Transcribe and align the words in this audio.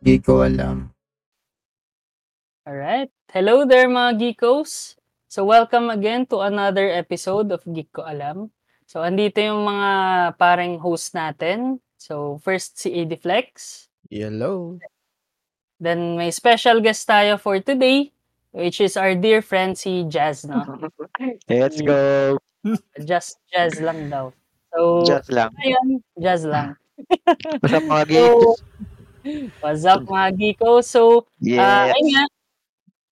Di 0.00 0.16
ko 0.16 0.40
alam. 0.40 0.88
Alright. 2.64 3.12
Hello 3.36 3.68
there 3.68 3.84
mga 3.84 4.16
geekos. 4.16 4.96
So 5.28 5.44
welcome 5.44 5.92
again 5.92 6.24
to 6.32 6.40
another 6.40 6.88
episode 6.88 7.52
of 7.52 7.60
Geek 7.68 7.92
Ko 7.92 8.08
Alam. 8.08 8.48
So 8.88 9.04
andito 9.04 9.44
yung 9.44 9.68
mga 9.68 9.90
pareng 10.40 10.80
host 10.80 11.12
natin. 11.12 11.84
So 12.00 12.40
first 12.40 12.80
si 12.80 12.96
Adiflex. 12.96 13.86
Hello. 14.08 14.80
Then 15.76 16.16
may 16.16 16.32
special 16.32 16.80
guest 16.80 17.04
tayo 17.04 17.36
for 17.36 17.60
today 17.60 18.08
which 18.56 18.80
is 18.80 18.96
our 18.96 19.14
dear 19.14 19.42
friend 19.42 19.76
si 19.76 20.08
Jazz, 20.08 20.48
no? 20.48 20.64
Let's 21.48 21.80
go. 21.80 22.38
Just 23.04 23.38
Jazz 23.52 23.78
lang 23.80 24.10
daw. 24.10 24.32
So, 24.72 25.04
Just 25.04 25.28
lang. 25.28 25.52
ayun, 25.60 26.02
Jazz 26.18 26.48
lang. 26.48 26.74
Basta 27.60 27.78
mga 27.84 28.04
So. 28.16 28.56
What's 29.60 29.84
up 29.84 30.04
mga 30.06 30.28
geeko? 30.38 30.80
So, 30.84 31.26
Ah, 31.58 31.88
Yes. 31.88 31.94
ayun 31.96 32.08
nga. 32.14 32.24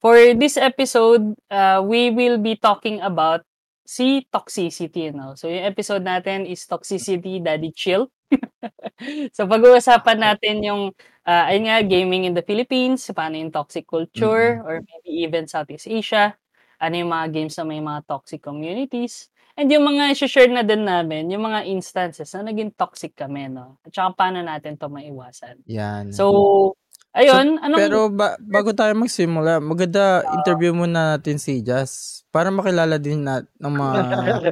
For 0.01 0.17
this 0.37 0.55
episode, 0.61 1.33
uh, 1.49 1.81
we 1.83 2.11
will 2.13 2.37
be 2.37 2.55
talking 2.55 3.01
about 3.01 3.43
si 3.87 4.27
toxicity, 4.29 5.09
no? 5.15 5.33
So, 5.35 5.49
yung 5.49 5.65
episode 5.65 6.03
natin 6.05 6.45
is 6.45 6.63
Toxicity 6.69 7.41
Daddy 7.41 7.73
Chill. 7.73 8.05
so, 9.35 9.47
pag-uusapan 9.49 10.19
natin 10.21 10.61
yung, 10.63 10.83
uh, 11.25 11.43
ayun 11.49 11.65
nga, 11.67 11.77
gaming 11.83 12.29
in 12.29 12.33
the 12.37 12.45
Philippines, 12.45 13.09
paano 13.15 13.39
yung 13.41 13.49
toxic 13.51 13.87
culture, 13.89 14.61
or 14.63 14.83
maybe 14.85 15.25
even 15.25 15.47
Southeast 15.49 15.89
Asia, 15.89 16.37
ano 16.77 16.93
yung 16.95 17.09
mga 17.11 17.27
games 17.33 17.55
na 17.57 17.65
may 17.65 17.81
mga 17.81 18.05
toxic 18.05 18.41
communities, 18.43 19.31
and 19.57 19.67
yung 19.73 19.89
mga 19.89 20.13
share 20.13 20.53
na 20.53 20.61
din 20.61 20.85
namin, 20.85 21.33
yung 21.33 21.41
mga 21.41 21.65
instances 21.65 22.29
na 22.37 22.53
naging 22.53 22.69
toxic 22.77 23.17
kami, 23.17 23.49
no? 23.49 23.81
At 23.81 23.91
saka 23.91 24.13
paano 24.13 24.45
natin 24.45 24.77
to 24.77 24.85
maiwasan. 24.85 25.65
Yan. 25.65 26.13
So, 26.13 26.77
ayun, 27.17 27.57
anong... 27.57 27.81
Pero 27.81 27.99
ba- 28.13 28.37
bago 28.37 28.71
tayo 28.77 28.93
magsimula, 28.93 29.57
maganda 29.57 30.21
interview 30.37 30.77
muna 30.77 31.17
natin 31.17 31.41
si 31.41 31.65
Jazz 31.65 32.21
para 32.29 32.53
makilala 32.53 33.01
din 33.01 33.25
na 33.25 33.41
ng 33.57 33.73
mga 33.73 33.99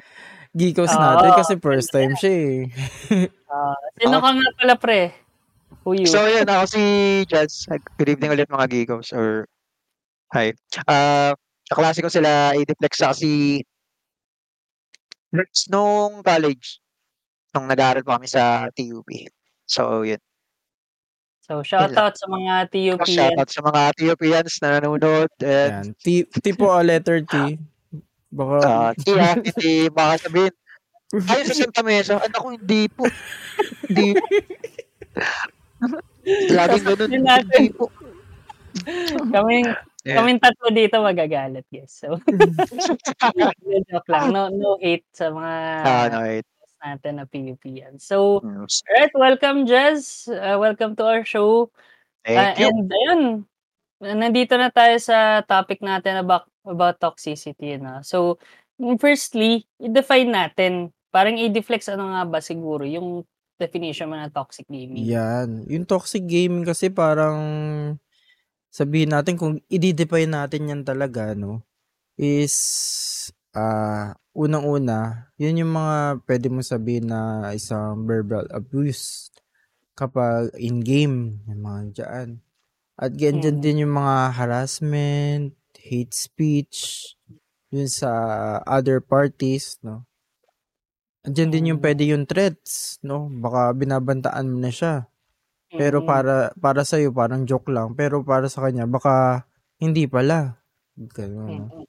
geekos 0.58 0.94
natin 0.97 1.30
Oo. 1.31 1.38
kasi 1.38 1.53
first 1.62 1.94
time 1.94 2.17
siya 2.17 2.34
eh. 2.34 2.58
Ah, 3.56 3.72
sino 3.95 4.19
ka 4.19 4.36
nga 4.36 4.52
pala, 4.59 4.75
pre? 4.75 5.16
Who 5.88 5.95
you? 5.95 6.12
So, 6.12 6.28
yun, 6.28 6.44
ako 6.44 6.75
si 6.75 6.84
Jazz. 7.23 7.72
Good 7.95 8.17
evening 8.17 8.36
ulit 8.36 8.52
mga 8.52 8.67
geekos. 8.67 9.16
Or, 9.16 9.47
hi. 10.36 10.52
Ah, 10.92 11.40
kaklase 11.72 12.03
ko 12.03 12.12
sila, 12.12 12.52
Adiflex, 12.52 13.00
sa 13.00 13.16
si 13.16 13.64
Rex 15.34 15.72
nung 15.72 16.22
college. 16.22 16.84
Nung 17.56 17.72
nag-aaral 17.72 18.04
pa 18.04 18.20
kami 18.20 18.28
sa 18.28 18.68
TUP. 18.76 19.08
So, 19.66 20.06
yun. 20.06 20.22
so, 21.42 21.66
shoutout 21.66 22.20
sa 22.20 22.28
mga 22.30 22.70
TUP. 22.70 23.08
Shoutout 23.08 23.50
sa 23.50 23.62
mga 23.64 23.81
TUPians 23.98 24.53
na 24.62 24.70
nanonood. 24.78 25.31
Yan. 25.42 25.48
And, 25.48 25.88
T, 25.98 26.28
T 26.28 26.46
po 26.53 26.76
a 26.76 26.84
letter 26.84 27.23
T. 27.26 27.58
Baka 28.36 28.92
uh, 28.92 28.94
yeah, 29.08 29.40
hindi 29.40 29.88
baka 29.88 30.28
sabihin, 30.28 30.52
ayun 31.16 31.48
sa 31.48 31.56
Santa 31.56 31.81
Mesa, 31.88 32.20
anak 32.20 32.36
ko, 32.36 32.52
hindi 32.52 32.92
po. 32.92 33.08
Hindi. 33.88 34.20
Laging 36.52 36.84
ganun. 36.84 37.09
Hindi 37.16 37.72
po. 37.72 37.88
Kaming, 39.31 39.72
Yeah. 40.06 40.22
kaming 40.22 40.38
tatlo 40.38 40.70
dito 40.70 41.02
magagalit, 41.02 41.66
guys. 41.73 41.98
So, 41.98 42.22
joke 43.89 44.06
lang. 44.06 44.30
No, 44.30 44.53
no 44.53 44.78
hate 44.78 45.09
sa 45.09 45.34
mga 45.34 45.53
Ah, 45.81 46.06
no, 46.14 46.22
hosts 46.22 46.78
natin 46.78 47.14
na 47.17 47.25
PUP 47.25 47.64
yan. 47.66 47.97
So, 47.97 48.38
alright, 48.45 49.14
welcome, 49.17 49.66
Jazz. 49.66 50.30
Uh, 50.30 50.62
welcome 50.62 50.94
to 51.02 51.03
our 51.09 51.25
show. 51.25 51.73
Uh, 52.22 52.53
Thank 52.53 52.62
you. 52.62 52.70
and 52.70 52.86
ayun, 52.86 53.22
nandito 53.97 54.53
na 54.62 54.70
tayo 54.70 54.94
sa 55.02 55.41
topic 55.41 55.81
natin 55.81 56.22
about, 56.22 56.46
about 56.62 57.01
toxicity. 57.01 57.81
No? 57.81 58.06
So, 58.06 58.38
mm, 58.78 59.01
firstly, 59.01 59.66
i-define 59.81 60.30
natin, 60.30 60.94
parang 61.09 61.34
i-deflex 61.34 61.90
ano 61.90 62.13
nga 62.13 62.30
ba 62.30 62.46
siguro 62.46 62.85
yung 62.85 63.25
definition 63.57 64.12
mo 64.12 64.22
ng 64.22 64.30
toxic 64.35 64.69
gaming. 64.69 65.01
Yan. 65.07 65.66
Yung 65.66 65.90
toxic 65.90 66.28
gaming 66.30 66.62
kasi 66.62 66.94
parang 66.94 67.41
sabihin 68.75 69.16
natin 69.16 69.40
kung 69.40 69.63
i-define 69.72 70.28
natin 70.36 70.68
yan 70.72 70.81
talaga, 70.84 71.31
no, 71.31 71.63
is 72.19 72.56
ah 73.56 74.16
unang-una, 74.36 75.31
yun 75.40 75.63
yung 75.63 75.74
mga 75.75 76.24
pwede 76.28 76.47
mo 76.52 76.59
sabihin 76.63 77.08
na 77.12 77.52
isang 77.56 78.03
verbal 78.09 78.47
abuse 78.52 79.31
kapag 79.96 80.52
in-game, 80.59 81.40
yung 81.47 81.62
mga 81.63 81.81
dyan. 81.96 82.30
At 83.00 83.16
ganyan 83.16 83.59
Mm. 83.59 83.63
din 83.63 83.81
yung 83.88 83.96
mga 83.96 84.18
harassment, 84.38 85.56
hate 85.80 86.13
speech, 86.16 87.13
yun 87.72 87.88
sa 87.92 88.12
other 88.68 89.00
parties, 89.03 89.80
no. 89.84 90.06
Andiyan 91.25 91.50
din 91.53 91.69
yung 91.74 91.80
Mm. 91.81 91.86
pwede 91.86 92.03
yung 92.12 92.25
threats, 92.30 93.02
no? 93.02 93.25
Baka 93.31 93.74
binabantaan 93.74 94.46
mo 94.52 94.57
na 94.62 94.69
siya. 94.69 95.09
Pero 95.78 96.02
Mm. 96.02 96.08
para 96.08 96.36
para 96.56 96.81
sa 96.81 96.96
iyo 96.96 97.12
parang 97.12 97.44
joke 97.44 97.69
lang, 97.69 97.94
pero 97.94 98.22
para 98.22 98.47
sa 98.47 98.63
kanya 98.63 98.86
baka 98.86 99.44
hindi 99.78 100.06
pala. 100.06 100.58
Ganun. 100.96 101.47
no? 101.47 101.66
Mm. 101.72 101.86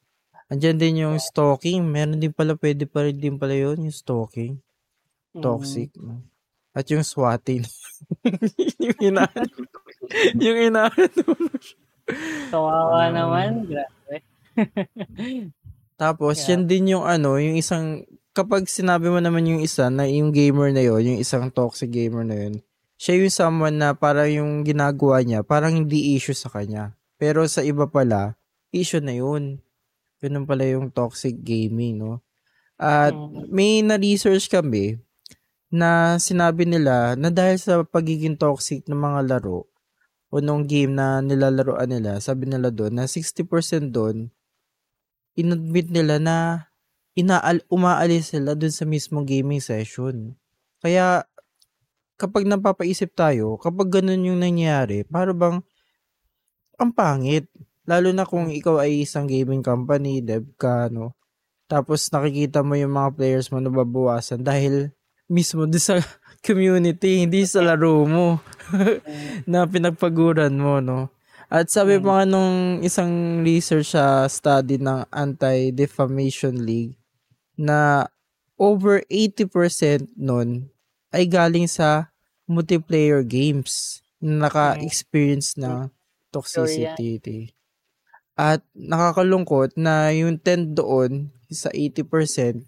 Andiyan 0.47 0.79
din 0.79 1.03
yung 1.03 1.17
stalking, 1.19 1.83
meron 1.83 2.19
din 2.19 2.31
pala 2.31 2.55
pwede 2.55 2.87
pa 2.87 3.03
rin 3.03 3.19
din 3.19 3.35
pala 3.35 3.55
yun, 3.55 3.83
yung 3.83 3.95
stalking, 3.95 4.63
Mm. 5.35 5.43
toxic. 5.43 5.91
no? 5.99 6.23
At 6.71 6.87
yung 6.87 7.03
swatting. 7.03 7.65
yung 8.85 8.99
inaan. 9.01 9.49
yung 10.45 10.59
inaan. 10.61 11.09
Kawawa 12.53 13.09
Um, 13.09 13.13
naman. 13.13 13.51
Grabe. 13.67 14.17
Tapos, 15.97 16.37
Yeah. 16.45 16.55
yan 16.55 16.63
din 16.69 16.93
yung 16.93 17.05
ano, 17.05 17.41
yung 17.41 17.57
isang, 17.57 18.05
kapag 18.31 18.69
sinabi 18.69 19.09
mo 19.09 19.17
naman 19.19 19.49
yung 19.49 19.65
isa 19.65 19.89
na 19.89 20.05
yung 20.05 20.29
gamer 20.31 20.69
na 20.71 20.85
yun, 20.85 21.01
yung 21.03 21.19
isang 21.19 21.49
toxic 21.49 21.89
gamer 21.89 22.23
na 22.23 22.37
yun, 22.37 22.61
siya 22.97 23.21
yung 23.21 23.33
someone 23.33 23.77
na 23.77 23.93
parang 23.93 24.29
yung 24.29 24.53
ginagawa 24.65 25.21
niya, 25.21 25.45
parang 25.45 25.73
hindi 25.85 26.17
issue 26.17 26.37
sa 26.37 26.49
kanya. 26.49 26.97
Pero 27.17 27.45
sa 27.49 27.65
iba 27.65 27.89
pala, 27.89 28.37
issue 28.73 29.01
na 29.01 29.17
yun. 29.17 29.61
Ganun 30.21 30.49
pala 30.49 30.65
yung 30.65 30.89
toxic 30.89 31.37
gaming, 31.45 32.01
no? 32.01 32.25
At 32.77 33.13
may 33.49 33.81
na-research 33.81 34.49
kami 34.53 35.01
na 35.73 36.17
sinabi 36.21 36.69
nila 36.69 37.17
na 37.17 37.33
dahil 37.33 37.57
sa 37.57 37.85
pagiging 37.85 38.37
toxic 38.37 38.85
ng 38.89 38.97
mga 38.97 39.21
laro 39.33 39.69
o 40.29 40.41
nung 40.41 40.65
game 40.69 40.93
na 40.93 41.25
nilalaroan 41.25 41.89
nila, 41.89 42.21
sabi 42.21 42.49
nila 42.49 42.69
doon 42.69 43.01
na 43.01 43.05
60% 43.09 43.93
doon 43.93 44.29
inadmit 45.37 45.93
nila 45.93 46.17
na 46.17 46.37
inaal 47.13 47.61
umaalis 47.69 48.33
sila 48.33 48.57
dun 48.57 48.73
sa 48.73 48.89
mismong 48.89 49.29
gaming 49.29 49.61
session. 49.61 50.33
Kaya 50.81 51.29
kapag 52.17 52.49
napapaisip 52.49 53.13
tayo, 53.13 53.61
kapag 53.61 54.01
ganun 54.01 54.25
yung 54.25 54.41
nangyari, 54.41 55.05
para 55.05 55.33
bang 55.37 55.61
ang 56.77 56.93
pangit. 56.93 57.49
Lalo 57.87 58.11
na 58.11 58.27
kung 58.27 58.51
ikaw 58.51 58.83
ay 58.83 59.07
isang 59.07 59.31
gaming 59.31 59.63
company, 59.63 60.19
dev 60.21 60.45
ka, 60.59 60.91
no? 60.91 61.15
Tapos 61.71 62.11
nakikita 62.11 62.61
mo 62.67 62.75
yung 62.75 62.95
mga 62.95 63.15
players 63.15 63.49
mo 63.51 63.63
nababawasan 63.63 64.43
dahil 64.43 64.91
mismo 65.31 65.67
din 65.67 65.81
sa 65.83 65.99
community, 66.47 67.23
hindi 67.23 67.47
sa 67.47 67.63
laro 67.67 68.07
mo 68.07 68.27
na 69.47 69.67
pinagpaguran 69.67 70.55
mo, 70.59 70.83
no? 70.83 71.11
At 71.47 71.71
sabi 71.71 71.99
Mm. 71.99 72.03
pa 72.03 72.11
nga 72.11 72.25
nung 72.27 72.83
isang 72.83 73.43
research 73.47 73.95
sa 73.95 74.27
study 74.27 74.83
ng 74.83 75.07
Anti-Defamation 75.15 76.67
League 76.67 76.99
na 77.55 78.11
over 78.59 79.07
80% 79.07 80.11
nun 80.19 80.67
ay 81.17 81.25
galing 81.25 81.65
sa 81.65 82.13
multiplayer 82.45 83.25
games 83.25 84.05
na 84.21 84.47
naka-experience 84.47 85.57
ng 85.57 85.89
toxicity. 86.29 87.57
At 88.37 88.61
nakakalungkot 88.77 89.81
na 89.81 90.13
yung 90.13 90.37
10 90.37 90.77
doon 90.77 91.33
sa 91.49 91.73
80%, 91.73 92.61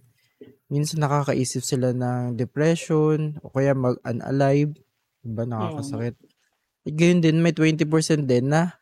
minsan 0.72 0.98
nakakaisip 1.04 1.60
sila 1.60 1.92
ng 1.92 2.40
depression 2.40 3.36
o 3.44 3.52
kaya 3.52 3.76
mag-unalive. 3.76 4.80
Diba, 5.20 5.44
nakakasakit. 5.44 6.16
At 6.88 6.92
gayon 6.96 7.20
din, 7.20 7.44
may 7.44 7.52
20% 7.52 8.24
din 8.24 8.48
na 8.48 8.80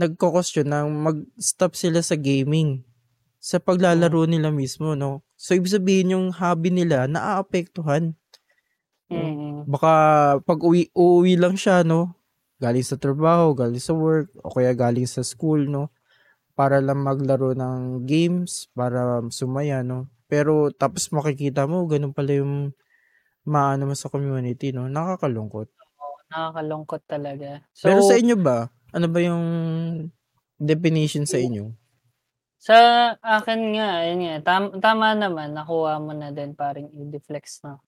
nagko-question 0.00 0.68
na 0.68 0.88
mag-stop 0.88 1.76
sila 1.76 2.00
sa 2.00 2.16
gaming 2.16 2.84
sa 3.40 3.60
paglalaro 3.60 4.24
nila 4.24 4.48
mismo, 4.50 4.96
no? 4.96 5.24
So, 5.36 5.52
ibig 5.52 5.72
sabihin 5.72 6.16
yung 6.16 6.26
hobby 6.32 6.72
nila 6.72 7.06
naaapektuhan. 7.06 8.16
Mm. 9.06 9.70
Baka 9.70 9.92
pag 10.42 10.60
uwi, 10.62 10.90
uuwi 10.94 11.38
lang 11.38 11.54
siya, 11.54 11.86
no? 11.86 12.14
Galing 12.58 12.86
sa 12.86 12.98
trabaho, 12.98 13.52
galing 13.54 13.82
sa 13.82 13.94
work, 13.94 14.32
o 14.42 14.50
kaya 14.50 14.72
galing 14.74 15.06
sa 15.06 15.22
school, 15.22 15.68
no? 15.68 15.92
Para 16.56 16.80
lang 16.80 17.04
maglaro 17.04 17.52
ng 17.52 18.08
games, 18.08 18.66
para 18.74 19.20
sumaya, 19.30 19.84
no? 19.86 20.10
Pero 20.26 20.74
tapos 20.74 21.06
makikita 21.14 21.68
mo, 21.70 21.86
ganun 21.86 22.10
pala 22.10 22.42
yung 22.42 22.74
maano 23.46 23.86
mo 23.86 23.94
sa 23.94 24.10
community, 24.10 24.74
no? 24.74 24.90
Nakakalungkot. 24.90 25.70
nakakalungkot 26.26 27.02
talaga. 27.06 27.62
So, 27.70 27.86
Pero 27.86 28.02
sa 28.02 28.18
inyo 28.18 28.34
ba? 28.34 28.66
Ano 28.90 29.06
ba 29.06 29.22
yung 29.22 29.46
definition 30.58 31.22
sa 31.22 31.38
inyo? 31.38 31.70
Sa 32.58 32.74
akin 33.22 33.78
nga, 33.78 34.02
ayun 34.02 34.26
nga, 34.26 34.36
tam- 34.42 34.74
tama 34.82 35.14
naman, 35.14 35.54
nakuha 35.54 36.02
mo 36.02 36.10
na 36.10 36.34
din 36.34 36.56
paring 36.58 36.90
i-deflex, 36.90 37.62
no? 37.62 37.85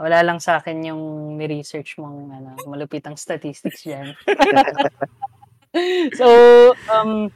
Wala 0.00 0.24
lang 0.24 0.40
sa 0.40 0.56
akin 0.56 0.80
yung 0.88 1.02
ni-research 1.36 2.00
mong 2.00 2.32
ano, 2.32 2.50
malupitang 2.64 3.20
statistics 3.20 3.84
dyan. 3.84 4.16
so, 6.18 6.26
um, 6.88 7.28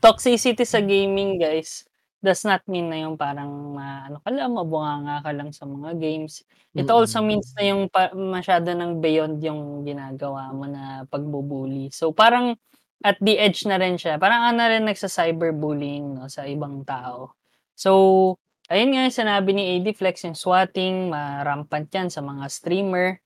toxicity 0.00 0.64
sa 0.64 0.80
gaming, 0.80 1.36
guys, 1.36 1.84
does 2.24 2.44
not 2.44 2.64
mean 2.64 2.88
na 2.88 3.04
yung 3.04 3.20
parang 3.20 3.76
ma, 3.76 4.08
ano 4.08 4.16
ka 4.24 4.32
lang, 4.32 4.52
mabunganga 4.56 5.20
ka 5.20 5.30
lang 5.36 5.52
sa 5.52 5.68
mga 5.68 5.96
games. 6.00 6.40
It 6.72 6.88
Mm-mm. 6.88 6.96
also 6.96 7.20
means 7.20 7.52
na 7.56 7.68
yung 7.68 7.92
pa, 7.92 8.12
masyado 8.16 8.72
ng 8.72 9.00
beyond 9.00 9.40
yung 9.44 9.84
ginagawa 9.84 10.52
mo 10.56 10.64
na 10.64 11.04
pagbubuli. 11.08 11.92
So, 11.92 12.16
parang 12.16 12.56
at 13.00 13.16
the 13.20 13.40
edge 13.40 13.64
na 13.64 13.80
rin 13.80 13.96
siya. 13.96 14.20
Parang 14.20 14.52
ano 14.52 14.60
rin 14.68 14.84
nagsa-cyberbullying 14.84 16.20
no, 16.20 16.28
sa 16.28 16.44
ibang 16.44 16.84
tao. 16.84 17.32
So, 17.72 18.36
ayun 18.70 18.94
nga 18.94 19.02
yung 19.10 19.18
sinabi 19.18 19.50
ni 19.50 19.64
AD 19.76 19.98
Flex, 19.98 20.22
yung 20.22 20.38
swatting, 20.38 21.10
marampant 21.10 21.90
yan 21.90 22.06
sa 22.06 22.22
mga 22.22 22.46
streamer. 22.46 23.18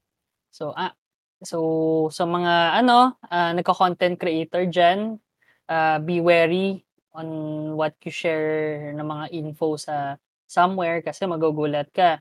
So, 0.48 0.72
ah, 0.72 0.96
so 1.44 2.08
sa 2.08 2.24
mga 2.24 2.80
ano, 2.80 3.20
uh, 3.28 3.52
nagko-content 3.52 4.16
creator 4.16 4.64
dyan, 4.64 5.20
uh, 5.68 6.00
be 6.00 6.24
wary 6.24 6.80
on 7.12 7.28
what 7.76 7.94
you 8.02 8.10
share 8.10 8.90
ng 8.96 9.04
mga 9.04 9.26
info 9.36 9.76
sa 9.76 10.16
somewhere 10.48 11.04
kasi 11.04 11.28
magugulat 11.28 11.92
ka. 11.92 12.18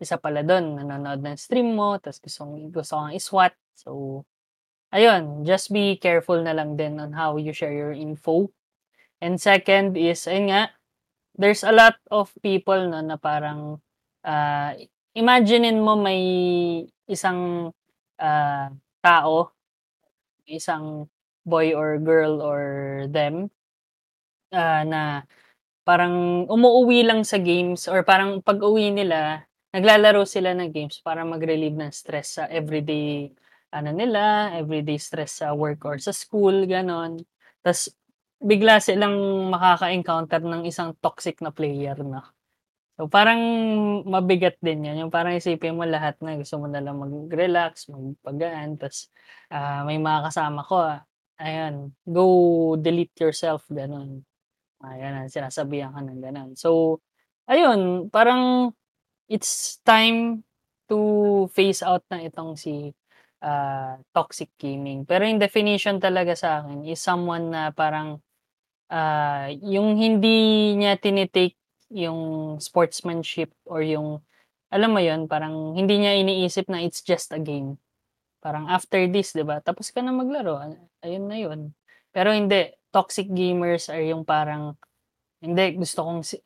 Isa 0.00 0.18
pala 0.18 0.42
doon, 0.42 0.80
nanonood 0.80 1.22
ng 1.22 1.38
stream 1.38 1.76
mo, 1.78 2.00
tapos 2.00 2.18
gusto, 2.24 2.42
gusto 2.72 2.92
kang 2.98 3.14
iswat. 3.14 3.54
So, 3.76 4.24
ayun, 4.90 5.44
just 5.46 5.70
be 5.70 6.00
careful 6.00 6.40
na 6.40 6.56
lang 6.56 6.74
din 6.74 6.98
on 6.98 7.12
how 7.14 7.36
you 7.36 7.52
share 7.52 7.76
your 7.76 7.94
info. 7.94 8.50
And 9.22 9.38
second 9.38 9.94
is, 9.94 10.26
ayun 10.26 10.50
nga, 10.50 10.74
there's 11.36 11.64
a 11.64 11.72
lot 11.72 11.96
of 12.10 12.32
people 12.42 12.78
no, 12.88 13.00
na 13.00 13.16
parang, 13.16 13.80
uh, 14.24 14.70
imaginein 15.16 15.80
mo 15.80 15.96
may 15.96 16.22
isang 17.08 17.72
uh, 18.20 18.66
tao, 19.04 19.52
isang 20.48 21.08
boy 21.44 21.72
or 21.74 21.98
girl 21.98 22.40
or 22.40 22.62
them, 23.08 23.50
uh, 24.52 24.82
na 24.84 25.24
parang 25.82 26.46
umuuwi 26.46 27.02
lang 27.02 27.26
sa 27.26 27.42
games 27.42 27.90
or 27.90 28.06
parang 28.06 28.38
pag-uwi 28.44 28.94
nila, 28.94 29.42
naglalaro 29.74 30.22
sila 30.28 30.54
ng 30.54 30.70
games 30.70 31.00
para 31.02 31.26
mag-relieve 31.26 31.74
ng 31.74 31.90
stress 31.90 32.38
sa 32.38 32.44
everyday 32.46 33.32
ano 33.72 33.90
nila, 33.90 34.52
everyday 34.52 35.00
stress 35.00 35.40
sa 35.40 35.56
work 35.56 35.82
or 35.88 35.96
sa 35.96 36.12
school, 36.12 36.68
ganon. 36.68 37.24
Tapos, 37.64 37.88
bigla 38.42 38.82
silang 38.82 39.48
makaka-encounter 39.54 40.42
ng 40.42 40.62
isang 40.66 40.92
toxic 40.98 41.38
na 41.40 41.54
player 41.54 41.96
na. 42.02 42.26
So, 42.98 43.08
parang 43.08 43.40
mabigat 44.04 44.60
din 44.60 44.84
yan. 44.84 45.06
Yung 45.06 45.12
parang 45.14 45.32
isipin 45.32 45.78
mo 45.78 45.86
lahat 45.88 46.20
na 46.20 46.36
gusto 46.36 46.60
mo 46.60 46.68
na 46.68 46.82
lang 46.84 47.00
mag-relax, 47.00 47.88
magpagaan, 47.88 48.76
tapos 48.76 49.08
uh, 49.48 49.82
may 49.88 49.96
mga 49.96 50.28
kasama 50.28 50.60
ko, 50.66 50.76
ayan, 51.40 51.90
go 52.04 52.26
delete 52.76 53.16
yourself, 53.16 53.64
ganon. 53.72 54.26
Ayan, 54.84 55.30
sinasabihan 55.30 55.94
ka 55.94 56.02
ng 56.02 56.20
ganon. 56.20 56.50
So, 56.58 57.00
ayun, 57.48 58.10
parang 58.12 58.74
it's 59.30 59.80
time 59.86 60.44
to 60.90 61.48
phase 61.54 61.80
out 61.80 62.04
na 62.12 62.20
itong 62.26 62.58
si 62.60 62.92
uh, 63.42 63.96
toxic 64.14 64.52
gaming. 64.60 65.08
Pero 65.08 65.26
yung 65.26 65.40
definition 65.42 65.98
talaga 65.98 66.36
sa 66.36 66.62
akin 66.62 66.84
is 66.86 67.00
someone 67.02 67.50
na 67.50 67.72
parang 67.74 68.20
uh, 68.92 69.48
yung 69.64 69.96
hindi 69.96 70.76
niya 70.76 71.00
tinitake 71.00 71.56
yung 71.92 72.56
sportsmanship 72.60 73.52
or 73.68 73.80
yung 73.80 74.20
alam 74.72 74.96
mo 74.96 75.00
yon 75.00 75.28
parang 75.28 75.76
hindi 75.76 76.00
niya 76.00 76.16
iniisip 76.16 76.68
na 76.72 76.80
it's 76.80 77.04
just 77.04 77.28
a 77.32 77.40
game. 77.40 77.76
Parang 78.40 78.68
after 78.68 79.04
this, 79.08 79.36
'di 79.36 79.44
ba? 79.44 79.60
Tapos 79.60 79.92
ka 79.92 80.00
na 80.00 80.12
maglaro. 80.12 80.60
Ayun 81.04 81.28
na 81.28 81.36
'yun. 81.36 81.76
Pero 82.12 82.32
hindi 82.32 82.72
toxic 82.92 83.28
gamers 83.28 83.88
are 83.92 84.04
yung 84.04 84.24
parang 84.24 84.76
hindi 85.40 85.76
gusto 85.76 86.04
kong 86.04 86.20
si, 86.24 86.40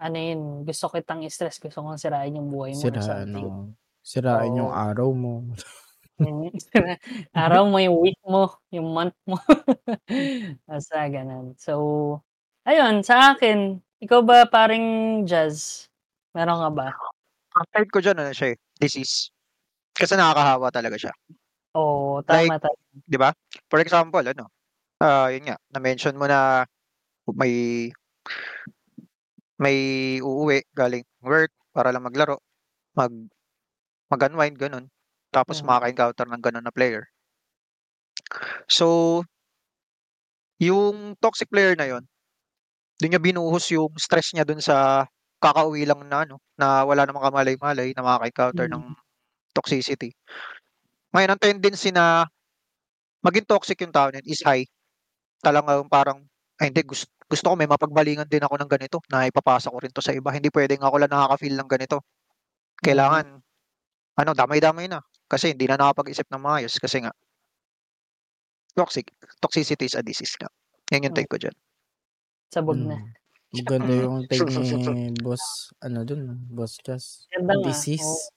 ano 0.00 0.16
yun, 0.16 0.40
gusto 0.64 0.92
kitang 0.92 1.24
i-stress, 1.24 1.60
gusto 1.60 1.80
kong 1.80 2.00
sirain 2.00 2.36
yung 2.36 2.52
buhay 2.52 2.76
mo. 2.76 2.80
Sirain, 2.80 3.28
no. 3.28 3.72
Sirain 4.04 4.52
oh. 4.52 4.58
yung 4.64 4.72
araw 4.72 5.08
mo. 5.12 5.42
araw 7.36 7.68
mo, 7.68 7.76
yung 7.76 7.98
week 8.00 8.20
mo, 8.24 8.48
yung 8.72 8.88
month 8.92 9.16
mo. 9.28 9.36
Basta 10.68 11.04
ganun. 11.12 11.52
So, 11.60 11.72
ayun, 12.64 13.04
sa 13.04 13.36
akin, 13.36 13.80
ikaw 14.00 14.24
ba 14.24 14.48
paring 14.48 15.22
jazz? 15.28 15.88
Meron 16.32 16.60
ka 16.60 16.70
ba? 16.72 16.88
Ang 17.56 17.66
type 17.72 17.90
ko 17.92 18.00
dyan, 18.00 18.20
ano 18.20 18.32
siya 18.32 18.52
eh, 18.52 18.56
disease. 18.80 19.32
Kasi 19.96 20.16
nakakahawa 20.16 20.68
talaga 20.72 20.96
siya. 20.96 21.12
Oo, 21.76 22.20
oh, 22.20 22.24
tama, 22.24 22.56
like, 22.56 22.64
tama. 22.64 22.76
Di 23.04 23.18
ba? 23.20 23.30
For 23.68 23.80
example, 23.80 24.24
ano, 24.24 24.48
uh, 25.00 25.28
yun 25.28 25.52
nga, 25.52 25.56
na-mention 25.72 26.16
mo 26.16 26.24
na 26.28 26.64
may 27.36 27.88
may 29.56 29.76
uuwi 30.20 30.62
galing 30.76 31.02
work 31.24 31.50
para 31.72 31.88
lang 31.92 32.04
maglaro, 32.04 32.40
mag 32.96 33.12
mag-unwind, 34.12 34.56
ganun. 34.56 34.86
Tapos 35.36 35.56
Mhm. 35.56 35.68
makaka-encounter 35.68 36.26
ng 36.32 36.42
ganun 36.46 36.64
na 36.66 36.72
player. 36.76 37.04
So, 38.68 39.22
yung 40.60 41.16
toxic 41.20 41.48
player 41.52 41.76
na 41.76 41.86
yon, 41.88 42.04
dun 43.00 43.10
niya 43.14 43.22
binuhos 43.22 43.68
yung 43.72 43.92
stress 44.00 44.32
niya 44.36 44.44
dun 44.48 44.60
sa 44.62 45.06
kakauwi 45.42 45.84
lang 45.88 46.00
na 46.08 46.24
ano, 46.28 46.36
na 46.60 46.84
wala 46.86 47.04
namang 47.06 47.28
kamalay-malay 47.30 47.92
na 47.96 48.04
makaka-encounter 48.06 48.66
ng 48.72 48.84
Mhm. 48.84 48.96
toxicity. 49.56 50.12
Ngayon, 51.14 51.30
ang 51.34 51.40
tendency 51.42 51.90
na 51.94 52.26
maging 53.24 53.46
toxic 53.48 53.78
yung 53.82 53.94
tao 53.94 54.08
na 54.12 54.20
yun 54.22 54.28
is 54.30 54.42
high. 54.46 54.64
Talagang 55.44 55.88
parang, 55.90 56.24
ay 56.62 56.70
hindi, 56.72 56.82
gusto, 56.86 57.08
gusto 57.28 57.46
ko 57.52 57.56
may 57.58 57.68
mapagbalingan 57.70 58.28
din 58.30 58.44
ako 58.44 58.56
ng 58.60 58.70
ganito 58.70 58.98
na 59.12 59.26
ipapasa 59.28 59.70
ko 59.72 59.78
rin 59.82 59.92
to 59.94 60.02
sa 60.04 60.14
iba. 60.16 60.30
Hindi 60.34 60.50
pwedeng 60.54 60.82
ako 60.84 60.96
lang 61.02 61.12
nakaka-feel 61.12 61.56
ng 61.58 61.70
ganito. 61.70 62.02
Mhm. 62.82 63.16
Kailangan, 63.16 63.40
ano, 64.20 64.32
damay-damay 64.36 64.88
na. 64.90 65.00
Kasi 65.30 65.52
hindi 65.54 65.66
na 65.66 65.74
nakapag-isip 65.78 66.26
ng 66.30 66.42
maayos 66.42 66.78
kasi 66.78 67.02
nga 67.02 67.10
toxic. 68.76 69.08
Toxicity 69.40 69.88
is 69.88 69.96
a 69.96 70.02
disease 70.04 70.36
nga. 70.36 70.52
Yan 70.92 71.08
yung 71.10 71.14
Hmm. 71.14 71.18
take 71.18 71.30
ko 71.32 71.40
dyan. 71.40 71.56
Sabog 72.52 72.78
na. 72.78 72.94
Mm. 72.94 73.10
Maganda 73.56 73.92
yung 73.94 74.16
take 74.28 74.44
ni 74.92 75.10
boss, 75.22 75.72
ano 75.80 76.04
dun, 76.04 76.44
boss 76.52 76.76
Jazz. 76.84 77.26
Ganda. 77.32 77.54
Disease. 77.64 78.04
Oo. 78.04 78.36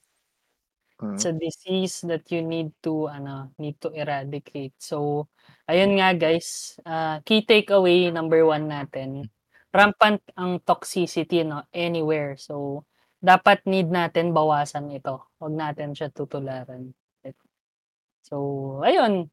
Mm. 1.00 1.15
It's 1.15 1.25
a 1.25 1.31
disease 1.31 1.96
that 2.12 2.27
you 2.31 2.41
need 2.43 2.75
to 2.84 3.08
ano, 3.08 3.51
need 3.58 3.79
to 3.79 3.89
eradicate. 3.96 4.75
So, 4.84 5.27
ayun 5.69 5.96
nga 5.96 6.12
guys, 6.17 6.75
uh, 6.84 7.24
key 7.24 7.48
takeaway 7.48 8.12
number 8.12 8.43
one 8.43 8.67
natin, 8.67 9.31
rampant 9.72 10.19
ang 10.36 10.60
toxicity 10.65 11.46
no 11.48 11.63
anywhere. 11.72 12.36
So, 12.36 12.84
dapat 13.20 13.64
need 13.68 13.92
natin 13.92 14.32
bawasan 14.32 14.92
ito. 14.96 15.28
Huwag 15.40 15.54
natin 15.56 15.96
siya 15.96 16.12
tutularan. 16.12 16.96
So, 18.24 18.36
ayun. 18.86 19.28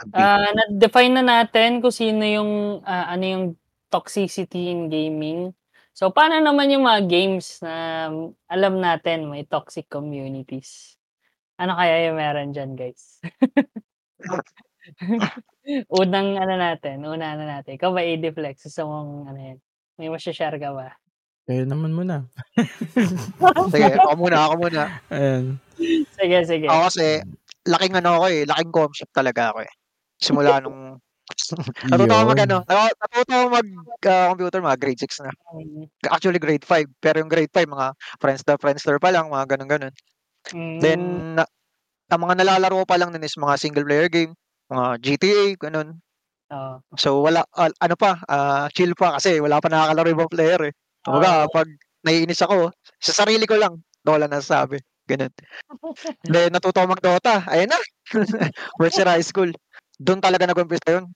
Uh, 0.00 0.48
na-define 0.56 1.20
na 1.20 1.24
natin 1.24 1.84
kung 1.84 1.92
sino 1.92 2.24
yung 2.24 2.80
uh, 2.80 3.06
ano 3.10 3.24
yung 3.24 3.44
toxicity 3.92 4.72
in 4.72 4.88
gaming. 4.88 5.52
So, 5.92 6.08
paano 6.08 6.40
naman 6.40 6.72
yung 6.72 6.86
mga 6.86 7.04
games 7.10 7.60
na 7.60 8.08
alam 8.48 8.80
natin 8.80 9.28
may 9.28 9.44
toxic 9.44 9.90
communities? 9.90 10.96
Ano 11.60 11.76
kaya 11.76 12.08
yung 12.08 12.16
meron 12.16 12.56
dyan, 12.56 12.72
guys? 12.72 13.20
Unang 16.00 16.40
ano 16.40 16.54
natin, 16.56 17.04
una 17.04 17.36
na 17.36 17.60
natin. 17.60 17.76
Ikaw 17.76 17.90
ba, 17.92 18.00
AD 18.00 18.24
Flex? 18.32 18.72
Gusto 18.72 18.88
mong 18.88 19.10
ano 19.28 19.38
yan? 19.38 19.58
May 20.00 20.08
masya-share 20.08 20.56
ka 20.56 20.72
ba? 20.72 20.96
Kaya 21.50 21.66
naman 21.66 21.90
muna. 21.90 22.30
Sige, 23.74 23.98
ako 23.98 24.14
muna, 24.14 24.46
ako 24.46 24.54
muna. 24.70 24.82
Ayan. 25.10 25.58
Sige, 26.14 26.38
sige. 26.46 26.70
Ako 26.70 26.86
kasi, 26.86 27.26
laking 27.66 27.98
ano 27.98 28.22
ako 28.22 28.26
eh, 28.30 28.46
laking 28.46 28.70
concept 28.70 29.10
talaga 29.10 29.50
ako 29.50 29.66
eh. 29.66 29.72
Simula 30.22 30.50
nung 30.62 31.02
natuto 31.90 32.14
ako 32.14 32.24
mag 32.30 32.42
ano, 32.46 32.56
natu- 32.62 32.98
natuto 33.02 33.32
ako 33.34 33.46
mag 33.50 33.68
uh, 34.06 34.26
computer 34.30 34.60
mga 34.62 34.78
grade 34.78 35.00
6 35.02 35.26
na. 35.26 35.30
Actually 36.06 36.38
grade 36.38 36.62
5, 36.62 36.86
pero 37.02 37.18
yung 37.18 37.26
grade 37.26 37.50
5 37.50 37.66
mga 37.66 37.98
Friendster, 38.22 38.56
Friendster 38.62 38.96
pa 39.02 39.10
lang, 39.10 39.26
mga 39.26 39.58
ganun 39.58 39.66
ganun. 39.66 39.94
mm, 40.54 40.78
Then 40.78 41.00
na, 41.34 41.42
ang 42.14 42.20
mga 42.30 42.46
nalalaro 42.46 42.82
ko 42.82 42.86
pa 42.86 42.94
lang 42.94 43.10
nun 43.10 43.26
is 43.26 43.34
mga 43.34 43.58
single 43.58 43.82
player 43.90 44.06
game, 44.06 44.38
mga 44.70 44.86
GTA, 45.02 45.44
ganun. 45.58 45.98
oh, 46.54 46.78
So 46.94 47.26
wala 47.26 47.42
ah, 47.58 47.74
ano 47.82 47.94
pa, 47.98 48.22
ah, 48.30 48.70
chill 48.70 48.94
pa 48.94 49.18
kasi 49.18 49.42
wala 49.42 49.58
pa 49.58 49.66
nakakalaro 49.66 50.14
ibang 50.14 50.30
player 50.30 50.70
eh. 50.70 50.74
Kumbaga, 51.04 51.48
Oo. 51.48 51.52
pag 51.52 51.68
naiinis 52.04 52.40
ako, 52.44 52.72
sa 53.00 53.12
sarili 53.24 53.44
ko 53.48 53.56
lang, 53.56 53.80
ko 54.04 54.16
lang 54.20 54.32
nasasabi. 54.32 54.80
ganun. 55.08 55.32
Then, 56.28 56.52
natuto 56.54 56.80
ako 56.84 56.88
mag-Dota. 56.96 57.42
Ayan 57.50 57.72
na. 57.72 57.80
Year 58.94 59.08
high 59.10 59.24
school. 59.26 59.50
Doon 60.00 60.20
talaga 60.22 60.46
nag-umpisa 60.46 61.00
yun. 61.00 61.10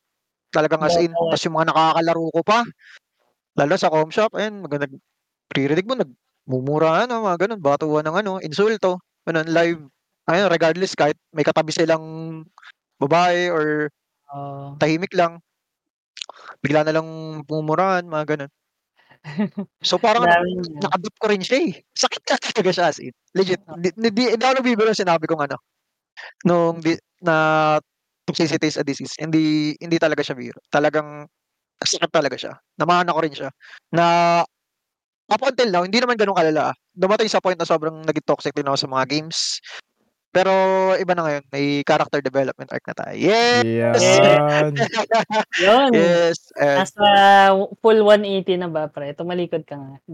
Talagang 0.54 0.82
as 0.84 0.96
in. 0.98 1.12
Tapos 1.14 1.42
yung 1.46 1.56
mga 1.58 1.70
nakakalaro 1.74 2.24
ko 2.34 2.42
pa. 2.46 2.60
Lalo 3.58 3.74
sa 3.78 3.90
com 3.92 4.10
shop, 4.10 4.34
ayun, 4.38 4.64
mag 4.66 4.74
nag 4.76 4.94
pre-redig 5.52 5.86
mo, 5.88 5.94
nagmumura, 5.98 7.04
ano, 7.06 7.24
mga 7.26 7.48
ganun, 7.48 7.60
batuan 7.62 8.04
ng 8.08 8.16
ano, 8.24 8.32
insulto. 8.42 8.98
Ganun, 9.28 9.48
live. 9.50 9.80
Ayun, 10.30 10.48
regardless, 10.52 10.94
kahit 10.98 11.16
may 11.34 11.44
katabi 11.46 11.70
silang 11.74 12.42
babae 13.00 13.50
or 13.52 13.90
Oo. 14.34 14.76
tahimik 14.80 15.12
lang. 15.16 15.40
Bigla 16.64 16.84
na 16.86 16.94
lang 16.96 17.06
mumurahan, 17.48 18.04
mga 18.06 18.24
ganun. 18.36 18.50
So 19.80 19.96
parang 19.96 20.28
niya. 20.28 20.84
nakadip 20.84 21.14
ko 21.16 21.26
rin 21.32 21.40
siya 21.40 21.58
eh. 21.64 21.72
Sakit 21.96 22.22
ka 22.28 22.36
talaga 22.36 22.70
siya 22.70 22.84
as 22.92 22.98
in. 23.00 23.14
Legit. 23.32 23.60
Di, 23.80 23.88
di, 23.96 24.08
di, 24.12 24.24
hindi 24.36 24.44
ako 24.44 24.54
nabibiro 24.60 24.92
sinabi 24.92 25.24
kong 25.24 25.48
ano. 25.48 25.56
Nung 26.44 26.78
di, 26.84 26.92
na 27.24 27.76
toxicity 28.28 28.68
is 28.68 28.76
a 28.76 28.84
disease. 28.84 29.16
Hindi 29.16 29.72
hindi 29.80 29.96
talaga 29.96 30.20
siya 30.20 30.36
biro. 30.36 30.60
Talagang 30.68 31.24
sakit 31.80 32.12
talaga 32.12 32.36
siya. 32.36 32.52
Namahan 32.80 33.08
ako 33.08 33.18
rin 33.24 33.34
siya. 33.34 33.50
Na 33.92 34.04
up 35.28 35.42
until 35.44 35.68
now, 35.72 35.82
hindi 35.84 36.00
naman 36.00 36.20
ganun 36.20 36.36
kalala. 36.36 36.72
ah. 36.72 36.74
Dumating 36.92 37.28
sa 37.32 37.40
point 37.40 37.56
na 37.56 37.68
sobrang 37.68 38.04
naging 38.04 38.28
toxic 38.28 38.52
din 38.52 38.68
ako 38.68 38.76
sa 38.76 38.88
mga 38.92 39.04
games. 39.08 39.60
Pero 40.34 40.50
iba 40.98 41.14
na 41.14 41.22
ngayon. 41.22 41.44
May 41.54 41.86
character 41.86 42.18
development 42.18 42.74
arc 42.74 42.82
na 42.90 42.98
tayo. 42.98 43.14
Yes! 43.14 44.02
Yan. 44.02 44.74
Yun. 45.62 45.94
Yes! 45.94 46.50
And, 46.58 46.82
Nasa 46.82 47.06
full 47.78 48.02
180 48.02 48.58
na 48.58 48.66
ba, 48.66 48.90
pre? 48.90 49.14
Tumalikod 49.14 49.62
ka 49.62 49.78
nga. 49.78 50.02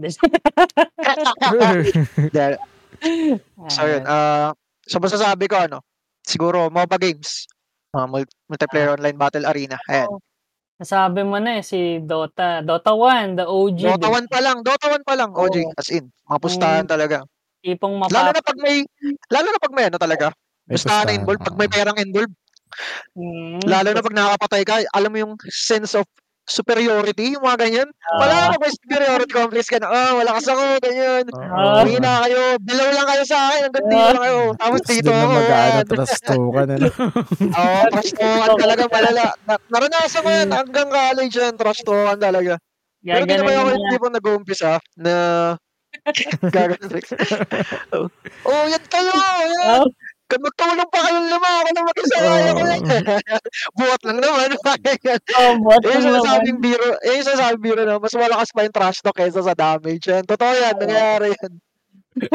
So 3.73 3.81
yun, 3.89 4.05
ah 4.05 4.53
so 4.85 5.01
masasabi 5.01 5.49
ko 5.49 5.57
ano, 5.57 5.81
siguro 6.21 6.69
MOBA 6.69 7.01
games, 7.01 7.49
ah, 7.97 8.05
mul- 8.05 8.29
multiplayer 8.45 8.93
online 8.93 9.17
battle 9.17 9.49
arena. 9.49 9.81
Ayan. 9.89 10.21
Nasabi 10.81 11.21
mo 11.21 11.37
na 11.37 11.61
eh, 11.61 11.65
si 11.65 12.01
Dota. 12.01 12.65
Dota 12.65 12.93
1, 12.93 13.37
the 13.37 13.45
OG. 13.45 13.79
Dota 13.85 14.09
1 14.09 14.29
pa 14.29 14.39
lang, 14.41 14.57
Dota 14.65 14.89
1 14.89 15.05
pa 15.05 15.13
lang, 15.13 15.29
OG, 15.33 15.55
Oo. 15.61 15.73
as 15.77 15.89
in, 15.93 16.09
mga 16.25 16.39
pustahan 16.41 16.85
talaga. 16.89 17.21
Tipong 17.61 17.95
Lalo 18.09 18.29
mapap... 18.29 18.35
na 18.35 18.41
pag 18.41 18.59
may, 18.59 18.75
lalo 19.29 19.47
na 19.53 19.59
pag 19.61 19.73
may 19.73 19.85
ano 19.89 19.97
talaga, 20.01 20.27
May 20.65 20.77
pustahan 20.77 21.05
na 21.09 21.13
involved, 21.13 21.45
pag 21.45 21.57
may 21.57 21.69
perang 21.69 21.97
involved, 22.01 22.33
Mm, 23.19 23.59
lalo 23.67 23.89
na 23.91 23.99
pag 23.99 24.15
nakakapatay 24.15 24.61
ka, 24.63 24.75
alam 24.95 25.11
mo 25.11 25.17
yung 25.19 25.33
sense 25.51 25.91
of 25.91 26.07
superiority, 26.47 27.37
yung 27.37 27.45
mga 27.45 27.67
ganyan. 27.67 27.89
Wala 28.17 28.33
ah, 28.33 28.47
na 28.51 28.57
may 28.59 28.71
superiority 28.73 29.31
complex 29.31 29.69
ka 29.69 29.77
na, 29.79 29.87
ah, 29.87 30.11
malakas 30.19 30.49
ako, 30.49 30.63
ganyan. 30.83 31.23
Ah. 31.31 31.85
Hindi 31.85 32.01
na 32.01 32.25
kayo, 32.27 32.41
bilaw 32.59 32.87
lang 32.91 33.07
kayo 33.07 33.23
sa 33.23 33.37
akin, 33.51 33.61
hanggang 33.69 33.87
dito 33.87 34.07
lang 34.09 34.23
kayo. 34.25 34.39
Tapos 34.57 34.79
Tapos 34.81 34.89
dito 34.89 35.07
doon 35.07 35.15
na 35.15 35.23
ako, 35.23 35.31
mag-ano, 35.31 35.61
ayan. 35.61 35.85
trastukan. 35.87 36.67
Oo, 37.61 37.79
trash 37.91 38.11
talkan 38.17 38.57
talaga 38.57 38.83
malala. 38.89 39.25
Na, 39.47 39.53
naranasan 39.69 40.21
ko 40.23 40.29
yan 40.31 40.49
hanggang 40.51 40.89
college 40.89 41.35
yan, 41.37 41.53
trash 41.55 41.81
talkan 41.85 42.19
talaga. 42.19 42.53
Pero 43.01 43.23
di 43.25 43.33
naman 43.33 43.53
ako 43.57 43.69
yung 43.71 43.87
tipong 43.93 44.13
nag-uumpisa 44.13 44.71
na 44.97 45.13
gagawin 46.41 46.79
oh, 47.93 48.07
oh, 48.45 48.63
yan 48.65 48.83
kayo! 48.87 49.11
Yan. 49.11 49.83
Oh, 49.83 49.87
Kung 50.25 50.41
magtulong 50.41 50.87
pa 50.87 50.99
kayong 51.03 51.27
lima, 51.27 51.49
ako 51.59 51.69
na 51.69 51.81
mag-isa 51.83 52.15
kaya 52.17 52.51
ko 52.51 52.61
yan. 52.63 52.81
Buhat 53.77 54.01
lang 54.01 54.19
naman. 54.19 54.49
Oh, 55.35 55.51
bot 55.59 55.81
Eh, 55.81 55.91
lang 55.91 55.99
naman. 55.99 56.23
sinasabing 56.23 56.59
biro, 56.59 56.87
eh, 56.97 57.19
yung 57.19 57.25
sinasabing 57.27 57.59
biro 57.61 57.81
na, 57.83 57.99
mas 57.99 58.15
malakas 58.15 58.49
pa 58.49 58.63
yung 58.63 58.71
trash 58.71 59.03
talk 59.03 59.11
kaysa 59.13 59.43
sa 59.43 59.51
damage. 59.51 60.07
Yan. 60.07 60.23
Totoo 60.23 60.51
yan, 60.53 60.75
nangyayari 60.77 61.35
yan. 61.35 61.53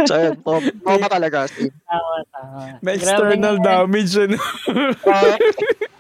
So, 0.04 0.14
yun, 0.14 0.36
mama 0.82 1.06
talaga. 1.06 1.48
Steve. 1.48 1.72
Tama, 1.82 2.16
tama. 2.30 2.58
May 2.80 2.96
Grabe 2.96 3.00
external 3.02 3.56
nga. 3.56 3.64
damage. 3.80 4.12
Ano? 4.18 4.36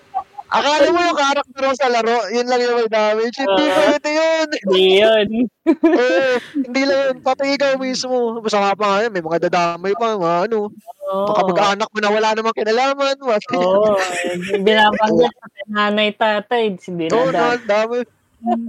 Akala 0.46 0.94
mo 0.94 1.00
yung 1.02 1.18
character 1.18 1.62
mo 1.66 1.74
sa 1.74 1.90
laro, 1.90 2.30
yun 2.30 2.46
lang 2.46 2.62
yung 2.62 2.78
may 2.78 2.86
damage. 2.86 3.34
Hindi 3.34 3.64
Oo. 3.66 3.74
pwede 3.82 4.08
yun. 4.14 4.46
Hindi 4.62 4.84
yun. 5.02 5.28
Oo, 5.98 6.30
hindi 6.54 6.82
lang 6.86 7.00
yun. 7.02 7.16
Pati 7.26 7.44
ikaw 7.58 7.74
mismo. 7.82 8.38
Masama 8.38 8.78
pa 8.78 8.84
nga 8.86 8.98
yun. 9.02 9.10
May 9.10 9.24
mga 9.26 9.38
dadamay 9.50 9.92
pa. 9.98 10.14
Mga 10.14 10.38
ano. 10.46 10.70
Oo. 10.70 11.26
Baka 11.34 11.40
mag-anak 11.50 11.88
mo 11.90 11.98
na 11.98 12.10
wala 12.14 12.28
namang 12.38 12.54
kinalaman. 12.54 13.16
Mga 13.18 13.38
Oo. 13.58 13.98
eh, 13.98 14.62
Binabanggit 14.62 15.34
sa 15.34 15.46
nanay 15.66 16.10
tatay. 16.14 16.64
Oo, 17.10 17.28
na, 17.34 17.58
dami. 17.66 18.06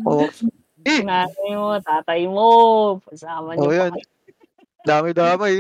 Oo. 0.10 0.26
Eh, 0.82 1.04
Nanay 1.06 1.52
mo, 1.54 1.78
tatay 1.78 2.22
mo. 2.26 2.48
Kasama 3.06 3.54
niyo 3.54 3.70
Oo, 3.70 3.70
pa 3.70 3.78
yan. 3.86 3.92
kayo. 3.94 4.08
Dami-dami. 4.82 5.52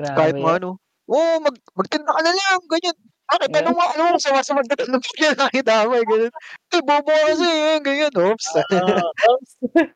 Kahit 0.00 0.34
mo 0.42 0.48
ano. 0.50 0.70
Oo, 1.06 1.38
mag, 1.38 1.54
magtinda 1.78 2.10
ka 2.10 2.20
na 2.26 2.32
lang. 2.34 2.58
Ganyan. 2.66 2.96
Bakit 3.26 3.50
Yeah. 3.50 3.60
ano 3.66 3.70
mo, 3.74 3.82
ano 3.82 4.02
mo, 4.14 4.16
sa 4.22 4.54
magtatanong 4.54 5.02
ka 5.02 5.10
na 5.18 5.34
nakidamay, 5.50 6.02
ganyan. 6.06 6.32
Eh, 6.70 6.82
bobo 6.82 7.10
kasi, 7.10 7.42
yan, 7.46 7.80
ganyan, 7.86 8.14
oops. 8.14 8.46
Oo, 8.54 9.06
oops. 9.34 9.52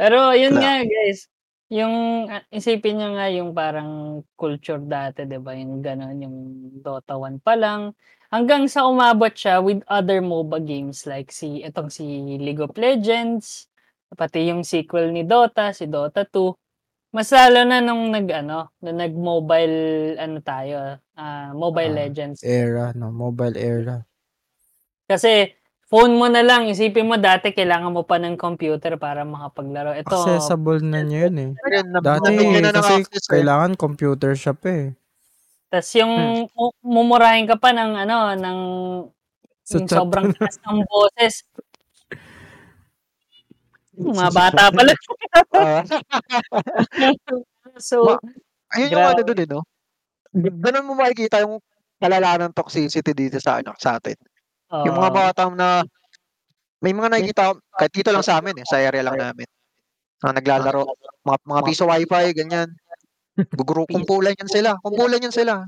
Pero 0.00 0.32
yun 0.34 0.56
nga 0.58 0.80
guys, 0.82 1.28
yung 1.72 2.26
ah, 2.32 2.42
isipin 2.52 2.98
nyo 3.00 3.08
nga 3.16 3.28
yung 3.32 3.52
parang 3.56 4.22
culture 4.36 4.80
dati, 4.82 5.24
'di 5.28 5.38
ba? 5.40 5.54
Yung 5.56 5.80
gano'n, 5.84 6.16
yung 6.20 6.36
Dota 6.84 7.16
1 7.16 7.38
pa 7.40 7.54
lang 7.56 7.94
hanggang 8.32 8.66
sa 8.68 8.84
umabot 8.88 9.30
siya 9.32 9.60
with 9.64 9.80
other 9.88 10.20
MOBA 10.24 10.60
games 10.64 11.04
like 11.08 11.30
si 11.32 11.62
etong 11.64 11.88
si 11.92 12.04
League 12.40 12.60
of 12.64 12.74
Legends, 12.76 13.68
pati 14.16 14.48
yung 14.52 14.64
sequel 14.66 15.12
ni 15.14 15.24
Dota, 15.24 15.72
si 15.72 15.86
Dota 15.88 16.24
2. 16.28 16.56
Mas 17.12 17.28
lalo 17.28 17.68
na 17.68 17.84
nung 17.84 18.08
nag-ano, 18.08 18.72
nung 18.80 18.96
nag-mobile 18.96 19.76
ano 20.16 20.40
tayo, 20.40 20.96
ah, 21.12 21.52
Mobile 21.52 21.92
Ah, 21.92 21.98
Legends. 22.08 22.40
Era, 22.40 22.96
no? 22.96 23.12
Mobile 23.12 23.52
era. 23.60 23.96
Kasi 25.04 25.52
phone 25.92 26.16
mo 26.16 26.24
na 26.32 26.40
lang, 26.40 26.72
isipin 26.72 27.04
mo 27.04 27.20
dati 27.20 27.52
kailangan 27.52 27.92
mo 27.92 28.08
pa 28.08 28.16
ng 28.16 28.40
computer 28.40 28.96
para 28.96 29.28
makapaglaro. 29.28 29.92
Ito, 29.92 30.08
Accessible 30.08 30.80
na 30.80 31.04
niya 31.04 31.28
yun 31.28 31.36
eh. 31.36 31.50
Dati 32.00 32.32
na 32.32 32.72
ng 32.72 32.76
kasi 32.80 33.04
access, 33.04 33.24
eh. 33.28 33.32
kailangan 33.36 33.76
computer 33.76 34.32
shop 34.32 34.64
eh. 34.64 34.96
tas 35.72 35.88
yung 35.96 36.48
mu- 36.52 36.76
mumurahin 36.84 37.48
ka 37.48 37.56
pa 37.56 37.72
ng 37.72 37.92
ano, 38.08 38.36
ng 38.36 38.58
Sa 39.68 39.80
yung 39.80 39.88
chat. 39.88 40.00
sobrang 40.00 40.32
taas 40.32 40.56
ng 40.64 40.80
boses. 40.88 41.44
Mga 44.02 44.32
bata 44.34 44.62
pala. 44.74 44.92
Ah, 45.54 45.82
so, 47.78 48.04
Ma- 48.04 48.22
ayun 48.74 48.92
yung 48.92 49.02
Grabe. 49.02 49.12
ano 49.14 49.22
dun 49.22 49.42
eh, 49.42 49.48
no? 49.48 49.60
Ganun 50.34 50.86
mo 50.88 50.92
makikita 50.98 51.44
yung 51.44 51.62
kalala 52.02 52.40
ng 52.42 52.52
toxicity 52.56 53.14
dito 53.14 53.38
sa 53.38 53.62
ano 53.62 53.72
sa 53.78 54.02
atin. 54.02 54.18
Yung 54.72 54.96
mga 54.98 55.12
oo. 55.12 55.18
bata 55.22 55.42
na 55.52 55.86
may 56.82 56.90
mga 56.90 57.14
nakikita 57.14 57.54
kahit 57.78 57.92
dito 57.94 58.10
lang 58.10 58.26
sa 58.26 58.42
amin 58.42 58.58
eh, 58.58 58.66
sa 58.66 58.82
area 58.82 59.06
lang 59.06 59.14
namin. 59.14 59.46
Na 60.22 60.34
naglalaro, 60.34 60.82
mga, 61.22 61.38
mga 61.46 61.60
piso 61.62 61.84
wifi, 61.86 62.26
ganyan. 62.34 62.68
Guguro, 63.54 63.86
kumpulan 63.86 64.34
yan 64.34 64.50
sila. 64.50 64.70
Kumpulan 64.82 65.22
yan 65.22 65.34
sila. 65.34 65.62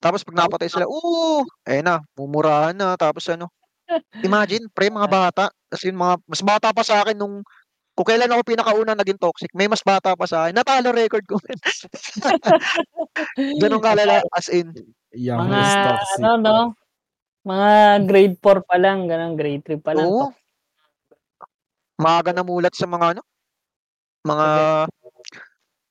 Tapos 0.00 0.24
pag 0.24 0.38
napatay 0.46 0.70
sila, 0.72 0.88
oo, 0.88 1.44
eh 1.68 1.84
na, 1.84 2.00
mumurahan 2.16 2.72
na. 2.72 2.96
Tapos 2.96 3.26
ano, 3.28 3.52
imagine, 4.24 4.70
pre, 4.72 4.88
mga 4.88 5.08
bata. 5.28 5.44
As 5.70 5.82
in, 5.86 5.94
mga, 5.94 6.18
mas 6.26 6.42
bata 6.42 6.74
pa 6.74 6.82
sa 6.82 7.02
akin 7.02 7.14
nung, 7.14 7.46
kung 7.94 8.06
kailan 8.06 8.30
ako 8.30 8.42
pinakauna 8.42 8.98
naging 8.98 9.18
toxic, 9.22 9.50
may 9.54 9.70
mas 9.70 9.82
bata 9.86 10.18
pa 10.18 10.26
sa 10.26 10.46
akin. 10.46 10.54
Natalo 10.58 10.90
record 10.90 11.22
ko. 11.26 11.38
Ganun 13.62 13.82
kalala, 13.82 14.22
as 14.34 14.50
in. 14.50 14.74
Young 15.14 15.46
mga 15.46 15.58
is 15.58 15.74
toxic. 15.74 16.18
ano 16.22 16.30
no, 16.38 16.58
mga 17.46 17.70
grade 18.06 18.36
4 18.42 18.66
pa 18.66 18.76
lang, 18.78 19.06
ganun, 19.06 19.34
grade 19.38 19.62
3 19.62 19.82
pa 19.82 19.94
lang. 19.94 20.06
Oo. 20.06 20.30
Maaga 22.00 22.32
na 22.32 22.42
mulat 22.42 22.74
sa 22.74 22.88
mga 22.88 23.18
ano, 23.18 23.22
mga, 24.26 24.46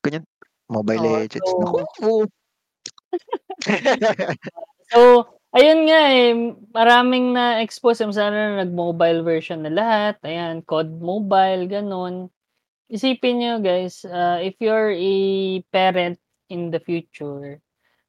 ganyan, 0.02 0.24
Mobile 0.70 1.02
Oo, 1.02 1.14
Legends. 1.18 1.50
so- 1.50 1.58
Naku. 1.58 2.30
So, 4.90 5.22
ayun 5.50 5.80
nga 5.86 6.00
eh, 6.14 6.32
maraming 6.70 7.34
na-expose 7.34 8.06
yung 8.06 8.14
sana 8.14 8.54
na 8.54 8.66
nag-mobile 8.66 9.26
version 9.26 9.62
na 9.62 9.72
lahat. 9.72 10.16
Ayan, 10.22 10.62
COD 10.62 10.90
Mobile, 11.02 11.66
ganun. 11.66 12.30
Isipin 12.90 13.38
nyo 13.38 13.54
guys, 13.62 14.02
uh, 14.02 14.42
if 14.42 14.58
you're 14.58 14.90
a 14.94 15.14
parent 15.70 16.18
in 16.50 16.74
the 16.74 16.82
future, 16.82 17.62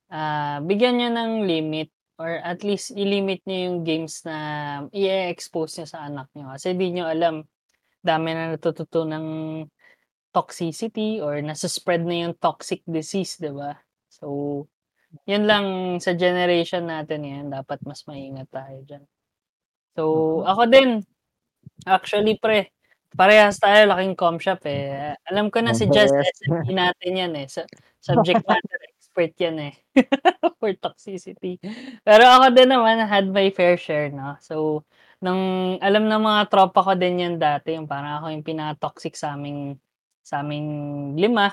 uh, 0.09 0.57
bigyan 0.65 0.97
nyo 0.97 1.09
ng 1.13 1.33
limit 1.45 1.89
or 2.21 2.41
at 2.41 2.61
least 2.61 2.93
i-limit 2.93 3.41
nyo 3.45 3.57
yung 3.69 3.79
games 3.81 4.21
na 4.25 4.37
i-expose 4.93 5.81
nyo 5.81 5.87
sa 5.89 6.05
anak 6.05 6.29
nyo. 6.33 6.53
Kasi 6.53 6.73
di 6.77 6.93
nyo 6.93 7.09
alam, 7.09 7.45
dami 8.01 8.33
na 8.33 8.53
natututo 8.53 9.05
ng 9.05 9.25
toxicity 10.33 11.21
or 11.21 11.41
nasa-spread 11.41 12.05
na 12.05 12.29
yung 12.29 12.35
toxic 12.37 12.81
disease, 12.85 13.37
di 13.37 13.49
ba? 13.53 13.77
So, 14.09 14.65
yun 15.27 15.43
lang 15.45 15.65
sa 15.99 16.15
generation 16.15 16.87
natin 16.87 17.21
yan, 17.27 17.45
dapat 17.51 17.79
mas 17.83 18.03
maingat 18.07 18.47
tayo 18.51 18.77
dyan. 18.87 19.03
So, 19.95 20.03
ako 20.47 20.71
din, 20.71 20.89
actually 21.87 22.39
pre, 22.39 22.71
parehas 23.15 23.59
tayo 23.59 23.91
laking 23.91 24.15
com 24.15 24.39
shop 24.39 24.63
eh. 24.67 25.15
Alam 25.27 25.51
ko 25.51 25.59
na 25.59 25.75
si 25.75 25.87
Just. 25.91 26.15
SME 26.15 26.71
natin 26.71 27.11
yan 27.11 27.33
eh. 27.35 27.47
Sa 27.51 27.67
subject 27.99 28.43
matter 28.47 28.79
expert 28.87 29.01
expert 29.11 29.35
yan 29.43 29.57
eh. 29.59 29.73
for 30.63 30.71
toxicity. 30.79 31.59
Pero 32.07 32.23
ako 32.23 32.55
din 32.55 32.71
naman 32.71 33.03
had 33.03 33.27
my 33.27 33.51
fair 33.51 33.75
share, 33.75 34.07
no? 34.07 34.39
So, 34.39 34.87
nung 35.19 35.75
alam 35.83 36.07
ng 36.07 36.23
mga 36.23 36.47
tropa 36.47 36.79
ko 36.79 36.95
din 36.95 37.19
yan 37.19 37.35
dati, 37.35 37.75
yung 37.75 37.91
parang 37.91 38.23
ako 38.23 38.31
yung 38.31 38.47
pinaka-toxic 38.47 39.19
sa 39.19 39.35
aming 39.35 39.75
sa 40.23 40.39
aming 40.39 41.11
lima. 41.19 41.51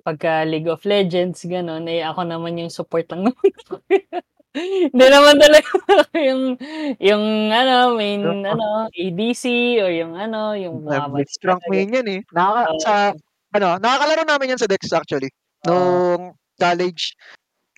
Pagka 0.00 0.42
League 0.46 0.68
of 0.70 0.82
Legends, 0.86 1.44
gano'n, 1.44 1.86
eh 1.90 2.02
ako 2.02 2.22
naman 2.24 2.58
yung 2.58 2.72
support 2.72 3.06
lang 3.12 3.30
naman. 3.30 3.50
Hindi 4.58 5.06
naman 5.12 5.36
talaga 5.38 5.68
yung 6.28 6.56
yung 6.98 7.24
ano, 7.52 7.94
main 7.94 8.22
ano, 8.42 8.88
ADC 8.90 9.44
or 9.84 9.92
yung 9.92 10.16
ano, 10.18 10.56
yung 10.56 10.82
Blitzcrank 10.88 11.62
talaga. 11.62 11.70
main 11.70 11.94
yan 11.94 12.08
eh. 12.08 12.20
Nakaka 12.32 12.62
Oo. 12.72 12.80
sa 12.82 12.94
ano, 13.54 13.68
nakakalaro 13.78 14.24
namin 14.24 14.50
yan 14.56 14.60
sa 14.60 14.66
Dex 14.66 14.90
actually. 14.90 15.30
Nung 15.68 16.34
college, 16.58 17.14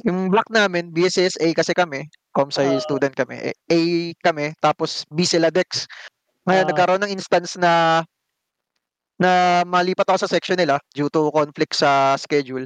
yung 0.06 0.32
block 0.32 0.48
namin, 0.48 0.94
BSSA 0.94 1.52
kasi 1.52 1.76
kami, 1.76 2.06
comsci 2.32 2.64
Oo. 2.64 2.80
student 2.80 3.12
kami. 3.12 3.52
A 3.52 3.78
kami, 4.24 4.54
tapos 4.62 5.04
B 5.12 5.26
sila 5.26 5.52
Dex. 5.52 5.84
Ngayon, 6.48 6.64
Oo. 6.64 6.70
nagkaroon 6.72 7.02
ng 7.04 7.12
instance 7.12 7.58
na 7.60 8.02
na 9.20 9.62
malipat 9.68 10.08
ako 10.08 10.24
sa 10.26 10.32
section 10.32 10.56
nila 10.58 10.80
due 10.96 11.12
to 11.12 11.28
conflict 11.30 11.76
sa 11.76 12.16
schedule. 12.16 12.64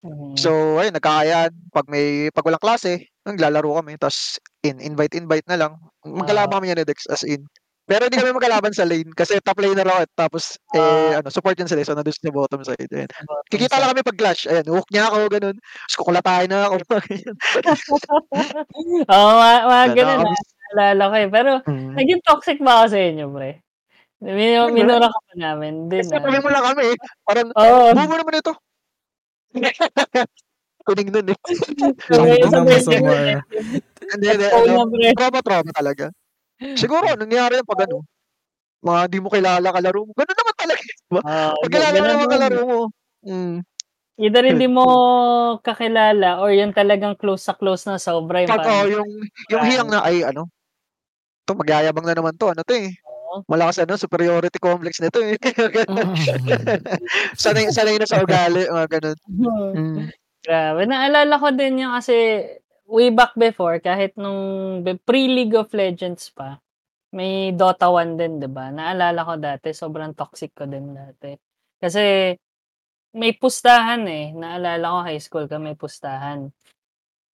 Mhm. 0.00 0.38
So, 0.40 0.80
ayun, 0.80 0.96
nagkakayaan. 0.96 1.52
Pag 1.74 1.86
may, 1.92 2.32
pag 2.32 2.46
walang 2.48 2.62
klase, 2.62 3.04
naglalaro 3.28 3.82
kami. 3.84 4.00
Tapos, 4.00 4.40
in, 4.64 4.80
invite, 4.80 5.12
invite 5.18 5.44
na 5.50 5.60
lang. 5.60 5.72
Magkalaban 6.06 6.56
Oo. 6.56 6.58
kami 6.62 6.72
yan 6.72 6.80
ni 6.80 6.86
Dex, 6.88 7.04
as 7.10 7.20
in. 7.26 7.44
Pero 7.84 8.06
hindi 8.06 8.22
kami 8.22 8.30
magkalaban 8.32 8.70
sa 8.70 8.86
lane 8.86 9.10
kasi 9.18 9.42
top 9.42 9.58
laner 9.58 9.82
ako. 9.84 10.00
eh. 10.06 10.10
Tapos, 10.14 10.44
eh, 10.72 10.80
Ah. 10.80 11.18
ano, 11.20 11.28
support 11.28 11.58
yan 11.58 11.66
sila. 11.66 11.82
So, 11.84 11.98
nandun 11.98 12.14
sa 12.14 12.30
bottom 12.32 12.62
side. 12.62 12.86
Ayan. 12.88 13.10
Bottom 13.10 13.50
Kikita 13.50 13.76
side. 13.76 13.82
lang 13.82 13.90
kami 13.92 14.02
pag 14.06 14.18
clash. 14.22 14.42
Ayan, 14.46 14.66
hook 14.70 14.88
niya 14.94 15.10
ako, 15.10 15.16
ganun. 15.28 15.56
Tapos, 15.58 15.96
kukulatahin 15.98 16.48
na 16.54 16.58
ako. 16.70 16.76
Oo, 19.12 19.30
mga, 19.36 19.56
mga 19.66 19.86
Ganun 19.98 20.18
na. 20.22 20.32
Naalala 20.70 21.04
ko 21.10 21.14
eh. 21.18 21.28
Pero, 21.28 21.50
Mm. 21.66 21.92
naging 21.98 22.20
toxic 22.22 22.58
ba 22.62 22.72
ako 22.80 22.86
sa 22.94 23.00
inyo, 23.02 23.26
pre? 23.34 23.50
Min- 24.20 24.60
Wala. 24.60 24.72
minura 24.76 25.08
ka 25.08 25.20
pa 25.24 25.34
namin. 25.34 25.88
Din 25.88 26.04
Kasi 26.04 26.12
tabi 26.12 26.38
mo 26.44 26.48
lang 26.52 26.64
kami. 26.72 26.92
Parang, 27.24 27.48
Oo. 27.56 27.96
bumo 27.96 28.14
naman 28.20 28.40
ito. 28.40 28.52
Kuning 30.86 31.08
nun 31.12 31.32
eh. 31.32 31.38
Hindi 32.12 32.56
na. 33.00 33.40
Hindi, 34.10 34.26
hindi. 34.32 34.46
Oo 34.48 34.64
Ano, 34.64 34.72
na, 34.76 34.84
pre. 34.88 35.12
trauma-trauma 35.16 35.72
talaga. 35.72 36.04
Siguro, 36.76 37.04
nangyari 37.16 37.60
yan 37.60 37.68
pag 37.68 37.88
ano, 37.88 38.04
mga 38.80 39.00
di 39.08 39.18
mo 39.20 39.28
kilala 39.28 39.68
kalaro 39.72 40.08
mo. 40.08 40.12
Ganun 40.16 40.36
naman 40.36 40.54
talaga. 40.56 40.82
Diba? 40.84 41.20
Oo, 41.20 41.52
Pag 41.64 41.70
kilala 41.72 41.96
mo 41.96 42.04
naman 42.04 42.20
yun. 42.20 42.32
kalaro 42.32 42.60
mo. 42.64 42.78
Mm. 43.20 43.56
Either 44.20 44.44
hindi 44.44 44.68
mo 44.68 44.84
kakilala 45.64 46.44
or 46.44 46.52
yung 46.52 46.76
talagang 46.76 47.16
close 47.16 47.48
sa 47.48 47.56
close 47.56 47.88
na 47.88 47.96
sobra 47.96 48.44
yung 48.44 48.52
Pag 48.52 48.60
oh, 48.60 48.68
parang 48.68 48.88
yung, 48.92 49.08
yung 49.48 49.62
hiyang 49.64 49.88
na 49.88 50.04
ay 50.04 50.20
ano, 50.24 50.44
to 51.48 51.56
magyayabang 51.56 52.04
na 52.04 52.12
naman 52.12 52.36
to. 52.36 52.52
Ano 52.52 52.60
to 52.60 52.76
eh. 52.76 52.92
Oo. 53.30 53.46
Malakas 53.46 53.78
ano, 53.86 53.94
superiority 53.94 54.58
complex 54.58 54.98
nito 54.98 55.22
eh. 55.22 55.38
sanay, 57.42 57.70
sanay 57.70 57.94
na 57.94 58.10
sa 58.10 58.26
ugali. 58.26 58.66
Mga 58.66 58.88
ganun. 58.90 59.18
Mm. 59.30 59.96
Grabe. 60.42 60.82
Naalala 60.90 61.34
ko 61.38 61.48
din 61.54 61.86
yung 61.86 61.94
kasi 61.94 62.42
way 62.90 63.14
back 63.14 63.38
before, 63.38 63.78
kahit 63.78 64.18
nung 64.18 64.82
pre-League 65.06 65.54
of 65.54 65.70
Legends 65.70 66.34
pa, 66.34 66.58
may 67.14 67.54
Dota 67.54 67.86
1 67.86 68.18
din, 68.18 68.42
di 68.42 68.50
ba? 68.50 68.74
Naalala 68.74 69.22
ko 69.22 69.34
dati, 69.38 69.70
sobrang 69.70 70.14
toxic 70.18 70.50
ko 70.54 70.66
din 70.66 70.90
dati. 70.90 71.30
Kasi 71.78 72.34
may 73.14 73.32
pustahan 73.38 74.02
eh. 74.10 74.34
Naalala 74.34 74.86
ko 74.90 74.98
high 75.06 75.22
school 75.22 75.46
ka, 75.46 75.58
may 75.62 75.78
pustahan. 75.78 76.50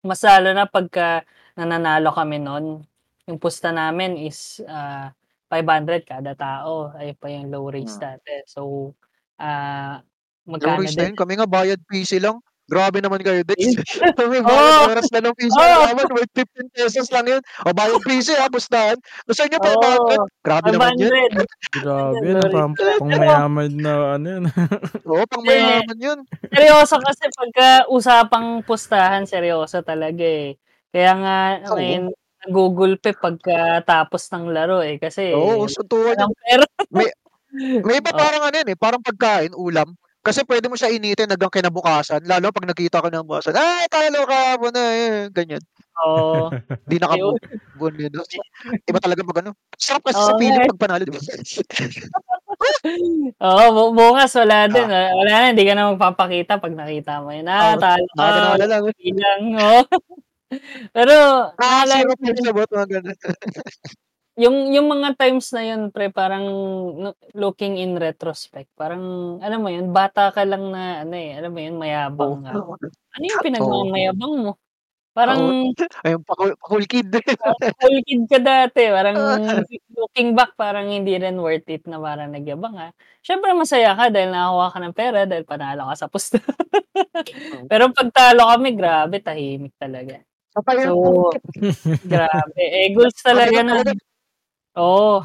Mas 0.03 0.21
lalo 0.23 0.51
na 0.51 0.67
pagka 0.67 1.23
nananalo 1.55 2.11
kami 2.11 2.37
noon, 2.43 2.83
yung 3.25 3.39
pusta 3.39 3.71
namin 3.71 4.19
is 4.21 4.59
ah, 4.67 5.11
500 5.51 6.05
kada 6.05 6.33
tao. 6.33 6.91
Ay 6.97 7.13
pa 7.13 7.29
yung 7.29 7.49
low 7.53 7.69
race 7.69 7.97
dati. 8.01 8.43
So, 8.49 8.93
ah 9.37 10.01
Low 10.45 10.57
magkano 10.57 10.81
race 10.85 10.97
na 10.97 11.09
din? 11.09 11.13
yun. 11.13 11.17
Kami 11.17 11.33
nga 11.37 11.47
bayad 11.49 11.79
PC 11.89 12.21
lang. 12.21 12.37
Grabe 12.65 12.97
naman 12.97 13.21
kayo, 13.21 13.45
Dex. 13.49 13.77
Kami 14.17 14.41
Oo. 14.41 14.45
bayad 14.49 14.89
oras 14.89 15.09
na 15.13 15.21
ng 15.21 15.37
PC 15.37 15.53
Oo. 15.53 15.69
oh. 15.69 15.85
naman. 15.85 16.05
Worth 16.09 16.33
15 16.33 16.73
pesos 16.73 17.07
lang 17.13 17.25
yun. 17.29 17.41
O 17.61 17.73
bayad 17.77 18.01
PC 18.01 18.33
ha, 18.41 18.49
pustahan. 18.49 18.97
Gusto 19.29 19.45
nyo 19.45 19.59
500? 19.61 19.85
Oo. 19.85 20.25
Grabe 20.41 20.67
naman 20.73 20.97
yun. 20.97 21.13
500. 21.13 21.45
Grabe, 21.85 22.25
Sorry. 22.25 22.33
na 22.33 22.49
pang, 22.49 22.73
pang 22.73 23.11
mayaman 23.13 23.71
na 23.77 23.93
ano 24.17 24.25
yun. 24.25 24.43
Oo, 25.13 25.23
pang 25.29 25.43
mayaman 25.45 25.97
yun. 26.01 26.19
Seryoso 26.49 26.97
kasi 26.97 27.25
pagka 27.37 27.69
usapang 27.93 28.65
pustahan, 28.65 29.29
seryoso 29.29 29.85
talaga 29.85 30.25
eh. 30.25 30.57
Kaya 30.89 31.11
nga 31.21 31.37
Oo. 31.69 31.77
may 31.77 32.01
nagugulpe 32.45 33.17
pagka 33.17 33.81
tapos 33.83 34.29
ng 34.31 34.53
laro 34.53 34.79
eh. 34.85 35.01
Kasi 35.01 35.33
Oo, 35.33 35.65
yun. 35.65 35.85
walang 35.91 36.33
pera. 36.39 36.65
May 37.83 37.97
iba 37.99 38.11
Oo. 38.11 38.19
parang 38.23 38.43
ano 38.45 38.55
yun 38.55 38.69
eh, 38.71 38.77
parang 38.77 39.01
pagkain, 39.01 39.51
ulam. 39.57 39.91
Kasi 40.25 40.41
pwede 40.49 40.65
mo 40.65 40.73
siya 40.73 40.89
initin 40.89 41.29
hanggang 41.29 41.53
kinabukasan. 41.53 42.25
Lalo 42.25 42.49
pag 42.49 42.65
nakita 42.65 42.97
ka 42.97 43.13
ng 43.13 43.29
bukasan, 43.29 43.53
ay, 43.53 43.85
talo 43.93 44.25
ka 44.25 44.57
mo 44.57 44.73
na, 44.73 44.83
eh, 44.89 45.29
ganyan. 45.29 45.61
Oo. 46.01 46.49
Di 46.89 46.97
Ayun. 46.97 47.37
nakabun 47.37 47.93
yun. 47.93 48.13
Iba 48.89 48.97
talaga 48.97 49.21
pag 49.21 49.39
ano. 49.45 49.53
Sarap 49.77 50.01
kasi 50.09 50.17
Oo 50.17 50.27
sa 50.33 50.37
feeling 50.41 50.65
pag 50.65 50.81
panalo, 50.81 51.05
di 51.05 51.13
ba? 51.13 51.21
Oo, 53.45 53.63
bu- 53.69 53.93
bukas 53.93 54.33
wala 54.37 54.65
din. 54.65 54.89
Wala 54.89 55.13
wala 55.13 55.31
na, 55.45 55.49
hindi 55.53 55.65
ka 55.65 55.73
na 55.77 55.93
magpapakita 55.93 56.57
pag 56.57 56.73
nakita 56.73 57.21
mo 57.21 57.29
yun. 57.29 57.45
Ah, 57.45 57.77
talo 57.77 58.05
ka. 58.09 58.17
Nakakilala 58.17 58.65
lang. 58.65 58.81
Bilang, 58.97 59.41
oo. 59.61 59.81
Pero, 60.95 61.13
naalala 61.57 62.05
Nakakasira 62.05 62.09
ko 62.09 62.13
po 62.15 62.25
din, 62.29 62.45
sa 62.45 62.53
bot, 62.53 62.69
mga 62.69 62.87
ganun. 62.89 63.17
yung, 64.43 64.57
yung 64.75 64.87
mga 64.91 65.09
times 65.17 65.47
na 65.55 65.63
yun, 65.63 65.81
pre, 65.89 66.11
parang 66.13 66.45
no- 66.95 67.19
looking 67.33 67.81
in 67.81 67.97
retrospect, 67.97 68.69
parang, 68.77 69.37
alam 69.41 69.59
mo 69.63 69.69
yun, 69.73 69.89
bata 69.89 70.29
ka 70.29 70.45
lang 70.45 70.69
na, 70.69 71.07
ano 71.07 71.15
eh, 71.17 71.33
alam 71.37 71.51
mo 71.51 71.59
yun, 71.59 71.75
mayabang 71.81 72.45
ka. 72.45 72.51
Ano 72.55 73.23
yung 73.23 73.43
pinagmamayabang 73.45 74.35
mo? 74.45 74.51
Parang, 75.15 75.71
Ayun, 76.03 76.27
pakul, 76.27 76.59
pakul 76.59 76.83
kid. 76.91 77.07
cool 77.79 77.99
kid 78.03 78.27
ka 78.27 78.35
dati. 78.35 78.91
Parang, 78.91 79.15
looking 79.95 80.35
back, 80.35 80.59
parang 80.59 80.91
hindi 80.91 81.15
rin 81.15 81.39
worth 81.39 81.71
it 81.71 81.87
na 81.87 82.03
parang 82.03 82.35
nagyabang 82.35 82.75
ka. 82.75 82.87
Siyempre, 83.23 83.55
masaya 83.55 83.95
ka 83.95 84.11
dahil 84.11 84.35
nakakuha 84.35 84.67
ka 84.75 84.79
ng 84.83 84.91
pera 84.91 85.23
dahil 85.23 85.47
panalo 85.47 85.87
ka 85.87 85.95
sa 85.95 86.11
pusta. 86.11 86.43
Pero 87.71 87.95
pag 87.95 88.11
talo 88.11 88.43
kami, 88.51 88.75
grabe, 88.75 89.23
tahimik 89.23 89.71
talaga. 89.79 90.19
Kapag 90.55 90.87
So, 90.87 91.35
grabe. 92.11 92.61
Eh, 92.63 92.95
goals 92.95 93.19
talaga 93.19 93.59
na. 93.59 93.83
Oo. 94.79 95.23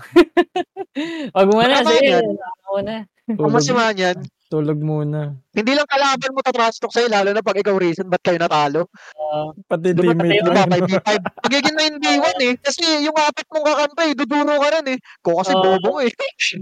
Wag 1.36 1.46
mo 1.50 1.62
na. 1.62 1.86
Sige, 1.86 2.18
ako 2.66 2.78
na. 2.82 2.96
Kung 3.38 3.54
masimahan 3.54 3.94
yan, 3.98 4.18
Tulog 4.50 4.82
muna. 4.82 5.30
hindi 5.54 5.72
lang 5.78 5.86
kalaban 5.86 6.34
mo 6.34 6.42
tatrash 6.42 6.82
talk 6.82 6.90
sa'yo, 6.90 7.06
lalo 7.06 7.30
na 7.30 7.38
pag 7.38 7.54
ikaw 7.54 7.78
reason, 7.78 8.10
ba't 8.10 8.18
kayo 8.18 8.34
natalo? 8.34 8.90
Oo. 9.14 9.54
Pati 9.62 9.94
Diba, 9.94 10.10
teammate 10.10 10.42
diba, 10.42 10.50
mo. 10.50 10.74
5v5. 10.74 11.10
Magiging 11.46 11.76
9v1 11.78 12.36
eh. 12.42 12.54
Kasi 12.58 12.82
yung 13.06 13.14
apat 13.14 13.46
mong 13.46 13.66
kakampi, 13.70 14.06
duduro 14.18 14.58
ka 14.58 14.68
rin 14.74 14.86
eh. 14.94 14.98
Ko 15.22 15.38
kasi 15.38 15.54
Oo. 15.54 15.62
bobo 15.62 16.02
eh. 16.02 16.10
Kasi. 16.10 16.58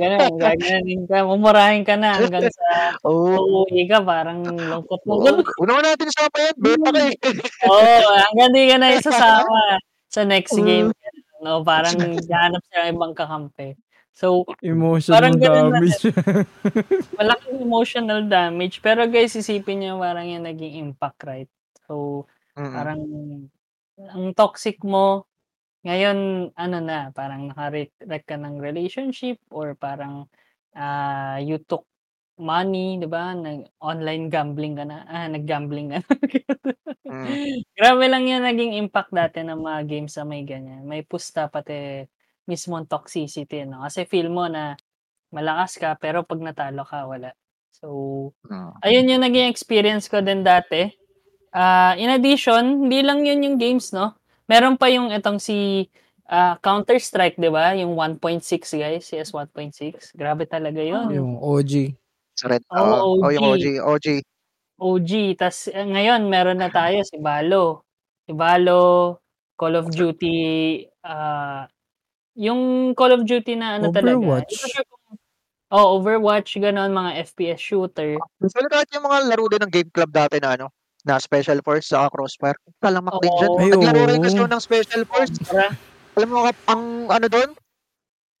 Ganun. 0.00 0.32
Gaganin 0.40 1.00
ka. 1.04 1.16
Mumurahin 1.28 1.84
ka 1.84 1.94
na 2.00 2.16
hanggang 2.16 2.48
sa 2.48 2.96
Oo. 3.04 3.68
uuwi 3.68 3.84
ka. 3.84 4.00
Parang 4.00 4.40
lungkot 4.48 5.04
mo. 5.04 5.20
Oo. 5.20 5.44
Una 5.60 5.84
natin 5.84 6.08
sa 6.08 6.32
pa 6.32 6.48
yan. 6.48 6.56
Beta 6.56 6.88
ka 6.88 7.00
eh. 7.12 7.14
Oo, 7.68 8.08
hanggang 8.24 8.50
di 8.56 8.62
ka 8.72 8.76
na 8.80 8.88
isasama 8.96 9.60
sa 10.08 10.24
next 10.24 10.56
Mm. 10.56 10.64
game. 10.64 10.88
No, 11.44 11.62
parang 11.62 11.94
hanap 11.94 12.62
siya 12.66 12.88
ng 12.88 12.96
ibang 12.98 13.14
kakampi. 13.14 13.76
So, 14.18 14.42
Emotional 14.66 15.14
Parang 15.14 15.38
ganun 15.38 15.70
na 15.70 15.78
damage. 15.78 16.02
malaking 17.18 17.58
emotional 17.62 18.20
damage. 18.26 18.82
Pero 18.82 19.06
guys, 19.06 19.38
isipin 19.38 19.78
niyo 19.86 20.02
parang 20.02 20.26
yung 20.26 20.42
naging 20.42 20.74
impact, 20.90 21.22
right? 21.22 21.50
So, 21.86 22.26
Mm. 22.58 22.74
parang 22.74 23.00
ang 24.10 24.26
toxic 24.34 24.82
mo, 24.82 25.30
ngayon, 25.86 26.50
ano 26.58 26.78
na, 26.82 27.14
parang 27.14 27.50
nakarek 27.54 27.94
ka 28.26 28.34
ng 28.34 28.58
relationship 28.58 29.38
or 29.54 29.78
parang 29.78 30.26
ah 30.74 31.38
you 31.38 31.62
took 31.62 31.86
money, 32.38 32.98
di 32.98 33.06
ba? 33.06 33.34
Nag 33.38 33.70
online 33.82 34.26
gambling 34.30 34.74
ka 34.78 34.84
na. 34.86 35.06
Ah, 35.06 35.26
nag-gambling 35.30 35.88
ka 35.94 35.98
na. 36.02 36.10
Mm. 37.06 37.62
Grabe 37.78 38.04
lang 38.10 38.26
yung 38.26 38.42
naging 38.46 38.74
impact 38.78 39.14
dati 39.14 39.42
ng 39.46 39.58
mga 39.62 39.80
games 39.86 40.14
na 40.18 40.24
may 40.26 40.42
ganyan. 40.46 40.82
May 40.86 41.02
pusta 41.06 41.46
pati 41.50 42.02
mismong 42.48 42.88
toxicity, 42.88 43.68
no? 43.68 43.84
Kasi 43.84 44.08
feel 44.08 44.32
mo 44.32 44.48
na 44.48 44.74
malakas 45.28 45.76
ka, 45.76 45.94
pero 46.00 46.24
pag 46.24 46.40
natalo 46.40 46.82
ka, 46.82 47.04
wala. 47.04 47.36
So, 47.76 48.32
ayun 48.82 49.06
yung 49.12 49.22
naging 49.22 49.52
experience 49.52 50.08
ko 50.08 50.24
din 50.24 50.42
dati. 50.42 50.88
Ah, 51.52 51.94
in 51.94 52.10
addition, 52.10 52.88
hindi 52.88 53.04
lang 53.04 53.22
yun 53.22 53.44
yung 53.44 53.56
games, 53.60 53.92
no? 53.92 54.16
Meron 54.48 54.80
pa 54.80 54.88
yung 54.88 55.12
itong 55.12 55.38
si 55.38 55.86
ah, 56.26 56.56
Counter-Strike, 56.58 57.36
di 57.36 57.52
ba? 57.52 57.76
Yung 57.76 57.94
1.6, 57.94 58.42
guys. 58.74 59.04
CS 59.06 59.30
1.6. 59.30 60.16
Grabe 60.16 60.48
talaga 60.48 60.80
yun. 60.80 61.12
yung 61.12 61.32
OG. 61.38 61.94
Sa 62.34 62.48
red. 62.50 62.64
Oo, 62.72 63.20
Oo. 63.20 63.28
Oh, 63.28 63.30
yung 63.30 63.44
OG. 63.52 63.64
OG. 63.78 63.84
OG. 63.84 64.06
OG. 64.78 65.10
Tas 65.34 65.66
eh, 65.66 65.82
ngayon 65.82 66.30
meron 66.30 66.62
na 66.62 66.70
tayo 66.70 67.02
si 67.02 67.18
Balo. 67.18 67.82
Si 68.24 68.32
Balo, 68.32 69.18
Call 69.58 69.74
of 69.74 69.90
Duty, 69.90 70.86
ah, 71.02 71.66
yung 72.38 72.94
Call 72.94 73.18
of 73.18 73.26
Duty 73.26 73.58
na 73.58 73.76
ano 73.82 73.90
talaga, 73.90 74.14
Overwatch. 74.14 74.54
sure 74.54 74.86
kung 74.86 75.18
oh, 75.74 75.86
Overwatch, 75.98 76.54
gano'n, 76.62 76.94
mga 76.94 77.10
FPS 77.26 77.60
shooter. 77.60 78.16
Pero 78.38 78.66
kahit 78.70 78.88
yung 78.94 79.04
mga 79.04 79.18
laro 79.26 79.44
din 79.50 79.60
ng 79.66 79.72
Game 79.74 79.90
Club 79.90 80.10
dati 80.14 80.38
na 80.38 80.54
ano, 80.54 80.70
na 81.02 81.18
Special 81.18 81.58
Force 81.66 81.90
sa 81.90 82.06
Crossfire, 82.06 82.56
talamak 82.78 83.18
din 83.18 83.34
dyan. 83.34 83.52
Ay, 83.58 83.68
Naglaro 83.74 84.02
rin 84.06 84.22
kasi 84.22 84.38
ng 84.38 84.62
Special 84.62 85.02
Force. 85.10 85.34
Tara. 85.42 85.68
Alam 86.14 86.28
mo, 86.30 86.38
kap- 86.46 86.66
ang 86.70 86.82
ano 87.10 87.26
doon, 87.26 87.50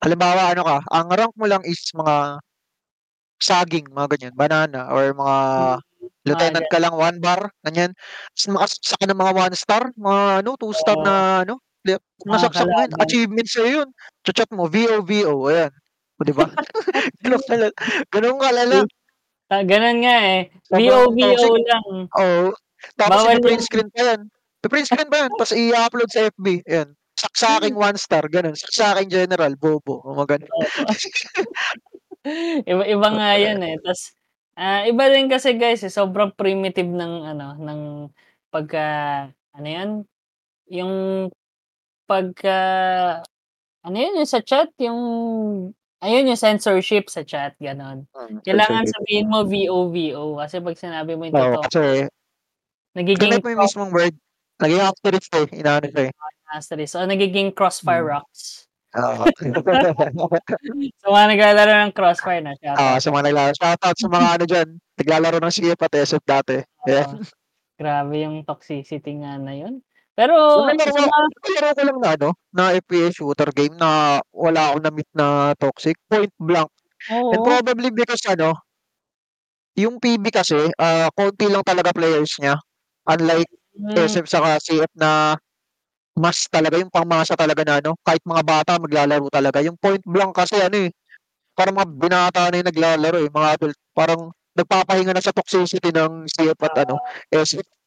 halimbawa 0.02 0.54
ano 0.54 0.62
ka, 0.62 0.78
ang 0.94 1.06
rank 1.10 1.34
mo 1.34 1.46
lang 1.50 1.62
is 1.66 1.82
mga 1.94 2.38
saging, 3.38 3.86
mga 3.90 4.08
ganyan, 4.14 4.34
banana, 4.34 4.90
or 4.90 5.14
mga 5.14 5.36
lieutenant 6.26 6.66
ka 6.66 6.78
lang, 6.82 6.94
one 6.94 7.18
bar, 7.22 7.50
ganyan. 7.62 7.94
Tapos 8.34 8.46
makasaksa 8.50 8.94
ka 8.98 9.06
ng 9.06 9.18
mga 9.18 9.32
one 9.34 9.54
star, 9.54 9.82
mga 9.94 10.22
ano, 10.42 10.50
two 10.58 10.74
star 10.74 10.98
Oo. 10.98 11.06
na 11.06 11.14
ano, 11.46 11.62
li- 11.88 12.04
nasaksak 12.28 12.68
mo 12.68 12.76
yun, 12.76 12.90
kalaban. 12.92 13.02
achievements 13.04 13.52
sa'yo 13.56 13.68
yun. 13.82 13.88
Chat 14.22 14.50
mo, 14.52 14.68
VO, 14.68 15.00
VO, 15.00 15.48
ayan. 15.48 15.72
O, 16.20 16.24
di 16.26 16.34
ba? 16.36 16.44
Ganun 17.24 17.42
kalala. 17.48 17.72
Ganun 18.12 18.36
kalala. 18.36 18.78
Ah, 19.48 19.64
gano'n 19.64 20.04
nga 20.04 20.16
eh. 20.28 20.52
VO-VO 20.68 21.48
lang. 21.64 21.86
Oo. 22.12 22.52
Tapos 23.00 23.24
Bawal 23.24 23.40
i-print 23.40 23.64
yung- 23.64 23.68
screen 23.68 23.88
pa 23.88 24.00
yan. 24.12 24.20
I-print 24.60 24.86
screen 24.86 25.08
pa 25.08 25.24
yan. 25.24 25.32
Tapos 25.40 25.56
i-upload 25.56 26.10
sa 26.12 26.28
FB. 26.28 26.46
Ayan. 26.68 26.92
Saksaking 27.16 27.72
one 27.72 27.96
star. 27.96 28.28
Ganun. 28.28 28.52
Saksaking 28.52 29.08
general. 29.08 29.56
Bobo. 29.56 30.04
O 30.04 30.20
ganun. 30.28 30.52
Iba 32.68 32.82
iba 32.84 33.08
nga 33.08 33.30
'yan 33.40 33.60
eh. 33.64 33.76
Tas 33.80 34.12
ah, 34.58 34.84
iba 34.84 35.08
din 35.08 35.30
kasi 35.32 35.56
guys, 35.56 35.80
eh, 35.86 35.92
sobrang 35.92 36.34
primitive 36.36 36.90
ng 36.90 37.14
ano, 37.24 37.56
ng 37.56 37.80
pagka 38.52 38.84
ano 39.56 39.66
'yan, 39.66 39.90
yung 40.68 40.92
pagka 42.08 42.58
ano 43.84 43.96
'yun, 43.96 44.24
yung 44.24 44.30
sa 44.30 44.40
chat, 44.40 44.72
yung 44.80 45.00
ayun 46.00 46.28
yung 46.32 46.40
censorship 46.40 47.12
sa 47.12 47.22
chat, 47.22 47.52
gano'n. 47.60 48.08
Kailangan 48.42 48.88
sabihin 48.88 49.28
mo 49.28 49.44
VO-VO 49.44 50.40
kasi 50.40 50.58
'pag 50.64 50.76
sinabi 50.80 51.12
mo 51.14 51.28
yung 51.28 51.36
Oo, 51.36 51.60
totoo, 51.60 51.64
kasi 51.68 52.08
nagiging 52.96 53.44
mo 53.44 53.48
yung 53.52 53.62
mismong 53.62 53.92
word. 53.92 54.14
Naging 54.58 54.82
asterisk 54.82 55.30
eh. 55.38 55.46
Inaano 55.54 55.86
siya 55.86 56.10
eh. 56.10 56.12
asterisk. 56.50 56.96
So, 56.98 57.04
nagiging 57.06 57.54
crossfire 57.54 58.02
Hmm. 58.02 58.12
rocks. 58.18 58.66
Oo. 58.96 59.24
So, 60.98 61.14
mga 61.14 61.36
naglalaro 61.36 61.72
ng 61.86 61.94
crossfire 61.94 62.42
na 62.42 62.56
siya. 62.58 62.74
Ah, 62.74 62.98
sa 62.98 63.12
mga 63.14 63.30
naglalaro. 63.30 63.54
Shoutout 63.54 63.96
sa 64.00 64.08
mga 64.10 64.28
ano 64.34 64.44
dyan. 64.48 64.68
Naglalaro 64.98 65.38
ng 65.38 65.54
CF 65.54 65.78
at 65.78 65.94
SF 65.94 66.24
dati. 66.26 66.56
Ayan. 66.88 67.22
Grabe 67.78 68.14
yung 68.26 68.42
toxicity 68.42 69.22
nga 69.22 69.38
na 69.38 69.54
yun. 69.54 69.78
Pero, 70.18 70.34
Naglalaro 70.66 70.90
sa 70.90 71.06
mga, 71.06 71.18
Naglalaro 71.30 71.76
ko 71.78 71.82
lang 71.86 71.98
na 72.02 72.10
ano, 72.18 72.28
na 72.50 72.64
FPS 72.74 73.14
shooter 73.22 73.50
game 73.54 73.78
na 73.78 74.18
wala 74.34 74.74
akong 74.74 74.82
na-meet 74.82 75.10
na 75.14 75.54
toxic. 75.54 75.94
Point 76.10 76.34
blank. 76.42 76.66
oo, 77.14 77.30
And 77.30 77.40
probably 77.46 77.94
because 77.94 78.26
ano, 78.26 78.58
yung 79.78 80.02
PB 80.02 80.34
kasi, 80.34 80.58
ah 80.82 81.06
konti 81.14 81.46
lang 81.46 81.62
talaga 81.62 81.94
players 81.94 82.34
niya. 82.42 82.58
Unlike 83.06 83.46
mm, 83.78 83.94
SF 83.94 84.26
saka 84.26 84.58
CF 84.58 84.90
na 84.98 85.38
mas 86.18 86.50
talaga 86.50 86.82
yung 86.82 86.90
pangmasa 86.90 87.38
talaga 87.38 87.62
na 87.62 87.78
ano, 87.78 87.94
kahit 88.02 88.18
mga 88.26 88.42
bata 88.42 88.72
maglalaro 88.82 89.30
talaga. 89.30 89.62
Yung 89.62 89.78
point 89.78 90.02
blank 90.02 90.34
kasi 90.34 90.58
ano 90.58 90.82
eh, 90.82 90.90
parang 91.54 91.78
mga 91.78 91.88
binata 91.94 92.42
na 92.50 92.58
yung 92.58 92.70
naglalaro 92.74 93.18
eh, 93.22 93.30
mga 93.30 93.48
adult. 93.54 93.78
Parang 93.94 94.34
nagpapahinga 94.58 95.14
na 95.14 95.22
sa 95.22 95.30
toxicity 95.30 95.94
ng 95.94 96.26
CF 96.26 96.58
at 96.66 96.74
ano, 96.82 96.98
SF. 97.30 97.77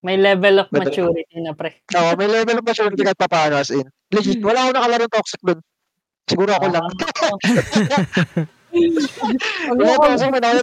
May 0.00 0.16
level 0.16 0.64
of 0.64 0.68
But- 0.68 0.88
maturity 0.88 1.36
na 1.40 1.52
pre. 1.52 1.76
Oo, 1.92 2.10
may 2.16 2.26
level 2.26 2.58
of 2.58 2.64
maturity 2.64 3.02
kahit 3.02 3.20
papaano 3.20 3.60
as 3.60 3.68
in. 3.68 3.84
Legit, 4.10 4.40
wala 4.40 4.64
akong 4.64 4.76
nakalaro 4.76 5.06
toxic 5.08 5.40
dun. 5.40 5.60
Siguro 6.24 6.52
ako 6.54 6.66
lang. 6.68 6.86
Wala 8.70 9.82
Ano 9.82 9.98
toxic 9.98 10.30
man 10.30 10.44
ako. 10.46 10.62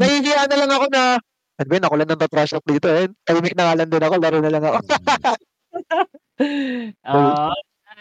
Nahihiya 0.00 0.48
na 0.48 0.56
lang 0.56 0.72
ako 0.72 0.86
na, 0.88 1.02
ano 1.60 1.66
ba 1.68 1.74
yun, 1.76 1.84
ako 1.84 1.94
lang 2.00 2.08
nang 2.08 2.22
trash 2.24 2.52
talk 2.56 2.64
dito 2.64 2.88
eh. 2.88 3.12
Tahimik 3.28 3.52
na 3.52 3.64
nga 3.68 3.76
lang 3.76 3.88
din 3.92 4.00
ako, 4.02 4.14
laro 4.16 4.38
na 4.40 4.50
lang 4.52 4.64
ako. 4.64 4.78
Ah, 7.06 7.52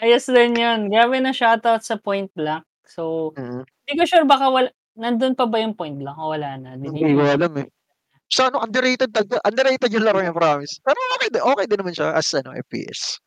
ayos 0.02 0.26
din 0.26 0.56
yun. 0.58 0.80
Grabe 0.90 1.20
na 1.22 1.30
shoutout 1.30 1.84
sa 1.84 2.00
point 2.00 2.32
blank. 2.34 2.64
So, 2.88 3.36
Mm. 3.38 3.64
hindi 3.86 3.94
ko 4.00 4.04
sure 4.08 4.26
baka 4.26 4.50
wala, 4.50 4.70
nandun 4.98 5.36
pa 5.36 5.46
ba 5.46 5.62
yung 5.62 5.76
point 5.78 5.94
blank 5.94 6.18
o 6.18 6.32
wala 6.34 6.58
na? 6.58 6.74
Hindi 6.74 6.90
ko 7.12 7.22
alam 7.22 7.52
eh. 7.62 7.68
So 8.32 8.48
ano, 8.48 8.64
underrated, 8.64 9.12
underrated 9.44 9.92
yung 9.92 10.08
laro 10.08 10.24
niya, 10.24 10.32
promise. 10.32 10.80
Pero 10.80 10.96
okay, 11.20 11.28
din- 11.28 11.44
okay 11.44 11.66
din 11.68 11.80
naman 11.84 11.94
siya 11.94 12.16
as 12.16 12.32
ano, 12.32 12.56
FPS. 12.56 13.20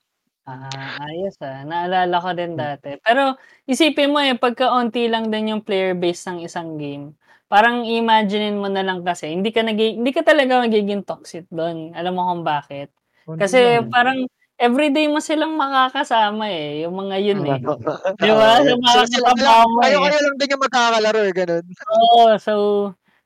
Ah, 0.49 1.01
ayos 1.05 1.37
ah. 1.45 1.64
Naalala 1.64 2.17
ko 2.21 2.33
din 2.33 2.57
dati. 2.57 2.97
Pero 3.05 3.37
isipin 3.69 4.12
mo 4.12 4.21
eh, 4.21 4.33
pagka-onti 4.37 5.09
lang 5.12 5.29
din 5.29 5.53
yung 5.53 5.62
player 5.64 5.93
base 5.93 6.25
ng 6.29 6.45
isang 6.45 6.81
game, 6.81 7.12
parang 7.53 7.85
imaginein 7.85 8.57
mo 8.57 8.69
na 8.73 8.81
lang 8.81 9.05
kasi, 9.05 9.29
hindi 9.29 9.53
ka, 9.53 9.61
nag- 9.61 10.01
hindi 10.01 10.12
ka 10.12 10.25
talaga 10.25 10.64
magiging 10.64 11.05
toxic 11.05 11.45
doon. 11.53 11.93
Alam 11.93 12.12
mo 12.17 12.23
kung 12.33 12.45
bakit? 12.45 12.88
Kasi 13.25 13.85
parang 13.88 14.25
everyday 14.57 15.09
mo 15.09 15.21
silang 15.21 15.57
makakasama 15.57 16.49
eh, 16.49 16.85
yung 16.88 16.97
mga 16.97 17.17
yun 17.21 17.40
eh. 17.45 17.61
Di 18.25 18.31
ba? 18.33 18.61
Yan. 18.61 18.81
mga 18.81 19.05
So, 19.05 19.21
mo 19.69 19.81
kayo 19.85 19.97
eh. 20.01 20.03
kayo 20.09 20.19
lang 20.29 20.37
din 20.40 20.53
yung 20.53 20.64
magkakalaro 20.64 21.21
eh, 21.25 21.33
ganun. 21.33 21.64
Oo, 21.93 22.37
so, 22.40 22.53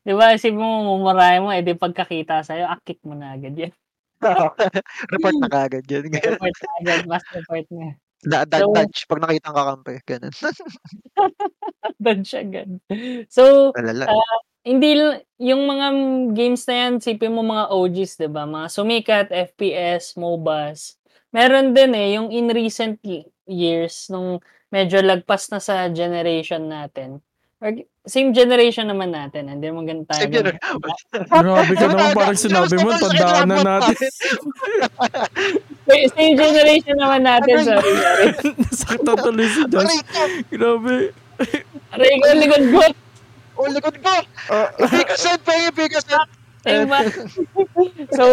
di 0.09 0.17
ba, 0.17 0.33
isipin 0.33 0.57
mo, 0.57 0.97
mumurahin 0.97 1.45
mo, 1.45 1.53
eh, 1.53 1.61
di 1.61 1.77
pagkakita 1.77 2.41
sa'yo, 2.41 2.65
akit 2.65 2.97
mo 3.05 3.13
na 3.13 3.37
agad 3.37 3.53
yan. 3.53 3.73
Report 5.13 5.37
na 5.37 5.49
kagad 5.53 5.85
yun. 5.85 6.09
Report 6.33 6.57
na 6.65 6.71
agad, 6.81 7.01
mas 7.05 7.25
report 7.29 7.69
na. 7.69 7.93
Da, 8.25 8.49
da, 8.49 8.65
So- 8.65 8.73
dodge 8.73 9.05
pag 9.05 9.21
nakita 9.21 9.53
ang 9.53 9.59
kakampi. 9.61 9.95
Ganun. 10.09 10.35
Siya 12.27 12.41
agad. 12.41 12.71
So, 13.29 13.71
Alala. 13.77 14.09
hindi, 14.65 14.97
yung 15.39 15.69
mga 15.69 15.87
games 16.33 16.65
na 16.65 16.75
yan, 16.89 16.93
sipin 17.05 17.37
mo 17.37 17.45
mga 17.45 17.69
OGs, 17.69 18.13
di 18.17 18.29
ba? 18.33 18.49
Mga 18.49 18.67
sumikat, 18.73 19.27
FPS, 19.31 20.17
MOBAs. 20.17 20.97
Meron 21.31 21.77
din 21.77 21.93
eh, 21.93 22.17
yung 22.17 22.33
in 22.33 22.49
recent 22.49 22.99
years, 23.45 24.09
nung 24.09 24.41
medyo 24.73 25.05
lagpas 25.05 25.53
na 25.53 25.61
sa 25.61 25.87
generation 25.93 26.65
natin. 26.67 27.21
Same 28.07 28.31
generation 28.31 28.87
naman 28.87 29.11
natin, 29.11 29.51
hindi 29.51 29.67
mo 29.75 29.83
ganun 29.83 30.07
tayo. 30.07 30.31
Same 30.31 30.35
yun. 30.39 30.55
Grabe 31.43 31.75
ka 31.75 31.87
naman, 31.91 32.09
parang 32.15 32.39
sinabi 32.39 32.75
mo, 32.79 32.95
tandaan 32.95 33.51
na 33.51 33.59
natin. 33.67 33.95
Same- 36.15 36.39
generation 36.39 36.95
naman 36.95 37.27
natin, 37.27 37.67
sorry, 37.67 37.93
sorry. 37.99 38.27
Nasaktan 38.63 39.17
tuloy 39.19 39.49
si 39.51 39.63
Josh. 39.67 39.99
Grabe. 40.55 40.95
Aray 41.99 42.15
ko, 42.23 42.27
likod 42.39 42.65
ko. 42.71 42.81
Oh, 43.59 43.67
likod 43.75 43.97
ko! 43.99 44.15
Ipikasan 44.79 45.43
pa 45.43 45.51
yung 45.59 45.75
ipikasan! 45.75 46.27
Diba? 46.63 47.01
so, 48.15 48.25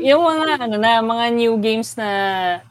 yung 0.00 0.22
mga 0.24 0.64
ano 0.64 0.76
na 0.80 1.04
mga 1.04 1.24
new 1.36 1.54
games 1.60 1.92
na 1.98 2.08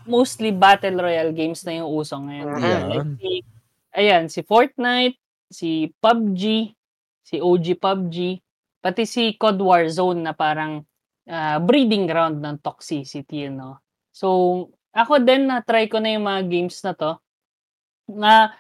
mostly 0.10 0.50
battle 0.50 0.98
royale 0.98 1.30
games 1.30 1.62
na 1.62 1.78
yung 1.78 1.90
uso 1.94 2.18
ngayon. 2.18 2.48
Yan. 2.58 2.82
Like 2.90 3.10
si, 3.22 3.32
ayan, 3.94 4.24
si 4.34 4.42
Fortnite, 4.42 5.22
si 5.52 5.92
PUBG, 6.00 6.74
si 7.22 7.38
OG 7.44 7.78
PUBG, 7.78 8.18
pati 8.82 9.04
si 9.06 9.36
COD 9.38 9.60
Warzone 9.62 10.20
na 10.26 10.34
parang 10.34 10.82
ah, 11.30 11.60
breeding 11.62 12.08
ground 12.10 12.42
ng 12.42 12.58
toxicity, 12.64 13.46
you 13.48 13.54
know. 13.54 13.78
So, 14.16 14.28
ako 14.96 15.24
din 15.24 15.48
na 15.52 15.64
try 15.64 15.88
ko 15.88 16.00
na 16.02 16.16
yung 16.16 16.26
mga 16.28 16.42
games 16.52 16.80
na 16.84 16.94
to 16.96 17.12
na 18.12 18.52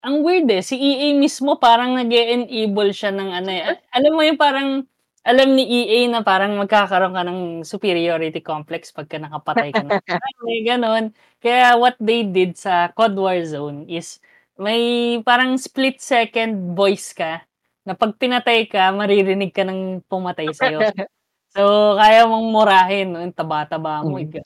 ang 0.00 0.24
weird 0.24 0.48
eh, 0.48 0.64
si 0.64 0.76
EA 0.80 1.12
mismo 1.16 1.60
parang 1.60 1.92
nag 1.96 2.08
enable 2.08 2.92
siya 2.96 3.12
ng 3.12 3.30
ano 3.36 3.50
eh. 3.52 3.62
Al- 3.68 3.84
Alam 4.00 4.12
mo 4.16 4.22
yung 4.24 4.40
parang 4.40 4.68
alam 5.20 5.52
ni 5.52 5.64
EA 5.68 6.08
na 6.08 6.24
parang 6.24 6.56
magkakaroon 6.56 7.12
ka 7.12 7.22
ng 7.28 7.40
superiority 7.68 8.40
complex 8.40 8.88
pagka 8.88 9.20
nakapatay 9.20 9.68
ka 9.76 9.84
ng 9.84 9.92
may 10.48 10.64
ganon. 10.64 11.12
Kaya 11.44 11.76
what 11.76 11.96
they 12.00 12.24
did 12.24 12.56
sa 12.56 12.88
COD 12.96 13.14
Warzone 13.20 13.84
is 13.92 14.16
may 14.60 15.16
parang 15.24 15.56
split 15.56 15.98
second 16.04 16.76
voice 16.76 17.16
ka 17.16 17.40
na 17.88 17.96
pag 17.96 18.12
pinatay 18.20 18.68
ka, 18.68 18.92
maririnig 18.92 19.56
ka 19.56 19.64
ng 19.64 20.04
pumatay 20.06 20.52
sa'yo. 20.52 20.78
So, 21.50 21.98
kaya 21.98 22.30
mong 22.30 22.46
murahin, 22.54 23.10
no? 23.10 23.18
yung 23.26 23.34
taba-taba 23.34 24.06
mo. 24.06 24.22
Mm. 24.22 24.38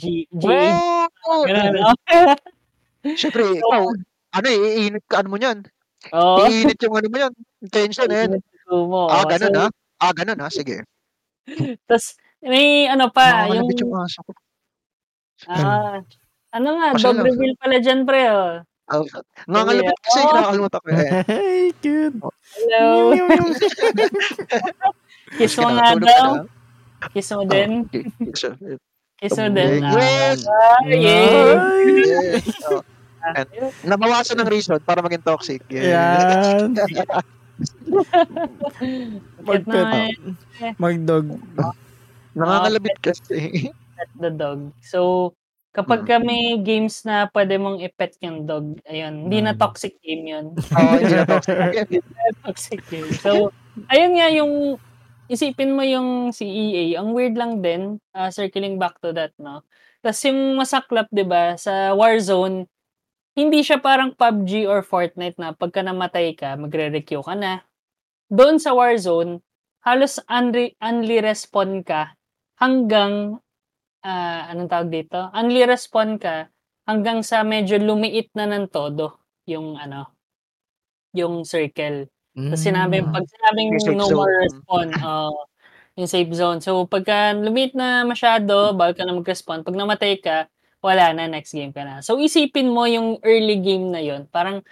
G. 0.00 0.24
Wow! 0.32 1.04
Ganun, 1.44 1.76
no? 1.76 1.92
Siyempre, 3.20 3.44
ikaw, 3.60 3.84
ano 4.32 4.46
eh, 4.48 4.80
iinit 4.80 5.04
ka, 5.04 5.20
ano 5.20 5.28
mo 5.28 5.36
yan? 5.36 5.60
Oo. 6.16 6.48
Iinit 6.48 6.80
yung 6.80 6.96
ano 6.96 7.08
mo 7.12 7.16
yan. 7.20 7.32
Tension 7.68 8.08
eh. 8.08 8.40
mo. 8.72 9.12
Ah, 9.12 9.28
ganun 9.28 9.52
So, 9.52 9.60
ha? 9.60 9.68
Ah, 10.00 10.12
ganun 10.16 10.40
ha? 10.40 10.48
Sige. 10.48 10.88
Tapos, 11.84 12.16
may 12.40 12.88
ano 12.88 13.12
pa, 13.12 13.44
yung, 13.52 13.68
yung 13.68 13.92
aso 14.00 14.24
ko. 14.24 14.32
ah, 15.52 16.00
ano 16.56 16.68
nga, 16.80 16.96
Kasi 16.96 17.04
dog 17.04 17.16
lang. 17.20 17.26
reveal 17.28 17.54
pala 17.60 17.76
dyan, 17.76 18.00
pre, 18.08 18.22
oh. 18.32 18.64
Oh, 18.88 19.04
Nangangalabit 19.44 19.92
kasi, 20.00 20.18
Oh. 20.24 20.32
nakakalimutan 20.32 20.80
ko 20.80 20.88
eh. 20.88 21.20
Hey, 21.28 21.76
cute. 21.84 22.16
Hello. 22.56 23.12
Kiss 25.36 25.60
mo 25.60 25.68
nga 25.76 25.92
ka 25.92 26.00
daw. 26.00 26.28
na. 26.40 26.48
Kiss 27.12 27.28
mo 27.36 27.44
Oh, 27.44 27.46
din. 27.46 27.84
Kiss 29.20 29.36
mo 29.36 29.48
din. 29.52 29.84
Yes! 29.84 30.40
Yeah. 30.88 31.60
yes. 31.84 32.48
Oh, 32.64 32.80
nabawasan 33.84 34.40
ng 34.40 34.48
reason 34.48 34.80
para 34.80 35.04
maging 35.04 35.20
toxic. 35.20 35.60
Yes. 35.68 35.92
Yan. 35.92 36.72
Magpet. 39.44 40.16
Magdog. 40.80 41.26
Nakakalabit 42.32 42.96
kasi. 43.02 43.68
pet 43.98 44.10
the 44.16 44.30
dog. 44.30 44.70
So, 44.80 45.34
kapag 45.70 46.04
ka 46.04 46.16
may 46.18 46.58
games 46.60 47.04
na 47.04 47.28
pwede 47.30 47.56
mong 47.56 47.78
i-pet 47.80 48.18
yung 48.20 48.44
dog, 48.44 48.80
ayun, 48.84 49.28
hindi 49.28 49.38
na 49.40 49.54
Mm. 49.54 49.60
toxic 49.60 49.94
game 50.02 50.24
yun. 50.26 50.46
Oo, 50.56 50.92
hindi 50.98 51.14
na 51.14 51.26
toxic. 51.28 51.56
toxic 52.44 52.80
game. 52.90 53.10
So, 53.20 53.52
ayun 53.88 54.18
nga 54.18 54.28
yung 54.32 54.52
isipin 55.28 55.76
mo 55.76 55.84
yung 55.84 56.32
si 56.32 56.48
EA, 56.48 56.98
ang 57.04 57.12
weird 57.12 57.36
lang 57.36 57.60
din, 57.60 58.00
ah, 58.16 58.32
circling 58.32 58.80
back 58.80 58.96
to 59.04 59.12
that, 59.12 59.30
no? 59.36 59.60
Tapos 60.00 60.20
yung 60.24 60.56
masaklap, 60.56 61.06
di 61.12 61.22
ba, 61.22 61.54
sa 61.54 61.92
Warzone, 61.92 62.64
hindi 63.36 63.60
siya 63.62 63.78
parang 63.78 64.16
PUBG 64.16 64.66
or 64.66 64.82
Fortnite 64.82 65.38
na 65.38 65.54
pagka 65.54 65.84
namatay 65.84 66.34
ka, 66.34 66.56
magre-requeue 66.58 67.22
ka 67.22 67.36
na. 67.38 67.62
Doon 68.32 68.58
sa 68.58 68.74
Warzone, 68.74 69.40
halos 69.84 70.18
unre- 70.26 70.74
only 70.82 71.20
respawn 71.22 71.84
ka 71.86 72.16
hanggang, 72.58 73.38
ah, 74.04 74.50
anong 74.52 74.70
tawag 74.70 74.90
dito? 74.92 75.18
Only 75.34 75.64
respawn 75.66 76.18
ka 76.20 76.50
hanggang 76.88 77.22
sa 77.26 77.42
medyo 77.44 77.76
lumiit 77.80 78.32
na 78.36 78.48
ng 78.48 78.68
todo 78.70 79.20
yung 79.48 79.76
ano, 79.76 80.12
yung 81.16 81.42
circle. 81.44 82.08
Tapos 82.36 82.62
sinabi, 82.62 83.02
Mm. 83.02 83.10
pag 83.12 83.24
sinabing 83.26 83.70
no 83.98 84.06
zone. 84.06 84.14
more 84.16 84.34
respawn, 84.46 84.88
oh, 85.08 85.36
yung 85.98 86.08
safe 86.10 86.30
zone. 86.32 86.60
So, 86.62 86.86
pagka 86.86 87.34
lumit 87.34 87.74
na 87.74 88.06
masyado, 88.06 88.72
bawal 88.78 88.94
ka 88.94 89.02
na 89.04 89.16
mag-respawn. 89.18 89.66
Pag 89.66 89.74
namatay 89.76 90.20
ka, 90.22 90.46
wala 90.84 91.10
na, 91.16 91.26
next 91.26 91.50
game 91.52 91.74
ka 91.74 91.82
na. 91.82 92.00
So, 92.04 92.22
isipin 92.22 92.70
mo 92.70 92.86
yung 92.86 93.18
early 93.26 93.58
game 93.58 93.90
na 93.90 93.98
yon 93.98 94.30
Parang 94.30 94.62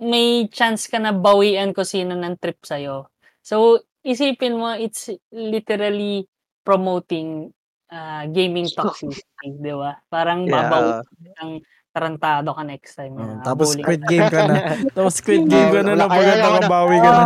may 0.00 0.46
chance 0.48 0.86
ka 0.88 0.96
na 1.02 1.10
bawian 1.12 1.74
ko 1.74 1.82
sino 1.82 2.14
ng 2.16 2.38
trip 2.38 2.62
sa'yo. 2.64 3.10
So, 3.44 3.82
isipin 4.06 4.56
mo, 4.56 4.72
it's 4.78 5.10
literally 5.34 6.24
promoting 6.64 7.52
ah, 7.90 8.24
gaming 8.28 8.68
toxicity, 8.76 9.48
di 9.58 9.72
ba? 9.72 9.96
Parang 10.08 10.44
Yeah. 10.44 11.02
ng 11.42 11.50
tarantado 11.90 12.54
ka 12.54 12.62
next 12.62 12.94
time. 12.94 13.16
Na 13.16 13.40
tapos 13.48 13.74
squid 13.74 14.02
game 14.06 14.28
ka 14.28 14.46
na. 14.46 14.76
tapos 14.92 15.14
squid 15.18 15.44
game 15.48 15.70
ka 15.72 15.80
na 15.82 15.92
na. 15.96 16.06
nakabawi 16.06 16.96
ka 17.00 17.10
na. 17.10 17.24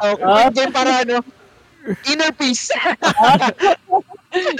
Oh, 0.00 0.16
oh. 0.40 0.48
game 0.50 0.72
para 0.72 1.04
ano? 1.04 1.20
Inner 2.06 2.32
peace. 2.36 2.68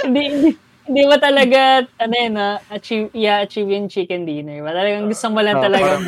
hindi, 0.03 0.21
hindi, 0.25 0.49
hindi 0.89 1.01
mo 1.05 1.15
talaga, 1.21 1.85
ano 2.01 2.13
yun, 2.17 2.35
ah, 2.35 2.57
achieve, 2.73 3.13
i-achieve 3.13 3.69
yung 3.69 3.87
chicken 3.87 4.25
dinner. 4.25 4.59
Ba? 4.65 4.73
Talagang 4.73 5.05
gusto 5.07 5.29
mo 5.29 5.39
lang 5.39 5.61
talaga. 5.61 6.01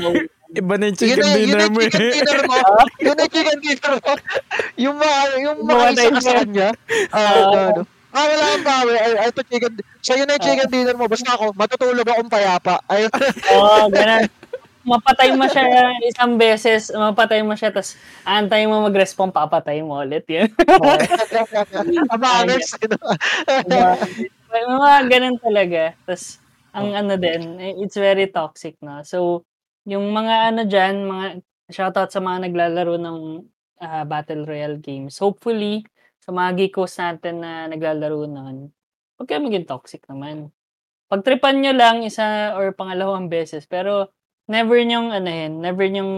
Iba 0.54 0.74
na 0.78 0.90
yung 0.90 0.98
yun 0.98 1.02
chicken 1.02 1.26
yun 1.26 1.34
dinner 1.34 1.58
na 1.58 1.66
yung 1.66 1.74
mo 1.74 1.80
chicken 1.82 2.02
eh. 2.02 2.14
dinner 2.14 2.40
mo. 2.46 2.58
yun 3.00 3.16
yung 3.16 3.32
chicken 3.34 3.58
dinner 3.62 3.94
mo. 3.98 4.12
Yung 4.78 4.96
mga, 4.98 5.18
yung 5.42 5.58
mga 5.64 5.86
isa 5.94 6.10
ka 6.10 6.20
sa 6.22 6.34
kanya. 6.42 6.70
Ah, 7.10 7.22
Ah. 7.54 7.93
Ah, 8.14 8.26
wala 8.30 8.44
kang 8.46 8.66
bawi. 8.66 8.94
Ay, 8.94 9.14
ay, 9.18 9.30
ito 9.34 9.42
chicken. 9.50 9.74
Yun 9.82 10.26
na 10.30 10.38
yung 10.38 10.46
chicken 10.46 10.70
dinner 10.70 10.96
mo. 10.96 11.10
Basta 11.10 11.34
ako, 11.34 11.58
matutulog 11.58 12.06
akong 12.06 12.30
payapa. 12.30 12.78
Ayun. 12.86 13.10
Oo, 13.58 13.66
oh, 13.66 13.86
ganun. 13.90 14.30
Mapatay 14.84 15.34
mo 15.34 15.48
siya 15.50 15.66
isang 16.12 16.36
beses, 16.36 16.92
mapatay 16.92 17.40
mo 17.42 17.56
siya, 17.56 17.72
tapos 17.72 17.96
antayin 18.28 18.68
mo 18.68 18.84
mag-respawn, 18.84 19.32
papatay 19.32 19.80
mo 19.80 20.04
ulit 20.04 20.28
yun. 20.28 20.52
Abaners. 22.12 22.76
ano. 22.78 22.98
May 24.52 24.64
mga 24.68 24.92
ganun 25.08 25.38
talaga. 25.40 25.96
Tapos, 26.04 26.38
ang 26.76 26.94
ano 26.94 27.16
din, 27.16 27.58
it's 27.82 27.96
very 27.96 28.28
toxic, 28.28 28.76
no? 28.84 29.02
So, 29.08 29.48
yung 29.88 30.12
mga 30.12 30.54
ano 30.54 30.62
dyan, 30.68 31.08
mga 31.08 31.26
shoutout 31.72 32.12
sa 32.12 32.20
mga 32.20 32.52
naglalaro 32.52 33.00
ng 33.00 33.18
ah, 33.80 34.04
Battle 34.04 34.44
Royale 34.44 34.78
games. 34.84 35.16
Hopefully, 35.18 35.88
sa 36.24 36.32
mga 36.32 36.56
geekos 36.56 36.96
natin 36.96 37.44
na 37.44 37.68
naglalaro 37.68 38.24
nun, 38.24 38.72
huwag 39.20 39.28
kayo 39.28 39.44
maging 39.44 39.68
toxic 39.68 40.08
naman. 40.08 40.56
Pagtripan 41.12 41.60
nyo 41.60 41.76
lang 41.76 42.00
isa 42.08 42.56
or 42.56 42.72
pangalawang 42.72 43.28
beses, 43.28 43.68
pero 43.68 44.08
never 44.48 44.80
nyong 44.80 45.12
ano 45.12 45.28
yun, 45.30 45.54
never 45.60 45.86
nyong 45.86 46.14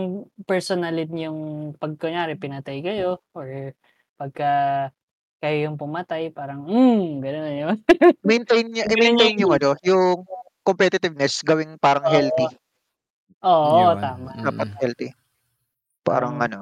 personalin 0.46 1.10
yung 1.18 1.40
pag 1.76 1.98
kunyari 1.98 2.38
pinatay 2.38 2.86
kayo 2.86 3.18
or 3.34 3.74
pagka 4.16 4.52
kayo 5.42 5.70
yung 5.70 5.78
pumatay, 5.78 6.30
parang, 6.30 6.64
mm, 6.66 7.22
gano'n 7.22 7.44
na 7.44 7.54
yun. 7.54 7.76
maintain 8.30 8.66
Ganun 8.70 8.98
maintain 8.98 9.34
yung- 9.36 9.42
yung 9.50 9.54
ano, 9.58 9.70
yung 9.82 10.06
competitiveness, 10.62 11.42
gawing 11.42 11.78
parang 11.78 12.06
Oo. 12.06 12.14
healthy. 12.14 12.48
Oo, 13.46 13.94
Yun. 13.94 13.98
tama. 14.02 14.30
Mm. 14.34 14.46
Dapat 14.48 14.70
healthy. 14.82 15.10
Parang 16.02 16.38
Oo. 16.38 16.46
ano, 16.46 16.60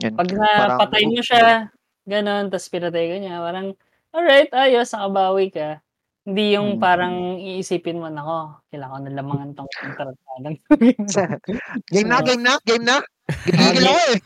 yun. 0.00 0.12
Pag 0.16 0.28
Parang- 0.32 0.80
napatay 0.80 1.02
mo 1.08 1.20
siya, 1.24 1.70
gano'n, 2.06 2.48
tapos 2.50 2.68
pinatay 2.70 3.04
ka 3.12 3.16
niya, 3.20 3.36
parang, 3.42 3.68
alright, 4.14 4.50
ayos, 4.54 4.90
nakabawi 4.94 5.50
ka. 5.52 5.82
Hindi 6.26 6.58
yung 6.58 6.78
Mm. 6.78 6.82
parang 6.82 7.16
iisipin 7.38 8.02
mo, 8.02 8.10
nako, 8.10 8.58
kailangan 8.70 8.98
ko 8.98 9.06
na 9.06 9.16
lamangan 9.18 9.50
tong 9.54 9.70
kontratadang. 9.70 10.56
game 11.94 12.08
na, 12.10 12.18
game 12.22 12.42
na, 12.42 12.54
game 12.66 12.84
na. 12.84 12.96
Ginigil 13.46 13.86
ako 13.86 14.00
eh. 14.10 14.18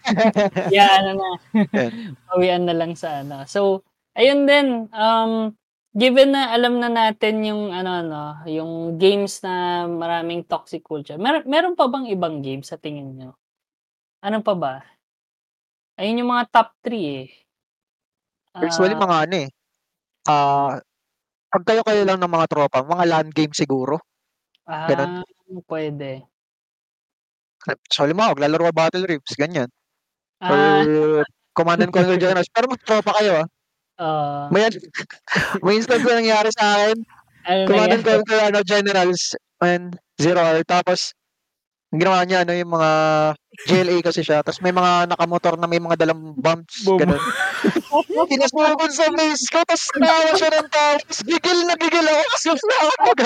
yeah, 0.74 0.90
ano 1.02 1.10
na. 1.18 1.28
Yan. 1.74 1.92
Bawian 2.30 2.62
na 2.66 2.74
lang 2.74 2.94
sa 2.98 3.22
ano. 3.22 3.44
So, 3.46 3.82
ayun 4.16 4.46
din, 4.48 4.86
um, 4.94 5.54
given 5.94 6.32
na 6.34 6.54
alam 6.54 6.78
na 6.78 6.86
natin 6.90 7.42
yung 7.42 7.74
ano 7.74 7.90
ano, 8.02 8.22
yung 8.46 8.96
games 9.02 9.42
na 9.42 9.84
maraming 9.90 10.46
toxic 10.46 10.86
culture. 10.86 11.18
Mer 11.18 11.42
meron 11.46 11.74
pa 11.74 11.90
bang 11.90 12.06
ibang 12.10 12.40
games 12.42 12.70
sa 12.70 12.78
tingin 12.78 13.18
nyo? 13.18 13.34
Ano 14.22 14.40
pa 14.44 14.54
ba? 14.58 14.74
Ayun 16.00 16.24
yung 16.24 16.32
mga 16.32 16.48
top 16.48 16.68
3 16.80 16.96
eh. 16.96 17.28
Usually 18.56 18.96
Ah, 18.96 19.02
mga 19.04 19.16
ano 19.28 19.36
eh. 19.36 19.48
Ah, 20.24 20.72
pag 21.52 21.62
kayo 21.68 21.84
kayo 21.84 22.02
lang 22.08 22.16
ng 22.18 22.32
mga 22.32 22.48
tropa, 22.48 22.80
mga 22.80 23.04
LAN 23.04 23.28
game 23.28 23.52
siguro. 23.52 24.00
ganun. 24.64 25.20
ah, 25.20 25.24
pwede. 25.68 26.24
So, 27.92 28.08
halimbawa, 28.08 28.32
maglalaro 28.32 28.72
ka 28.72 28.74
Battle 28.74 29.04
Rips, 29.04 29.36
ganyan. 29.36 29.68
Or 30.40 30.56
Ah, 30.56 31.24
Command 31.52 31.84
and 31.84 31.92
Conquer 31.92 32.16
Generals. 32.16 32.48
Pero 32.48 32.72
magtropa 32.72 33.12
kayo 33.20 33.44
ah. 33.44 33.46
uh, 34.00 34.44
May, 34.48 34.64
may 35.64 35.76
instance 35.76 36.00
na 36.08 36.16
nangyari 36.16 36.48
sa 36.56 36.64
akin. 36.80 36.96
ano 37.44 37.60
Command 37.68 37.92
and? 37.92 38.04
Conquer 38.08 38.40
ano, 38.48 38.58
Generals 38.64 39.36
and 39.60 40.00
Zero 40.16 40.40
Hour. 40.40 40.64
Tapos, 40.64 41.12
ang 41.90 42.00
ginawa 42.00 42.18
niya, 42.22 42.46
ano, 42.46 42.52
yung 42.54 42.72
mga 42.72 42.90
GLA 43.66 43.96
kasi 44.06 44.20
siya. 44.22 44.40
Tapos 44.46 44.62
may 44.62 44.70
mga 44.70 45.10
nakamotor 45.10 45.58
na 45.58 45.66
may 45.66 45.82
mga 45.82 45.98
dalang 46.06 46.34
bumps. 46.38 46.86
Boom. 46.86 47.02
Ganun. 47.02 47.18
Pinasugod 48.30 48.92
sa 48.94 49.10
face 49.10 49.46
ko. 49.50 49.58
Tapos 49.66 49.84
nawa 49.98 50.32
siya 50.38 50.50
ng 50.54 50.68
tao. 50.70 50.94
Tapos 51.02 51.20
gigil 51.26 51.58
na 51.66 51.74
gigil 51.74 52.06
ako. 52.06 52.22
Kasi 52.34 52.46
gusto 52.54 52.72
ako 52.78 52.92
mag 53.10 53.20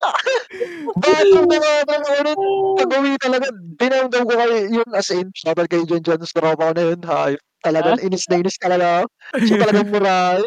Bakit 1.04 1.26
yung 1.36 1.48
mga 1.48 1.72
ano, 1.88 2.32
pag-uwi 2.80 3.12
talaga, 3.20 3.46
dinamdam 3.76 4.24
ko 4.24 4.34
kayo 4.36 4.56
yun 4.68 4.88
as 4.96 5.10
in. 5.12 5.28
Shoutout 5.36 5.68
kay 5.68 5.84
John 5.84 6.02
John, 6.04 6.20
tropa 6.24 6.72
ko 6.72 6.72
na 6.72 6.84
yun. 6.92 7.00
Ha, 7.04 7.36
talagang 7.64 8.00
inis 8.00 8.24
na 8.32 8.40
inis 8.40 8.56
talaga. 8.56 9.04
So 9.36 9.54
talagang 9.60 9.92
mura. 9.92 10.40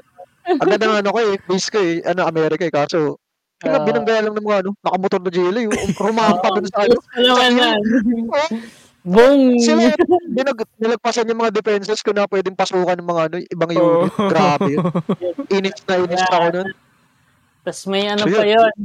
Ang 0.47 0.69
ganda 0.73 0.85
ng 0.89 0.99
ano 1.05 1.09
ko 1.13 1.19
eh, 1.23 1.37
base 1.47 1.69
ko 1.71 1.77
eh, 1.79 2.01
ano, 2.03 2.25
Amerika 2.27 2.65
eh. 2.67 2.73
Kaso, 2.73 3.21
Ah. 3.63 3.79
uh, 3.79 3.81
binanggaya 3.87 4.21
lang 4.27 4.35
ng 4.35 4.43
mga 4.43 4.59
ano, 4.63 4.69
nakamotor 4.83 5.21
na 5.23 5.31
GLA. 5.31 5.63
Rumampa 5.95 6.47
dun 6.51 6.67
sa 6.67 6.77
ano. 6.83 6.95
Oh, 6.99 8.59
Boom! 9.03 9.59
Sila, 9.59 9.91
binag, 10.31 10.63
nilagpasan 10.79 11.27
yung 11.27 11.43
mga 11.43 11.59
defenses 11.59 11.99
ko 11.99 12.15
na 12.15 12.23
pwedeng 12.31 12.55
pasukan 12.55 12.95
ng 12.95 13.03
mga 13.07 13.21
ano, 13.27 13.35
ibang 13.51 13.71
unit. 13.75 14.11
Oh. 14.15 14.31
Grabe 14.31 14.79
yun. 14.79 14.83
Inis 15.59 15.83
na 15.83 15.95
inis 15.99 16.23
ako 16.31 16.47
nun. 16.55 16.69
Tapos 17.67 17.83
may 17.91 18.07
ano 18.07 18.23
So, 18.23 18.31
pa 18.31 18.43
yun. 18.47 18.55
yun. 18.63 18.75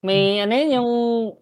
May 0.00 0.40
ano 0.40 0.52
yun, 0.52 0.70
yung 0.80 0.90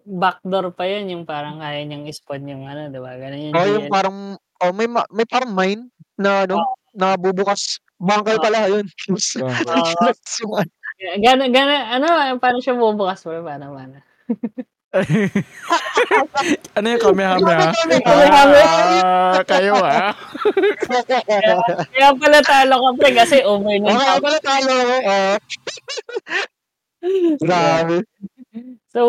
backdoor 0.03 0.75
pa 0.75 0.83
yun, 0.83 1.15
yung 1.15 1.23
parang 1.23 1.63
kaya 1.63 1.83
niyang 1.87 2.03
spawn 2.11 2.43
yung 2.43 2.67
ano, 2.67 2.91
di 2.91 2.99
ba? 2.99 3.15
Ganun 3.15 3.39
yung 3.39 3.55
Oh, 3.55 3.67
yung 3.71 3.87
parang, 3.87 4.35
oh, 4.35 4.71
may, 4.75 4.87
ma- 4.87 5.07
may 5.11 5.27
parang 5.27 5.51
mine 5.55 5.87
na 6.19 6.43
ano, 6.43 6.59
na 6.91 7.15
bubukas. 7.15 7.79
Bunker 8.03 8.35
pala 8.35 8.67
yun. 8.67 8.83
Oo. 8.83 9.47
yung 10.43 10.53
ano, 10.59 10.71
Gana, 11.03 11.51
gana, 11.51 11.75
ano, 11.99 12.07
paano 12.39 12.57
siya 12.63 12.79
bubukas 12.79 13.27
mo? 13.27 13.35
Paano, 13.43 13.75
paano? 13.75 13.97
ano 16.77 16.85
yung 16.85 17.03
kamehameha? 17.03 17.67
Kamehameha. 17.75 18.77
Ah, 19.03 19.41
kayo 19.43 19.73
ah. 19.81 20.13
Kaya 21.91 22.09
pala 22.15 22.39
talo 22.45 22.75
ka, 22.77 22.89
pre, 23.01 23.09
kasi 23.11 23.41
over 23.43 23.75
na 23.81 23.89
Okay, 23.99 24.17
pala 24.21 24.39
tayo. 24.39 24.71
ah. 25.03 25.37
Grabe. 27.41 27.97
So, 28.93 29.01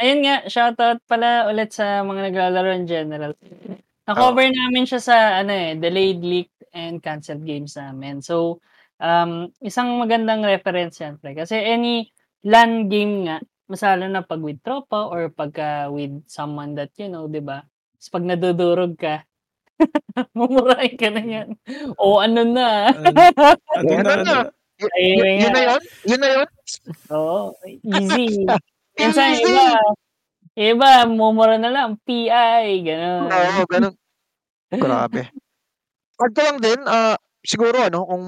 ayun 0.00 0.24
nga, 0.26 0.36
shoutout 0.50 0.98
pala 1.06 1.46
ulit 1.52 1.70
sa 1.70 2.02
mga 2.02 2.32
naglalaro 2.32 2.74
in 2.74 2.88
general. 2.90 3.32
Na-cover 4.08 4.50
namin 4.50 4.88
siya 4.88 4.98
sa 4.98 5.16
ano 5.44 5.52
eh, 5.54 5.78
delayed, 5.78 6.24
leaked, 6.24 6.58
and 6.74 6.98
canceled 6.98 7.46
games 7.46 7.78
namin. 7.78 8.18
So, 8.24 8.58
um, 9.00 9.48
isang 9.64 9.96
magandang 9.96 10.44
reference 10.44 11.00
yan, 11.00 11.16
pre. 11.16 11.32
Kasi 11.34 11.56
any 11.56 12.12
LAN 12.44 12.86
game 12.92 13.26
nga, 13.26 13.40
masalo 13.66 14.06
na 14.06 14.22
pag 14.22 14.42
with 14.44 14.60
tropa 14.60 15.08
or 15.08 15.32
pagka 15.32 15.88
with 15.88 16.12
someone 16.28 16.76
that 16.76 16.92
you 17.00 17.08
know, 17.08 17.26
di 17.26 17.40
ba? 17.40 17.64
Tapos 17.96 18.08
pag 18.12 18.24
nadudurog 18.28 18.94
ka, 19.00 19.24
mumurahin 20.36 20.96
ka 21.00 21.08
na 21.08 21.22
yan. 21.24 21.48
O 21.96 22.20
ano 22.20 22.44
na. 22.44 22.92
Ano 23.76 23.90
na, 23.96 24.02
na. 24.04 24.12
ano? 24.20 24.36
Ayun 24.80 25.24
y- 25.24 25.40
yun 25.44 25.52
na 25.52 25.60
nga. 25.60 25.68
yun? 25.76 25.82
Yun 26.08 26.20
na 26.20 26.28
yun? 26.32 26.48
Oo, 27.12 27.52
easy. 27.84 28.26
Minsan 29.00 29.32
Easy. 29.32 29.48
iba, 29.48 29.66
iba, 30.56 30.90
mumura 31.08 31.56
na 31.56 31.72
lang, 31.72 31.96
PI, 32.04 32.84
gano'n. 32.84 33.28
Oo, 33.32 33.60
ganun. 33.64 33.94
Grabe. 34.68 35.32
Pag 36.20 36.30
ko 36.36 36.40
lang 36.44 36.58
din, 36.60 36.80
ah, 36.84 37.16
siguro 37.40 37.80
ano, 37.80 38.04
kung 38.04 38.26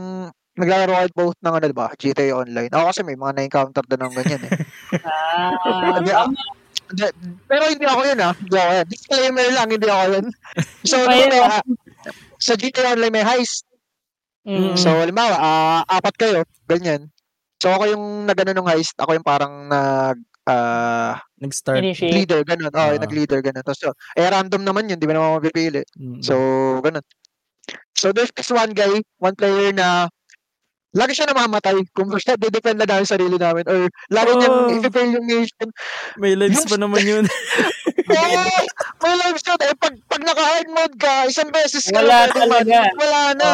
naglalaro 0.55 0.93
kayo 0.95 1.09
both 1.13 1.39
ng 1.41 1.55
ano, 1.55 1.65
diba, 1.65 1.89
GTA 1.95 2.33
Online. 2.35 2.69
Ako 2.69 2.85
kasi 2.91 3.01
may 3.03 3.17
mga 3.17 3.33
na-encounter 3.35 3.85
din 3.85 4.01
ng 4.01 4.13
ganyan 4.13 4.43
eh. 4.45 4.53
Ah, 5.01 5.97
Hindi, 5.97 6.13
ah, 6.13 6.29
hindi, 6.89 7.05
pero 7.49 7.65
hindi 7.67 7.87
ako 7.87 8.01
yun 8.05 8.21
ah. 8.21 8.35
Hindi 8.35 8.57
ako 8.57 8.73
yun. 8.75 8.87
Disclaimer 8.87 9.47
lang, 9.51 9.69
hindi 9.71 9.89
ako 9.89 10.05
yun. 10.13 10.27
So, 10.91 10.97
ano, 11.01 11.37
ah, 11.41 11.63
sa 12.37 12.53
GTA 12.55 12.93
Online 12.93 13.15
may 13.15 13.25
heist. 13.25 13.65
mm, 14.45 14.75
So, 14.75 14.93
halimbawa, 14.93 15.35
ah, 15.35 15.81
apat 15.89 16.15
kayo, 16.17 16.41
ganyan. 16.67 17.09
So, 17.57 17.71
ako 17.71 17.85
yung 17.89 18.05
nagano 18.27 18.53
ng 18.53 18.69
heist. 18.69 18.99
Ako 18.99 19.15
yung 19.15 19.25
parang 19.25 19.71
nag, 19.71 20.19
ah, 20.45 21.17
Nag-start. 21.39 21.81
initiate. 21.81 22.13
leader, 22.13 22.41
ganun. 22.43 22.71
Oh, 22.71 22.91
Ah. 22.91 22.99
nag-leader, 22.99 23.41
ganun. 23.41 23.63
Tapos, 23.63 23.81
so, 23.81 23.91
eh, 24.13 24.27
random 24.27 24.61
naman 24.61 24.91
yun. 24.91 24.99
Di 24.99 25.07
ba 25.07 25.15
naman 25.15 25.39
mapipili? 25.39 25.81
Mm. 25.97 26.21
So, 26.21 26.35
ganun. 26.83 27.03
So, 27.95 28.11
there's 28.11 28.35
this 28.35 28.51
one 28.51 28.75
guy, 28.75 28.91
one 29.17 29.39
player 29.39 29.71
na 29.71 30.11
lagi 30.93 31.13
siya 31.13 31.29
namamatay 31.29 31.77
kung 31.93 32.13
siya 32.17 32.37
didepend 32.37 32.77
na 32.77 32.85
namin 32.85 33.09
sarili 33.09 33.37
namin 33.37 33.65
or 33.65 33.89
lagi 34.09 34.33
niyang 34.37 34.59
Oh. 34.69 34.77
i-fail 34.77 35.11
yung 35.13 35.25
mission. 35.25 35.69
May 36.21 36.37
lives 36.37 36.69
pa 36.69 36.77
naman 36.77 37.01
yun. 37.01 37.25
Oo! 38.13 38.45
may 39.01 39.15
live 39.17 39.39
shot 39.41 39.61
eh. 39.65 39.73
Pag, 39.75 39.95
pag 40.05 40.23
naka-hard 40.23 40.69
mode 40.69 40.97
ka, 41.01 41.25
isang 41.27 41.49
beses 41.49 41.89
ka 41.89 41.97
Wala 41.97 42.29
lang 42.29 42.37
talaga. 42.37 42.79
Wala 42.93 43.21
na. 43.35 43.49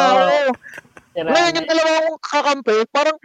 Sira 1.15 1.29
Ngayon, 1.31 1.57
yung 1.57 1.69
dalawa 1.69 1.91
kong 2.05 2.21
kakampi, 2.23 2.77
parang 2.91 3.17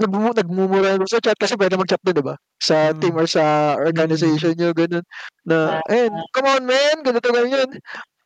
nagmumu 0.00 0.30
nagmumura 0.32 0.90
sa 1.04 1.20
chat 1.20 1.36
kasi 1.36 1.54
pwede 1.60 1.76
mag-chat 1.76 2.00
doon, 2.00 2.16
di 2.16 2.24
ba? 2.24 2.34
Sa 2.58 2.90
Mm. 2.90 2.98
team 2.98 3.14
or 3.14 3.28
sa 3.28 3.76
organization 3.76 4.56
nyo, 4.56 4.72
ganun. 4.72 5.04
Na, 5.44 5.78
Ah, 5.78 5.92
eh, 5.92 6.08
come 6.32 6.48
on, 6.48 6.64
man, 6.64 6.96
ganito, 7.04 7.28
ganyan. 7.28 7.68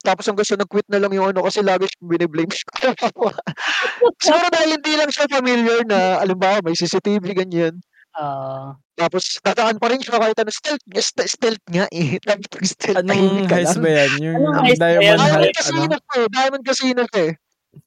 Tapos 0.04 0.28
hanggang 0.28 0.44
sa 0.44 0.60
nag-quit 0.60 0.84
na 0.92 1.00
lang 1.00 1.12
yung 1.16 1.32
ano 1.32 1.40
kasi 1.48 1.64
lagi 1.64 1.88
siyang 1.88 2.08
biniblame. 2.12 2.52
Siguro 4.22 4.46
dahil 4.52 4.76
hindi 4.76 4.92
lang 5.00 5.08
siya 5.08 5.24
familiar 5.32 5.80
na, 5.88 6.20
alimbawa, 6.20 6.60
may 6.60 6.76
CCTV, 6.76 7.24
ganyan. 7.32 7.80
Oo. 8.20 8.76
Tapos, 8.94 9.26
tataan 9.42 9.80
pa 9.82 9.90
rin 9.90 9.98
siya 9.98 10.20
kahit 10.22 10.38
ano, 10.38 10.52
stealth, 10.54 10.84
st- 10.94 11.26
stealth 11.26 11.64
nga 11.66 11.88
eh. 11.90 12.14
Tapos, 12.28 12.62
stealth 12.76 13.02
Anong 13.02 13.48
ka 13.50 13.58
heist 13.58 13.80
ba 13.80 13.90
yan? 13.90 14.10
Yung 14.22 14.36
Anong 14.38 14.64
heist 14.70 14.78
ba 14.78 14.86
yan? 14.86 15.00
diamond 15.02 15.18
Diamond 15.18 15.40
heist, 15.42 15.56
Casino 15.58 15.82
ano? 15.82 15.96
siya 15.98 16.14
eh. 16.14 16.28
Diamond 16.30 16.64
Casino 16.68 17.00
siya 17.10 17.22
eh. 17.24 17.34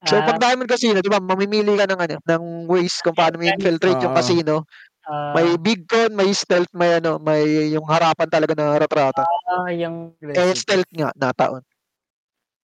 So, 0.04 0.16
Ah, 0.20 0.26
pag 0.28 0.38
Diamond 0.44 0.68
Casino, 0.68 0.98
di 1.00 1.08
ba, 1.08 1.20
mamimili 1.24 1.74
ka 1.80 1.86
ng, 1.88 2.00
ano, 2.02 2.16
ng 2.20 2.44
ways 2.68 3.00
kung 3.00 3.16
paano 3.16 3.40
mo 3.40 3.48
infiltrate 3.48 4.04
yung 4.04 4.12
Oo. 4.12 4.20
casino. 4.20 4.54
ah, 5.08 5.32
May 5.32 5.56
big 5.56 5.88
con, 5.88 6.12
may 6.12 6.36
stealth, 6.36 6.68
may 6.76 7.00
ano, 7.00 7.16
may 7.24 7.72
yung 7.72 7.88
harapan 7.88 8.28
talaga 8.28 8.52
na 8.52 8.76
retrata. 8.76 9.24
ah, 9.24 9.72
yung 9.72 10.12
Eh, 10.20 10.52
stealth 10.60 10.92
nga, 10.92 11.16
nataon. 11.16 11.64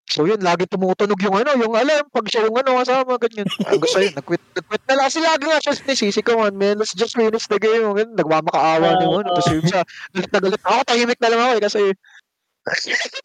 So 0.03 0.27
yun, 0.27 0.43
lagi 0.43 0.67
tumutunog 0.67 1.15
yung 1.23 1.35
ano, 1.41 1.55
yung 1.55 1.73
alarm, 1.73 2.05
pag 2.11 2.27
siya 2.27 2.45
yung 2.45 2.57
ano, 2.59 2.75
kasama, 2.83 3.15
ganyan. 3.17 3.47
Ang 3.65 3.79
gusto 3.79 3.97
yun, 4.03 4.13
nag-quit, 4.13 4.43
nag-quit 4.51 4.83
na 4.85 4.93
lang. 4.99 5.05
Kasi 5.07 5.19
lagi 5.23 5.43
nga 5.47 5.59
siya 5.63 5.73
sinisisi, 5.79 6.19
come 6.19 6.43
on, 6.43 6.53
man, 6.59 6.75
let's 6.77 6.91
just 6.93 7.15
finish 7.15 7.47
the 7.47 7.55
game. 7.57 7.87
Ganyan, 7.87 8.13
nagmamakaawa 8.19 8.99
na 8.99 9.03
yung 9.07 9.23
ano, 9.23 9.31
tapos 9.31 9.47
yun 9.49 9.63
siya, 9.63 9.81
galit 10.11 10.29
na 10.29 10.39
galit. 10.43 10.61
Ako, 10.61 10.79
tahimik 10.85 11.19
na 11.23 11.29
lang 11.31 11.41
ako 11.41 11.51
eh, 11.55 11.63
kasi, 11.63 11.81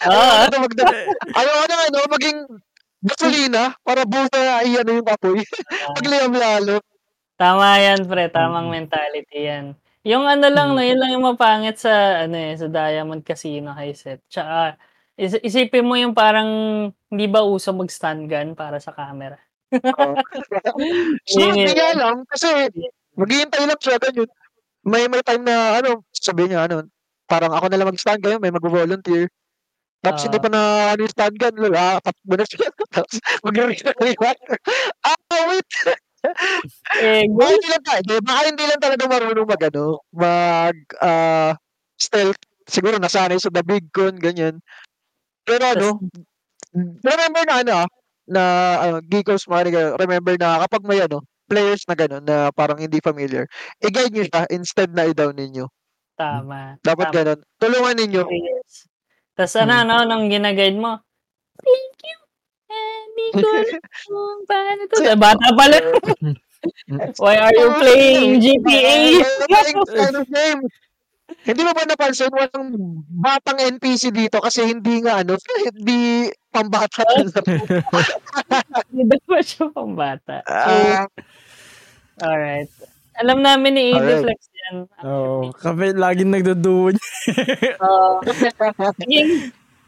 Ah. 0.03 0.47
ano, 0.47 0.55
magda- 0.67 0.91
ayaw 1.35 1.55
ko 1.55 1.64
na 1.67 1.77
ano, 1.91 1.99
maging 2.11 2.38
gasolina, 3.03 3.62
para 3.83 4.03
buta, 4.07 4.62
ay 4.62 4.75
ano 4.79 4.91
yung 5.03 5.09
apoy. 5.11 5.43
Pagliyam 5.99 6.35
lalo. 6.35 6.79
Tama 7.38 7.79
yan, 7.79 8.03
pre. 8.07 8.27
Tamang 8.31 8.67
Mm. 8.67 8.75
mentality 8.83 9.38
yan. 9.47 9.67
Yung 10.03 10.27
ano 10.27 10.47
lang, 10.51 10.75
no, 10.75 10.83
Mm. 10.83 10.88
yun 10.91 10.99
lang 10.99 11.11
yung 11.14 11.27
mapangit 11.27 11.79
sa, 11.79 12.25
ano 12.27 12.35
eh, 12.35 12.55
sa 12.59 12.67
Diamond 12.67 13.23
Casino 13.23 13.71
high 13.75 13.95
set. 13.95 14.19
Tsaka, 14.27 14.75
is- 15.18 15.42
isipin 15.44 15.85
mo 15.87 15.94
yung 15.98 16.14
parang, 16.14 16.48
hindi 17.11 17.26
ba 17.28 17.42
uso 17.44 17.74
mag-stun 17.74 18.31
gun 18.31 18.54
para 18.54 18.78
sa 18.78 18.94
camera? 18.94 19.37
Oo. 19.74 20.14
so, 21.28 21.38
Hindi 21.42 21.72
nga 21.74 21.92
alam, 21.92 22.24
kasi, 22.31 22.48
maghihintay 23.18 23.64
lang 23.68 23.81
siya, 23.83 23.98
ganyan. 24.00 24.31
May 24.87 25.04
may 25.11 25.20
time 25.26 25.44
na, 25.44 25.83
ano, 25.83 26.07
sabi 26.14 26.48
niya, 26.48 26.64
ano, 26.70 26.87
parang 27.28 27.52
ako 27.52 27.66
na 27.68 27.76
lang 27.76 27.90
mag-stand 27.92 28.22
kayo, 28.24 28.40
may 28.40 28.54
mag-volunteer. 28.54 29.28
Tapos 30.00 30.22
Ah. 30.22 30.26
hindi 30.31 30.38
pa 30.38 30.48
na 30.48 30.61
ano 30.94 31.00
yung 31.02 31.11
stand 31.14 31.37
gun, 31.37 31.54
wala, 31.59 31.98
takbo 32.00 32.35
na 32.38 32.46
siya. 32.46 32.70
Tapos 32.94 33.18
mag-rewind. 33.42 34.38
ah, 35.04 35.42
wait! 35.50 35.68
Eh, 36.98 37.22
Baka 37.31 37.50
hindi 37.54 37.68
lang 37.70 37.85
tayo, 37.87 38.18
baka 38.26 38.40
hindi 38.50 38.64
lang 38.66 38.81
talaga 38.83 39.04
marunong 39.07 39.46
mag, 39.46 39.62
ano, 39.70 39.85
mag, 40.11 40.76
ah, 40.98 41.54
stealth. 41.94 42.42
Siguro 42.66 42.98
nasanay 42.98 43.38
sa 43.38 43.54
the 43.54 43.62
big 43.62 43.87
con, 43.94 44.18
ganyan. 44.18 44.59
Pero 45.48 45.64
ano, 45.64 45.88
remember 47.00 47.42
na 47.48 47.54
ano, 47.64 47.72
ah, 47.72 47.88
na 48.28 48.42
ano, 48.84 48.96
Geekos 49.00 49.48
Mariga, 49.48 49.96
remember 49.96 50.37
na 50.37 50.61
kapag 50.68 50.84
may 50.84 51.00
ano, 51.00 51.24
players 51.48 51.88
na 51.88 51.96
gano'n 51.96 52.24
na 52.28 52.52
parang 52.52 52.76
hindi 52.76 53.00
familiar, 53.00 53.48
i-guide 53.80 54.12
nyo 54.12 54.24
siya 54.28 54.44
instead 54.52 54.92
na 54.92 55.08
i-down 55.08 55.32
ninyo. 55.32 55.64
Tama. 56.20 56.76
Dapat 56.84 57.06
Tama. 57.08 57.16
gano'n. 57.16 57.40
Tulungan 57.56 57.96
ninyo. 57.96 58.22
Yes. 58.28 58.84
Tapos 59.32 59.56
ano, 59.56 59.80
ano, 59.80 60.04
nung 60.04 60.28
ginaguide 60.28 60.76
mo, 60.76 61.00
thank 61.64 61.98
you. 62.04 62.18
Hindi 62.68 63.24
ko 63.32 63.48
alam 63.48 64.38
paano 64.44 64.82
to. 64.84 64.96
Bata 65.16 65.46
pa 65.56 65.64
lang. 65.72 65.84
Why 67.22 67.38
are 67.38 67.54
you 67.54 67.70
playing 67.80 68.42
GTA? 68.42 69.22
Playing 69.46 69.80
kind 69.88 70.16
of 70.18 70.26
game. 70.28 70.61
Hindi 71.45 71.61
mo 71.61 71.73
ba 71.77 71.85
napansin 71.85 72.33
walang 72.33 72.73
batang 73.09 73.61
NPC 73.61 74.09
dito 74.12 74.41
kasi 74.41 74.64
hindi 74.64 75.05
nga 75.05 75.21
ano, 75.21 75.37
hindi 75.77 76.29
pambata. 76.49 77.05
Hindi 78.88 79.17
pa 79.29 79.38
siya 79.45 79.69
pang 79.69 79.93
bata. 79.93 80.41
So, 80.43 80.53
Ah, 80.53 81.05
alright. 82.25 82.73
Alam 83.19 83.45
namin 83.45 83.73
ni 83.77 83.87
Alright. 83.93 84.25
Flex 84.25 84.41
yan. 84.49 84.77
Oo. 85.05 85.53
Kami 85.53 85.93
laging 85.93 86.31
nagduduwan. 86.33 86.97
Uh, 87.83 88.23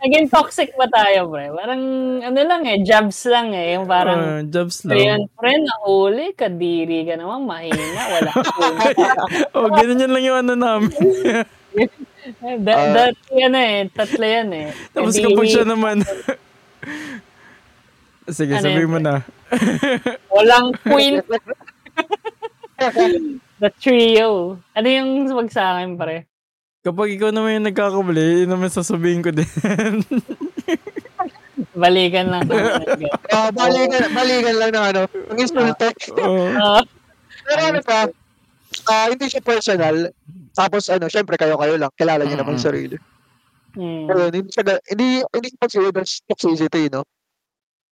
naging, 0.01 0.27
toxic 0.29 0.73
ba 0.75 0.89
tayo, 0.89 1.29
pre? 1.29 1.53
Parang, 1.53 1.83
ano 2.21 2.41
lang 2.41 2.63
eh, 2.65 2.81
jabs 2.81 3.29
lang 3.29 3.53
eh. 3.53 3.77
Yung 3.77 3.85
parang, 3.85 4.21
Ah, 4.21 4.43
jobs 4.43 4.85
Ayan, 4.85 5.25
lang. 5.25 5.33
friend, 5.37 5.63
nahuli, 5.65 6.33
kadiri 6.33 7.05
ka 7.05 7.21
naman, 7.21 7.45
mahina, 7.45 7.77
wala 8.09 8.31
ka 8.33 8.43
oh, 9.61 9.69
ganun 9.69 10.01
yan 10.01 10.13
lang 10.13 10.25
yung 10.25 10.39
ano 10.41 10.53
namin. 10.57 10.93
da, 12.67 12.73
Ah. 12.73 12.89
dati 13.11 13.31
yan 13.33 13.55
eh, 13.57 13.89
tatlo 13.91 14.25
yan 14.25 14.51
eh. 14.53 14.67
Tapos 14.93 15.15
Kadiri, 15.15 15.27
kapag 15.33 15.47
siya 15.49 15.65
naman. 15.67 15.97
Sige, 18.31 18.55
Ano 18.55 18.63
sabihin 18.63 18.91
mo 18.91 18.99
na. 19.03 19.27
Walang 20.31 20.71
point. 20.87 21.19
The 23.59 23.69
trio. 23.77 24.63
Ano 24.73 24.87
yung 24.87 25.27
wag 25.35 25.51
sa 25.51 25.75
akin, 25.77 25.99
pare? 25.99 26.30
Kapag 26.81 27.13
ikaw 27.13 27.29
naman 27.29 27.61
yung 27.61 27.69
nagkakamali, 27.69 28.45
yun 28.45 28.51
naman 28.57 28.73
sasabihin 28.73 29.21
ko 29.21 29.29
din. 29.29 29.45
Balikan 31.77 32.33
lang. 32.33 32.49
ah, 33.33 33.53
balikan, 33.57 34.09
balikan 34.17 34.57
lang 34.57 34.71
ng 34.73 34.85
ano, 34.95 35.01
ng 35.09 35.39
insulto. 35.39 35.89
Uh, 36.21 36.83
Pero 37.45 37.61
ano 37.73 37.81
pa, 37.81 38.09
ah, 38.89 39.07
hindi 39.09 39.27
siya 39.29 39.41
personal. 39.45 40.13
Tapos 40.53 40.89
ano, 40.93 41.09
syempre 41.09 41.37
kayo-kayo 41.41 41.77
lang, 41.81 41.93
kilala 41.97 42.25
niyo 42.25 42.37
naman 42.41 42.61
sarili. 42.61 42.97
hmm, 43.77 44.05
Pero 44.07 44.19
hindi 44.29 44.39
siya, 44.53 44.63
hindi, 44.93 45.09
hindi 45.25 45.47
siya 45.49 45.61
considered 45.61 45.97
as 46.01 46.21
toxicity, 46.29 46.89
no? 46.93 47.03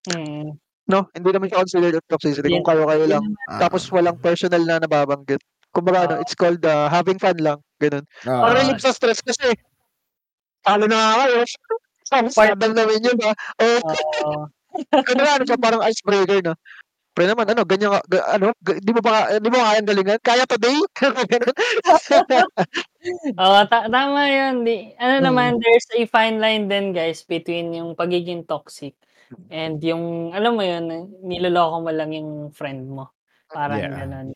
hmm. 0.08 0.52
No, 0.88 1.04
hindi 1.12 1.28
naman 1.32 1.48
siya 1.48 1.60
considered 1.64 1.96
as 1.96 2.06
toxicity 2.08 2.48
kung 2.48 2.66
kayo-kayo 2.66 3.04
lang. 3.08 3.24
Ah, 3.48 3.68
Tapos 3.68 3.88
walang 3.88 4.16
personal 4.20 4.62
na 4.64 4.80
nababanggit. 4.80 5.40
Kumbaga, 5.72 5.98
ano, 6.08 6.14
it's 6.24 6.34
called 6.34 6.64
uh, 6.64 6.88
having 6.88 7.20
fun 7.20 7.36
lang. 7.38 7.58
Ganun. 7.78 8.04
ah, 8.26 8.42
Para 8.48 8.58
relieve 8.58 8.80
sa 8.82 8.90
stress 8.90 9.20
kasi. 9.20 9.52
Talo 10.64 10.88
na 10.88 10.96
nga 10.96 11.12
kayo. 11.28 11.38
Tapos 12.10 12.32
Part- 12.34 12.56
nadam 12.56 12.72
namin 12.72 13.04
yun, 13.04 13.18
ha? 13.20 13.32
Oh, 13.60 14.48
ano 15.12 15.20
nga, 15.20 15.32
ano 15.36 15.44
siya, 15.44 15.60
parang 15.60 15.84
icebreaker, 15.84 16.40
no? 16.40 16.56
Pre 17.12 17.26
naman, 17.26 17.50
ano, 17.50 17.66
ganyan 17.66 17.98
ano, 18.30 18.54
di 18.62 18.92
mo 18.94 19.02
ba, 19.02 19.36
di 19.42 19.48
mo 19.50 19.58
kayang 19.58 19.90
galingan? 19.90 20.20
Kaya 20.22 20.46
today? 20.46 20.78
Oo, 23.42 23.58
ta- 23.66 23.90
tama 23.90 24.22
yun. 24.30 24.62
Di, 24.62 24.94
ano 24.96 25.14
Mm. 25.20 25.24
naman, 25.26 25.50
there's 25.58 25.88
a 25.98 26.06
fine 26.06 26.38
line 26.38 26.70
din 26.70 26.94
guys 26.94 27.26
between 27.26 27.74
yung 27.74 27.92
pagiging 27.98 28.46
toxic 28.46 28.94
and 29.50 29.82
yung, 29.84 30.30
alam 30.32 30.56
mo 30.56 30.62
yun, 30.64 30.88
niloloko 31.26 31.82
mo 31.84 31.90
lang 31.92 32.14
yung 32.14 32.48
friend 32.54 32.88
mo. 32.88 33.10
Parang 33.50 33.82
Yeah. 33.82 33.92
ganun. 33.98 34.28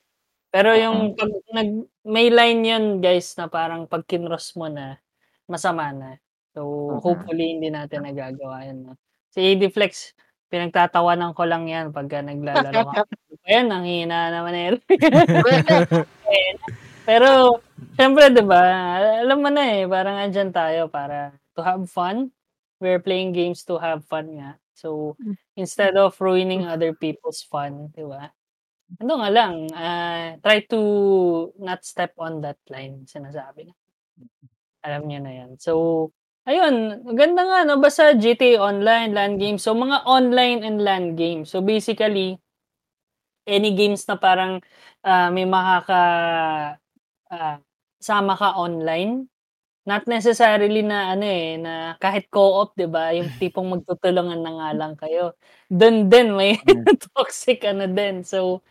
Pero 0.52 0.76
yung 0.76 1.16
pag 1.16 1.32
nag, 1.56 1.88
may 2.04 2.28
line 2.28 2.60
yun 2.60 2.84
guys 3.00 3.32
na 3.40 3.48
parang 3.48 3.88
pag 3.88 4.04
kinross 4.04 4.52
mo 4.52 4.68
na, 4.68 5.00
masama 5.48 5.88
na. 5.96 6.20
So, 6.52 6.60
Mhm. 6.92 7.00
hopefully 7.00 7.46
hindi 7.56 7.72
natin 7.72 8.04
nagagawa 8.04 8.68
yun. 8.68 8.78
No? 8.84 8.92
Si 9.32 9.40
AD 9.40 9.72
Flex, 9.72 10.12
pinagtatawanan 10.52 11.32
ko 11.32 11.48
lang 11.48 11.64
yan 11.72 11.88
pagka 11.96 12.20
naglalaro 12.20 12.84
ka. 12.92 13.00
Ayan, 13.48 13.72
ang 13.72 13.88
hina 13.88 14.28
naman 14.28 14.52
eh. 14.52 14.68
Pero, 17.08 17.58
syempre, 17.96 18.28
di 18.28 18.44
ba, 18.44 18.60
alam 19.24 19.40
mo 19.40 19.48
na 19.48 19.64
eh, 19.72 19.88
parang 19.88 20.20
andyan 20.20 20.52
tayo 20.52 20.92
para 20.92 21.32
to 21.56 21.64
have 21.64 21.88
fun. 21.88 22.28
We're 22.76 23.00
playing 23.00 23.32
games 23.32 23.64
to 23.72 23.80
have 23.80 24.04
fun 24.04 24.36
nga. 24.36 24.60
So, 24.76 25.16
instead 25.56 25.96
of 25.96 26.14
ruining 26.20 26.68
other 26.68 26.92
people's 26.92 27.40
fun, 27.40 27.88
di 27.96 28.04
ba? 28.04 28.28
Ano 29.00 29.12
nga 29.20 29.30
lang, 29.32 29.54
ah, 29.72 30.36
try 30.44 30.58
to 30.68 30.80
not 31.66 31.80
step 31.86 32.12
on 32.20 32.42
that 32.44 32.58
line, 32.68 33.08
sinasabi 33.08 33.60
na. 33.70 33.74
Alam 34.82 35.02
niyo 35.06 35.18
na 35.22 35.32
yan. 35.32 35.50
So, 35.62 35.72
ayun, 36.42 37.06
maganda 37.06 37.46
nga, 37.46 37.58
no? 37.62 37.78
Basta 37.78 38.18
GTA 38.18 38.66
Online, 38.66 39.14
LAN 39.14 39.38
games. 39.38 39.62
So, 39.62 39.74
mga 39.78 40.02
online 40.06 40.66
and 40.66 40.82
LAN 40.82 41.14
games. 41.14 41.54
So, 41.54 41.62
basically, 41.62 42.42
any 43.46 43.74
games 43.74 44.06
na 44.06 44.14
parang 44.18 44.62
ah, 45.02 45.28
may 45.34 45.46
makaka 45.46 46.02
ah, 47.32 47.58
sama 48.02 48.34
ka 48.38 48.54
online. 48.58 49.31
Not 49.82 50.06
necessarily 50.06 50.86
na 50.86 51.10
ano 51.18 51.26
eh, 51.26 51.58
na 51.58 51.98
kahit 51.98 52.30
co-op, 52.30 52.78
'di 52.78 52.86
ba? 52.86 53.10
Yung 53.18 53.26
tipong 53.42 53.66
magtutulungan 53.66 54.38
na 54.38 54.52
nga 54.54 54.68
lang 54.78 54.94
kayo. 54.94 55.34
Doon 55.66 56.06
din 56.06 56.38
may 56.38 56.54
toxic 57.18 57.66
ano 57.66 57.90
din. 57.90 58.22
So, 58.22 58.62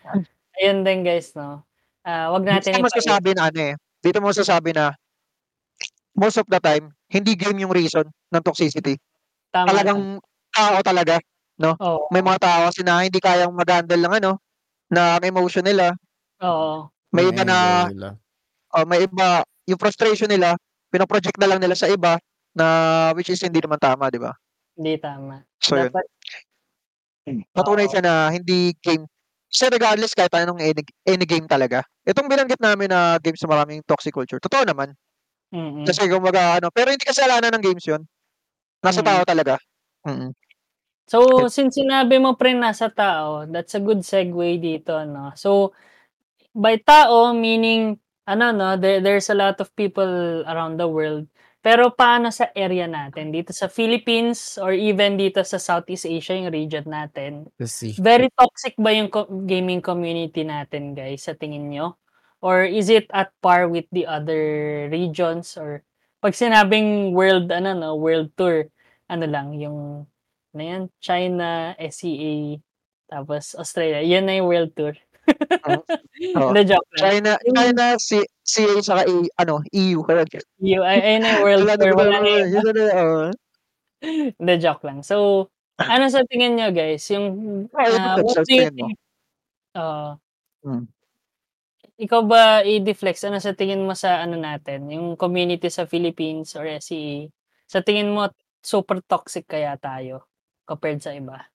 ayun 0.56 0.88
din 0.88 1.04
guys, 1.04 1.36
no. 1.36 1.68
Ah, 2.08 2.32
wag 2.32 2.48
Dito 2.48 2.72
natin 2.72 2.80
mo 2.80 2.88
masasabi 2.88 3.32
na 3.36 3.52
ano 3.52 3.60
eh. 3.60 3.74
Dito 4.00 4.18
mo 4.24 4.32
masasabi 4.32 4.72
na 4.72 4.96
most 6.16 6.40
of 6.40 6.48
the 6.48 6.60
time, 6.64 6.92
hindi 7.12 7.36
game 7.36 7.60
yung 7.64 7.76
reason 7.76 8.08
ng 8.08 8.44
toxicity. 8.44 8.96
tama. 9.52 9.68
Talagang 9.72 10.02
tao 10.52 10.78
talaga. 10.80 11.20
Oo. 11.62 12.08
May 12.10 12.24
mga 12.24 12.40
tao 12.42 12.60
kasi 12.72 12.82
na 12.88 13.04
hindi 13.04 13.20
kayang 13.20 13.54
mag-handle 13.54 14.02
ng 14.02 14.14
ano, 14.24 14.32
ng 14.92 15.22
emotion 15.28 15.64
nila. 15.68 15.92
Oo. 16.42 16.88
May 17.12 17.28
iba 17.28 17.44
na, 17.44 17.86
Anger 17.86 17.96
nila. 17.96 18.10
oh, 18.80 18.86
may 18.88 19.04
iba, 19.04 19.44
yung 19.68 19.80
frustration 19.80 20.32
nila, 20.32 20.56
pinoproject 20.92 21.40
na 21.40 21.48
lang 21.48 21.60
nila 21.64 21.74
sa 21.74 21.88
iba 21.88 22.20
na 22.52 22.66
which 23.16 23.32
is 23.32 23.40
hindi 23.40 23.64
naman 23.64 23.80
tama, 23.80 24.12
di 24.12 24.20
ba? 24.20 24.36
Hindi 24.76 25.00
tama. 25.00 25.42
So 25.64 25.80
yun. 25.80 25.90
Dapat 25.90 26.06
Patunay 27.52 27.88
Oo. 27.88 27.92
siya 27.92 28.02
na 28.04 28.14
hindi 28.32 28.76
game. 28.80 29.06
Kasi 29.52 29.68
regardless 29.68 30.16
kahit 30.16 30.32
anong 30.32 30.64
any, 30.64 30.84
any 31.04 31.26
game 31.28 31.44
talaga. 31.44 31.84
Itong 32.08 32.32
binanggit 32.32 32.60
namin 32.64 32.88
na 32.88 33.20
games 33.20 33.44
na 33.44 33.52
maraming 33.52 33.84
toxic 33.84 34.16
culture. 34.16 34.40
Totoo 34.40 34.64
naman. 34.64 34.96
mm 35.52 35.84
Kasi 35.84 36.08
kumbaga 36.08 36.60
ano, 36.60 36.72
pero 36.72 36.96
hindi 36.96 37.04
kasalanan 37.04 37.52
ng 37.60 37.64
games 37.64 37.84
'yun. 37.84 38.02
Nasa 38.80 39.04
Mm. 39.04 39.08
tao 39.12 39.22
talaga. 39.28 39.56
Mm. 40.08 40.32
So, 41.12 41.52
since 41.52 41.76
sinabi 41.76 42.24
mo 42.24 42.40
pre 42.40 42.56
nasa 42.56 42.88
tao, 42.88 43.44
that's 43.44 43.76
a 43.76 43.84
good 43.84 44.00
segue 44.00 44.64
dito, 44.64 44.96
no? 45.04 45.36
So, 45.36 45.76
by 46.56 46.80
tao, 46.80 47.36
meaning, 47.36 48.00
ano, 48.32 48.56
no, 48.56 48.80
there, 48.80 49.04
there's 49.04 49.28
a 49.28 49.36
lot 49.36 49.60
of 49.60 49.68
people 49.76 50.44
around 50.48 50.80
the 50.80 50.88
world. 50.88 51.28
Pero 51.62 51.94
paano 51.94 52.34
sa 52.34 52.50
area 52.58 52.90
natin? 52.90 53.30
Dito 53.30 53.54
sa 53.54 53.70
Philippines 53.70 54.58
or 54.58 54.74
even 54.74 55.14
dito 55.14 55.46
sa 55.46 55.62
Southeast 55.62 56.10
Asia, 56.10 56.34
yung 56.34 56.50
region 56.50 56.88
natin. 56.90 57.46
Very 58.02 58.34
toxic 58.34 58.74
ba 58.82 58.90
yung 58.90 59.14
co- 59.14 59.30
gaming 59.46 59.84
community 59.84 60.42
natin, 60.42 60.98
guys, 60.98 61.22
sa 61.30 61.38
tingin 61.38 61.70
nyo? 61.70 62.02
Or 62.42 62.66
is 62.66 62.90
it 62.90 63.06
at 63.14 63.30
par 63.46 63.70
with 63.70 63.86
the 63.94 64.10
other 64.10 64.42
regions? 64.90 65.54
Or 65.54 65.86
pag 66.18 66.34
sinabing 66.34 67.14
world, 67.14 67.54
ano, 67.54 67.78
no, 67.78 67.94
world 67.94 68.34
tour, 68.34 68.66
ano 69.06 69.26
lang, 69.30 69.54
yung, 69.54 70.10
ano 70.58 70.62
yan, 70.66 70.90
China, 70.98 71.78
SEA, 71.78 72.58
tapos 73.06 73.54
Australia. 73.54 74.02
Yan 74.02 74.26
na 74.26 74.42
yung 74.42 74.50
world 74.50 74.74
tour. 74.74 74.98
Oo. 75.28 75.82
Hindi, 76.52 76.62
joke 76.66 76.90
lang. 76.98 77.38
China, 77.52 77.86
CA 77.98 78.82
saka 78.82 79.02
E, 79.06 79.30
ano, 79.38 79.62
EU. 79.72 80.02
Ay, 80.08 80.26
ayun 81.02 81.22
na 81.22 81.30
yung 81.38 81.44
world 81.46 81.70
tour. 81.78 81.94
wala 81.98 82.18
na, 82.22 82.30
yun 82.46 83.34
joke 84.66 84.84
lang. 84.86 85.04
So, 85.06 85.48
ano 85.78 86.10
sa 86.10 86.26
tingin 86.26 86.58
nyo, 86.58 86.74
guys? 86.74 87.06
Yung, 87.14 87.26
yun 87.70 88.02
ang 88.02 88.26
what 88.26 88.46
do 88.46 88.54
you 88.54 88.70
think? 88.74 88.98
Oo. 89.78 90.18
Hmm. 90.62 90.86
ikaw 91.98 92.22
ba, 92.22 92.62
Ediflex, 92.62 93.26
ano 93.26 93.42
sa 93.42 93.58
tingin 93.58 93.82
mo 93.82 93.98
sa 93.98 94.22
ano 94.22 94.38
natin, 94.38 94.86
yung 94.94 95.18
community 95.18 95.74
sa 95.74 95.90
Philippines 95.90 96.54
or 96.54 96.70
SEA? 96.78 97.34
Sa 97.66 97.82
tingin 97.82 98.14
mo, 98.14 98.30
super 98.62 99.02
toxic 99.06 99.50
kaya 99.50 99.74
tayo 99.78 100.26
compared 100.66 101.02
sa 101.02 101.14
iba? 101.18 101.52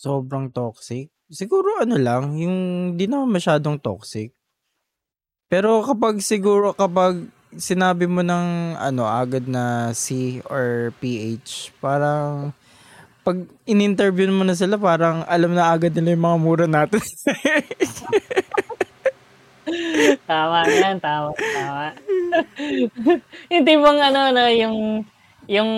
sobrang 0.00 0.48
toxic. 0.48 1.12
Siguro 1.30 1.78
ano 1.78 1.94
lang, 1.94 2.34
yung 2.34 2.56
di 2.98 3.06
naman 3.06 3.30
masyadong 3.30 3.78
toxic. 3.78 4.34
Pero 5.46 5.86
kapag 5.86 6.18
siguro 6.18 6.74
kapag 6.74 7.30
sinabi 7.54 8.10
mo 8.10 8.22
ng 8.22 8.74
ano 8.74 9.06
agad 9.06 9.46
na 9.46 9.94
C 9.94 10.38
or 10.50 10.90
PH, 10.98 11.70
parang 11.78 12.50
pag 13.22 13.46
in-interview 13.62 14.26
mo 14.26 14.42
na 14.42 14.58
sila, 14.58 14.74
parang 14.74 15.22
alam 15.30 15.54
na 15.54 15.70
agad 15.70 15.94
nila 15.94 16.18
yung 16.18 16.26
mga 16.26 16.38
mura 16.42 16.66
natin. 16.66 16.98
Tama 20.26 20.66
yan, 20.66 20.98
tama, 20.98 21.30
tama. 21.30 21.94
yung 23.54 23.62
tipong 23.62 24.00
ano, 24.02 24.34
no, 24.34 24.50
yung, 24.50 25.06
yung 25.50 25.70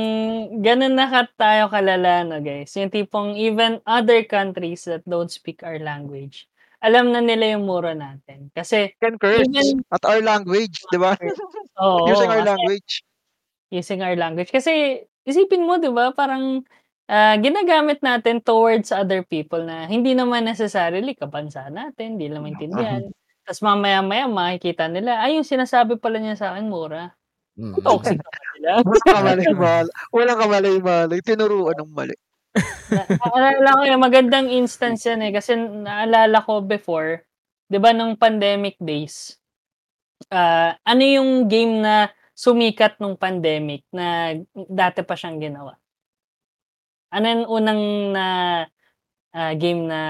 ganun 0.61 0.95
na 0.95 1.09
ka 1.09 1.21
tayo 1.41 1.73
kalala, 1.73 2.29
no, 2.29 2.45
guys. 2.45 2.77
Yung 2.77 2.93
tipong 2.93 3.41
even 3.41 3.81
other 3.89 4.21
countries 4.29 4.85
that 4.85 5.01
don't 5.09 5.33
speak 5.33 5.65
our 5.65 5.81
language, 5.81 6.45
alam 6.85 7.09
na 7.15 7.25
nila 7.25 7.57
yung 7.57 7.65
mura 7.65 7.97
natin. 7.97 8.53
Kasi, 8.53 8.93
Can 9.01 9.17
curse 9.17 9.49
Even- 9.49 9.81
at 9.89 10.05
our 10.05 10.21
language, 10.21 10.77
di 10.93 10.99
ba? 11.01 11.17
oo, 11.83 12.05
Using 12.13 12.29
our 12.29 12.45
language. 12.45 13.01
using 13.73 14.05
our 14.05 14.13
language. 14.13 14.53
Kasi, 14.53 15.01
isipin 15.25 15.65
mo, 15.65 15.81
di 15.81 15.89
ba, 15.89 16.13
parang 16.13 16.61
ah, 17.09 17.41
ginagamit 17.41 18.05
natin 18.05 18.45
towards 18.45 18.93
other 18.93 19.25
people 19.25 19.65
na 19.65 19.89
hindi 19.89 20.13
naman 20.13 20.45
necessarily 20.45 21.17
kabansa 21.17 21.73
natin, 21.73 22.21
hindi 22.21 22.29
naman 22.29 22.53
maintindihan. 22.53 23.09
Tapos 23.49 23.65
mamaya-maya 23.65 24.29
makikita 24.29 24.93
nila, 24.93 25.25
ay, 25.25 25.41
yung 25.41 25.49
sinasabi 25.49 25.97
pala 25.97 26.21
niya 26.21 26.37
sa 26.37 26.53
akin, 26.53 26.69
mura. 26.69 27.17
Mm. 27.57 27.77
Toxic 27.85 28.17
naman 28.17 28.45
nila. 28.57 28.71
Walang 28.81 29.09
kamalay-malay. 29.17 29.93
Walang 30.09 30.39
kamalay-malay. 30.41 31.19
Tinuruan 31.21 31.77
ng 31.85 31.93
mali. 31.93 32.17
Na- 32.89 33.09
Naalala 33.09 33.69
ko 33.77 33.83
yung 33.89 34.05
magandang 34.05 34.49
instance 34.49 35.05
yan 35.05 35.21
eh. 35.25 35.33
Kasi 35.33 35.57
naalala 35.57 36.41
ko 36.45 36.65
before, 36.65 37.25
di 37.69 37.77
ba 37.77 37.93
nung 37.93 38.17
pandemic 38.17 38.81
days, 38.81 39.37
ah, 40.33 40.77
ano 40.85 41.03
yung 41.05 41.31
game 41.49 41.81
na 41.85 42.09
sumikat 42.33 42.97
nung 42.97 43.21
pandemic 43.21 43.85
na 43.93 44.33
dati 44.57 45.05
pa 45.05 45.13
siyang 45.13 45.37
ginawa? 45.41 45.77
Ano 47.13 47.27
yung 47.29 47.45
unang 47.49 47.83
na 48.17 48.27
ah, 49.37 49.53
game 49.57 49.85
na 49.85 50.01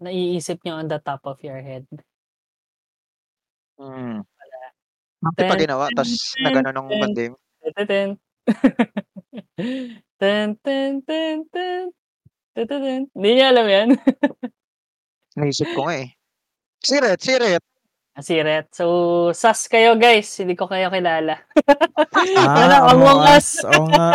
naiisip 0.00 0.60
niyo 0.60 0.76
on 0.80 0.88
the 0.92 1.00
top 1.00 1.24
of 1.24 1.40
your 1.40 1.60
head? 1.64 1.88
Mm. 3.80 4.29
Bakit 5.20 5.42
pa 5.44 5.54
ginawa? 5.54 5.84
Tapos 5.92 6.12
nagano 6.38 6.68
nung 6.72 6.88
ten. 6.88 7.00
pandemic. 7.00 7.38
Ten, 10.20 10.56
ten, 10.60 11.00
ten, 11.00 11.44
ten, 11.48 11.48
ten, 11.48 11.84
ten, 12.54 12.66
ten. 12.66 13.00
Hindi 13.12 13.30
niya 13.30 13.52
alam 13.52 13.66
yan. 13.66 13.88
Naisip 15.40 15.68
ko 15.72 15.86
nga 15.86 15.96
eh. 15.96 16.08
Siret, 16.80 17.20
siret. 17.20 17.62
Ah, 18.10 18.20
Si 18.20 18.34
Ret. 18.36 18.68
So, 18.74 18.84
sas 19.32 19.64
kayo 19.64 19.94
guys. 19.94 20.28
Hindi 20.36 20.58
ko 20.58 20.66
kayo 20.66 20.90
kilala. 20.90 21.40
Wala, 22.16 22.76
Ah, 22.76 22.90
Among 22.90 23.16
Among 23.16 23.20
Us. 23.22 23.62
Us. 23.62 23.64
Oo 23.64 23.86
nga. 23.86 24.08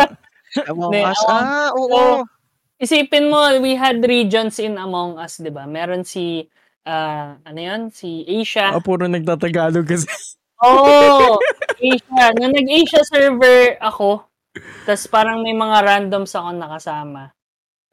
Among 0.68 0.90
Hindi, 0.92 1.00
Us. 1.02 1.18
Among- 1.18 1.32
Ah, 1.32 1.68
oo. 1.72 1.88
So, 1.90 2.26
Isipin 2.76 3.32
mo, 3.32 3.40
we 3.58 3.72
had 3.72 4.04
regions 4.04 4.60
in 4.60 4.76
Among 4.76 5.16
Us, 5.16 5.40
di 5.40 5.48
ba? 5.48 5.64
Meron 5.64 6.04
si, 6.04 6.44
ah, 6.84 7.40
ano 7.40 7.56
yun? 7.58 7.88
Si 7.88 8.20
Asia. 8.28 8.68
Ah, 8.68 8.84
puro 8.84 9.08
nagtatagalog 9.08 9.88
kasi. 9.88 10.04
Oo! 10.64 11.36
Asia. 11.76 12.32
Nung 12.40 12.52
nag-Asia 12.56 13.04
server 13.04 13.76
ako, 13.80 14.24
tas 14.88 15.04
parang 15.10 15.44
may 15.44 15.52
mga 15.52 15.78
randoms 15.84 16.32
ako 16.32 16.50
nakasama. 16.56 17.32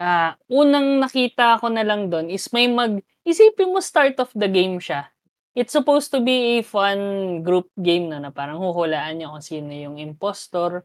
ah, 0.03 0.35
unang 0.51 0.99
nakita 0.99 1.59
ko 1.63 1.71
na 1.71 1.85
lang 1.87 2.11
do'n 2.11 2.27
is 2.27 2.51
may 2.51 2.67
mag 2.67 2.99
isipin 3.23 3.71
mo 3.71 3.79
start 3.79 4.19
of 4.19 4.31
the 4.35 4.49
game 4.51 4.77
siya. 4.81 5.07
It's 5.55 5.71
supposed 5.73 6.11
to 6.15 6.19
be 6.23 6.59
a 6.59 6.65
fun 6.67 6.99
group 7.45 7.69
game 7.79 8.09
'no, 8.11 8.19
na 8.19 8.31
parang 8.33 8.59
huhulaan 8.61 9.19
niyo 9.21 9.31
kung 9.35 9.45
sino 9.45 9.71
yung 9.71 9.97
impostor. 10.01 10.83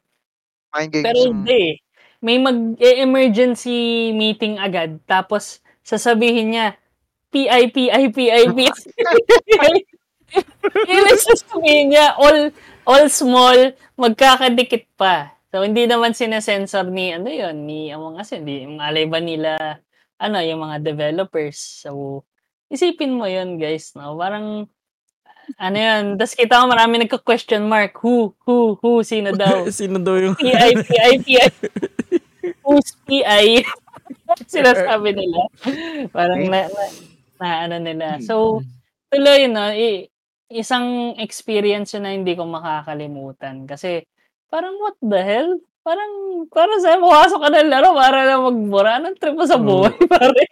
Mind 0.74 0.92
games, 0.94 1.04
Pero 1.06 1.18
mm. 1.24 1.28
hindi, 1.32 1.62
eh. 1.74 1.76
May 2.22 2.38
mag-e-emergency 2.42 4.10
meeting 4.14 4.58
agad 4.60 4.98
tapos 5.06 5.62
sasabihin 5.86 6.54
niya, 6.54 6.66
"PI, 7.32 7.70
PI, 7.74 8.02
PI, 8.14 8.42
PI." 8.54 8.68
Yun 10.88 11.04
ang 11.08 11.22
sasabihin 11.22 11.86
niya, 11.94 12.14
all 12.16 12.52
all 12.88 13.06
small, 13.08 13.72
magkakadikit 13.96 14.88
pa. 14.96 15.36
So, 15.48 15.64
hindi 15.64 15.88
naman 15.88 16.12
sine-censor 16.12 16.88
ni 16.92 17.16
ano 17.16 17.28
yun, 17.32 17.56
ni 17.64 17.88
Among 17.88 18.20
Us, 18.20 18.36
hindi 18.36 18.68
malay 18.68 19.08
ba 19.08 19.20
nila 19.20 19.80
ano, 20.20 20.36
yung 20.44 20.60
mga 20.60 20.84
developers. 20.84 21.56
So, 21.84 22.24
isipin 22.68 23.16
mo 23.16 23.24
yun 23.24 23.56
guys 23.56 23.96
'no, 23.96 24.12
parang 24.20 24.68
ano 25.56 25.76
yun, 25.80 26.20
ta's 26.20 26.36
kita 26.36 26.60
ko 26.60 26.68
marami 26.68 27.00
nagke-question 27.00 27.64
mark, 27.64 27.96
who, 28.04 28.36
who, 28.44 28.76
who, 28.84 29.00
sino 29.00 29.32
daw? 29.32 29.64
Sino 29.72 29.96
daw 29.96 30.20
yung 30.20 30.36
PI, 30.36 30.84
PI, 30.84 31.12
PI. 31.24 31.48
Who's 32.60 32.92
PI? 33.08 33.64
Sinasabi 34.52 35.16
nila. 35.16 35.40
Parang 36.12 36.44
na, 36.52 36.68
na, 36.68 36.84
na 37.40 37.48
ano 37.64 37.76
nila. 37.80 38.20
So, 38.20 38.60
tuloy 39.08 39.48
no, 39.48 39.72
i, 39.72 40.12
isang 40.48 41.16
experience 41.20 41.92
yun 41.96 42.04
na 42.04 42.12
hindi 42.16 42.32
ko 42.32 42.48
makakalimutan. 42.48 43.68
Kasi, 43.68 44.04
parang 44.48 44.76
what 44.80 44.96
the 45.00 45.20
hell? 45.20 45.50
Parang, 45.84 46.44
parang 46.52 46.78
sa 46.84 47.00
pumasok 47.00 47.40
ka 47.40 47.48
ng 47.48 47.70
laro 47.72 47.96
para 47.96 48.18
na 48.28 48.36
magbura. 48.44 49.00
Anong 49.00 49.16
trip 49.16 49.36
mo 49.36 49.44
sa 49.48 49.56
buhay, 49.56 49.96
pare? 50.12 50.42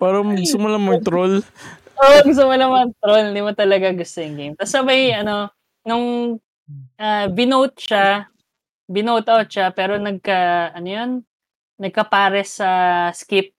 Parang 0.00 0.32
gusto 0.32 0.56
mo 0.56 0.66
lang 0.72 0.84
mag-troll. 0.88 1.44
Oo, 2.00 2.16
gusto 2.24 2.48
mo 2.48 2.54
naman 2.56 2.96
troll, 2.96 3.28
hindi 3.28 3.44
mo 3.44 3.52
talaga 3.52 3.92
gusto 3.92 4.24
yung 4.24 4.36
game. 4.40 4.54
Tapos 4.56 4.72
sabay, 4.72 5.12
ano, 5.12 5.52
nung 5.84 6.36
ah, 6.96 7.28
binote 7.28 7.76
siya, 7.76 8.24
binote 8.88 9.28
out 9.28 9.48
siya, 9.52 9.68
pero 9.76 10.00
nagka, 10.00 10.72
ano 10.72 10.88
yun, 10.88 11.10
nagkapares 11.76 12.60
sa 12.60 12.70
skip, 13.12 13.52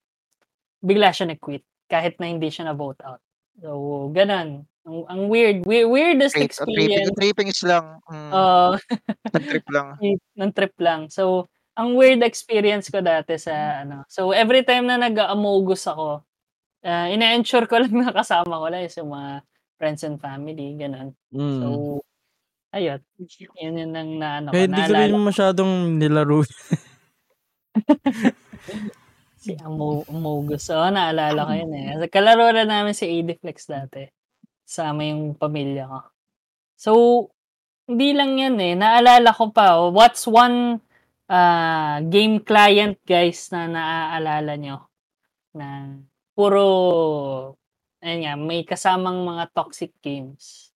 bigla 0.81 1.13
siya 1.13 1.29
nag-quit, 1.29 1.61
kahit 1.85 2.17
na 2.17 2.33
hindi 2.33 2.49
siya 2.49 2.73
na-vote 2.73 3.01
out. 3.05 3.21
So, 3.61 4.09
ganun. 4.09 4.65
Ang, 4.91 5.03
ang 5.07 5.21
weird, 5.31 5.63
weird, 5.63 5.87
weirdest 5.87 6.35
Trip, 6.35 6.51
uh, 6.51 6.67
tripping, 6.67 6.91
experience. 6.91 7.15
trippings 7.15 7.59
lang. 7.63 7.85
Mm, 8.11 8.31
Uh, 8.35 8.71
nag-trip 9.39 9.67
lang. 9.71 9.87
ng 10.35 10.51
trip 10.51 10.75
lang. 10.83 11.01
So, 11.07 11.47
ang 11.79 11.95
weird 11.95 12.19
experience 12.27 12.91
ko 12.91 12.99
dati 12.99 13.39
sa 13.39 13.87
ano. 13.87 14.03
So, 14.11 14.35
every 14.35 14.67
time 14.67 14.91
na 14.91 14.99
nag-amogus 14.99 15.87
ako, 15.87 16.27
uh, 16.83 17.07
ina-ensure 17.07 17.71
ko 17.71 17.79
lang 17.87 17.95
na 17.95 18.11
kasama 18.11 18.59
ko 18.59 18.67
lang 18.67 18.83
is 18.83 18.99
yung 18.99 19.15
mga 19.15 19.47
friends 19.79 20.03
and 20.03 20.19
family, 20.19 20.75
ganun. 20.75 21.15
Mm. 21.31 21.59
So, 21.63 21.67
ayun. 22.75 22.99
Yun 23.55 23.79
yun 23.79 23.91
ang 23.95 24.11
na, 24.19 24.27
ano, 24.43 24.47
Kaya 24.51 24.67
hindi 24.67 24.83
ko 24.83 24.93
rin 24.93 25.15
masyadong 25.23 25.71
nilaro. 25.95 26.43
Si 29.41 29.57
Amo, 29.57 30.05
Amogus. 30.05 30.69
Oo, 30.69 30.93
naalala 30.93 31.49
ko 31.49 31.53
yun 31.57 31.73
eh. 31.73 32.05
Kalaro 32.13 32.53
na 32.53 32.61
namin 32.61 32.93
si 32.93 33.09
Adiflex 33.09 33.65
dati. 33.65 34.05
Sama 34.71 35.03
yung 35.03 35.35
pamilya 35.35 35.83
ko. 35.91 35.99
So, 36.79 36.91
hindi 37.91 38.15
lang 38.15 38.39
yan 38.39 38.55
eh. 38.55 38.73
Naalala 38.79 39.35
ko 39.35 39.51
pa, 39.51 39.75
oh, 39.75 39.91
what's 39.91 40.23
one 40.31 40.79
ah, 41.27 41.99
game 42.07 42.39
client 42.39 42.95
guys 43.03 43.51
na 43.51 43.67
naaalala 43.67 44.55
nyo? 44.55 44.87
Na 45.51 45.91
puro, 46.31 46.63
ayun 47.99 48.19
nga, 48.23 48.33
may 48.39 48.63
kasamang 48.63 49.27
mga 49.27 49.51
toxic 49.51 49.91
games. 49.99 50.71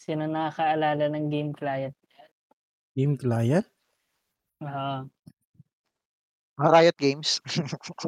Sino 0.00 0.24
nakakaalala 0.24 1.04
ng 1.12 1.28
game 1.28 1.52
client? 1.52 1.96
Game 2.96 3.20
client? 3.20 3.68
Oo. 4.64 5.13
Mga 6.54 6.70
Riot 6.70 6.96
Games. 6.98 7.30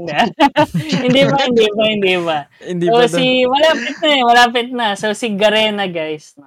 Hindi. 1.02 1.22
pa, 1.26 1.38
hindi 1.42 1.66
pa, 1.66 1.82
hindi 1.90 2.14
pa. 2.22 2.38
Hindi 2.62 2.86
So, 2.86 2.94
ba 2.94 3.06
si, 3.10 3.24
malapit 3.42 3.96
na 3.98 4.08
eh, 4.14 4.22
malapit 4.22 4.68
na. 4.70 4.86
So, 4.94 5.10
si 5.18 5.34
Garena, 5.34 5.90
guys. 5.90 6.38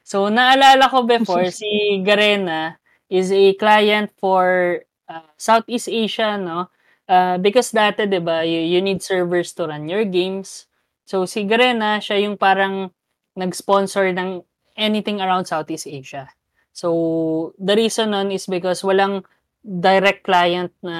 So, 0.00 0.32
naalala 0.32 0.88
ko 0.88 1.04
before, 1.04 1.52
si 1.60 2.00
Garena 2.00 2.80
is 3.12 3.28
a 3.28 3.52
client 3.60 4.08
for 4.16 4.80
uh, 5.08 5.28
Southeast 5.36 5.92
Asia, 5.92 6.40
no? 6.40 6.72
Uh, 7.04 7.36
because 7.36 7.68
dati, 7.76 8.08
di 8.08 8.24
ba, 8.24 8.40
you, 8.48 8.64
you 8.64 8.80
need 8.80 9.04
servers 9.04 9.52
to 9.52 9.68
run 9.68 9.84
your 9.84 10.08
games. 10.08 10.64
So, 11.04 11.28
si 11.28 11.44
Garena, 11.44 12.00
siya 12.00 12.24
yung 12.24 12.40
parang 12.40 12.88
nag-sponsor 13.36 14.16
ng 14.16 14.40
anything 14.80 15.20
around 15.20 15.44
Southeast 15.44 15.84
Asia. 15.84 16.32
So, 16.72 17.52
the 17.60 17.76
reason 17.76 18.16
nun 18.16 18.32
is 18.32 18.48
because 18.48 18.80
walang 18.80 19.28
direct 19.64 20.28
client 20.28 20.70
na 20.84 20.98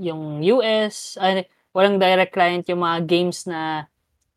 yung 0.00 0.40
US, 0.56 1.20
ay, 1.20 1.44
walang 1.76 2.00
direct 2.00 2.32
client 2.32 2.64
yung 2.72 2.80
mga 2.80 3.04
games 3.04 3.44
na 3.44 3.84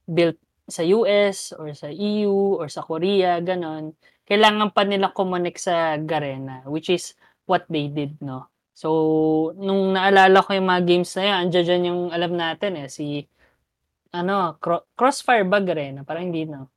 built 0.04 0.36
sa 0.68 0.84
US 0.84 1.56
or 1.56 1.72
sa 1.72 1.88
EU 1.88 2.60
or 2.60 2.68
sa 2.68 2.84
Korea, 2.84 3.40
ganon. 3.40 3.96
Kailangan 4.28 4.76
pa 4.76 4.84
nila 4.84 5.16
connect 5.16 5.64
sa 5.64 5.96
Garena, 6.04 6.68
which 6.68 6.92
is 6.92 7.16
what 7.48 7.64
they 7.72 7.88
did, 7.88 8.20
no? 8.20 8.52
So, 8.72 9.52
nung 9.60 9.96
naalala 9.96 10.44
ko 10.44 10.56
yung 10.56 10.68
mga 10.68 10.84
games 10.88 11.12
na 11.16 11.24
yan, 11.24 11.38
andyan 11.48 11.66
dyan 11.68 11.84
yung 11.92 12.02
alam 12.12 12.34
natin 12.36 12.72
eh, 12.80 12.88
si, 12.88 13.24
ano, 14.12 14.58
Cro- 14.60 14.88
Crossfire 14.96 15.48
ba 15.48 15.60
Garena? 15.60 16.04
Parang 16.04 16.32
hindi, 16.32 16.48
no? 16.48 16.72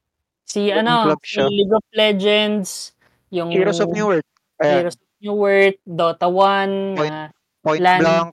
Si, 0.45 0.69
ano, 0.69 1.15
si. 1.25 1.41
League 1.41 1.73
of 1.73 1.87
Legends, 1.95 2.93
yung 3.33 3.51
Heroes 3.51 3.81
of 3.81 3.91
New 3.91 4.07
World. 4.07 4.27
Ayan. 4.61 4.87
Heroes 4.87 4.99
New 5.25 5.41
World, 5.41 5.77
Dota 5.89 6.29
1, 6.29 6.93
Point- 7.01 7.09
na 7.09 7.33
Point 7.65 7.81
Lan- 7.81 8.01
Blank. 8.05 8.29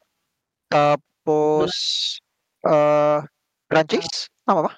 Tapos, 0.68 1.74
uh, 2.68 3.24
Grand 3.72 3.88
Chase? 3.88 4.28
Tama 4.44 4.68
ba? 4.68 4.74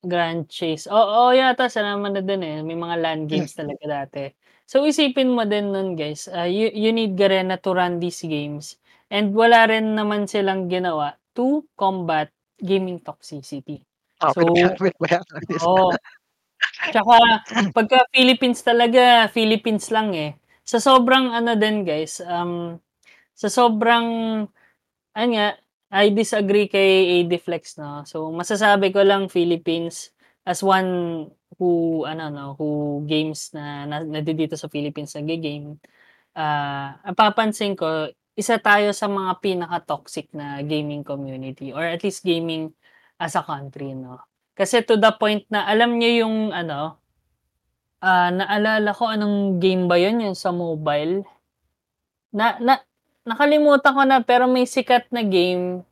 Grand 0.00 0.48
Chase. 0.48 0.88
Oo, 0.88 1.36
yata 1.36 1.68
sa 1.68 1.84
naman 1.84 2.16
na 2.16 2.22
din 2.24 2.40
eh. 2.40 2.58
May 2.64 2.78
mga 2.78 2.96
LAN 2.96 3.20
games 3.28 3.52
talaga 3.52 3.84
dati. 3.84 4.32
So 4.64 4.82
isipin 4.88 5.30
mo 5.36 5.44
din 5.46 5.70
nun 5.70 5.94
guys, 5.94 6.26
uh, 6.32 6.48
you, 6.48 6.72
you 6.74 6.90
need 6.90 7.14
Garena 7.14 7.60
to 7.60 7.70
run 7.76 8.00
these 8.00 8.24
games. 8.24 8.80
And 9.12 9.36
wala 9.36 9.68
rin 9.70 9.94
naman 9.94 10.26
silang 10.26 10.66
ginawa 10.66 11.14
to 11.36 11.62
combat 11.78 12.32
gaming 12.58 12.98
toxicity. 13.04 13.84
Ah, 14.18 14.32
So. 14.32 14.40
Oo. 15.68 15.92
Tsaka, 16.90 17.14
pagka 17.76 17.98
Philippines 18.10 18.60
talaga, 18.64 19.28
Philippines 19.30 19.92
lang 19.92 20.16
eh. 20.16 20.34
Sa 20.66 20.82
sobrang 20.82 21.30
ano 21.30 21.54
din 21.54 21.86
guys, 21.86 22.18
um, 22.26 22.82
sa 23.38 23.46
sobrang, 23.46 24.06
ano 25.14 25.28
nga, 25.30 25.48
I 25.94 26.10
disagree 26.10 26.66
kay 26.66 27.22
ADFlex, 27.22 27.78
no? 27.78 28.02
So, 28.02 28.34
masasabi 28.34 28.90
ko 28.90 29.06
lang 29.06 29.30
Philippines 29.30 30.10
as 30.42 30.66
one 30.66 31.30
who, 31.58 32.02
ano, 32.02 32.28
no, 32.34 32.46
who 32.58 33.02
games 33.06 33.54
na, 33.54 33.86
na, 33.86 34.02
na 34.02 34.20
dito 34.26 34.58
sa 34.58 34.66
Philippines 34.66 35.14
nag-game. 35.14 35.78
Ah, 36.34 36.98
ang 37.06 37.14
papansin 37.14 37.78
ko, 37.78 38.10
isa 38.36 38.58
tayo 38.58 38.90
sa 38.92 39.06
mga 39.06 39.38
pinaka-toxic 39.40 40.34
na 40.34 40.60
gaming 40.66 41.06
community 41.06 41.70
or 41.72 41.86
at 41.86 42.02
least 42.02 42.26
gaming 42.26 42.74
as 43.22 43.38
a 43.38 43.42
country, 43.46 43.94
no? 43.94 44.18
Kasi 44.58 44.82
to 44.84 44.98
the 44.98 45.14
point 45.14 45.46
na 45.48 45.64
alam 45.70 45.96
niyo 45.96 46.26
yung 46.26 46.50
ano, 46.50 46.98
ah 48.02 48.30
naalala 48.32 48.90
ko 48.92 49.08
anong 49.08 49.60
game 49.62 49.88
ba 49.88 49.96
yun, 50.00 50.20
yung 50.22 50.36
sa 50.38 50.52
mobile. 50.52 51.24
Na, 52.34 52.58
na, 52.60 52.80
nakalimutan 53.26 53.92
ko 53.96 54.02
na 54.04 54.20
pero 54.22 54.46
may 54.46 54.68
sikat 54.68 55.08
na 55.10 55.24
game 55.24 55.82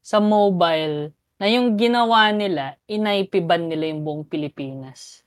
sa 0.00 0.22
mobile 0.22 1.12
na 1.38 1.46
yung 1.46 1.78
ginawa 1.78 2.34
nila, 2.34 2.74
inaipiban 2.90 3.70
nila 3.70 3.90
yung 3.90 4.02
buong 4.02 4.24
Pilipinas. 4.26 5.22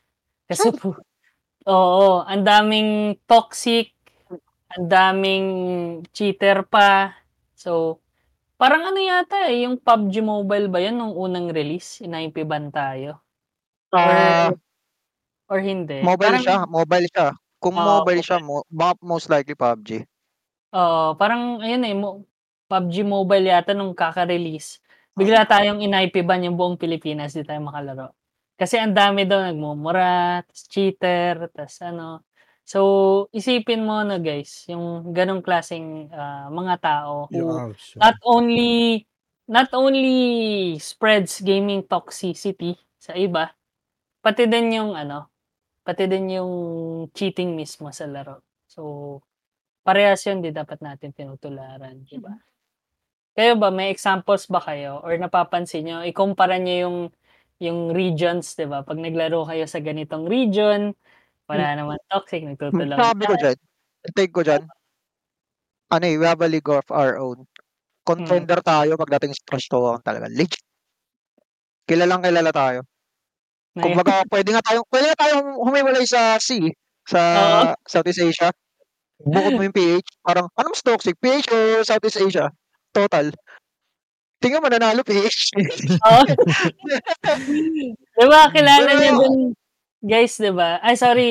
Kasi 0.50 0.76
po, 0.76 1.00
oo, 1.68 2.24
ang 2.28 2.44
daming 2.44 3.16
toxic, 3.24 3.96
ang 4.76 4.88
daming 4.92 5.48
cheater 6.12 6.68
pa. 6.68 7.16
So, 7.56 8.00
parang 8.60 8.84
ano 8.92 9.00
yata 9.00 9.48
eh, 9.48 9.64
yung 9.68 9.80
PUBG 9.80 10.20
Mobile 10.24 10.68
ba 10.68 10.80
yan 10.84 11.00
nung 11.00 11.16
unang 11.16 11.52
release? 11.56 12.04
Inaipiban 12.04 12.72
tayo. 12.76 13.24
Ah, 13.96 14.52
Or 14.52 14.71
hindi. 15.60 16.00
mobile 16.06 16.40
Parang- 16.40 16.46
siya. 16.46 16.58
Mobile 16.70 17.08
siya. 17.12 17.28
Kung 17.62 17.76
Oo, 17.78 17.86
mobile 18.02 18.24
siya, 18.24 18.38
mo, 18.42 18.64
most 19.04 19.28
likely 19.30 19.54
PUBG. 19.54 20.06
Oo, 20.74 21.14
parang 21.20 21.60
ayun 21.60 21.84
eh, 21.84 21.94
mo, 21.94 22.24
PUBG 22.72 23.04
Mobile 23.04 23.52
yata 23.52 23.76
nung 23.76 23.92
kaka-release. 23.92 24.80
Bigla 25.12 25.44
tayong 25.44 25.84
inaipiban 25.84 26.40
yung 26.48 26.56
buong 26.56 26.80
Pilipinas, 26.80 27.36
di 27.36 27.44
tayo 27.44 27.60
makalaro. 27.60 28.16
Kasi 28.56 28.80
ang 28.80 28.96
dami 28.96 29.28
daw 29.28 29.44
nagmumura, 29.44 30.40
tas 30.48 30.64
cheater, 30.70 31.50
tas 31.52 31.82
ano. 31.84 32.24
So, 32.64 33.28
isipin 33.36 33.84
mo 33.84 34.00
na 34.06 34.22
guys, 34.22 34.64
yung 34.72 35.12
ganong 35.12 35.44
klaseng 35.44 36.08
ah, 36.14 36.48
mga 36.48 36.76
tao 36.80 37.28
who 37.34 37.42
Yeah, 37.42 37.74
not 38.00 38.16
only 38.24 39.04
not 39.50 39.68
only 39.76 40.78
spreads 40.80 41.44
gaming 41.44 41.84
toxicity 41.84 42.80
sa 43.02 43.18
iba, 43.18 43.52
pati 44.24 44.46
din 44.48 44.78
yung 44.78 44.94
ano, 44.96 45.28
pati 45.92 46.08
din 46.08 46.40
yung 46.40 46.54
cheating 47.12 47.52
mismo 47.52 47.92
sa 47.92 48.08
laro. 48.08 48.48
So, 48.64 49.20
parehas 49.84 50.24
yun, 50.24 50.40
di 50.40 50.56
dapat 50.56 50.80
natin 50.80 51.12
tinutularan, 51.12 52.08
di 52.08 52.16
ba? 52.16 52.32
Kayo 53.36 53.60
ba, 53.60 53.68
may 53.76 53.92
examples 53.92 54.48
ba 54.48 54.64
kayo? 54.64 55.04
Or 55.04 55.12
napapansin 55.20 55.84
nyo, 55.84 55.98
ikumpara 56.08 56.56
nyo 56.56 56.76
yung 56.80 56.98
yung 57.60 57.92
regions, 57.92 58.56
di 58.56 58.64
ba? 58.64 58.88
Pag 58.88 59.04
naglaro 59.04 59.44
kayo 59.44 59.68
sa 59.68 59.84
ganitong 59.84 60.32
region, 60.32 60.96
wala 61.52 61.76
naman 61.76 62.00
toxic, 62.08 62.48
nagtutulungan 62.48 63.04
Sabi 63.04 63.28
ko 63.28 63.36
dyan, 63.36 63.58
take 64.16 64.32
ko 64.32 64.42
dyan, 64.48 64.64
ano 65.92 66.06
eh, 66.08 66.16
we 66.16 66.24
have 66.24 66.40
a 66.40 66.48
league 66.48 66.72
of 66.72 66.88
our 66.88 67.20
own. 67.20 67.44
Contender 68.08 68.64
tayo 68.64 68.96
pagdating 68.96 69.36
sa 69.36 69.44
trash 69.44 69.68
talk 69.68 70.02
talaga. 70.08 70.32
Legit. 70.32 70.64
Kilalang 71.84 72.24
kilala 72.24 72.56
tayo. 72.56 72.88
Ngayon, 73.76 74.04
Kumbaga, 74.04 74.22
pwede 74.28 74.50
nga 74.52 74.64
tayong, 74.68 74.86
pwede 74.92 75.06
nga 75.12 75.20
tayong 75.26 75.48
humiwalay 75.64 76.04
sa 76.04 76.36
C, 76.44 76.76
sa 77.08 77.22
Oo. 77.36 77.72
Southeast 77.88 78.20
Asia. 78.20 78.50
Bukod 79.22 79.56
mo 79.56 79.64
yung 79.66 79.76
PH, 79.76 80.08
parang, 80.26 80.48
ano 80.58 80.68
mas 80.74 80.84
toxic? 80.84 81.16
PH 81.22 81.48
o 81.52 81.58
Southeast 81.86 82.20
Asia? 82.22 82.48
Total. 82.94 83.32
Tingnan 84.42 84.62
mo, 84.66 84.70
nanalo 84.70 85.02
PH. 85.06 85.54
Oo. 86.10 86.24
di 88.18 88.26
ba, 88.30 88.50
kilala 88.54 88.92
niya 88.98 89.12
dun, 89.18 89.54
guys, 90.04 90.36
di 90.42 90.52
ba? 90.54 90.80
Ay, 90.84 90.96
sorry, 90.98 91.30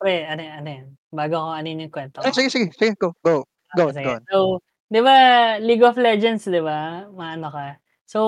pre, 0.00 0.24
ano, 0.28 0.42
yan, 0.42 0.56
ano 0.64 0.70
yan? 0.70 0.86
Bago 1.12 1.36
ko 1.38 1.50
anin 1.54 1.82
yung 1.86 1.92
kwento 1.94 2.20
Ah, 2.24 2.32
ko. 2.32 2.32
sige, 2.32 2.50
sige, 2.50 2.72
sige, 2.78 2.94
go, 3.00 3.12
go. 3.24 3.44
Go, 3.76 3.92
Sige. 3.92 4.02
go. 4.02 4.10
on. 4.16 4.26
So, 4.30 4.36
'di 4.90 5.00
ba 5.02 5.16
League 5.62 5.82
of 5.84 5.98
Legends, 5.98 6.46
'di 6.48 6.62
ba? 6.62 7.06
Maano 7.12 7.50
ka. 7.50 7.78
So, 8.06 8.20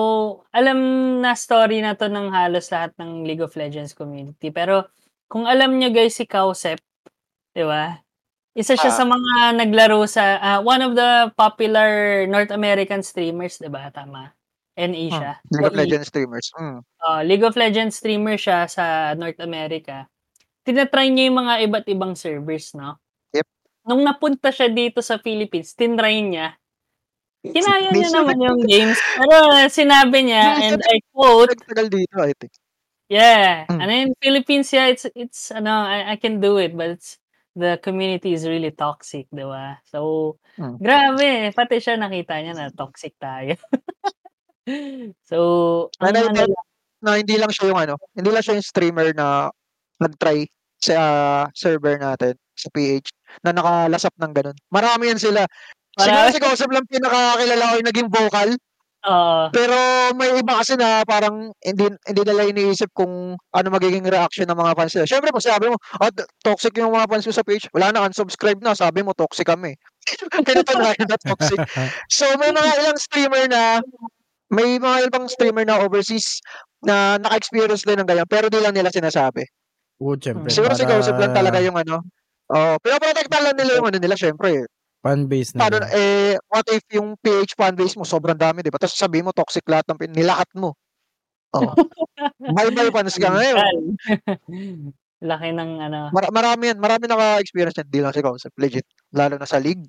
alam 0.51 0.77
na 1.23 1.31
story 1.39 1.79
na 1.79 1.95
'to 1.95 2.11
ng 2.11 2.35
halos 2.35 2.67
lahat 2.67 2.91
ng 2.99 3.23
League 3.23 3.39
of 3.39 3.55
Legends 3.55 3.95
community. 3.95 4.51
Pero 4.51 4.91
kung 5.31 5.47
alam 5.47 5.79
niyo 5.79 5.95
guys 5.95 6.19
si 6.19 6.27
Cowsep, 6.27 6.83
'di 7.55 7.63
ba? 7.63 8.03
Isa 8.57 8.75
siya 8.75 8.91
Ah. 8.91 8.97
sa 8.99 9.05
mga 9.07 9.33
naglaro 9.55 10.03
sa 10.09 10.37
ah, 10.41 10.59
one 10.59 10.83
of 10.83 10.93
the 10.99 11.31
popular 11.39 12.23
North 12.27 12.51
American 12.51 12.99
streamers, 13.07 13.57
'di 13.63 13.71
ba? 13.71 13.87
Tama. 13.95 14.35
NA 14.75 15.05
siya. 15.11 15.31
Hmm, 15.39 15.51
League 15.55 15.67
of 15.67 15.75
E. 15.75 15.79
Legends 15.79 16.07
streamers. 16.11 16.47
Mm. 16.59 16.79
Ah, 16.99 17.21
League 17.23 17.45
of 17.47 17.55
Legends 17.55 17.95
streamer 17.99 18.35
siya 18.35 18.67
sa 18.67 19.15
North 19.15 19.39
America. 19.39 20.07
Tinatry 20.67 21.07
niya 21.15 21.31
yung 21.31 21.39
mga 21.47 21.55
iba't 21.71 21.87
ibang 21.87 22.13
servers, 22.19 22.75
no? 22.75 22.99
Yep. 23.31 23.47
Nung 23.87 24.03
napunta 24.03 24.51
siya 24.51 24.67
dito 24.67 24.99
sa 24.99 25.15
Philippines, 25.17 25.71
tinry 25.79 26.19
niya. 26.21 26.58
Kinaya 27.43 27.89
niya 27.95 28.11
naman 28.11 28.37
yung 28.43 28.61
games. 28.67 28.99
Pero 29.15 29.35
sinabi 29.71 30.27
niya, 30.27 30.59
and 30.59 30.83
I 30.83 30.99
quote, 31.15 31.55
Nagtagal 31.55 31.87
dito, 31.87 32.15
I 32.19 32.35
think. 32.35 32.51
yeah, 33.07 33.63
Mm. 33.71 33.79
ano 33.79 33.91
in 33.91 34.11
Philippines, 34.19 34.69
yeah, 34.75 34.91
it's, 34.91 35.07
it's, 35.15 35.49
ano, 35.49 35.71
I, 35.87 36.13
I 36.13 36.15
can 36.19 36.43
do 36.43 36.59
it, 36.59 36.75
but 36.75 36.99
it's, 36.99 37.17
the 37.57 37.79
community 37.81 38.31
is 38.35 38.45
really 38.45 38.71
toxic, 38.71 39.25
di 39.31 39.43
ba? 39.43 39.79
So, 39.89 40.37
Mm. 40.59 40.77
grabe, 40.79 41.27
pati 41.55 41.79
siya 41.79 41.95
nakita 41.95 42.39
niya 42.43 42.53
na 42.55 42.69
toxic 42.75 43.15
tayo. 43.17 43.55
so, 45.29 45.37
ang 46.03 46.13
Nanay 46.13 46.45
ano, 46.45 46.55
na 46.99 47.15
hindi 47.17 47.35
lang 47.39 47.49
siya 47.49 47.71
yung 47.71 47.79
ano, 47.79 47.95
hindi 48.13 48.29
lang 48.29 48.43
siya 48.43 48.55
yung 48.59 48.67
streamer 48.67 49.09
na 49.15 49.47
nag-try 49.99 50.43
sa 50.79 50.95
ah, 50.95 51.43
server 51.55 51.99
natin 51.99 52.35
sa 52.55 52.67
PH 52.71 53.07
na 53.43 53.51
nakalasap 53.51 54.13
ng 54.15 54.31
ganun. 54.35 54.57
Marami 54.71 55.11
yan 55.11 55.19
sila. 55.19 55.43
Siguro 55.99 56.27
si 56.31 56.39
Kausap 56.39 56.69
lang 56.71 56.85
pinakakilala 56.87 57.63
ko 57.69 57.73
yung 57.79 57.89
naging 57.89 58.09
vocal. 58.09 58.49
Oo. 59.07 59.47
Pero 59.55 59.75
may 60.19 60.43
iba 60.43 60.59
kasi 60.59 60.75
na 60.75 61.07
parang 61.07 61.55
hindi 61.63 61.87
hindi 61.87 62.21
nila 62.27 62.43
iniisip 62.51 62.91
kung 62.91 63.39
ano 63.39 63.67
magiging 63.71 64.03
reaction 64.03 64.43
ng 64.43 64.59
mga 64.59 64.75
fans 64.75 64.91
nila. 64.91 65.07
Syempre 65.07 65.31
pag 65.31 65.45
sabi 65.47 65.71
mo, 65.71 65.79
oh, 65.79 66.11
toxic 66.43 66.75
yung 66.75 66.91
mga 66.91 67.07
fans 67.07 67.23
ko 67.23 67.31
sa 67.31 67.45
page, 67.47 67.71
wala 67.71 67.95
na, 67.95 68.03
unsubscribe 68.03 68.59
na, 68.59 68.75
sabi 68.75 68.99
mo 68.99 69.15
toxic 69.15 69.47
kami. 69.47 69.79
Pinatunayan 70.47 71.07
na 71.07 71.15
toxic. 71.15 71.59
So 72.11 72.27
may 72.43 72.51
mga 72.51 72.71
ilang 72.83 72.99
streamer 72.99 73.43
na 73.47 73.79
may 74.51 74.75
mga 74.81 75.07
ibang 75.07 75.31
streamer 75.31 75.63
na 75.63 75.79
overseas 75.79 76.43
na 76.83 77.15
naka-experience 77.23 77.87
din 77.87 78.03
ng 78.03 78.07
ganyan 78.07 78.27
pero 78.27 78.51
di 78.51 78.59
lang 78.59 78.75
nila 78.75 78.91
sinasabi. 78.91 79.47
Oo, 80.03 80.19
syempre. 80.19 80.51
Siguro 80.51 80.75
si 80.75 80.83
para 80.83 80.99
Kausap 80.99 81.15
lang 81.19 81.31
talaga 81.31 81.59
yung 81.63 81.75
ano. 81.79 82.03
Oh, 82.49 82.75
pero 82.83 82.97
protektahan 82.99 83.51
lang 83.51 83.57
nila 83.61 83.79
yung 83.79 83.87
ano 83.87 83.99
nila 83.99 84.15
syempre. 84.19 84.67
Fanbase 84.99 85.55
na. 85.55 85.67
Paano, 85.67 85.79
eh, 85.95 86.35
what 86.51 86.67
if 86.67 86.83
yung 86.91 87.15
PH 87.23 87.55
fanbase 87.55 87.95
mo 87.95 88.03
sobrang 88.03 88.35
dami, 88.35 88.59
di 88.59 88.71
ba? 88.71 88.79
Tapos 88.79 88.99
sabihin 88.99 89.27
mo 89.27 89.31
toxic 89.31 89.63
lahat 89.63 89.87
ng 89.87 89.99
pin- 89.99 90.15
nilakat 90.15 90.51
mo. 90.59 90.75
Oh. 91.55 91.71
Bye-bye 92.55 92.91
fans 92.91 93.15
ka 93.15 93.31
ngayon. 93.31 93.95
Laki 95.29 95.49
ng 95.51 95.71
ano. 95.83 96.11
Mar- 96.11 96.31
marami 96.31 96.71
yan, 96.71 96.79
marami 96.83 97.07
naka-experience 97.07 97.79
yan. 97.79 97.87
Di 97.87 97.99
lang 98.03 98.11
si 98.15 98.23
Kausap, 98.23 98.53
legit. 98.59 98.87
Lalo 99.15 99.39
na 99.39 99.47
sa 99.47 99.59
league. 99.59 99.87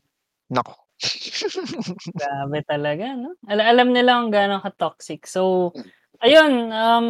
Nako. 0.50 0.74
Grabe 2.20 2.58
talaga, 2.66 3.14
no? 3.14 3.34
Al- 3.50 3.66
alam 3.66 3.90
nila 3.90 4.22
kung 4.22 4.30
gaano 4.34 4.62
ka-toxic. 4.62 5.26
So, 5.26 5.74
ayun, 6.22 6.70
um, 6.70 7.06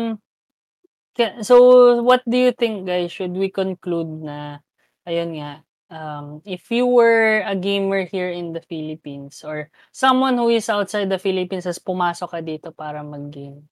so 1.44 1.56
what 2.00 2.24
do 2.24 2.36
you 2.36 2.52
think, 2.56 2.88
guys? 2.88 3.12
Should 3.12 3.36
we 3.36 3.52
conclude 3.52 4.24
na, 4.24 4.60
ayun 5.04 5.36
nga, 5.36 5.64
um, 5.90 6.40
if 6.46 6.70
you 6.70 6.86
were 6.86 7.42
a 7.44 7.58
gamer 7.58 8.06
here 8.06 8.30
in 8.30 8.54
the 8.54 8.62
Philippines 8.62 9.42
or 9.44 9.68
someone 9.90 10.38
who 10.38 10.48
is 10.48 10.70
outside 10.70 11.10
the 11.10 11.18
Philippines 11.20 11.66
as 11.66 11.82
pumasok 11.82 12.30
ka 12.30 12.40
dito 12.40 12.70
para 12.72 13.02
mag-game, 13.02 13.66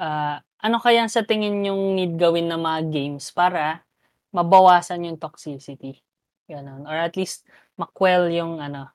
ah, 0.00 0.40
ano 0.64 0.80
kaya 0.80 1.06
sa 1.06 1.22
tingin 1.22 1.62
yung 1.64 1.94
need 1.94 2.16
gawin 2.16 2.48
na 2.48 2.56
mga 2.56 2.88
games 2.90 3.30
para 3.30 3.84
mabawasan 4.32 5.06
yung 5.06 5.20
toxicity? 5.20 6.00
Ganon. 6.48 6.88
Or 6.88 6.96
at 6.96 7.14
least, 7.14 7.46
makwell 7.78 8.26
yung 8.32 8.58
ano, 8.58 8.90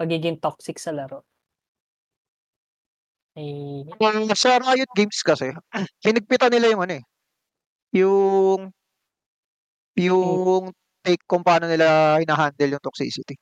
pagiging 0.00 0.40
toxic 0.42 0.80
sa 0.80 0.90
laro. 0.90 1.22
Eh, 3.36 3.84
Uh, 4.00 4.32
sa 4.32 4.56
Riot 4.56 4.88
Games 4.96 5.20
kasi, 5.20 5.52
hinigpitan 6.04 6.48
nila 6.48 6.72
yung 6.72 6.82
ano 6.88 6.94
eh. 6.96 7.04
Yung 7.92 8.60
yung 9.96 10.72
take 11.06 11.22
kung 11.30 11.46
paano 11.46 11.70
nila 11.70 12.18
hinahandle 12.18 12.74
yung 12.78 12.84
toxicity. 12.84 13.38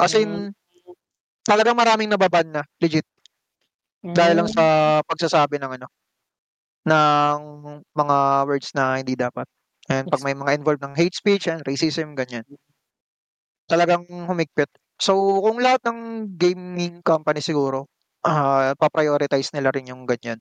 As 0.00 0.14
in, 0.18 0.52
talagang 1.46 1.78
maraming 1.78 2.10
nababan 2.12 2.52
na, 2.52 2.62
legit. 2.82 3.06
Dahil 4.16 4.34
lang 4.42 4.48
mm, 4.48 4.56
sa 4.56 4.64
pagsasabi 5.06 5.56
ng 5.60 5.72
ano, 5.78 5.86
ng 6.86 7.38
mga 7.94 8.16
words 8.48 8.70
na 8.76 8.98
hindi 9.00 9.14
dapat. 9.18 9.46
And 9.90 10.10
pag 10.10 10.22
may 10.24 10.34
mga 10.34 10.56
involved 10.62 10.82
ng 10.82 10.94
hate 10.98 11.14
speech, 11.14 11.46
and 11.50 11.62
racism, 11.66 12.14
ganyan. 12.18 12.46
Talagang 13.66 14.06
humigpit. 14.30 14.70
So, 14.96 15.42
kung 15.42 15.58
lahat 15.60 15.82
ng 15.86 16.00
gaming 16.38 17.02
company 17.04 17.42
siguro, 17.42 17.90
ah 18.26 18.72
pa-prioritize 18.78 19.50
nila 19.54 19.70
rin 19.74 19.90
yung 19.90 20.06
ganyan. 20.08 20.38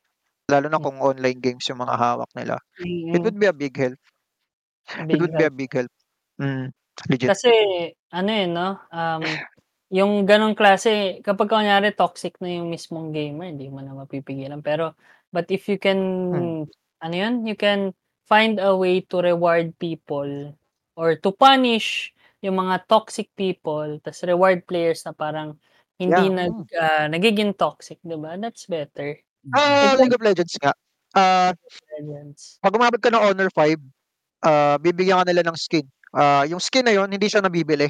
Lalo 0.49 0.69
na 0.69 0.81
kung 0.81 1.01
online 1.01 1.41
games 1.41 1.65
yung 1.69 1.81
mga 1.81 1.95
hawak 1.97 2.29
nila. 2.37 2.57
It 3.13 3.21
mm, 3.23 3.25
would 3.25 3.37
be 3.39 3.49
a 3.49 3.55
big 3.55 3.75
help. 3.77 3.97
It 5.09 5.17
big 5.17 5.21
would 5.21 5.35
be 5.35 5.43
help. 5.43 5.49
a 5.49 5.51
big 5.51 5.73
help. 5.73 5.89
Mm, 6.39 6.71
legit. 7.09 7.29
Kasi, 7.31 7.49
ano 8.11 8.29
eh, 8.31 8.47
no? 8.47 8.79
Um, 8.91 9.23
yung 9.93 10.27
ganong 10.27 10.57
klase, 10.57 11.21
kapag 11.23 11.47
kunyari 11.47 11.95
toxic 11.95 12.35
na 12.43 12.51
yung 12.59 12.67
mismong 12.67 13.15
gamer, 13.15 13.47
hindi 13.55 13.71
mo 13.71 13.79
na 13.79 13.95
mapipigilan. 13.95 14.59
Pero, 14.59 14.93
but 15.31 15.47
if 15.47 15.69
you 15.71 15.79
can, 15.79 15.99
ano 16.99 17.15
yun, 17.15 17.47
you 17.47 17.55
can 17.55 17.95
find 18.27 18.59
a 18.59 18.73
way 18.75 18.99
to 18.99 19.21
reward 19.21 19.71
people 19.79 20.51
or 20.97 21.15
to 21.15 21.29
punish 21.31 22.11
yung 22.43 22.59
mga 22.59 22.85
toxic 22.89 23.31
people, 23.33 23.97
tas 24.03 24.21
reward 24.25 24.65
players 24.69 25.01
na 25.05 25.13
parang 25.15 25.57
hindi 25.97 26.27
Yeah. 26.29 26.49
nag, 26.51 26.55
ah, 26.75 27.05
nagiging 27.07 27.55
toxic, 27.55 27.97
di 28.03 28.17
ba? 28.19 28.35
That's 28.37 28.67
better. 28.67 29.17
Ah, 29.55 29.95
Ito- 29.95 30.03
League 30.03 30.13
of 30.17 30.21
Legends 30.21 30.53
nga. 30.59 30.73
Ah, 31.15 31.53
Legends. 31.95 32.59
pag 32.59 32.75
umabot 32.75 32.99
ka 32.99 33.07
ng 33.13 33.23
Honor 33.23 33.49
5, 33.55 33.79
ah 34.45 34.75
bibigyan 34.81 35.21
ka 35.23 35.25
nila 35.31 35.41
ng 35.47 35.57
skin. 35.57 35.85
Ah, 36.15 36.43
yung 36.49 36.63
skin 36.63 36.85
na 36.87 36.95
yon 36.95 37.11
hindi 37.11 37.27
siya 37.29 37.43
nabibili. 37.45 37.89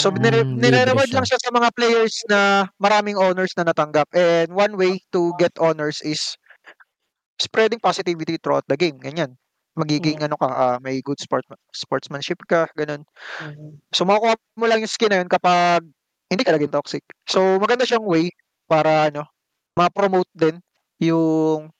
So, 0.00 0.10
Ah, 0.10 0.18
nire- 0.24 0.48
nire-reward 0.56 1.12
lang 1.16 1.24
siya 1.28 1.38
sa 1.40 1.50
mga 1.52 1.68
players 1.76 2.14
na 2.28 2.68
maraming 2.80 3.16
honors 3.16 3.52
na 3.56 3.64
natanggap. 3.68 4.08
And 4.12 4.52
one 4.52 4.76
way 4.76 5.00
to 5.12 5.32
get 5.40 5.52
honors 5.60 6.00
is 6.04 6.36
spreading 7.40 7.80
positivity 7.80 8.36
throughout 8.38 8.64
the 8.68 8.76
game. 8.76 8.98
Ganyan. 9.00 9.36
Magiging 9.76 10.20
ano 10.20 10.36
ka, 10.36 10.48
ah, 10.52 10.76
may 10.84 11.00
good 11.00 11.16
sport 11.20 11.44
sportsmanship 11.72 12.38
ka, 12.44 12.68
ganun. 12.76 13.08
mhm. 13.40 13.82
So, 13.94 14.04
makukuha 14.04 14.36
mo 14.58 14.66
lang 14.68 14.80
yung 14.84 14.90
skin 14.92 15.10
na 15.12 15.18
yun 15.24 15.30
kapag 15.30 15.84
hindi 16.32 16.42
ka 16.44 16.52
naging 16.56 16.72
toxic. 16.74 17.04
So, 17.28 17.60
maganda 17.60 17.84
siyang 17.88 18.04
way 18.04 18.32
para 18.68 19.08
ano, 19.12 19.28
ma-promote 19.76 20.28
din 20.36 20.60
yung 21.02 21.70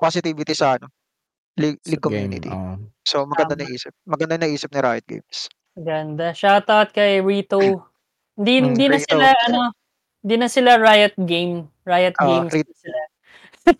positivity 0.00 0.54
sa 0.56 0.78
ano 0.80 0.90
League, 1.56 1.80
sa 1.80 1.90
League 1.90 2.02
game. 2.02 2.30
community. 2.30 2.48
oo. 2.48 2.74
So 3.02 3.24
maganda 3.24 3.54
Tama. 3.54 3.64
naisip. 3.64 3.92
Maganda 4.04 4.34
naisip 4.36 4.68
ni 4.70 4.80
Riot 4.80 5.06
Games. 5.06 5.38
Ganda. 5.74 6.32
Shoutout 6.32 6.90
kay 6.90 7.20
Rito. 7.20 7.58
Hindi 8.36 8.52
Mm, 8.60 8.66
hindi 8.68 8.86
na 8.86 8.96
Rito. 8.96 9.08
sila 9.08 9.26
ano, 9.48 9.60
hindi 10.20 10.36
na 10.36 10.48
sila 10.48 10.70
Riot 10.76 11.16
Game. 11.24 11.72
Riot 11.82 12.16
Ah, 12.16 12.26
Games 12.28 12.52
Rito. 12.52 12.68
na 12.68 12.76
sila. 12.76 13.00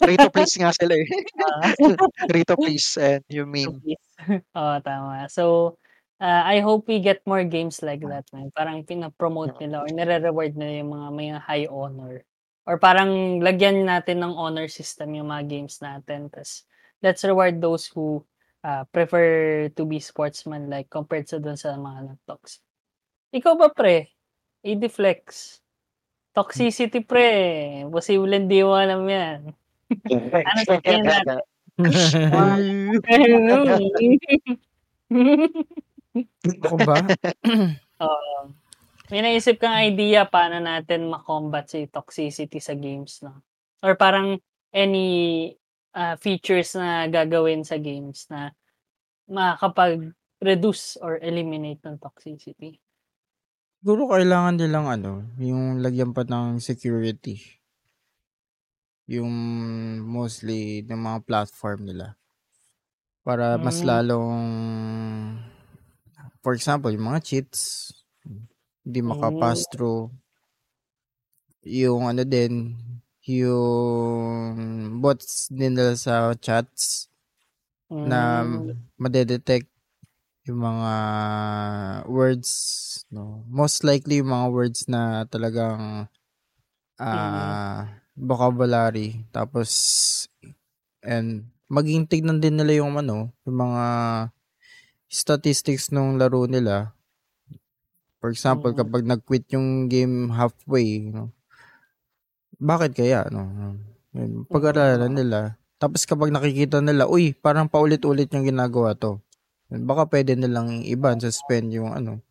Rito 0.02 0.26
please 0.30 0.54
nga 0.56 0.70
sila 0.72 0.94
eh. 0.96 1.06
Ah. 1.44 1.70
Rito 2.34 2.54
please 2.56 2.88
and 2.96 3.20
yung 3.28 3.52
meme. 3.52 3.76
Oo, 4.58 4.74
tama. 4.80 5.28
So, 5.28 5.76
uh, 6.18 6.42
I 6.42 6.64
hope 6.64 6.88
we 6.88 6.98
get 6.98 7.20
more 7.28 7.44
games 7.44 7.84
like 7.84 8.00
that, 8.02 8.24
man. 8.32 8.48
Parang 8.50 8.80
pinapromote 8.82 9.60
nila 9.60 9.84
or 9.84 9.88
nire-reward 9.92 10.56
nila 10.56 10.80
yung 10.80 10.90
mga 10.96 11.08
may 11.12 11.28
high 11.36 11.68
honor. 11.68 12.24
Or 12.64 12.80
parang 12.80 13.38
lagyan 13.44 13.84
natin 13.84 14.24
ng 14.24 14.32
honor 14.34 14.66
system 14.66 15.12
yung 15.14 15.28
mga 15.28 15.44
games 15.46 15.78
natin. 15.78 16.32
Tapos, 16.32 16.64
let's 17.02 17.24
reward 17.24 17.60
those 17.60 17.86
who 17.92 18.24
uh, 18.64 18.84
prefer 18.90 19.68
to 19.74 19.82
be 19.84 20.00
sportsman 20.00 20.70
like 20.70 20.90
compared 20.90 21.28
sa 21.28 21.38
dun 21.38 21.56
sa 21.56 21.76
mga 21.76 22.14
nag-toxic. 22.14 22.62
Ikaw 23.34 23.52
ba, 23.58 23.68
pre? 23.70 24.10
Flex. 24.90 25.58
Toxicity, 26.34 27.00
pre. 27.06 27.30
Posible 27.86 28.34
hindi 28.34 28.60
mo 28.66 28.74
alam 28.74 29.06
yan. 29.06 29.54
Ano 30.10 30.60
sa 30.66 30.82
tingin 30.82 31.06
natin? 31.06 31.40
Ako 36.66 36.76
ba? 36.82 36.96
Oo. 38.02 38.36
May 39.10 39.22
naisip 39.22 39.62
kang 39.62 39.78
idea 39.78 40.26
paano 40.26 40.58
natin 40.58 41.06
makombat 41.06 41.70
si 41.70 41.86
toxicity 41.86 42.58
sa 42.58 42.74
games, 42.74 43.22
no? 43.22 43.38
Or 43.86 43.94
parang 43.94 44.42
any 44.74 45.54
uh, 45.96 46.14
features 46.20 46.76
na 46.76 47.08
gagawin 47.08 47.64
sa 47.64 47.80
games 47.80 48.28
na 48.28 48.52
makakapag-reduce 49.26 51.00
or 51.00 51.18
eliminate 51.24 51.80
ng 51.82 51.96
toxicity. 51.98 52.78
Siguro 53.80 54.02
kailangan 54.12 54.56
nilang 54.60 54.86
ano, 54.92 55.12
yung 55.40 55.80
lagyan 55.84 56.12
pa 56.12 56.22
ng 56.28 56.60
security. 56.60 57.40
Yung 59.06 59.30
mostly 60.02 60.82
ng 60.82 60.98
mga 60.98 61.18
platform 61.24 61.86
nila. 61.86 62.18
Para 63.26 63.58
mas 63.58 63.82
Mm. 63.82 63.86
lalong 63.86 64.42
for 66.42 66.52
example, 66.54 66.90
yung 66.90 67.10
mga 67.10 67.22
cheats 67.22 67.90
hindi 68.86 69.02
makapass 69.02 69.66
Mm. 69.66 69.66
through. 69.66 70.10
Yung 71.66 72.06
ano 72.06 72.22
din, 72.22 72.78
yung 73.26 74.54
bots 75.02 75.50
din 75.50 75.74
nila 75.74 75.94
sa 75.98 76.32
chats 76.38 77.10
na 78.04 78.44
Mm. 78.46 78.88
madedetect 78.98 79.68
yung 80.46 80.60
mga 80.62 80.92
words 82.08 82.50
no? 83.10 83.42
Most 83.50 83.82
likely 83.86 84.22
yung 84.22 84.30
mga 84.32 84.48
words 84.52 84.80
na 84.90 85.26
talagang 85.28 86.08
ah 86.98 87.86
vocabulary. 88.16 89.24
Tapos 89.34 89.70
and 91.04 91.48
maging 91.70 92.06
tignan 92.08 92.40
din 92.42 92.56
nila 92.58 92.82
yung 92.84 92.96
ano 92.98 93.30
yung 93.46 93.58
mga 93.58 93.84
statistics 95.10 95.90
ng 95.92 96.18
laro 96.20 96.46
nila. 96.48 96.94
For 98.20 98.32
example 98.32 98.72
Mm. 98.72 98.78
kapag 98.80 99.04
nag-quit 99.04 99.44
yung 99.52 99.92
game 99.92 100.32
halfway 100.32 101.04
no 101.04 101.35
bakit 102.58 102.96
kaya 102.96 103.28
no 103.32 103.76
Yun, 104.16 104.48
pag-aralan 104.48 105.12
nila 105.12 105.60
tapos 105.76 106.08
kapag 106.08 106.32
nakikita 106.32 106.80
nila 106.80 107.04
uy 107.04 107.36
parang 107.36 107.68
paulit-ulit 107.68 108.32
yung 108.32 108.48
ginagawa 108.48 108.96
to 108.96 109.20
baka 109.70 110.06
pwede 110.14 110.38
nilang 110.38 110.86
i-ban, 110.86 111.18
suspend 111.18 111.74
yung 111.74 111.90
ano, 111.90 112.22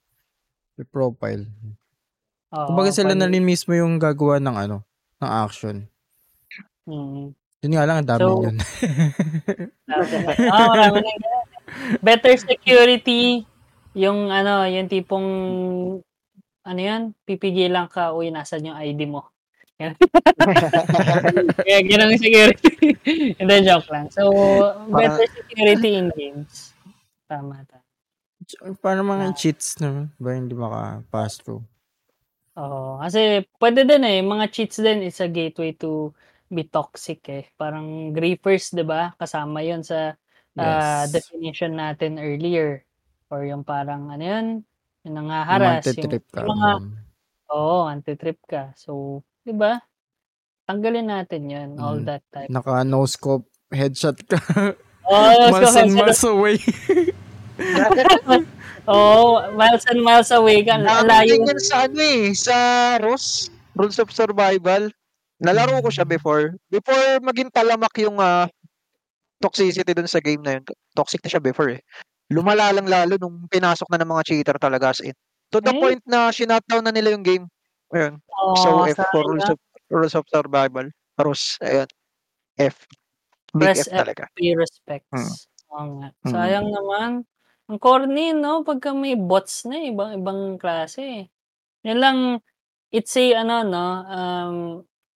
yung 0.80 0.90
profile. 0.92 1.44
Oo, 2.56 2.72
Kumbaga 2.72 2.96
sila 2.96 3.12
na 3.12 3.28
rin 3.28 3.44
mismo 3.44 3.76
yung 3.76 4.00
gagawa 4.00 4.40
ng 4.40 4.56
ano, 4.56 4.78
ng 5.20 5.32
action. 5.32 5.84
Mm. 6.88 7.36
Yun 7.36 7.74
nga 7.74 7.88
lang, 7.88 7.98
ang 8.00 8.10
dami 8.10 8.24
So, 8.24 8.44
yun. 8.46 8.58
Ah, 10.52 10.68
marami 10.70 11.00
na 11.02 11.12
ganun. 11.18 11.48
Better 12.00 12.36
security, 12.40 13.44
yung 13.98 14.32
ano, 14.32 14.64
yung 14.70 14.88
tipong 14.88 15.30
ano 16.66 16.80
yan, 16.80 17.12
pipigilan 17.28 17.92
ka, 17.92 18.16
uy, 18.16 18.32
nasan 18.32 18.72
yung 18.72 18.78
ID 18.80 19.12
mo? 19.12 19.35
Kaya 21.64 21.80
ganun 21.90 22.16
security. 22.16 22.96
Hindi, 23.40 23.56
joke 23.68 23.90
lang. 23.92 24.08
So, 24.12 24.32
better 24.88 25.28
security 25.36 26.00
in 26.00 26.08
games. 26.16 26.72
Tama, 27.28 27.64
tama. 27.68 27.84
Para 28.80 29.02
mga 29.02 29.26
Ah. 29.32 29.36
cheats 29.36 29.76
naman, 29.82 30.14
ba 30.22 30.38
hindi 30.38 30.54
maka-pass 30.54 31.42
through. 31.42 31.66
Oo. 32.56 33.02
Kasi 33.02 33.44
pwede 33.60 33.84
din 33.84 34.04
eh. 34.06 34.20
Mga 34.22 34.46
cheats 34.54 34.78
din 34.80 35.02
is 35.04 35.20
a 35.20 35.28
gateway 35.28 35.74
to 35.76 36.14
be 36.48 36.64
toxic 36.64 37.26
eh. 37.28 37.50
Parang 37.58 38.14
griefers, 38.14 38.70
di 38.72 38.86
ba? 38.86 39.12
Kasama 39.18 39.60
yon 39.66 39.82
sa 39.84 40.14
ah, 40.56 41.04
Yes. 41.04 41.12
definition 41.12 41.76
natin 41.76 42.16
earlier. 42.22 42.86
Or 43.34 43.44
yung 43.44 43.66
parang 43.66 44.08
ano 44.14 44.24
yun? 44.24 44.48
Yung 45.04 45.16
nangaharas. 45.20 45.84
Yung 45.98 46.16
Yung, 46.16 46.48
mga, 46.54 46.70
oo, 47.52 47.90
anti-trip 47.90 48.40
ka. 48.46 48.72
So, 48.78 49.20
di 49.46 49.54
ba? 49.54 49.78
Tanggalin 50.66 51.06
natin 51.06 51.42
yun. 51.46 51.70
All 51.78 52.02
Mm. 52.02 52.06
that 52.10 52.24
type. 52.30 52.50
naka 52.50 52.82
no 52.82 53.06
scope 53.06 53.46
headshot 53.70 54.18
ka. 54.26 54.38
Oh, 55.06 55.54
miles 55.54 55.78
and 55.78 55.94
miles 55.94 56.24
away. 56.26 56.58
oh, 58.90 59.46
miles 59.54 59.86
and 59.86 60.02
miles 60.02 60.34
away 60.34 60.66
ka. 60.66 60.78
Dami 60.78 61.06
Layo. 61.06 61.30
ganyan 61.38 61.60
sa 61.62 61.86
ano 61.86 62.02
eh, 62.02 62.34
sa 62.34 62.56
ROS, 62.98 63.54
Rules 63.78 64.02
of 64.02 64.10
Survival. 64.10 64.90
Nalaro 65.38 65.84
ko 65.84 65.92
siya 65.92 66.08
before. 66.08 66.56
Before 66.70 67.20
maging 67.22 67.52
talamak 67.52 67.92
yung 68.00 68.18
ah, 68.18 68.48
toxicity 69.38 69.94
dun 69.94 70.10
sa 70.10 70.18
game 70.18 70.42
na 70.42 70.58
yun. 70.58 70.64
Toxic 70.96 71.22
na 71.22 71.30
siya 71.30 71.44
before 71.44 71.70
eh. 71.70 71.82
Lumala 72.32 72.74
lang 72.74 72.90
lalo 72.90 73.20
nung 73.20 73.46
pinasok 73.46 73.86
na 73.94 74.02
ng 74.02 74.10
mga 74.10 74.24
cheater 74.26 74.58
talaga 74.58 74.90
as 74.90 75.04
in. 75.04 75.14
To 75.54 75.62
the 75.62 75.70
Eh? 75.70 75.78
point 75.78 76.02
na 76.10 76.34
shutdown 76.34 76.82
na 76.82 76.90
nila 76.90 77.14
yung 77.14 77.22
game. 77.22 77.46
Ayun. 77.96 78.20
Oh, 78.36 78.56
so 78.60 78.84
F 78.84 79.00
for 79.00 79.24
sayang. 79.24 79.28
Rules 79.32 79.48
of, 79.48 79.58
Rules 79.88 80.16
of 80.20 80.26
Survival. 80.28 80.88
ROS. 81.16 81.56
Ayun. 81.64 81.90
F. 82.60 82.84
Big 83.56 83.72
Press 83.72 83.88
F 83.88 83.96
talaga. 83.96 84.28
Pay 84.36 84.52
respects. 84.60 85.08
Mm. 85.16 85.32
Oo 85.72 85.86
nga. 86.04 86.08
Mm. 86.12 86.32
Sayang 86.36 86.68
naman. 86.76 87.12
Ang 87.72 87.80
corny, 87.80 88.36
no? 88.36 88.62
Pagka 88.68 88.92
may 88.92 89.16
bots 89.16 89.64
na, 89.66 89.80
eh, 89.80 89.96
ibang 89.96 90.12
ibang 90.20 90.42
klase. 90.60 91.02
eh. 91.02 91.24
Yan 91.88 92.00
lang, 92.04 92.18
it's 92.92 93.16
a, 93.16 93.42
ano, 93.42 93.64
no? 93.64 93.88
Um, 94.06 94.58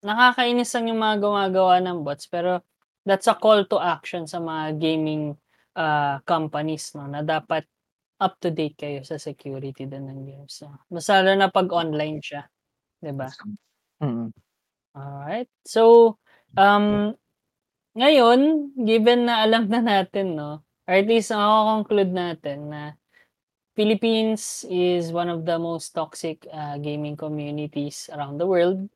nakakainis 0.01 0.71
lang 0.73 0.95
yung 0.95 1.01
mga 1.03 1.19
gumagawa 1.19 1.83
ng 1.83 2.01
bots, 2.07 2.25
pero 2.31 2.63
that's 3.03 3.27
a 3.27 3.35
call 3.35 3.67
to 3.67 3.77
action 3.77 4.23
sa 4.25 4.39
mga 4.39 4.79
gaming 4.79 5.35
uh, 5.75 6.17
companies, 6.23 6.95
no? 6.95 7.05
Na 7.11 7.21
dapat 7.21 7.67
up 8.19 8.35
to 8.39 8.51
date 8.51 8.75
kayo 8.75 8.99
sa 9.03 9.15
security 9.15 9.87
din 9.87 10.05
ng 10.09 10.21
games. 10.27 10.59
No? 10.63 10.75
Mas 10.91 11.07
lalo 11.07 11.31
na 11.39 11.47
pag 11.47 11.71
online 11.71 12.19
siya. 12.19 12.43
'Di 12.99 13.11
ba? 13.15 13.29
Mm. 14.03 14.31
Alright. 14.95 15.49
So, 15.63 16.15
um, 16.59 17.15
ngayon, 17.95 18.73
given 18.79 19.27
na 19.27 19.43
alam 19.43 19.67
na 19.71 19.79
natin, 19.79 20.35
no, 20.35 20.63
or 20.87 20.93
at 20.97 21.07
least 21.07 21.31
conclude 21.31 22.11
natin 22.11 22.71
na 22.71 22.81
Philippines 23.79 24.67
is 24.67 25.15
one 25.15 25.31
of 25.31 25.47
the 25.47 25.55
most 25.55 25.95
toxic 25.95 26.43
uh, 26.51 26.75
gaming 26.83 27.15
communities 27.15 28.11
around 28.11 28.35
the 28.35 28.47
world. 28.47 28.91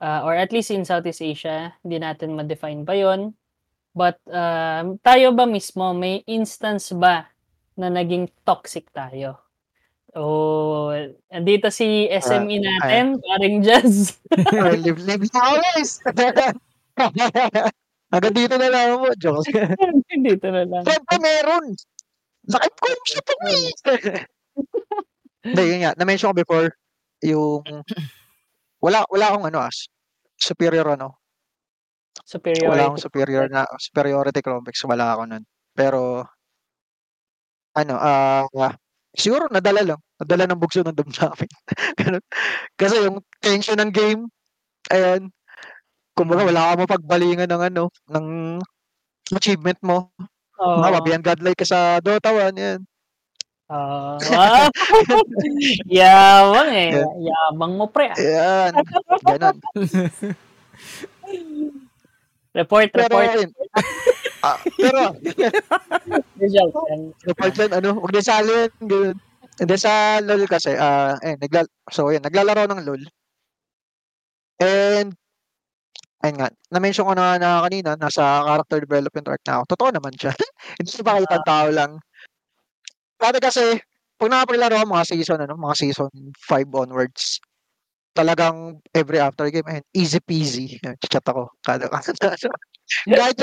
Uh, 0.00 0.24
or 0.24 0.32
at 0.32 0.52
least 0.52 0.72
in 0.72 0.84
Southeast 0.84 1.20
Asia, 1.20 1.76
hindi 1.84 2.00
natin 2.00 2.32
ma-define 2.32 2.84
pa 2.88 2.96
yon. 2.96 3.36
But 3.94 4.18
um, 4.26 4.96
tayo 5.04 5.36
ba 5.36 5.44
mismo, 5.44 5.92
may 5.92 6.24
instance 6.26 6.90
ba 6.96 7.28
na 7.76 7.92
naging 7.92 8.32
toxic 8.48 8.88
tayo? 8.90 9.43
Oh, 10.14 10.94
andito 11.34 11.74
si 11.74 12.06
SME 12.06 12.62
natin, 12.62 13.18
paring 13.18 13.66
Jazz. 13.66 14.14
live, 14.86 15.02
live 15.02 15.26
always. 15.34 15.98
Hanggang 18.14 18.36
dito 18.38 18.54
na 18.54 18.70
lang 18.70 19.02
mo. 19.02 19.10
Joke. 19.18 19.50
dito 20.30 20.46
na 20.54 20.62
lang. 20.62 20.86
Siyempre 20.86 21.16
meron. 21.18 21.74
Sakit 22.46 22.74
ko 22.78 22.86
yung 22.86 23.06
shit 23.10 23.26
mo 23.26 23.48
eh. 23.50 24.22
Hindi, 25.42 25.62
yun 25.66 25.80
nga. 25.82 25.98
Na-mention 25.98 26.30
ko 26.30 26.36
before, 26.38 26.70
yung 27.26 27.66
wala 28.78 29.02
wala 29.10 29.24
akong 29.34 29.50
ano 29.50 29.66
as 29.66 29.90
superior 30.38 30.94
ano. 30.94 31.18
Superiority. 32.22 32.70
Wala 32.70 32.86
akong 32.86 33.02
superior 33.02 33.50
na 33.50 33.66
superiority 33.82 34.46
complex. 34.46 34.78
Wala 34.86 35.18
ako 35.18 35.22
nun. 35.26 35.42
Pero 35.74 36.22
ano, 37.74 37.94
ah 37.98 38.46
siguro 39.14 39.46
nadala 39.50 39.82
lang. 39.82 40.00
Nadala 40.20 40.44
ng 40.50 40.60
bugso 40.60 40.82
ng 40.82 40.94
damdamin. 40.94 41.50
Ganun. 42.00 42.24
Kasi 42.78 42.94
yung 43.06 43.18
tension 43.42 43.78
ng 43.78 43.90
game, 43.94 44.22
ayan, 44.90 45.30
kumbaga 46.14 46.46
wala 46.46 46.74
ka 46.74 46.86
mapagbalingan 46.86 47.50
ng 47.50 47.62
ano, 47.74 47.82
ng 48.10 48.26
achievement 49.34 49.78
mo. 49.82 50.10
Mga 50.58 50.98
beyond 51.02 51.24
godlike 51.26 51.58
ka 51.62 51.66
sa 51.66 51.98
Dota 51.98 52.30
1, 52.30 52.54
yan. 52.54 52.80
Oo. 53.72 54.20
wow! 54.30 54.68
Yabang 55.88 56.70
eh. 56.70 56.90
Yan. 57.00 57.08
Yabang 57.24 57.72
mo, 57.80 57.88
pre. 57.88 58.12
Ayan. 58.14 58.72
Ganon. 59.24 59.56
Report, 62.54 62.86
Pero, 62.94 63.18
report. 63.18 63.50
Ayun. 64.44 64.52
Ah, 64.52 64.58
pero, 64.76 65.00
Result. 66.36 66.72
yan. 66.92 67.00
report 67.24 67.54
yan, 67.56 67.72
ano, 67.72 67.88
huwag 67.96 68.12
na 68.12 68.22
sali 68.22 68.52
yan. 68.52 68.72
Ganun. 68.84 69.16
Hindi 69.54 69.76
sa 69.78 70.18
LOL 70.18 70.44
kasi, 70.50 70.74
ah, 70.74 71.14
eh, 71.22 71.38
nagla 71.38 71.62
so, 71.86 72.10
yun, 72.10 72.20
naglalaro 72.20 72.66
ng 72.66 72.82
LOL. 72.82 73.02
And, 74.58 75.14
ayun 76.26 76.36
nga, 76.42 76.48
na-mention 76.74 77.06
ko 77.06 77.14
na, 77.14 77.38
na 77.38 77.62
kanina, 77.62 77.94
nasa 77.94 78.42
character 78.42 78.82
development 78.82 79.26
arc 79.30 79.42
na 79.46 79.62
ako. 79.62 79.64
Totoo 79.78 79.90
naman 79.94 80.14
siya. 80.18 80.34
Hindi 80.78 80.90
siya 80.90 81.06
pakita 81.06 81.34
ang 81.38 81.46
tao 81.46 81.68
lang. 81.70 81.92
Dati 83.14 83.38
kasi, 83.38 83.78
pag 84.18 84.30
nakapaglaro 84.30 84.74
ako 84.74 84.86
mga 84.90 85.08
season, 85.10 85.38
ano, 85.42 85.54
mga 85.54 85.76
season 85.78 86.10
5 86.50 86.70
onwards, 86.74 87.38
talagang 88.14 88.78
every 88.94 89.18
after 89.18 89.46
game, 89.50 89.66
ayun, 89.70 89.86
easy 89.94 90.18
peasy. 90.22 90.78
Yan, 90.82 90.98
Chat 91.02 91.26
ako. 91.26 91.50
Kada, 91.62 91.86
kada, 91.94 92.34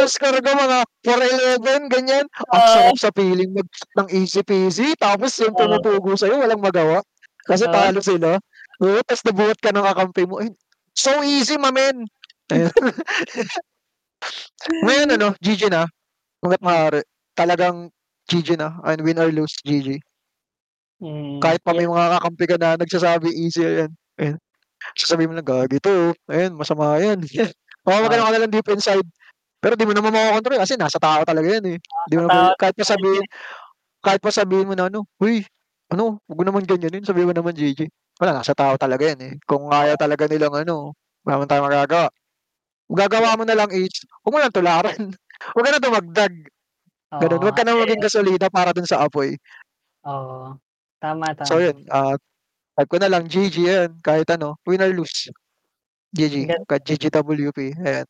score 0.08 0.40
ko 0.42 0.50
mga 0.54 0.80
4-11, 1.06 1.90
ganyan, 1.90 2.26
ang 2.54 2.62
Ah. 2.62 2.70
sarap 2.78 2.98
sa 2.98 3.10
feeling 3.16 3.52
mag 3.54 3.68
ng 3.98 4.08
easy 4.14 4.42
peasy. 4.46 4.94
Tapos 4.98 5.34
yung 5.42 5.56
tumutugo 5.58 6.14
sa'yo, 6.16 6.38
walang 6.42 6.62
magawa. 6.62 7.02
Kasi 7.46 7.66
Ah. 7.68 7.74
talo 7.90 8.00
sila. 8.02 8.38
Oo, 8.82 9.02
tapos 9.06 9.24
nabuhat 9.26 9.58
ka 9.62 9.70
ng 9.74 9.86
kakampi 9.86 10.24
mo. 10.30 10.42
So 10.94 11.22
easy, 11.26 11.58
mamen. 11.58 12.06
Ngayon, 14.86 15.10
ano, 15.18 15.34
GG 15.42 15.72
na. 15.72 15.88
Hanggat 16.42 16.62
maaari. 16.62 17.02
Talagang 17.38 17.90
GG 18.30 18.58
na. 18.60 18.78
And 18.86 19.02
win 19.02 19.18
or 19.22 19.30
lose, 19.34 19.58
GG. 19.66 19.98
Mm, 21.02 21.42
Kahit 21.42 21.62
pa 21.66 21.74
may 21.74 21.90
mga 21.90 22.20
kakampi 22.22 22.46
ka 22.46 22.58
na 22.62 22.78
nagsasabi 22.78 23.30
easy, 23.34 23.66
yan. 23.66 23.92
Ayun. 24.22 24.38
Sasabihin 24.98 25.30
mo 25.32 25.36
lang, 25.38 25.48
gagi 25.48 25.78
to. 25.82 26.14
Ayun, 26.30 26.54
masama 26.58 26.98
yan. 27.02 27.22
Mamamagana 27.86 28.30
ka 28.30 28.32
na 28.38 28.42
lang 28.46 28.54
deep 28.54 28.70
inside. 28.70 29.08
Pero 29.62 29.78
di 29.78 29.86
mo 29.86 29.94
naman 29.94 30.10
makakontrol 30.14 30.58
kasi 30.58 30.74
nasa 30.76 30.98
tao 30.98 31.22
talaga 31.22 31.48
yan 31.48 31.78
eh. 31.78 31.80
Di 32.10 32.16
mo 32.18 32.26
naman, 32.26 32.50
kahit 32.58 32.74
pa 32.74 32.86
sabihin, 32.86 33.24
kahit 34.02 34.22
pa 34.22 34.34
sabihin 34.34 34.68
mo 34.70 34.74
na 34.74 34.90
ano, 34.90 35.06
uy, 35.22 35.46
ano, 35.94 36.18
huwag 36.26 36.38
mo 36.42 36.46
naman 36.50 36.64
ganyanin, 36.66 37.06
sabihin 37.06 37.30
mo 37.30 37.36
naman 37.38 37.54
GG. 37.54 37.86
Wala, 38.18 38.42
nasa 38.42 38.58
tao 38.58 38.74
talaga 38.82 39.06
yan 39.14 39.22
eh. 39.22 39.34
Kung 39.46 39.70
kaya 39.70 39.94
talaga 39.98 40.26
nilang 40.26 40.54
ano, 40.66 40.98
wala 41.26 41.46
tayo 41.46 41.62
magagawa. 41.70 42.10
Gagawa 42.92 43.40
mo 43.40 43.44
na 43.48 43.56
lang 43.56 43.72
is, 43.72 43.94
huwag 44.26 44.34
mo 44.36 44.40
lang 44.42 44.54
tularan. 44.54 45.00
huwag 45.54 45.64
ka 45.66 45.72
na 45.72 45.82
dumagdag. 45.82 46.34
Ganun. 47.22 47.40
Oo. 47.40 47.44
Huwag 47.46 47.56
ka 47.58 47.64
na 47.64 47.78
maging 47.78 48.02
gasolina 48.04 48.48
para 48.50 48.74
dun 48.74 48.90
sa 48.90 49.06
apoy. 49.06 49.38
Oo. 50.06 50.58
Tama, 51.02 51.34
tama. 51.38 51.50
So 51.50 51.62
yun, 51.62 51.78
ah, 51.94 52.18
type 52.78 52.90
ko 52.90 52.98
na 53.02 53.10
lang 53.12 53.26
GG 53.30 53.56
yan, 53.62 53.92
kahit 54.02 54.30
ano, 54.34 54.58
win 54.66 54.82
or 54.82 54.92
lose. 54.94 55.30
GG, 56.18 56.50
kahit 56.68 56.84
GGWP. 56.86 57.78
Ayan. 57.86 58.08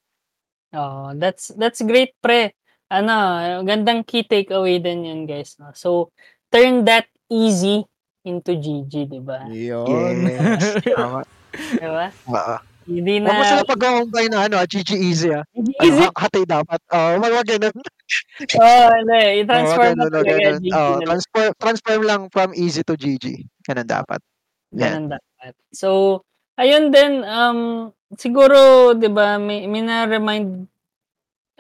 Oh, 0.72 1.12
that's 1.16 1.52
that's 1.60 1.84
great 1.84 2.16
pre. 2.24 2.56
Ano, 2.92 3.16
gandang 3.64 4.04
key 4.04 4.24
takeaway 4.24 4.80
din 4.80 5.08
'yun, 5.08 5.22
guys, 5.28 5.56
no. 5.60 5.72
So, 5.76 6.12
turn 6.52 6.84
that 6.88 7.08
easy 7.32 7.84
into 8.24 8.56
GG, 8.56 9.08
'di 9.08 9.20
ba? 9.24 9.48
Yun. 9.48 10.28
Yes. 10.28 10.76
Tama. 10.96 11.24
'Di 11.56 11.88
ba? 11.88 12.08
Oo. 12.32 12.56
Hindi 12.82 13.22
Huwag 13.22 13.38
mo 13.38 13.44
na 13.46 13.48
sila 13.48 13.64
pag-combine 13.64 14.32
na 14.34 14.40
ano, 14.50 14.56
ah, 14.58 14.66
GG 14.66 14.90
easy 14.98 15.30
ah. 15.30 15.46
hindi 15.54 15.72
Ano, 15.78 15.86
easy. 15.86 16.02
ha- 16.02 16.18
hati 16.18 16.42
dapat. 16.50 16.80
Oo, 16.90 17.10
uh, 17.14 17.30
wag 17.30 17.48
ganun. 17.48 17.76
Oh, 18.58 18.90
Oo, 18.98 19.30
i-transform 19.38 19.94
mo 19.96 20.06
ganun, 20.10 20.12
talaga 20.12 20.34
ganun. 20.34 20.60
GG 20.66 20.74
Oo, 20.74 20.82
na 20.82 20.90
lang. 20.90 21.08
transfer, 21.08 21.46
transform 21.62 22.02
lang 22.04 22.22
from 22.34 22.50
easy 22.58 22.82
to 22.82 22.98
GG. 22.98 23.46
Ganun 23.70 23.86
dapat. 23.88 24.20
Yan. 24.74 24.82
Ganun 24.82 25.08
dapat. 25.14 25.54
So, 25.72 26.20
ayun 26.58 26.90
din 26.90 27.22
um 27.22 27.60
siguro 28.18 28.92
'di 28.96 29.10
ba 29.12 29.40
may 29.40 29.68
mina-remind 29.68 30.68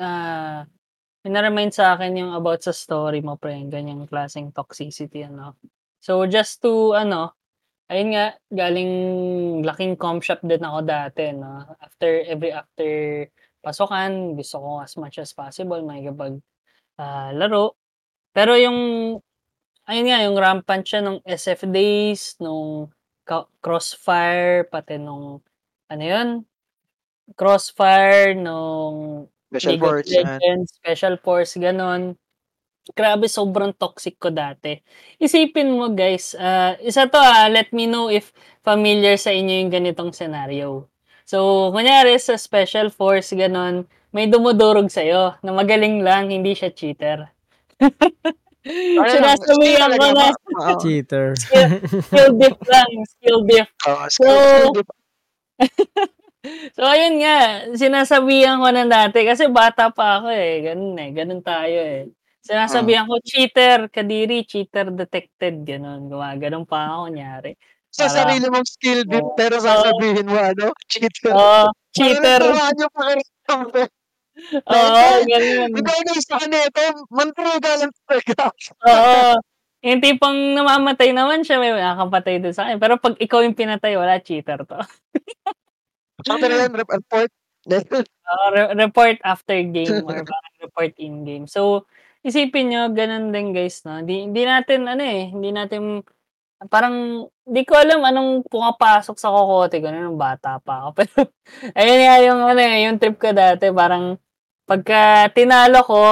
ah 0.01 0.67
mina-remind 1.23 1.71
sa 1.75 1.95
akin 1.95 2.17
yung 2.17 2.33
about 2.33 2.65
sa 2.65 2.73
story 2.73 3.21
mo 3.21 3.37
pre, 3.37 3.53
ganyang 3.69 4.09
klaseng 4.09 4.49
toxicity 4.55 5.25
ano. 5.27 5.55
So 6.01 6.25
just 6.25 6.61
to 6.65 6.97
ano, 6.97 7.37
ayun 7.91 8.15
nga 8.17 8.25
galing 8.49 8.93
laking 9.65 9.95
comp 10.01 10.25
shop 10.25 10.41
din 10.45 10.63
ako 10.65 10.79
dati 10.85 11.33
no. 11.35 11.65
After 11.81 12.09
every 12.25 12.51
after 12.53 12.89
pasukan, 13.61 14.35
gusto 14.39 14.57
ko 14.59 14.69
as 14.81 14.95
much 14.97 15.21
as 15.21 15.31
possible 15.35 15.81
makikipag 15.85 16.41
ah, 17.01 17.31
laro. 17.35 17.77
Pero 18.33 18.55
yung 18.57 18.79
ayun 19.89 20.05
nga 20.09 20.19
yung 20.25 20.37
rampant 20.39 20.83
siya 20.87 21.01
nung 21.05 21.19
SF 21.25 21.69
days, 21.69 22.37
nung 22.41 22.89
Crossfire, 23.63 24.67
pati 24.67 24.99
nung 24.99 25.39
ano 25.91 26.03
yun? 26.03 26.29
Crossfire, 27.35 28.35
nung 28.35 29.27
Special 29.51 29.71
League 29.75 29.83
force. 29.83 30.07
Legends, 30.07 30.67
Special 30.79 31.15
Force, 31.19 31.53
ganon. 31.59 32.15
Grabe, 32.95 33.27
sobrang 33.29 33.75
toxic 33.75 34.17
ko 34.17 34.31
dati. 34.31 34.79
Isipin 35.21 35.75
mo 35.75 35.91
guys, 35.91 36.33
ah, 36.39 36.73
isa 36.81 37.05
to 37.11 37.19
ah, 37.19 37.45
let 37.51 37.69
me 37.75 37.85
know 37.85 38.07
if 38.07 38.31
familiar 38.63 39.19
sa 39.19 39.35
inyo 39.35 39.61
yung 39.61 39.71
ganitong 39.71 40.15
scenario. 40.15 40.87
So, 41.27 41.69
kunyari 41.75 42.15
sa 42.17 42.39
Special 42.39 42.89
Force, 42.89 43.35
ganon, 43.35 43.85
may 44.11 44.27
dumudurog 44.27 44.91
sa'yo 44.91 45.39
na 45.43 45.51
magaling 45.55 46.03
lang, 46.03 46.31
hindi 46.31 46.51
siya 46.55 46.71
cheater. 46.73 47.31
Skill 48.61 49.25
ko 49.41 49.53
talaga, 49.57 50.07
na. 50.13 50.73
Cheater. 50.77 51.33
skill 51.33 52.31
diff 52.39 52.59
lang, 52.69 52.89
skill 53.17 53.39
diff. 53.49 53.69
Oo, 53.89 54.05
skill, 54.05 54.21
So, 54.21 54.25
skill 54.29 54.73
dip. 54.77 54.89
So, 56.73 56.81
ayun 56.81 57.21
nga, 57.21 57.37
sinasabihan 57.77 58.57
ko 58.57 58.73
na 58.73 58.89
dati, 58.89 59.21
kasi 59.29 59.45
bata 59.45 59.93
pa 59.93 60.17
ako 60.17 60.33
eh, 60.33 60.73
ganun 60.73 60.97
eh, 60.97 61.13
ganun 61.13 61.45
tayo 61.45 61.77
eh. 61.77 62.09
Sinasabihan 62.41 63.05
ko, 63.05 63.21
cheater, 63.21 63.85
kadiri, 63.93 64.41
cheater 64.49 64.89
detected, 64.89 65.61
ganun, 65.61 66.09
gumaganon 66.09 66.65
pa 66.65 66.89
ako, 66.97 67.13
nyari. 67.13 67.53
Sa 67.93 68.09
Para- 68.09 68.25
sarili 68.25 68.49
mong 68.49 68.65
skill 68.65 69.05
dip, 69.05 69.21
Oo. 69.21 69.37
pero 69.37 69.61
sasabihin 69.61 70.25
mo 70.25 70.33
ano, 70.33 70.73
cheater. 70.89 71.29
Oo, 71.29 71.69
cheater, 71.93 72.41
Parang 72.41 72.73
yung 72.73 72.93
pakiramdam 72.97 73.61
ko. 73.69 73.81
oo, 74.65 75.05
ganun. 75.29 75.69
Ikaw 75.77 75.97
na 76.01 76.11
isa 76.17 76.33
ka 76.41 76.45
nito, 76.49 76.81
mantriga 77.13 77.71
lang 77.85 77.93
talaga. 78.09 78.43
Oo. 78.89 79.37
Yung 79.81 80.01
tipong 80.01 80.57
namamatay 80.57 81.09
naman 81.13 81.45
siya, 81.45 81.61
may 81.61 81.69
nakakapatay 81.73 82.41
din 82.41 82.53
sa 82.53 82.65
akin. 82.65 82.77
Pero 82.77 82.97
pag 82.97 83.13
ikaw 83.17 83.45
yung 83.45 83.53
pinatay, 83.53 83.93
wala, 83.93 84.17
cheater 84.17 84.65
to. 84.65 84.77
Tsaka 86.25 86.45
na 86.47 86.55
lang, 86.65 86.73
report. 86.73 87.29
Oo, 88.31 88.45
re- 88.55 88.73
report 88.73 89.17
after 89.21 89.57
game 89.69 90.01
or 90.01 90.17
parang 90.33 90.55
report 90.61 90.93
in 90.97 91.21
game. 91.27 91.45
So, 91.45 91.85
isipin 92.25 92.73
nyo, 92.73 92.89
ganun 92.93 93.33
din 93.33 93.53
guys, 93.53 93.81
no? 93.85 94.01
Hindi, 94.01 94.29
hindi 94.29 94.41
natin, 94.45 94.85
ano 94.89 95.03
eh, 95.03 95.29
hindi 95.29 95.49
natin, 95.53 96.01
parang, 96.69 97.27
di 97.45 97.61
ko 97.65 97.73
alam 97.77 98.01
anong 98.05 98.45
pumapasok 98.45 99.17
sa 99.17 99.33
kokote 99.33 99.81
ko 99.81 99.89
nung 99.89 100.17
bata 100.17 100.61
pa 100.61 100.89
ako. 100.89 100.89
Pero, 101.01 101.21
ayun 101.77 101.99
nga 102.01 102.15
yung, 102.21 102.41
ano 102.45 102.61
eh, 102.61 102.77
yung 102.89 102.97
trip 103.01 103.17
ko 103.17 103.29
dati, 103.33 103.69
parang, 103.73 104.17
pagka 104.65 105.29
tinalo 105.33 105.81
ko, 105.85 106.03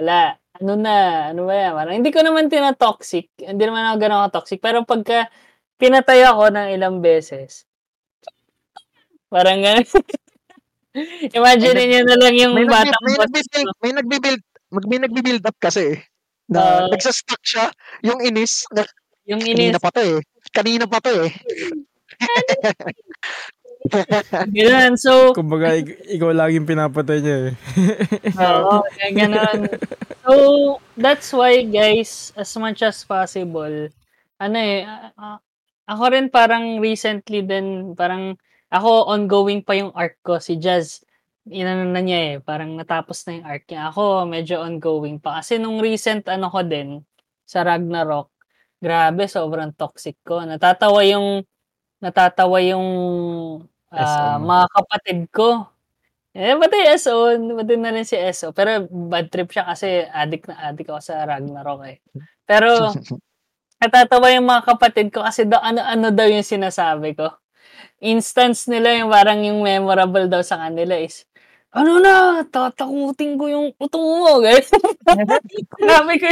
wala, 0.00 0.36
ano 0.60 0.72
na, 0.76 0.96
ano 1.32 1.48
ba 1.48 1.54
yan, 1.56 1.72
parang, 1.76 1.94
hindi 2.00 2.10
ko 2.12 2.20
naman 2.24 2.48
tinatoxic, 2.48 3.32
hindi 3.40 3.62
naman 3.64 3.84
ako 3.92 3.96
ganun 4.00 4.32
toxic 4.32 4.60
pero 4.60 4.84
pagka, 4.88 5.28
pinatay 5.76 6.24
ako 6.24 6.52
ng 6.52 6.68
ilang 6.72 7.04
beses, 7.04 7.65
parang 9.32 9.58
ganun. 9.62 9.86
Imagine 11.38 11.80
niyo 11.86 12.00
na 12.06 12.16
lang 12.18 12.34
yung 12.36 12.54
May, 12.56 12.64
nagbi- 12.64 12.72
batang 12.72 13.04
may, 13.04 13.16
nagbi-build, 13.20 13.70
may 13.82 13.92
nagbi-build, 13.94 14.42
mag, 14.72 14.84
may 14.88 15.00
nagbi-build 15.02 15.42
up 15.46 15.56
kasi 15.60 15.82
eh. 15.94 15.98
Na 16.48 16.86
Oo. 16.86 16.90
nagsastock 16.90 17.42
siya, 17.42 17.68
yung 18.06 18.22
inis, 18.22 18.64
na, 18.72 18.86
Yung 19.28 19.42
kanina 19.42 19.76
inis, 19.76 19.82
pa 19.82 19.90
to 19.92 20.02
eh. 20.02 20.20
Kanina 20.54 20.84
pa 20.88 20.98
to 21.02 21.12
eh. 21.26 21.32
ganun. 24.50 24.94
So, 24.98 25.34
Kumbaga, 25.34 25.74
ik- 25.76 26.00
ikaw 26.18 26.30
laging 26.34 26.66
pinapatay 26.66 27.18
niya 27.22 27.36
eh. 27.50 27.52
oo, 28.40 28.82
kaya 28.96 29.10
ganun. 29.14 29.60
So, 30.26 30.32
that's 30.98 31.30
why 31.32 31.62
guys, 31.66 32.32
as 32.34 32.50
much 32.58 32.82
as 32.82 33.02
possible, 33.06 33.90
ano 34.40 34.56
eh, 34.58 34.82
ah, 35.18 35.38
ako 35.86 36.02
rin 36.12 36.26
parang 36.32 36.78
recently 36.82 37.42
din, 37.46 37.94
parang 37.94 38.34
ako 38.70 39.06
ongoing 39.10 39.62
pa 39.62 39.78
yung 39.78 39.94
arc 39.94 40.18
ko, 40.26 40.42
si 40.42 40.58
Jazz, 40.58 41.06
inano 41.46 41.86
na 41.86 42.02
niya 42.02 42.18
eh, 42.18 42.34
parang 42.42 42.74
natapos 42.74 43.22
na 43.26 43.38
yung 43.38 43.46
arc 43.46 43.64
niya. 43.70 43.82
Ako, 43.94 44.26
medyo 44.26 44.62
ongoing 44.62 45.22
pa. 45.22 45.38
Kasi 45.40 45.62
nung 45.62 45.78
recent 45.78 46.26
ano 46.26 46.50
ko 46.50 46.66
din, 46.66 47.02
sa 47.46 47.62
Ragnarok, 47.62 48.28
grabe, 48.82 49.30
sobrang 49.30 49.70
toxic 49.78 50.18
ko. 50.26 50.42
Natatawa 50.42 51.06
yung, 51.06 51.46
natatawa 52.02 52.58
yung 52.60 52.88
SM. 53.94 54.42
mga 54.42 54.66
kapatid 54.74 55.20
ko. 55.30 55.70
Eh, 56.36 56.52
pati 56.58 56.76
SO, 57.00 57.32
pati 57.32 57.74
na 57.80 57.94
rin 57.94 58.04
si 58.04 58.18
SO. 58.34 58.52
Pero 58.52 58.84
bad 58.90 59.30
trip 59.32 59.48
siya 59.54 59.64
kasi 59.72 60.04
addict 60.04 60.50
na 60.50 60.68
addict 60.68 60.90
ako 60.90 61.00
sa 61.00 61.24
Ragnarok 61.24 61.82
eh. 61.88 61.96
Pero, 62.44 62.92
natatawa 63.80 64.26
yung 64.34 64.44
mga 64.50 64.62
kapatid 64.74 65.08
ko 65.14 65.22
kasi 65.22 65.46
daw, 65.46 65.62
ano-ano 65.62 66.10
daw 66.10 66.26
yung 66.28 66.44
sinasabi 66.44 67.14
ko. 67.16 67.30
Instance 68.00 68.68
nila 68.68 69.00
yung 69.00 69.08
parang 69.08 69.40
yung 69.40 69.64
memorable 69.64 70.28
daw 70.28 70.44
sa 70.44 70.60
kanila 70.60 70.96
is, 71.00 71.24
ano 71.76 72.00
na, 72.00 72.40
tatakutin 72.48 73.36
ko 73.36 73.52
yung 73.52 73.68
puto 73.76 74.00
mo. 74.00 74.38
Guys. 74.44 74.72
Sabi 75.76 76.14
ko, 76.20 76.26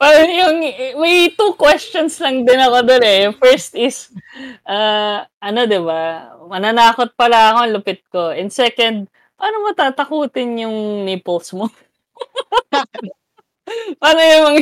Parang 0.00 0.30
yung, 0.32 0.56
may 0.98 1.32
two 1.32 1.54
questions 1.56 2.16
lang 2.20 2.44
din 2.44 2.60
ako 2.60 2.78
doon 2.84 3.04
eh. 3.04 3.22
First 3.36 3.76
is, 3.76 4.12
uh, 4.68 5.24
ano, 5.40 5.60
ba? 5.84 6.32
Mananakot 6.48 7.16
pala 7.16 7.56
ako, 7.56 7.60
lupit 7.70 8.00
ko. 8.12 8.32
And 8.32 8.52
second, 8.52 9.08
paano 9.36 9.56
mo 9.64 9.70
tatakutin 9.72 10.64
yung 10.68 11.08
nipples 11.08 11.52
mo? 11.56 11.68
paano 14.00 14.20
yung 14.20 14.44
mga... 14.52 14.60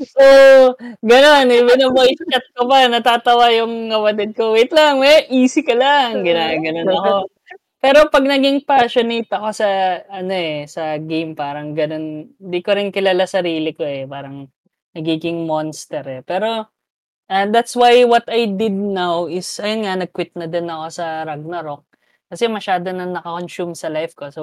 so, 0.00 0.24
gano'n, 1.04 1.48
eh, 1.52 1.62
binaboy 1.62 2.10
chat 2.16 2.44
ko 2.56 2.64
pa, 2.64 2.88
natatawa 2.88 3.52
yung 3.52 3.92
kapatid 3.92 4.30
ko, 4.32 4.56
wait 4.56 4.72
lang, 4.72 4.98
may 4.98 5.28
easy 5.28 5.60
ka 5.60 5.76
lang, 5.76 6.24
ginaganon 6.24 6.88
ako. 6.88 7.28
Pero 7.80 8.12
pag 8.12 8.28
naging 8.28 8.68
passionate 8.68 9.32
ako 9.32 9.48
sa 9.56 9.68
ano 10.12 10.32
eh, 10.36 10.68
sa 10.68 11.00
game 11.00 11.32
parang 11.32 11.72
ganun, 11.72 12.28
hindi 12.36 12.60
ko 12.60 12.76
rin 12.76 12.92
kilala 12.92 13.24
sarili 13.24 13.72
ko 13.72 13.88
eh, 13.88 14.04
parang 14.04 14.44
nagiging 14.92 15.48
monster 15.48 16.04
eh. 16.04 16.20
Pero 16.20 16.68
and 17.32 17.48
uh, 17.48 17.52
that's 17.56 17.72
why 17.72 18.04
what 18.04 18.28
I 18.28 18.52
did 18.52 18.76
now 18.76 19.24
is 19.32 19.48
ayun 19.64 19.88
nga 19.88 19.96
nag-quit 19.96 20.36
na 20.36 20.44
din 20.44 20.68
ako 20.68 20.86
sa 20.92 21.24
Ragnarok 21.24 21.88
kasi 22.28 22.52
masyado 22.52 22.92
na 22.92 23.08
naka-consume 23.08 23.72
sa 23.72 23.88
life 23.88 24.12
ko. 24.12 24.28
So 24.28 24.42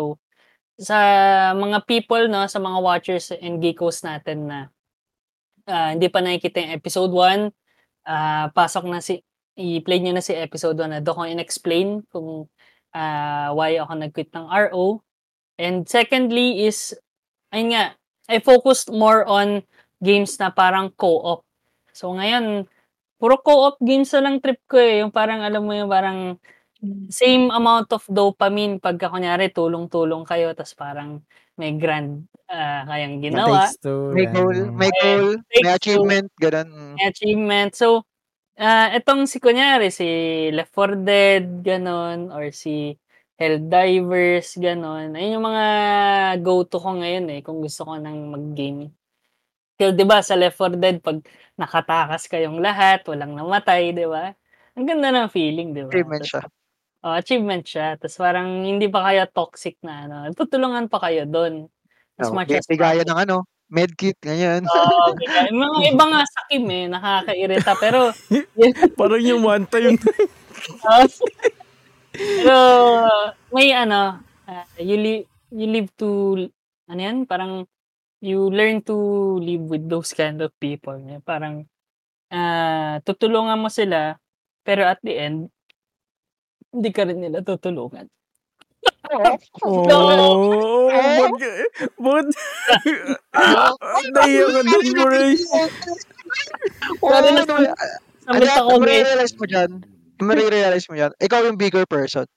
sa 0.81 0.97
mga 1.53 1.85
people 1.85 2.25
no, 2.33 2.49
sa 2.49 2.57
mga 2.57 2.79
watchers 2.81 3.29
and 3.37 3.61
geekos 3.61 4.01
natin 4.01 4.49
na 4.49 4.59
uh, 5.67 5.89
hindi 5.93 6.07
pa 6.07 6.23
nakikita 6.23 6.63
yung 6.63 6.73
episode 6.73 7.11
1, 7.11 7.19
uh, 7.19 7.47
ah, 8.07 8.45
pasok 8.55 8.87
na 8.87 9.03
si 9.03 9.19
i-play 9.57 9.99
niyo 9.99 10.15
na 10.15 10.23
si 10.23 10.33
episode 10.33 10.79
1 10.79 10.97
na 10.97 10.99
doon 11.03 11.17
ko 11.17 11.23
in-explain 11.27 11.87
kung 12.09 12.47
uh, 12.95 13.47
why 13.53 13.75
ako 13.77 13.93
nag-quit 13.99 14.31
ng 14.31 14.47
RO. 14.47 15.03
And 15.59 15.83
secondly 15.89 16.65
is, 16.65 16.95
ayun 17.51 17.73
nga, 17.73 17.83
I 18.29 18.39
focused 18.39 18.93
more 18.93 19.25
on 19.25 19.65
games 19.99 20.37
na 20.37 20.53
parang 20.53 20.93
co-op. 20.93 21.41
So 21.91 22.13
ngayon, 22.13 22.69
puro 23.17 23.41
co-op 23.41 23.81
games 23.81 24.13
na 24.13 24.29
lang 24.29 24.37
trip 24.39 24.61
ko 24.69 24.77
eh. 24.77 25.01
Yung 25.01 25.09
parang, 25.09 25.41
alam 25.41 25.65
mo 25.65 25.73
yung 25.73 25.89
parang 25.89 26.37
same 27.09 27.49
amount 27.53 27.89
of 27.95 28.03
dopamine 28.11 28.77
pagka 28.81 29.09
kunyari 29.11 29.49
tulong-tulong 29.53 30.23
kayo 30.27 30.51
tapos 30.53 30.75
parang 30.77 31.21
may 31.57 31.73
grand 31.77 32.25
uh, 32.51 32.81
kayang 32.87 33.19
ginawa. 33.23 33.73
May 34.13 34.25
goal, 34.31 34.57
may 34.77 34.91
goal, 34.95 35.23
may 35.51 35.61
achievement, 35.75 36.27
ganun. 36.39 36.95
May 36.97 37.03
achievement. 37.11 37.71
So, 37.75 38.03
Ah, 38.57 38.89
etong 38.93 39.25
si 39.29 39.37
kunyari 39.41 39.89
si 39.93 40.05
Left 40.53 40.73
4 40.73 40.93
Dead, 40.97 41.43
gano'n, 41.65 42.29
or 42.33 42.49
si 42.53 42.97
Helldivers, 43.41 44.57
gano'n. 44.57 45.13
Ayun 45.13 45.37
yung 45.37 45.45
mga 45.45 45.65
go-to 46.41 46.77
ko 46.81 46.97
ngayon 46.97 47.25
eh, 47.37 47.41
kung 47.45 47.61
gusto 47.61 47.85
ko 47.85 47.97
ng 48.01 48.17
mag-game. 48.33 48.93
Kasi 49.77 49.93
'di 49.93 50.05
ba 50.09 50.21
sa 50.25 50.33
Left 50.37 50.57
4 50.57 50.73
Dead 50.73 50.97
'pag 51.01 51.21
nakatakas 51.57 52.25
kayong 52.29 52.57
lahat, 52.61 53.05
walang 53.09 53.33
namatay, 53.37 53.93
'di 53.93 54.05
ba? 54.09 54.33
Ang 54.77 54.85
ganda 54.89 55.09
ng 55.13 55.29
feeling, 55.29 55.73
'di 55.73 55.83
ba? 55.85 56.01
Achievement 56.01 56.25
siya. 56.25 56.41
Oh, 57.05 57.13
achievement 57.13 57.63
siya. 57.63 57.95
Tapos 57.95 58.17
parang 58.17 58.65
hindi 58.65 58.89
pa 58.89 59.05
kayo 59.05 59.29
toxic 59.29 59.77
na 59.85 60.09
ano. 60.09 60.15
Tutulungan 60.33 60.89
pa 60.89 60.97
kayo 61.05 61.29
doon. 61.29 61.69
As 62.17 62.29
oh, 62.29 62.33
much 62.33 62.49
as 62.49 62.65
gaya 62.65 63.05
ng 63.05 63.19
ano, 63.29 63.45
medkit, 63.69 64.17
ganyan. 64.23 64.63
Oo, 64.65 65.13
ganyan. 65.13 65.53
Mga 65.53 65.77
iba 65.93 66.05
nga 66.09 66.21
sakim 66.25 66.65
eh, 66.71 66.85
nakakairita. 66.89 67.71
Pero, 67.77 68.09
Parang 68.99 69.21
yung 69.21 69.43
one 69.43 69.65
time. 69.69 69.99
pero, 72.17 72.57
may 73.53 73.69
ano, 73.75 74.23
uh, 74.47 74.65
you, 74.81 74.97
li- 74.97 75.27
you 75.53 75.67
live 75.69 75.93
to, 75.99 76.35
ano 76.89 76.99
yan, 76.99 77.27
parang, 77.27 77.67
you 78.17 78.49
learn 78.49 78.81
to 78.81 78.97
live 79.37 79.69
with 79.69 79.85
those 79.85 80.15
kind 80.15 80.41
of 80.41 80.49
people. 80.57 80.97
Eh. 80.97 81.21
Parang, 81.21 81.67
uh, 82.33 82.97
tutulungan 83.05 83.61
mo 83.61 83.69
sila, 83.69 84.17
pero 84.65 84.87
at 84.87 84.97
the 85.05 85.13
end, 85.13 85.53
hindi 86.73 86.89
ka 86.91 87.07
rin 87.07 87.19
nila 87.21 87.39
tutulungan. 87.43 88.07
Oh, 89.63 90.91
ba't 90.91 91.31
ba't 91.95 92.27
naiyak 94.11 94.47
ka 94.51 94.61
dun, 94.67 94.87
Bray? 94.99 95.31
Pero 96.99 97.27
na, 97.31 97.43
samit 98.27 98.51
ako, 98.51 98.83
realize 98.83 99.33
mo 99.39 99.45
dyan, 99.47 99.71
marirealize 100.19 100.87
mo 100.91 100.95
yan, 100.99 101.11
ikaw 101.23 101.43
yung 101.47 101.59
bigger 101.59 101.87
person. 101.87 102.27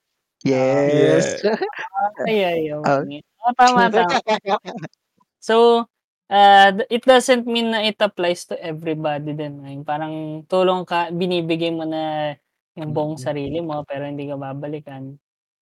Yes. 0.41 1.37
Ay, 2.25 2.41
ay, 2.41 2.61
okay. 2.73 3.21
Oh, 3.45 3.53
tama, 3.53 3.89
tama. 3.93 4.17
So, 5.41 5.89
uh, 6.29 6.69
it 6.85 7.01
doesn't 7.01 7.49
mean 7.49 7.73
na 7.73 7.81
it 7.81 7.97
applies 7.97 8.45
to 8.45 8.55
everybody 8.61 9.33
din. 9.33 9.57
Parang 9.81 10.45
tulong 10.45 10.85
ka, 10.85 11.09
binibigay 11.09 11.73
mo 11.73 11.81
na 11.81 12.33
yung 12.81 12.93
buong 12.93 13.17
sarili 13.21 13.61
mo 13.61 13.85
pero 13.85 14.05
hindi 14.09 14.25
ka 14.27 14.35
babalikan. 14.37 15.13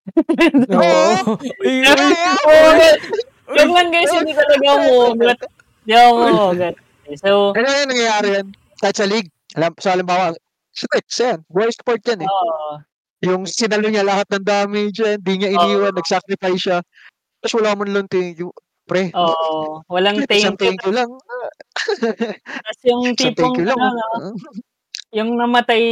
Oo. 0.80 1.36
Yung 3.50 3.74
lang 3.74 3.90
guys, 3.90 4.14
hindi 4.14 4.30
talaga 4.30 4.78
umuugat. 4.78 5.38
Hindi 5.82 5.92
ako 5.98 6.10
umuugat. 6.14 6.74
So, 7.18 7.50
ano 7.50 7.66
yung 7.66 7.90
nangyayari 7.90 8.28
yan? 8.38 8.46
Kahit 8.78 8.94
sa 8.94 9.10
league, 9.10 9.30
alam, 9.58 9.74
so 9.82 9.90
halimbawa, 9.90 10.30
strikes 10.70 11.18
yan. 11.18 11.42
Boy 11.50 11.66
sport 11.74 11.98
yan 12.06 12.22
eh. 12.22 12.30
Oo. 12.30 12.78
Yung 13.26 13.42
sinalo 13.44 13.90
niya 13.90 14.06
lahat 14.06 14.30
ng 14.30 14.46
damage 14.46 15.02
yan, 15.02 15.18
hindi 15.18 15.34
niya 15.42 15.50
iniwan, 15.50 15.92
nag-sacrifice 15.98 16.62
siya. 16.62 16.78
Tapos 17.42 17.54
wala 17.58 17.74
mo 17.74 17.82
lang 17.84 18.06
thank 18.06 18.38
you. 18.38 18.54
Pre. 18.86 19.10
Oo. 19.18 19.82
Walang 19.90 20.22
thank 20.30 20.46
you. 20.46 20.54
thank 20.54 20.80
you 20.86 20.94
lang. 20.94 21.10
Tapos 22.46 22.80
yung 22.86 23.02
tipong, 23.18 23.34
thank 23.34 23.56
you 23.58 23.66
lang. 23.66 23.78
Ano, 23.78 24.38
yung 25.10 25.34
namatay, 25.34 25.82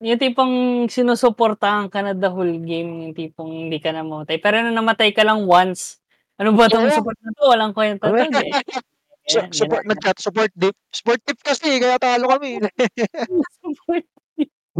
yung 0.00 0.20
tipong 0.20 0.54
sinusuportahan 0.88 1.92
ka 1.92 2.00
na 2.00 2.16
the 2.16 2.32
whole 2.32 2.56
game, 2.64 3.08
yung 3.08 3.14
tipong 3.16 3.68
hindi 3.68 3.76
ka 3.76 3.92
na 3.92 4.00
mamatay. 4.00 4.40
Pero 4.40 4.64
nung 4.64 4.76
namatay 4.76 5.12
ka 5.12 5.20
lang 5.20 5.44
once, 5.44 6.00
ano 6.40 6.56
ba 6.56 6.70
itong 6.70 6.88
yeah. 6.88 6.96
support 6.96 7.18
na 7.20 7.30
to? 7.36 7.44
Walang 7.44 7.76
kwenta 7.76 8.08
to. 8.08 8.16
eh. 8.16 8.48
Support 9.28 9.84
na 9.84 9.92
chat, 10.00 10.16
support 10.16 10.48
dip. 10.56 10.72
Support 10.88 11.20
dip 11.28 11.36
kasi, 11.44 11.76
kaya 11.76 12.00
talo 12.00 12.32
kami. 12.32 12.64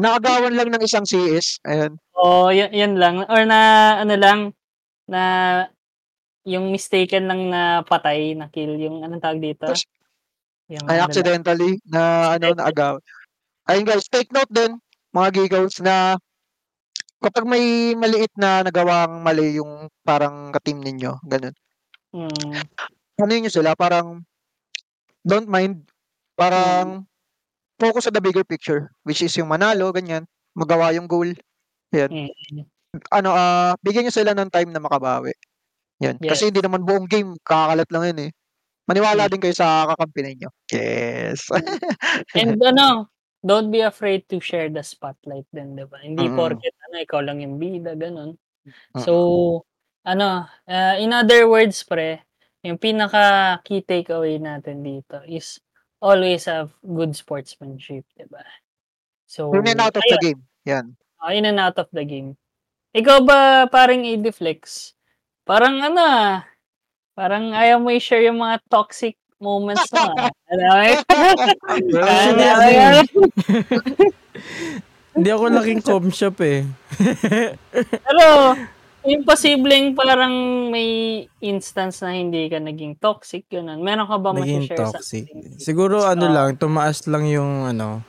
Nakagawan 0.00 0.56
lang 0.56 0.72
ng 0.72 0.80
isang 0.80 1.04
CS. 1.04 1.60
Ayun. 1.68 2.00
Oo, 2.16 2.46
oh, 2.46 2.48
yan, 2.48 2.72
yan 2.72 2.96
lang. 2.96 3.28
Or 3.28 3.44
na, 3.44 3.60
ano 4.00 4.16
lang, 4.16 4.56
na 5.04 5.20
yung 6.48 6.72
mistaken 6.72 7.28
lang 7.28 7.52
na 7.52 7.84
patay, 7.84 8.32
na 8.32 8.48
kill, 8.48 8.72
yung 8.80 9.04
anong 9.04 9.20
tawag 9.20 9.44
dito? 9.44 9.68
Yung, 10.72 10.88
Ay, 10.88 10.96
ano 10.96 11.12
accidentally, 11.12 11.76
na, 11.84 12.32
ano, 12.40 12.56
na 12.56 12.64
agaw. 12.72 12.96
Ayun 13.68 13.84
guys, 13.84 14.08
take 14.08 14.32
note 14.32 14.48
din, 14.48 14.80
mga 15.12 15.28
giggles, 15.36 15.76
na 15.84 16.16
kapag 17.20 17.44
may 17.44 17.92
maliit 17.92 18.32
na 18.40 18.64
nagawang 18.64 19.20
mali 19.20 19.60
yung 19.60 19.92
parang 20.08 20.48
ka-team 20.56 20.80
ninyo, 20.80 21.20
ganun. 21.28 21.52
Mm. 22.16 22.64
Ano 23.20 23.30
yun 23.30 23.52
sila, 23.52 23.76
parang 23.76 24.24
don't 25.20 25.52
mind, 25.52 25.84
parang 26.32 27.04
mm. 27.04 27.06
focus 27.76 28.08
sa 28.08 28.14
the 28.14 28.24
bigger 28.24 28.40
picture, 28.40 28.88
which 29.04 29.20
is 29.20 29.36
yung 29.36 29.52
manalo, 29.52 29.92
ganyan, 29.92 30.24
magawa 30.56 30.96
yung 30.96 31.04
goal. 31.04 31.28
Yan. 31.92 32.08
Mm. 32.08 32.64
Ano, 33.12 33.36
ah, 33.36 33.76
uh, 33.76 33.84
bigyan 33.84 34.08
niyo 34.08 34.16
sila 34.16 34.32
ng 34.32 34.48
time 34.48 34.72
na 34.72 34.80
makabawi. 34.80 35.36
Yan. 36.00 36.16
Yes. 36.24 36.40
Kasi 36.40 36.48
hindi 36.48 36.64
naman 36.64 36.88
buong 36.88 37.04
game, 37.04 37.36
kakalat 37.44 37.92
lang 37.92 38.16
yun 38.16 38.20
eh. 38.24 38.30
Maniwala 38.88 39.28
mm. 39.28 39.30
din 39.36 39.42
kayo 39.44 39.52
sa 39.52 39.84
kakampi 39.92 40.24
ninyo. 40.24 40.48
Yes. 40.72 41.52
And 42.32 42.56
ano, 42.64 43.12
don't 43.42 43.70
be 43.70 43.80
afraid 43.82 44.26
to 44.28 44.42
share 44.42 44.68
the 44.68 44.82
spotlight 44.82 45.46
din, 45.54 45.78
'di 45.78 45.86
ba? 45.86 45.98
Hindi 46.02 46.26
mm. 46.26 46.34
porket 46.34 46.74
ano 46.90 46.96
ikaw 47.02 47.20
lang 47.22 47.38
yung 47.42 47.56
bida 47.56 47.94
ganun. 47.94 48.34
So, 49.00 49.64
ano, 50.04 50.44
uh, 50.68 50.94
in 51.00 51.14
other 51.16 51.48
words 51.48 51.80
pre, 51.86 52.20
yung 52.60 52.76
pinaka 52.76 53.56
key 53.64 53.80
takeaway 53.80 54.36
natin 54.36 54.84
dito 54.84 55.24
is 55.24 55.56
always 56.02 56.44
have 56.44 56.74
good 56.82 57.14
sportsmanship, 57.14 58.04
'di 58.18 58.26
ba? 58.28 58.44
So, 59.28 59.52
in 59.54 59.68
and 59.68 59.80
out 59.80 59.96
of 59.96 60.04
ayun. 60.04 60.12
the 60.12 60.20
game. 60.20 60.40
Yan. 60.66 60.86
Uh, 61.18 61.32
in 61.34 61.44
and 61.46 61.60
out 61.60 61.76
of 61.78 61.88
the 61.92 62.04
game. 62.04 62.36
Ikaw 62.96 63.18
ba 63.24 63.68
paring 63.68 64.08
i-deflex? 64.08 64.92
Parang 65.44 65.80
ano, 65.80 66.00
ah, 66.00 66.44
parang 67.12 67.52
ayaw 67.52 67.80
mo 67.80 67.92
i-share 67.92 68.24
yung 68.24 68.40
mga 68.40 68.64
toxic 68.72 69.20
moments 69.38 69.86
na. 69.94 70.02
Ano? 70.48 70.64
ano 70.68 70.96
Hindi 75.14 75.28
ako 75.28 75.44
laking 75.50 75.80
com 75.82 76.04
shop 76.08 76.36
eh. 76.40 76.62
Pero, 77.90 78.22
imposibleng 79.02 79.92
parang 79.92 80.32
may 80.68 81.24
instance 81.40 82.00
na 82.00 82.12
hindi 82.12 82.46
ka 82.46 82.56
naging 82.56 82.96
toxic, 82.96 83.44
yun. 83.48 83.66
Meron 83.78 84.06
ka 84.06 84.16
ba 84.16 84.32
Naging 84.32 84.64
share 84.64 84.78
toxic. 84.80 85.26
sa 85.26 85.34
ating- 85.34 85.58
Siguro 85.58 86.04
ano 86.04 86.24
Ah. 86.24 86.32
lang, 86.32 86.46
tumaas 86.54 87.04
lang 87.04 87.24
yung 87.26 87.64
ano, 87.64 88.00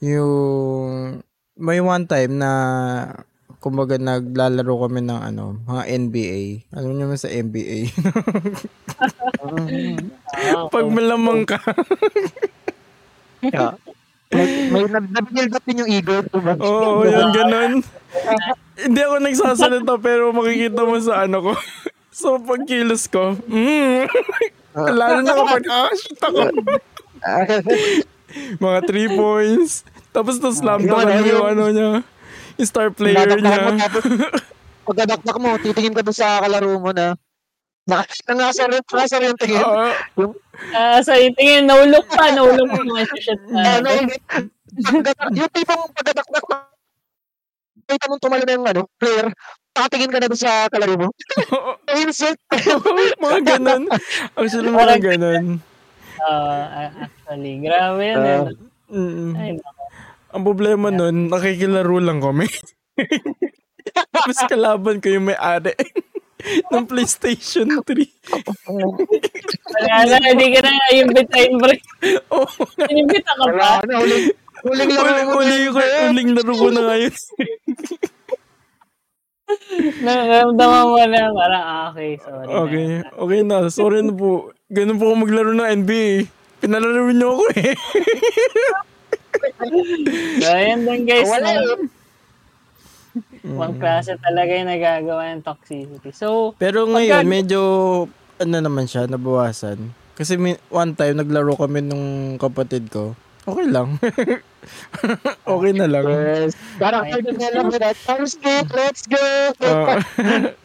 yung 0.00 1.22
may 1.54 1.78
one 1.78 2.04
time 2.04 2.36
na 2.36 2.50
kumbaga 3.58 3.98
naglalaro 3.98 4.86
kami 4.86 5.02
ng 5.02 5.20
ano, 5.20 5.58
mga 5.66 5.82
NBA. 5.90 6.40
Alam 6.72 6.90
niyo 6.94 7.04
naman 7.06 7.18
sa 7.18 7.30
NBA. 7.30 7.78
Ah, 9.38 10.66
Pag 10.66 10.90
malamang 10.90 11.46
ka. 11.46 11.58
Yeah. 13.38 13.78
May, 14.28 14.68
may 14.68 14.84
nab- 14.84 15.08
nabibuild 15.08 15.54
up 15.54 15.64
din 15.64 15.86
yung 15.86 15.90
ego. 15.90 16.20
Oo, 16.60 17.00
oh, 17.00 17.06
yun 17.06 17.30
ganun. 17.30 17.72
Hindi 18.74 19.00
ako 19.00 19.14
nagsasalita 19.22 19.94
pero 19.96 20.34
makikita 20.34 20.82
mo 20.82 20.98
sa 20.98 21.24
ano 21.24 21.38
ko. 21.40 21.52
so 22.18 22.36
pag 22.42 22.66
kilos 22.66 23.06
ko, 23.06 23.38
mm, 23.38 24.04
lalo 24.74 25.18
na 25.22 25.32
kapag 25.32 25.64
nakakashoot 25.64 26.20
ako. 26.20 26.40
Mga 28.62 28.78
3 28.84 29.16
points. 29.16 29.72
Tapos 30.10 30.36
na 30.36 30.50
slam 30.52 30.82
Yung 30.84 30.92
dunk 30.92 31.08
yung 31.08 31.24
yung- 31.24 31.48
ano 31.48 31.64
niya. 31.70 31.90
Yung 32.58 32.68
star 32.68 32.90
player 32.90 33.22
Dadakdak 33.22 33.42
niya. 33.42 33.62
mo 33.62 33.70
tapos 33.78 34.04
pagdadakdak 34.88 35.36
mo, 35.38 35.50
titingin 35.60 35.94
ka 35.94 36.02
doon 36.02 36.16
sa 36.16 36.42
kalaro 36.42 36.80
mo 36.80 36.90
na 36.90 37.14
na 37.88 38.04
nasa 38.36 38.68
rin, 38.68 38.84
nasa 38.84 39.16
rin 39.16 39.32
yung 39.32 39.40
tingin. 39.40 39.64
Oo. 39.64 40.36
Ah, 40.76 41.00
sa 41.00 41.16
tingin, 41.16 41.64
naulog 41.64 42.04
pa, 42.12 42.28
naulog 42.36 42.68
pa 42.68 42.84
mga 42.84 43.04
shit 43.16 43.40
na. 43.48 43.80
Ano, 43.80 43.88
yung 45.32 45.50
tipong 45.52 45.88
pagdadakdak 45.96 46.44
mo, 46.44 46.56
kita 47.88 48.04
mong 48.12 48.20
tumalo 48.20 48.44
na 48.44 48.52
yung 48.52 48.68
ano, 48.68 48.82
player, 49.00 49.32
nakatingin 49.72 50.12
ka 50.12 50.18
na 50.20 50.28
doon 50.28 50.40
sa 50.40 50.68
kalaro 50.68 50.94
mo. 51.00 51.08
Insert. 52.04 52.36
mga 53.24 53.40
ganun. 53.56 53.82
Actually, 54.36 54.68
mga 54.68 54.96
ganun. 55.00 55.44
Ah, 56.20 56.92
actually, 57.08 57.62
grabe 57.64 58.02
yan. 58.04 58.18
Ah. 58.20 58.44
eh. 58.52 58.68
Mm. 58.92 59.32
Ay. 59.36 59.52
Ang 60.28 60.42
problema 60.44 60.92
nun, 60.92 61.32
nakikilaro 61.32 61.96
lang 62.04 62.20
kami. 62.20 62.44
Tapos 64.12 64.38
kalaban 64.44 65.00
ko 65.00 65.08
yung 65.08 65.32
may-ari 65.32 65.72
ng 66.72 66.84
PlayStation 66.84 67.80
3. 67.80 67.88
Wala 68.68 69.94
na, 70.04 70.16
hindi 70.28 70.46
ka 70.52 70.60
na 70.60 70.70
na 70.76 70.88
invite. 70.92 71.84
Oh, 72.32 72.44
Inimbita 72.92 73.32
ka 73.32 73.44
pa. 73.48 73.80
Wala 73.80 73.88
na, 73.88 73.94
huling, 74.04 74.26
huling 74.68 74.90
laro 74.92 75.08
uli, 75.08 75.22
mo. 75.24 75.32
uli, 75.40 75.56
ko, 75.72 75.78
uling 76.12 76.30
laro 76.36 76.52
ko 76.52 76.68
na 76.68 76.82
ngayon. 76.84 77.14
Naramdaman 80.04 80.84
mo 80.92 81.00
na, 81.08 81.20
parang, 81.32 81.64
ah, 81.64 81.84
okay, 81.88 82.20
sorry. 82.20 82.52
Okay, 82.52 82.86
okay 83.16 83.40
na. 83.48 83.56
Sorry 83.72 84.04
na 84.04 84.12
po. 84.12 84.52
Ganun 84.68 85.00
po 85.00 85.08
ako 85.08 85.14
maglaro 85.24 85.52
ng 85.56 85.70
NBA. 85.82 86.28
Pinalaro 86.60 87.08
niyo 87.08 87.28
ako 87.32 87.44
eh. 87.56 87.72
So, 90.42 90.48
ayan 90.50 90.86
din 90.86 91.02
guys. 91.04 91.28
Wala 91.28 91.50
yun. 91.58 91.80
Ibang 93.42 93.74
klase 93.80 94.14
talaga 94.20 94.50
yung 94.54 94.70
nagagawa 94.70 95.22
ng 95.34 95.44
toxicity. 95.44 96.10
So, 96.14 96.54
Pero 96.56 96.86
ngayon, 96.86 97.24
Pagka- 97.24 97.32
medyo, 97.32 97.60
ano 98.38 98.56
naman 98.60 98.86
siya, 98.86 99.10
nabawasan. 99.10 99.90
Kasi 100.18 100.34
one 100.68 100.92
time, 100.98 101.14
naglaro 101.14 101.54
kami 101.54 101.82
nung 101.82 102.36
kapatid 102.36 102.90
ko. 102.90 103.14
Okay 103.48 103.66
lang. 103.70 103.96
okay 105.56 105.72
na 105.72 105.86
lang. 105.88 106.04
Yes. 106.04 106.52
Parang 106.76 107.08
Ay. 107.08 107.16
pwede 107.16 107.30
na 107.38 107.48
lang 107.54 107.66
with 107.72 107.80
that. 107.80 107.96
Let's 108.04 108.36
go, 108.36 108.52
let's 108.76 109.04
go. 109.08 109.24
Oo. 109.64 109.86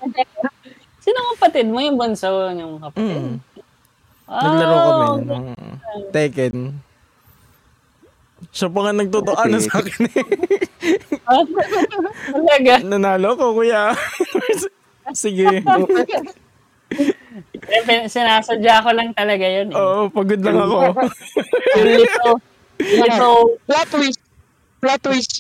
sino 1.04 1.16
ang 1.16 1.30
kapatid 1.40 1.68
mo? 1.72 1.80
Yung 1.80 1.96
bunso 1.96 2.52
yung 2.52 2.82
kapatid? 2.84 3.24
Mm. 3.24 3.36
Ah, 4.24 4.42
Naglaro 4.44 4.78
kami 4.84 5.24
ng 5.30 5.46
Tekken. 6.12 6.56
Siya 8.54 8.70
pa 8.70 8.80
nga 8.86 8.94
nagtutuan 8.94 9.50
Okay. 9.50 9.66
sa 9.66 9.82
akin 9.82 10.02
eh. 10.14 10.26
Talaga. 12.38 12.74
Nanalo 12.86 13.34
ko, 13.34 13.58
kuya. 13.58 13.98
Sige. 15.18 15.66
Sinasadya 18.06 18.86
ko 18.86 18.90
lang 18.94 19.10
talaga 19.18 19.46
yun 19.50 19.74
eh. 19.74 19.78
Oo, 19.78 20.06
pagod 20.14 20.38
lang 20.38 20.58
ako. 20.62 20.78
Yung 21.82 21.92
lito, 21.98 22.30
lito, 22.78 23.30
Plot 23.66 23.88
twist. 23.90 24.22
Plot 24.78 25.02
twist. 25.02 25.34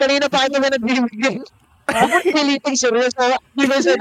Kanina 0.00 0.32
pa 0.32 0.48
kami 0.48 0.72
nagbibigay. 0.72 1.36
Huwag 1.86 2.10
mo 2.10 2.18
pilitin 2.24 2.74
seryoso. 2.74 3.22
Di 3.54 3.64
ba 3.68 3.78
sir? 3.78 3.94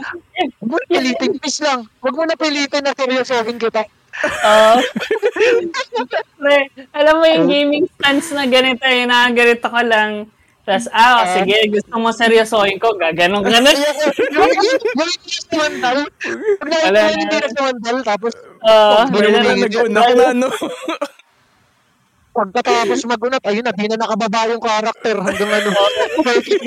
Huwag 0.64 0.70
mo 0.72 0.78
pilitin. 0.90 1.38
Please 1.38 1.62
lang. 1.62 1.86
Huwag 2.02 2.16
mo 2.16 2.24
na 2.26 2.36
pilitin 2.40 2.82
na 2.82 2.96
seryosohin 2.98 3.60
kita. 3.62 3.86
Oo. 4.24 4.74
Pre, 6.40 6.58
alam 6.92 7.16
mo 7.20 7.26
yung 7.28 7.48
gaming 7.48 7.86
stance 7.92 8.32
na 8.32 8.48
ganito, 8.48 8.84
yung 8.84 9.12
nakaganito 9.12 9.68
ka 9.68 9.84
lang. 9.84 10.12
Tapos, 10.66 10.90
ah, 10.90 11.30
sige, 11.30 11.70
gusto 11.70 11.94
mo 12.02 12.10
seryosohin 12.10 12.82
ko, 12.82 12.98
gaganon 12.98 13.44
ka 13.46 13.54
na. 13.54 13.60
Na 13.62 13.70
Wala 16.90 17.00
mo 17.06 17.12
yung 17.14 17.30
na. 17.30 17.92
na 17.94 18.02
tapos 18.02 18.34
Oo. 18.66 18.98
Bigla 19.14 19.30
na 19.30 19.42
Ganun. 19.46 19.62
nag-una 19.62 20.02
na, 20.34 20.48
pagkatapos 22.36 23.08
magunat, 23.08 23.40
ayun 23.48 23.64
na, 23.64 23.72
di 23.72 23.88
na 23.88 23.96
nakababa 23.96 24.52
yung 24.52 24.60
karakter 24.60 25.16
hanggang 25.16 25.52
ano. 25.54 25.70
Perfect 26.20 26.64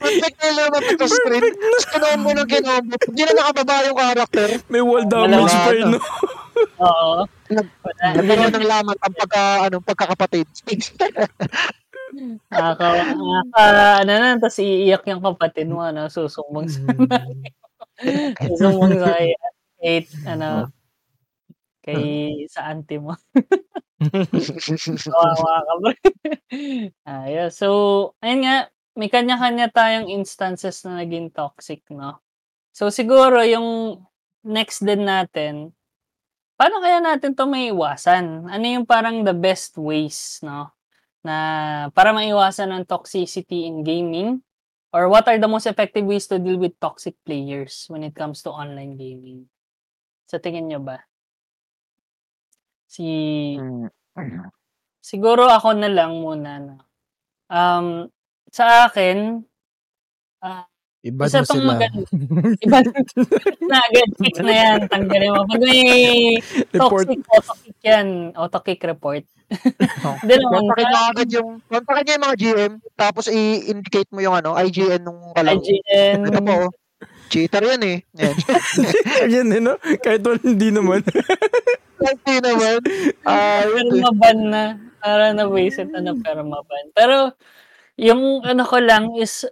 na, 0.00 0.16
na 0.40 0.48
lang 0.48 0.66
naman 0.70 0.82
ito 0.96 1.04
screen. 1.04 1.44
Tapos 1.52 1.84
kinombo 1.92 2.28
ng 2.32 2.48
kinombo. 2.48 2.94
Di 3.10 3.22
na 3.26 3.32
nakababa 3.36 3.84
yung 3.84 3.98
karakter. 3.98 4.48
May 4.72 4.80
wall 4.80 5.04
damage 5.04 5.44
Wala 5.44 5.60
pa 5.60 5.68
na. 5.68 5.76
yun, 5.76 5.88
no? 5.92 6.00
Oo. 6.80 7.24
Nagkaroon 7.50 8.52
ng 8.54 8.66
laman 8.66 8.96
ang 8.98 9.14
pagka, 9.14 9.42
ano, 9.68 9.76
pagkakapatid. 9.84 10.46
Nakaka, 12.50 13.14
nakaka, 13.14 13.66
ano 14.02 14.12
na, 14.18 14.34
tapos 14.34 14.58
iiyak 14.58 15.06
yung 15.06 15.22
kapatid 15.22 15.70
mo, 15.70 15.86
ano, 15.86 16.10
susumbong 16.10 16.66
sa, 16.66 16.82
susumbong 18.50 18.98
sa 18.98 19.14
kay, 19.78 20.10
ano, 20.26 20.66
kay, 21.86 22.02
sa 22.50 22.66
auntie 22.74 22.98
mo. 22.98 23.14
Kawawa 25.14 25.54
ka 25.62 25.74
ba? 25.78 25.90
Ayos. 27.06 27.54
So, 27.54 27.68
ayun 28.18 28.42
nga, 28.42 28.56
may 28.98 29.06
kanya-kanya 29.06 29.70
tayong 29.70 30.10
instances 30.10 30.82
na 30.82 31.06
naging 31.06 31.30
toxic, 31.30 31.86
no? 31.94 32.18
So, 32.74 32.90
siguro, 32.90 33.46
yung 33.46 34.02
next 34.42 34.82
din 34.82 35.06
natin, 35.06 35.70
paano 36.60 36.84
kaya 36.84 37.00
natin 37.00 37.32
to 37.32 37.48
may 37.48 37.72
iwasan? 37.72 38.44
Ano 38.44 38.64
yung 38.68 38.84
parang 38.84 39.24
the 39.24 39.32
best 39.32 39.80
ways, 39.80 40.44
no? 40.44 40.68
Na 41.24 41.88
para 41.96 42.12
maiwasan 42.12 42.68
ng 42.68 42.84
toxicity 42.84 43.64
in 43.64 43.80
gaming? 43.80 44.44
Or 44.92 45.08
what 45.08 45.24
are 45.24 45.40
the 45.40 45.48
most 45.48 45.64
effective 45.64 46.04
ways 46.04 46.28
to 46.28 46.36
deal 46.36 46.60
with 46.60 46.76
toxic 46.76 47.16
players 47.24 47.88
when 47.88 48.04
it 48.04 48.12
comes 48.12 48.44
to 48.44 48.52
online 48.52 49.00
gaming? 49.00 49.48
Sa 50.28 50.36
tingin 50.36 50.68
nyo 50.68 50.84
ba? 50.84 51.00
Si 52.84 53.08
Siguro 55.00 55.48
ako 55.48 55.80
na 55.80 55.88
lang 55.88 56.12
muna 56.20 56.60
na. 56.60 56.76
Um, 57.48 58.12
sa 58.52 58.86
akin, 58.86 59.42
ah, 60.44 60.69
Iba 61.00 61.32
isa 61.32 61.40
pang 61.48 61.64
sila. 61.64 61.72
maganda. 61.80 62.04
Iba 62.64 62.78
na 63.64 63.76
agad, 63.88 64.10
fix 64.20 64.34
na 64.44 64.52
yan. 64.52 64.78
Tanggalin 64.92 65.30
mo. 65.32 65.42
Pag 65.48 65.62
may 65.64 65.82
Report. 66.76 67.06
toxic, 67.08 67.20
auto-kick 67.24 67.78
yan. 67.80 68.08
Auto-kick 68.36 68.80
report. 68.84 69.24
Hindi 70.20 70.34
naman. 70.36 70.60
Kontakin 70.68 70.88
mo 70.92 70.98
agad 71.08 71.28
yung, 71.32 71.50
kontakin 71.72 72.02
niya 72.04 72.14
yung 72.14 72.26
mga 72.28 72.36
GM, 72.36 72.72
tapos 73.00 73.24
i-indicate 73.32 74.10
mo 74.12 74.20
yung 74.20 74.36
ano, 74.36 74.52
IGN 74.60 75.00
nung 75.00 75.32
kalaro. 75.32 75.56
IGN. 75.56 76.18
Ito 76.28 76.40
po, 76.44 76.54
oh. 76.68 76.70
cheater 77.32 77.64
yan 77.64 77.82
eh. 77.88 77.98
Yan. 78.20 78.36
Yan, 79.32 79.48
eh, 79.56 79.60
no? 79.64 79.74
Kahit 80.04 80.20
wala, 80.20 80.36
hindi 80.44 80.68
naman. 80.68 81.00
Hindi 82.00 82.36
naman. 82.44 82.80
Ah, 83.24 83.64
pero 83.64 83.76
yun 83.80 83.88
eh. 83.88 84.02
maban 84.04 84.38
na. 84.52 84.64
Para 85.00 85.32
na-waste 85.32 85.88
ano, 85.96 86.12
pero 86.20 86.44
maban. 86.44 86.92
Pero, 86.92 87.32
yung 87.96 88.44
ano 88.44 88.62
ko 88.68 88.76
lang 88.84 89.16
is, 89.16 89.48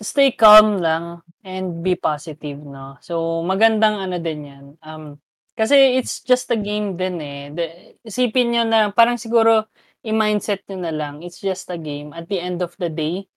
stay 0.00 0.32
calm 0.32 0.80
lang 0.80 1.20
and 1.44 1.82
be 1.82 1.94
positive, 1.98 2.62
no? 2.62 2.96
So, 3.02 3.42
magandang 3.44 3.98
ano 3.98 4.16
din 4.22 4.40
yan. 4.48 4.64
Um, 4.80 5.18
kasi 5.58 5.98
it's 6.00 6.24
just 6.24 6.48
a 6.50 6.58
game 6.58 6.96
din 6.96 7.20
eh. 7.20 7.42
The, 7.52 7.64
isipin 8.06 8.54
nyo 8.54 8.62
na, 8.64 8.78
parang 8.94 9.20
siguro, 9.20 9.68
i-mindset 10.02 10.64
nyo 10.70 10.78
na 10.82 10.92
lang, 10.94 11.14
it's 11.22 11.38
just 11.42 11.68
a 11.70 11.78
game. 11.78 12.14
At 12.16 12.26
the 12.30 12.40
end 12.40 12.62
of 12.64 12.74
the 12.78 12.88
day, 12.88 13.28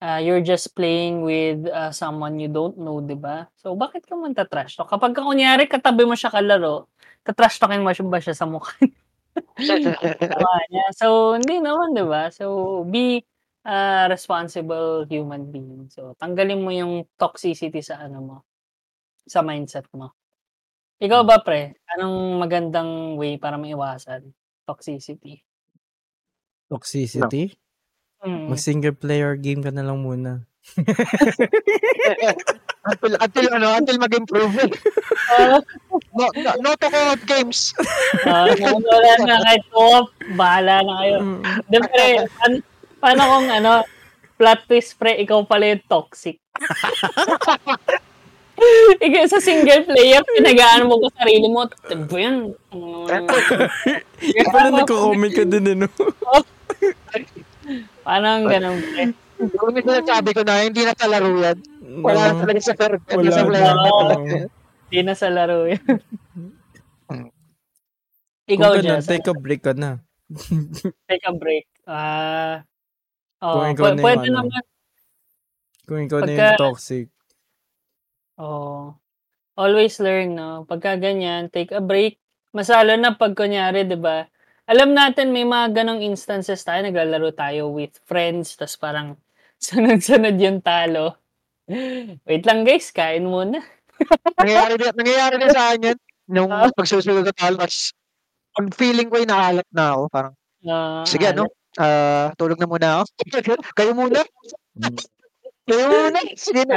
uh, 0.00 0.20
you're 0.22 0.44
just 0.44 0.72
playing 0.76 1.22
with 1.22 1.68
uh, 1.68 1.92
someone 1.92 2.40
you 2.40 2.48
don't 2.48 2.78
know, 2.78 3.00
di 3.04 3.16
ba? 3.16 3.48
So, 3.60 3.76
bakit 3.76 4.08
ka 4.08 4.16
man 4.16 4.32
tatrash 4.36 4.76
talk? 4.76 4.88
Kapag 4.88 5.12
ka, 5.12 5.24
kunyari, 5.24 5.68
katabi 5.68 6.08
mo 6.08 6.16
siya 6.16 6.32
kalaro, 6.32 6.88
tatrash 7.24 7.60
talkin 7.60 7.84
mo 7.84 7.92
siya 7.92 8.06
ba 8.08 8.18
siya 8.20 8.34
sa 8.40 8.48
mukha? 8.48 8.72
Niya. 10.70 10.86
So, 10.96 11.36
hindi 11.36 11.60
naman, 11.60 11.92
di 11.92 12.04
ba? 12.04 12.32
So, 12.32 12.82
be 12.88 13.24
ah, 13.64 14.06
responsible 14.08 15.04
human 15.08 15.50
being. 15.52 15.88
So, 15.92 16.16
tanggalin 16.16 16.62
mo 16.62 16.70
yung 16.72 17.04
toxicity 17.20 17.84
sa 17.84 18.00
ano 18.04 18.18
mo, 18.20 18.36
sa 19.28 19.44
mindset 19.44 19.88
mo. 19.92 20.14
Ikaw 21.00 21.20
ba 21.24 21.40
pre, 21.40 21.80
anong 21.96 22.36
magandang 22.36 23.16
way 23.16 23.40
para 23.40 23.56
maiwasan 23.56 24.36
toxicity? 24.68 25.40
Toxicity? 26.68 27.56
Mm. 28.20 28.52
Mag-single 28.52 28.94
player 28.94 29.32
game 29.40 29.64
ka 29.64 29.72
na 29.72 29.80
lang 29.80 30.04
muna. 30.04 30.44
until, 32.84 33.16
until, 33.16 33.46
ano, 33.56 33.68
until 33.80 33.96
mag-improve. 33.96 34.52
Ah, 35.32 35.56
no, 36.20 36.28
no, 36.36 36.50
no 36.60 36.70
to 36.76 36.88
co-op 36.92 37.20
games. 37.24 37.72
ah, 38.28 38.44
wala 38.52 39.12
na 39.24 39.40
kahit 39.40 39.64
co-op, 39.72 40.12
bahala 40.36 40.84
na 40.84 40.94
kayo. 41.00 41.16
Mm. 41.24 41.40
Then 41.72 41.82
pre, 41.88 42.08
paano, 43.00 43.22
kung 43.26 43.48
ano, 43.48 43.72
plot 44.36 44.60
twist 44.68 44.96
pre, 44.96 45.16
ikaw 45.20 45.44
pala 45.44 45.72
yung 45.72 45.84
toxic. 45.88 46.38
Ikaw 49.00 49.24
sa 49.24 49.40
single 49.40 49.88
player, 49.88 50.20
pinagaan 50.36 50.84
mo 50.84 51.00
ko 51.00 51.08
sarili 51.16 51.48
mo. 51.48 51.64
Tibo 51.88 52.16
yan. 52.20 52.52
Mm. 52.68 53.08
Pala 54.52 54.68
nagko-comment 54.68 55.32
ka 55.32 55.44
din, 55.48 55.64
ano? 55.76 55.88
Paano 58.04 58.26
ang 58.28 58.44
ganun 58.44 58.76
pre? 58.84 59.16
Yung 59.40 59.72
minsan 59.72 60.04
sabi 60.04 60.36
ko 60.36 60.44
na, 60.44 60.60
hindi 60.60 60.84
na 60.84 60.92
sa 60.92 61.08
laro 61.08 61.32
yan. 61.32 61.56
Wala 62.04 62.20
na 62.20 62.32
No. 62.36 62.40
talaga 62.44 62.60
sa 62.60 62.74
laro. 62.76 62.96
Wala 63.08 63.30
Sa 63.32 63.48
player 63.48 63.72
na. 63.72 63.80
na 63.80 63.90
talaga. 63.96 64.36
Hindi 64.90 65.00
na 65.00 65.14
sa 65.16 65.28
laro 65.32 65.58
yan. 65.64 65.84
Mm. 67.08 67.28
Ikaw, 68.50 68.70
Jess, 68.84 69.08
take 69.08 69.24
a 69.24 69.32
break 69.32 69.62
ka 69.64 69.72
na. 69.72 70.04
take 71.08 71.24
a 71.24 71.32
break. 71.32 71.64
Ah, 71.88 72.60
oh, 73.40 73.54
Kung 73.56 73.66
ikaw 73.70 73.84
na 73.86 73.92
yung 73.92 74.04
pwede 74.04 74.26
ano. 74.26 74.36
naman. 74.38 74.62
Kung 75.84 76.00
ikaw 76.00 76.18
na 76.18 76.24
Pagka- 76.24 76.38
yung 76.46 76.60
toxic. 76.60 77.06
Oh, 78.36 78.96
always 79.54 80.00
learn, 80.00 80.32
no? 80.32 80.64
Pagka 80.64 80.96
ganyan, 80.96 81.48
take 81.48 81.70
a 81.70 81.82
break. 81.82 82.16
Masalo 82.50 82.96
na 82.96 83.12
pag 83.12 83.36
kunyari, 83.36 83.84
di 83.84 83.94
ba? 83.94 84.24
Alam 84.64 84.94
natin 84.94 85.30
may 85.30 85.44
mga 85.44 85.76
ganong 85.76 86.00
instances 86.00 86.62
tayo, 86.62 86.80
naglalaro 86.80 87.30
tayo 87.32 87.68
with 87.68 87.98
friends, 88.06 88.54
tas 88.54 88.74
parang 88.74 89.18
sunod-sunod 89.60 90.36
yung 90.36 90.60
talo. 90.60 91.18
Wait 92.24 92.42
lang 92.42 92.64
guys, 92.64 92.88
kain 92.90 93.22
muna. 93.22 93.60
nangyayari 94.34 94.74
din, 94.74 94.90
nangyayari 94.96 95.34
din 95.36 95.50
sa 95.52 95.62
akin 95.68 95.86
yan. 95.86 95.98
Nung 96.26 96.48
Ah. 96.48 96.70
pagsusunod 96.72 97.20
ng 97.20 97.36
talo, 97.36 97.60
ang 98.56 98.68
feeling 98.72 99.06
ko 99.06 99.20
ay 99.20 99.26
nakalat 99.26 99.68
na 99.70 99.84
ako. 99.92 100.02
Parang, 100.08 100.34
Ah, 100.60 101.04
sige 101.04 101.24
ano, 101.26 101.44
ah, 101.80 102.28
tulog 102.36 102.60
na 102.60 102.68
muna 102.68 102.88
ako. 103.00 103.08
Kayo 103.78 103.92
muna. 103.96 104.20
Kayo 105.64 105.84
muna. 105.86 106.20
Sige 106.36 106.62
na. 106.66 106.74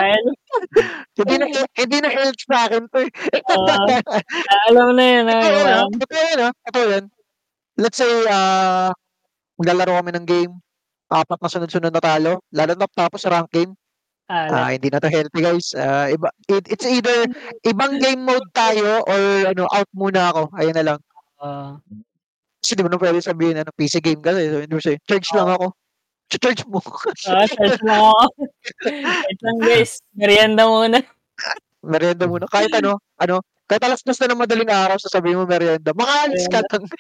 Hindi 1.18 1.36
na, 1.42 1.46
hindi 1.76 1.98
na 2.00 2.10
health 2.10 2.40
sa 2.40 2.70
akin 2.70 2.84
to. 2.88 3.00
eh. 3.04 3.12
Ah, 3.52 4.00
alam 4.70 4.94
na 4.96 5.04
yun. 5.04 5.26
Ito 5.28 5.48
ah, 5.50 5.84
ah. 5.84 5.86
Ito 5.92 6.14
yan, 6.16 6.40
ah. 6.42 6.52
Ito 6.70 6.80
yan. 6.88 7.04
Let's 7.76 7.98
say, 7.98 8.12
ah, 8.30 8.94
maglalaro 9.58 9.98
kami 10.00 10.12
ng 10.14 10.28
game. 10.30 10.54
Apat 11.10 11.42
na 11.42 11.50
sunod-sunod 11.50 11.94
na 11.94 12.02
talo. 12.02 12.42
Lalo 12.50 12.74
na 12.74 12.86
tapos 12.90 13.26
rank 13.26 13.50
game. 13.50 13.74
ah, 14.30 14.50
Ah, 14.50 14.70
hindi 14.74 14.90
na 14.90 15.02
to 15.02 15.10
healthy, 15.10 15.42
guys. 15.42 15.74
Ah, 15.74 16.10
iba, 16.10 16.30
it, 16.50 16.66
it's 16.70 16.86
either 16.86 17.26
ibang 17.66 17.98
game 17.98 18.22
mode 18.22 18.46
tayo 18.54 19.02
or 19.04 19.22
ano, 19.50 19.66
out 19.70 19.90
muna 19.94 20.30
ako. 20.30 20.54
Ayun 20.54 20.76
na 20.78 20.86
lang. 20.86 21.00
ah, 21.42 21.78
Kasi 22.64 22.80
di 22.80 22.82
mo 22.82 22.88
na 22.88 22.96
pwede 22.96 23.20
sabihin, 23.20 23.60
ano, 23.60 23.76
PC 23.76 24.00
game 24.00 24.24
kasi. 24.24 24.48
So, 24.48 24.64
hindi 24.64 24.72
mo 24.72 24.80
say, 24.80 24.96
charge 25.04 25.28
lang 25.36 25.52
ako. 25.52 25.76
Charge 26.32 26.64
mo. 26.66 26.80
ah, 27.30 27.46
search 27.46 27.82
lang 27.84 28.00
ako. 28.00 28.26
Wait 28.88 29.40
lang 29.44 29.58
guys, 29.62 29.92
merienda 30.16 30.64
muna. 30.66 30.98
merienda 31.92 32.26
muna. 32.26 32.46
Kahit 32.50 32.72
ano, 32.74 32.98
ano, 33.20 33.44
kahit 33.68 33.84
alas 33.84 34.02
dos 34.02 34.18
na 34.22 34.32
ng 34.32 34.42
madaling 34.42 34.72
araw, 34.72 34.98
sasabihin 34.98 35.40
mo 35.42 35.46
merienda. 35.46 35.92
Makaalis 35.94 36.46
ka 36.50 36.60
lang. 36.64 36.84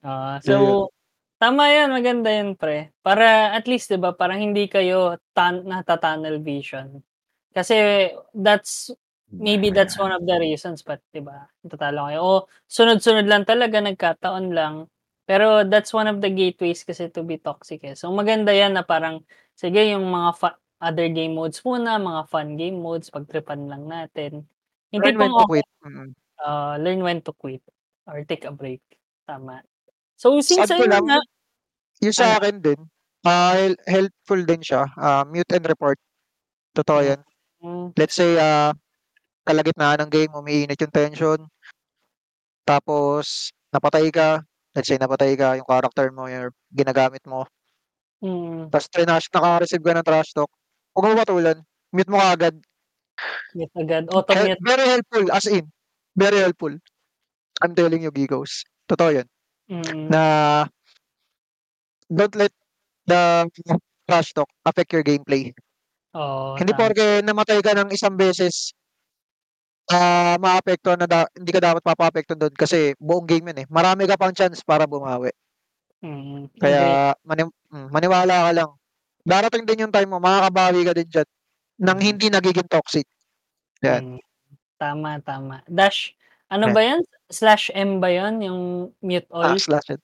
Ah, 0.00 0.40
so, 0.40 0.88
tama 1.36 1.68
yan, 1.68 1.92
maganda 1.92 2.32
yan, 2.32 2.56
pre. 2.56 2.96
Para 3.04 3.52
at 3.52 3.68
least, 3.68 3.92
'di 3.92 4.00
ba, 4.00 4.16
parang 4.16 4.40
hindi 4.40 4.72
kayo 4.72 5.20
tan 5.36 5.68
natatunnel 5.68 6.40
vision. 6.40 7.04
Kasi 7.52 8.08
that's 8.32 8.88
maybe 9.32 9.70
that's 9.72 9.96
one 9.98 10.12
of 10.12 10.22
the 10.26 10.36
reasons 10.38 10.82
but 10.84 11.00
'di 11.12 11.24
ba, 11.24 11.48
natatalo 11.64 12.10
kayo. 12.10 12.18
O 12.22 12.32
sunod-sunod 12.68 13.26
lang 13.26 13.44
talaga, 13.48 13.80
nagkataon 13.80 14.52
lang. 14.52 14.88
Pero 15.24 15.64
that's 15.64 15.90
one 15.96 16.04
of 16.06 16.20
the 16.20 16.28
gateways 16.28 16.84
kasi 16.84 17.08
to 17.08 17.24
be 17.24 17.40
toxic 17.40 17.80
eh. 17.84 17.96
So 17.96 18.12
maganda 18.12 18.52
yan 18.52 18.76
na 18.76 18.84
parang 18.84 19.24
sige 19.56 19.80
yung 19.88 20.04
mga 20.12 20.30
fa- 20.36 20.60
other 20.84 21.08
game 21.08 21.32
modes 21.32 21.64
muna, 21.64 21.96
mga 21.96 22.28
fun 22.28 22.60
game 22.60 22.76
modes, 22.76 23.08
pagtripan 23.08 23.64
lang 23.72 23.88
natin. 23.88 24.44
Hindi 24.92 25.16
Learn 25.16 25.18
when 25.18 25.32
to 25.32 25.44
quit. 25.48 25.66
Mm. 25.80 26.10
uh, 26.44 26.74
learn 26.76 27.00
when 27.00 27.18
to 27.24 27.32
quit 27.32 27.64
or 28.04 28.20
take 28.28 28.44
a 28.44 28.52
break. 28.52 28.84
Tama. 29.24 29.64
So, 30.20 30.36
since 30.44 30.68
Sad 30.68 30.76
ko 30.76 30.84
ayun 30.84 30.92
lang, 30.92 31.04
nga, 31.08 31.20
Yung 32.04 32.12
sa 32.14 32.26
Ano? 32.28 32.36
akin 32.44 32.56
din, 32.60 32.80
ah, 33.24 33.56
hel- 33.56 33.82
helpful 33.88 34.40
din 34.44 34.60
siya. 34.60 34.84
Ah, 35.00 35.24
mute 35.24 35.48
and 35.56 35.64
report. 35.64 35.96
Totoo 36.76 37.00
yan. 37.00 37.20
mm, 37.64 37.96
Let's 37.96 38.12
say, 38.18 38.36
ah, 38.36 38.76
kalagitnaan 39.44 40.00
ng 40.04 40.10
game, 40.10 40.32
umiinit 40.32 40.80
yung 40.80 40.92
tension. 40.94 41.40
Tapos, 42.64 43.52
napatay 43.70 44.08
ka. 44.10 44.40
Let's 44.74 44.88
say, 44.90 44.98
napatay 44.98 45.36
ka, 45.38 45.54
yung 45.60 45.68
character 45.68 46.10
mo, 46.10 46.26
yung 46.26 46.50
ginagamit 46.72 47.22
mo. 47.28 47.46
mm, 48.24 48.72
Tapos, 48.72 48.88
trinash, 48.90 49.28
naka-receive 49.30 49.84
ka 49.84 49.92
ng 49.94 50.06
trash 50.06 50.32
talk. 50.34 50.50
Huwag 50.96 51.12
mo 51.12 51.20
patulan. 51.20 51.58
Mute 51.94 52.10
mo 52.10 52.18
kaagad. 52.18 52.54
mute 53.54 53.70
agad. 53.78 54.04
Hel- 54.10 54.16
Auto-mute. 54.18 54.60
very 54.64 54.84
helpful, 54.88 55.26
as 55.30 55.46
in. 55.46 55.70
Very 56.16 56.38
helpful. 56.42 56.74
I'm 57.62 57.74
telling 57.74 58.02
you, 58.02 58.10
Gigos. 58.10 58.66
Totoo 58.90 59.14
yan. 59.14 59.26
Mm, 59.70 60.10
Na, 60.10 60.22
don't 62.10 62.34
let 62.34 62.52
the 63.06 63.46
trash 64.08 64.32
talk 64.34 64.48
affect 64.66 64.92
your 64.92 65.02
gameplay. 65.02 65.54
oh, 66.14 66.54
Hindi 66.58 66.72
tama. 66.74 66.80
porke 66.90 67.06
namatay 67.22 67.58
ka 67.62 67.72
ng 67.78 67.90
isang 67.94 68.14
beses, 68.18 68.74
ah 69.90 70.40
maapektuhan 70.40 70.96
na 70.96 71.04
da- 71.04 71.30
hindi 71.36 71.50
ka 71.52 71.60
dapat 71.60 71.82
mapaapektuhan 71.84 72.40
doon 72.40 72.54
kasi 72.56 72.96
buong 72.96 73.28
game 73.28 73.52
yun 73.52 73.58
eh. 73.62 73.66
Marami 73.68 74.08
ka 74.08 74.16
pang 74.16 74.32
chance 74.32 74.64
para 74.64 74.88
bumawi. 74.88 75.28
Mm, 76.00 76.48
hindi. 76.48 76.60
Kaya 76.60 77.12
mani- 77.20 77.52
mm, 77.68 77.88
maniwala 77.92 78.48
ka 78.48 78.52
lang. 78.52 78.70
Darating 79.24 79.64
din 79.64 79.88
yung 79.88 79.92
time 79.92 80.08
mo, 80.08 80.20
makakabawi 80.20 80.84
ka 80.84 80.92
din 80.92 81.08
dyan 81.08 81.28
nang 81.74 81.98
Mm. 82.00 82.04
hindi 82.06 82.26
nagiging 82.28 82.68
toxic. 82.68 83.04
Yan. 83.82 84.16
Mm, 84.16 84.20
tama, 84.76 85.10
tama. 85.20 85.56
Dash, 85.66 86.12
ano 86.48 86.72
ba 86.72 86.80
yan? 86.80 87.00
Slash 87.28 87.72
M 87.72 87.98
ba 87.98 88.08
yun? 88.08 88.40
Yung 88.40 88.60
mute 89.00 89.28
Ah, 89.32 89.52
all? 89.52 89.58
slash 89.58 89.90
it. 89.90 90.00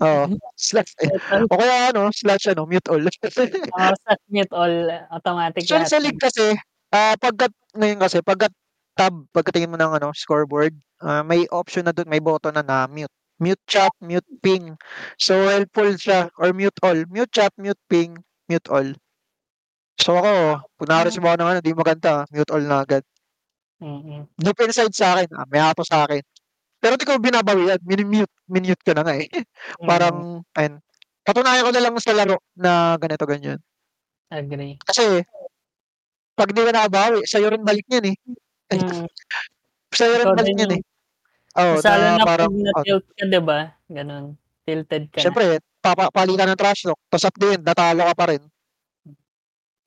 Oo, 0.00 0.26
slash. 0.58 0.90
Mute 0.98 1.24
all? 1.30 1.44
O 1.48 1.56
kaya 1.56 1.74
ano, 1.92 2.08
slash 2.10 2.44
ano, 2.50 2.64
mute 2.66 2.88
all. 2.88 3.04
Oh, 3.04 3.12
slash 4.04 4.22
mute 4.28 4.52
all. 4.52 4.74
Automatic 5.12 5.64
lahat. 5.64 5.86
sa 5.86 6.00
league 6.00 6.18
kasi, 6.18 6.56
ah 6.90 7.14
pagkat, 7.16 7.52
ngayon 7.72 8.00
kasi, 8.00 8.18
pagkat 8.20 8.50
tab, 8.94 9.14
pagkatingin 9.34 9.70
mo 9.70 9.78
ng 9.78 9.98
ano, 10.00 10.10
scoreboard, 10.14 10.74
ah, 11.02 11.22
may 11.26 11.46
option 11.50 11.86
na 11.86 11.92
doon, 11.94 12.08
may 12.08 12.22
button 12.22 12.54
na 12.54 12.64
na 12.64 12.86
mute. 12.90 13.12
Mute 13.42 13.62
chat, 13.66 13.90
mute 13.98 14.26
ping. 14.40 14.78
So 15.18 15.34
helpful 15.50 15.90
siya. 15.98 16.30
Or 16.38 16.54
mute 16.54 16.78
all. 16.86 17.02
Mute 17.10 17.34
chat, 17.34 17.50
mute 17.58 17.80
ping, 17.90 18.14
mute 18.46 18.68
all. 18.70 18.94
So 19.98 20.18
ako, 20.18 20.62
pag 20.78 20.88
nakareceive 20.90 21.26
ako 21.26 21.36
ng 21.42 21.50
ano, 21.50 21.58
di 21.58 21.74
maganda, 21.74 22.12
mute 22.30 22.50
all 22.54 22.64
na 22.64 22.86
agad. 22.86 23.02
Mm-mm. 23.82 24.30
Deep 24.38 24.58
inside 24.62 24.94
sa 24.94 25.18
akin, 25.18 25.28
ah, 25.34 25.46
may 25.50 25.60
ato 25.60 25.82
sa 25.82 26.06
akin. 26.06 26.22
Pero 26.78 26.94
di 26.94 27.04
ko 27.08 27.18
binabawi 27.18 27.74
yan. 27.74 27.80
Min-mute, 27.82 28.34
min-mute 28.46 28.84
ko 28.86 28.92
na 28.94 29.02
nga 29.02 29.14
eh. 29.18 29.26
Mm, 29.26 29.86
Parang, 29.88 30.16
ayun. 30.54 30.74
Patunayan 31.24 31.64
ko 31.64 31.70
na 31.72 31.82
lang 31.82 31.94
sa 31.98 32.12
laro 32.12 32.36
na 32.54 33.00
ganito, 33.00 33.24
ganyan. 33.24 33.58
agree. 34.28 34.76
Kasi, 34.84 35.24
pag 36.36 36.50
di 36.52 36.60
ka 36.60 36.70
nakabawi, 36.74 37.24
sa'yo 37.24 37.48
rin 37.50 37.64
balik 37.64 37.86
yan 37.88 38.12
eh. 38.12 38.16
Mm, 38.72 39.04
ikaw 39.94 40.34
balik 40.34 40.54
din 40.54 40.62
yan 40.62 40.70
yung, 40.70 40.74
eh. 40.80 40.82
Oo, 41.54 41.72
masalo 41.78 42.02
na 42.02 42.16
na 42.18 42.26
parang, 42.26 42.50
pag 42.50 42.56
oh, 42.56 42.64
na-tilt 42.64 43.06
ka, 43.14 43.24
di 43.30 43.40
ba? 43.42 43.60
Ganun. 43.86 44.24
Tilted 44.64 45.04
ka 45.12 45.18
na. 45.20 45.24
syempre, 45.28 45.44
papa, 45.84 46.08
palitan 46.08 46.48
ng 46.50 46.58
trash 46.58 46.88
talk. 46.88 46.98
Tapos 47.12 47.28
at 47.28 47.36
the 47.36 47.48
end, 47.54 47.62
natalo 47.62 48.02
ka 48.08 48.14
pa 48.16 48.26
rin. 48.32 48.42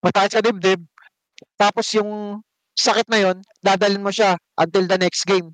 Matahit 0.05 0.31
sa 0.37 0.45
dibdib. 0.45 0.85
Tapos 1.57 1.89
yung 1.97 2.41
sakit 2.77 3.09
na 3.09 3.17
yon 3.17 3.37
dadalhin 3.65 4.05
mo 4.05 4.13
siya 4.13 4.37
until 4.61 4.85
the 4.85 4.97
next 5.01 5.25
game. 5.25 5.49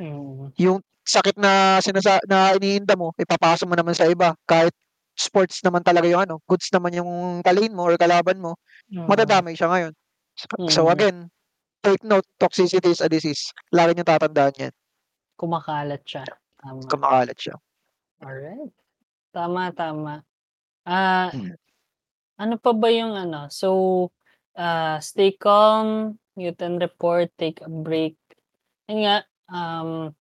Mm, 0.00 0.48
Yung 0.56 0.80
sakit 1.04 1.36
na 1.36 1.78
sinasa 1.84 2.16
na 2.24 2.56
iniinda 2.56 2.96
mo, 2.96 3.12
ipapasa 3.20 3.68
mo 3.68 3.76
naman 3.76 3.92
sa 3.92 4.08
iba. 4.08 4.32
Kahit 4.48 4.72
sports 5.12 5.60
naman 5.60 5.84
talaga 5.84 6.08
yung 6.08 6.24
ano, 6.24 6.40
goods 6.48 6.72
naman 6.72 6.96
yung 6.96 7.44
talin 7.44 7.76
mo 7.76 7.86
or 7.86 7.94
kalaban 8.00 8.40
mo, 8.40 8.56
mm, 8.88 9.04
madadamay 9.06 9.52
siya 9.52 9.68
ngayon. 9.70 9.92
So 10.72 10.88
mm. 10.88 10.92
again, 10.96 11.16
take 11.84 12.00
note, 12.02 12.24
toxicity 12.40 12.88
is 12.88 13.04
a 13.04 13.08
disease. 13.12 13.52
Lagi 13.68 13.92
niyo 13.92 14.08
tatandaan 14.08 14.56
yan. 14.56 14.74
Kumakalat 15.36 16.00
siya. 16.08 16.24
Tama. 16.56 16.80
Kumakalat 16.88 17.36
siya. 17.36 17.54
Alright. 18.24 18.72
Tama, 19.34 19.68
tama. 19.76 20.14
Ah, 20.88 21.28
Hmm. 21.28 21.52
ano 22.40 22.54
pa 22.56 22.72
ba 22.72 22.88
yung 22.88 23.12
ano? 23.12 23.52
So, 23.52 24.08
ah, 24.56 24.96
stay 25.04 25.36
calm, 25.36 26.16
mute 26.38 26.60
and 26.64 26.80
report, 26.80 27.28
take 27.36 27.60
a 27.60 27.68
break. 27.68 28.16
Yun 28.88 29.04
nga, 29.04 29.16
um, 29.50 30.12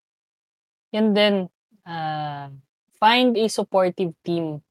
yun 0.91 1.15
din, 1.15 1.37
ah, 1.85 2.51
find 2.99 3.35
a 3.39 3.47
supportive 3.51 4.15
team. 4.23 4.63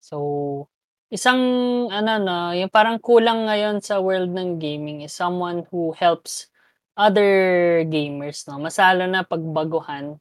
So, 0.00 0.69
isang 1.10 1.42
ano 1.90 2.12
'no, 2.22 2.40
yung 2.54 2.70
parang 2.70 2.98
kulang 3.02 3.46
ngayon 3.50 3.82
sa 3.82 3.98
world 3.98 4.30
ng 4.30 4.62
gaming 4.62 5.02
is 5.02 5.10
someone 5.14 5.66
who 5.74 5.90
helps 5.98 6.46
other 6.94 7.82
gamers 7.90 8.46
'no, 8.46 8.62
mas 8.62 8.78
na 8.78 9.26
'pag 9.26 9.42
baguhan. 9.42 10.18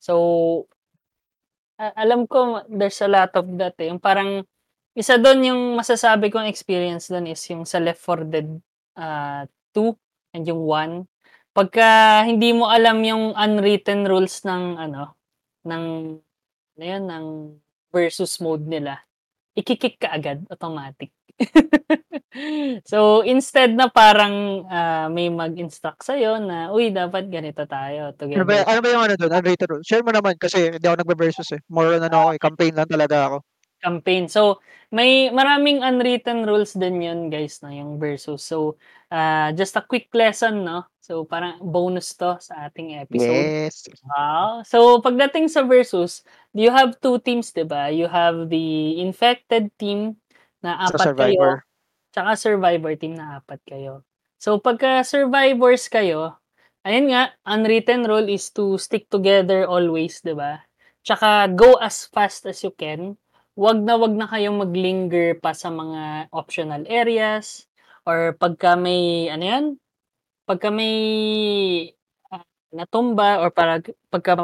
So, 0.00 0.14
alam 1.78 2.24
ko 2.28 2.64
there's 2.72 3.00
a 3.04 3.08
lot 3.10 3.32
of 3.36 3.46
that, 3.60 3.76
eh, 3.80 3.88
yung 3.92 4.00
parang 4.00 4.44
isa 4.96 5.16
dun 5.20 5.44
yung 5.44 5.76
masasabi 5.76 6.32
kong 6.32 6.48
experience 6.48 7.08
dun 7.12 7.28
is 7.28 7.40
yung 7.52 7.64
sa 7.68 7.80
Left 7.80 8.00
4 8.00 8.24
Dead, 8.28 8.48
ah, 8.96 9.44
2 9.76 9.92
and 10.36 10.44
yung 10.48 10.64
1. 10.64 10.92
Pagka 11.56 12.24
hindi 12.28 12.52
mo 12.56 12.68
alam 12.68 13.00
yung 13.04 13.32
unwritten 13.36 14.04
rules 14.08 14.44
ng 14.44 14.76
ano, 14.80 15.16
ng 15.68 15.84
ano 16.76 16.84
yun, 16.84 17.04
ng 17.08 17.26
versus 17.92 18.40
mode 18.44 18.64
nila, 18.68 19.00
iki-kick 19.56 19.98
ka 20.00 20.08
agad 20.14 20.44
automatic. 20.52 21.10
So, 22.84 23.24
instead 23.24 23.72
na 23.72 23.88
parang, 23.88 24.68
ah, 24.68 25.08
may 25.08 25.32
mag-instruct 25.32 26.04
sa'yo 26.04 26.36
na, 26.44 26.68
"Uy, 26.68 26.92
dapat 26.92 27.32
ganito 27.32 27.64
tayo 27.64 28.12
Ano 28.34 28.44
ba 28.48 28.60
together." 28.60 28.68
ano 28.68 28.80
ba 28.82 28.88
yung 28.90 29.04
ano 29.06 29.14
dun, 29.16 29.32
unrated 29.32 29.68
rule? 29.70 29.84
Share 29.86 30.02
mo 30.02 30.10
naman 30.10 30.34
kasi 30.36 30.74
hindi 30.74 30.82
ako 30.86 30.96
nagve-versus, 31.00 31.48
eh. 31.54 31.60
More 31.70 31.94
on 31.96 32.02
ano 32.06 32.16
ako, 32.26 32.30
eh, 32.34 32.40
campaign 32.42 32.74
lang 32.74 32.88
talaga 32.90 33.16
ako. 33.30 33.36
Campaign. 33.84 34.24
So, 34.32 34.64
may 34.88 35.28
maraming 35.28 35.84
unwritten 35.84 36.48
rules 36.48 36.72
din 36.72 37.04
yun 37.04 37.20
guys 37.28 37.60
'no, 37.60 37.68
yung 37.68 38.00
versus. 38.00 38.40
So, 38.40 38.80
ah, 39.12 39.52
just 39.52 39.76
a 39.76 39.84
quick 39.84 40.08
lesson 40.16 40.64
'no, 40.64 40.88
so 41.04 41.28
parang 41.28 41.60
bonus 41.60 42.16
'to 42.16 42.40
sa 42.40 42.68
ating 42.72 42.96
episode. 42.96 43.52
Yes. 43.52 43.84
Wow! 44.08 44.64
So, 44.64 44.98
pagdating 45.04 45.52
sa 45.52 45.62
versus, 45.68 46.24
you 46.56 46.72
have 46.72 46.96
2 47.04 47.20
teams 47.20 47.52
'di 47.52 47.68
ba? 47.68 47.92
You 47.92 48.08
have 48.08 48.48
the 48.48 48.96
infected 49.04 49.68
team 49.76 50.16
na 50.64 50.88
4 50.96 51.12
kayo, 51.12 51.60
survivor. 51.60 51.64
tsaka 52.16 52.32
survivor 52.40 52.92
team 52.96 53.14
na 53.20 53.44
4 53.44 53.60
kayo. 53.68 53.94
So, 54.40 54.56
pagka 54.56 55.04
survivors 55.04 55.86
kayo, 55.92 56.40
ayun 56.88 57.12
nga, 57.12 57.36
unwritten 57.44 58.08
rule 58.08 58.28
is 58.32 58.48
to 58.56 58.80
stick 58.80 59.06
together 59.12 59.68
always 59.68 60.24
'di 60.24 60.32
ba? 60.32 60.64
Tsaka 61.04 61.52
go 61.52 61.76
as 61.78 62.08
fast 62.08 62.48
as 62.48 62.64
you 62.64 62.72
can. 62.72 63.18
Wag 63.56 63.80
na 63.80 63.96
wag 63.96 64.12
na 64.12 64.28
kayong 64.28 64.60
mag-linger 64.68 65.40
pa 65.40 65.56
sa 65.56 65.72
mga 65.72 66.28
optional 66.28 66.84
areas 66.92 67.64
or 68.04 68.36
pagka 68.36 68.76
may 68.76 69.32
ano 69.32 69.44
'yan, 69.48 69.64
pagka 70.44 70.68
may, 70.68 70.94
ah, 72.32 72.44
natumba 72.76 73.40
or 73.40 73.48
parag 73.54 73.88
pagka 74.12 74.36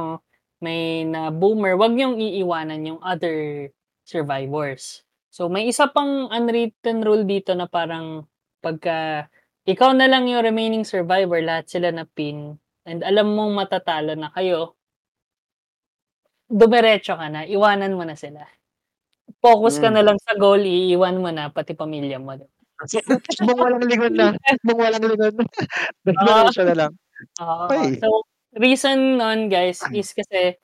may 0.65 1.05
na-boomer, 1.05 1.77
wag 1.77 1.93
niyong 1.93 2.17
iiwanan 2.17 2.89
yung 2.89 3.01
other 3.05 3.69
survivors. 4.09 5.05
So, 5.29 5.53
may 5.53 5.69
isa 5.69 5.93
pang 5.93 6.33
unwritten 6.33 7.05
rule 7.05 7.29
dito 7.29 7.53
na 7.53 7.69
parang 7.69 8.25
pagka 8.65 9.29
ikaw 9.69 9.93
na 9.93 10.09
lang 10.09 10.25
yung 10.33 10.41
remaining 10.41 10.89
survivor, 10.89 11.41
lahat 11.45 11.69
sila 11.69 11.93
na-pin 11.93 12.57
and 12.89 13.05
alam 13.05 13.37
mong 13.37 13.53
matatalo 13.61 14.17
na 14.17 14.33
kayo 14.33 14.77
dumiretso 16.51 17.15
ka 17.15 17.27
na, 17.31 17.47
iwanan 17.47 17.95
mo 17.95 18.03
na 18.03 18.19
sila. 18.19 18.43
Focus 19.43 19.83
ka 19.83 19.91
Hmm. 19.91 19.97
na 19.99 20.03
lang 20.07 20.19
sa 20.23 20.39
goal, 20.39 20.63
iiwan 20.63 21.19
mo 21.19 21.29
na 21.35 21.51
pati 21.51 21.75
pamilya 21.75 22.23
mo, 22.23 22.39
'di 22.39 22.47
ba? 22.47 22.55
Walang 23.59 23.87
lingon 23.91 24.15
na, 24.15 24.27
takbong 24.47 24.79
walang 24.79 25.03
lingon. 25.07 25.35
Oo. 26.23 26.47
Diretso 26.51 26.63
na 26.67 26.75
lang. 26.79 26.93
Oo. 27.43 27.67
So, 27.99 28.09
reason 28.59 29.19
nun 29.19 29.51
guys 29.51 29.83
is 29.95 30.15
kasi, 30.15 30.59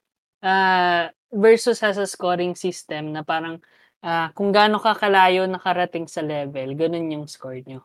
ah, 0.46 1.10
versus 1.34 1.82
has 1.82 1.98
a 1.98 2.06
scoring 2.06 2.54
system 2.54 3.14
na 3.14 3.22
parang, 3.26 3.58
ah, 4.06 4.30
kung 4.38 4.50
gaano 4.54 4.78
ka 4.82 4.94
kalayo 4.98 5.46
nakarating 5.50 6.06
sa 6.10 6.22
level, 6.22 6.74
ganun 6.78 7.10
yung 7.10 7.26
score 7.30 7.58
niyo. 7.66 7.82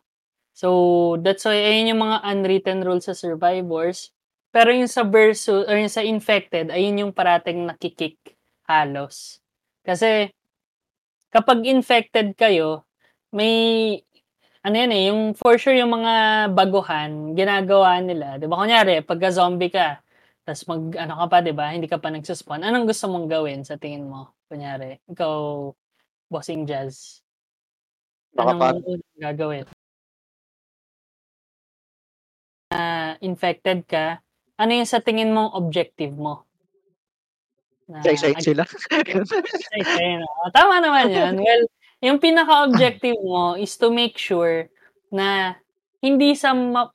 So, 0.53 1.17
that's 1.23 1.45
why 1.47 1.57
ayun 1.57 1.95
yung 1.97 2.03
mga 2.05 2.19
unwritten 2.25 2.79
rules 2.85 3.07
sa 3.09 3.15
survivors. 3.17 4.11
Pero 4.53 4.69
yung 4.73 4.89
sa 4.91 5.03
versus 5.07 5.65
or 5.69 5.77
yung 5.77 5.89
sa 5.93 6.05
infected, 6.05 6.69
ayun 6.73 7.01
yung 7.09 7.13
parating 7.15 7.65
naki-kick 7.69 8.17
halos. 8.69 9.41
Kasi 9.87 10.29
kapag 11.33 11.65
infected 11.65 12.37
kayo, 12.37 12.85
may 13.33 13.53
ano 14.63 14.75
yan, 14.79 14.91
eh, 14.95 15.03
yung 15.11 15.21
for 15.37 15.57
sure 15.59 15.75
yung 15.75 15.91
mga 15.93 16.13
baguhan, 16.55 17.35
ginagawa 17.35 17.99
nila, 18.03 18.37
'di 18.39 18.47
ba 18.47 18.59
kunyari 18.61 19.01
pagka 19.03 19.29
zombie 19.33 19.71
ka, 19.73 19.99
tas 20.47 20.63
mag-ano 20.69 21.13
ka 21.19 21.25
pa 21.31 21.37
'di 21.43 21.53
ba, 21.55 21.73
hindi 21.75 21.87
ka 21.91 21.99
pa 21.99 22.09
nagso-spawn, 22.13 22.63
anong 22.63 22.87
gusto 22.89 23.07
mong 23.11 23.27
gawin 23.31 23.61
sa 23.67 23.75
tingin 23.79 24.07
mo? 24.07 24.31
Kunyari, 24.51 24.99
ikaw, 25.09 25.71
Bossing 26.31 26.65
Jazz. 26.69 27.19
Makapag 28.33 28.81
Anong 28.81 28.85
unang 28.97 29.21
gagawin? 29.21 29.65
Na 32.71 33.17
infected 33.19 33.83
ka, 33.91 34.23
ano 34.55 34.71
yung 34.71 34.87
sa 34.87 35.03
tingin 35.03 35.33
mong 35.35 35.51
objective 35.59 36.13
mo? 36.15 36.45
Na 37.89 37.99
ag 37.99 38.39
sila. 38.39 38.63
isa-isahin, 39.59 40.23
oo. 40.23 40.45
Tama 40.55 40.79
naman 40.79 41.11
yun. 41.11 41.33
Well, 41.43 41.63
yung 42.03 42.19
pinaka-objective 42.19 43.19
mo 43.23 43.55
is 43.59 43.75
to 43.79 43.91
make 43.91 44.15
sure 44.19 44.67
na 45.11 45.55
hindi 46.03 46.35
sa 46.35 46.51
ma 46.55 46.87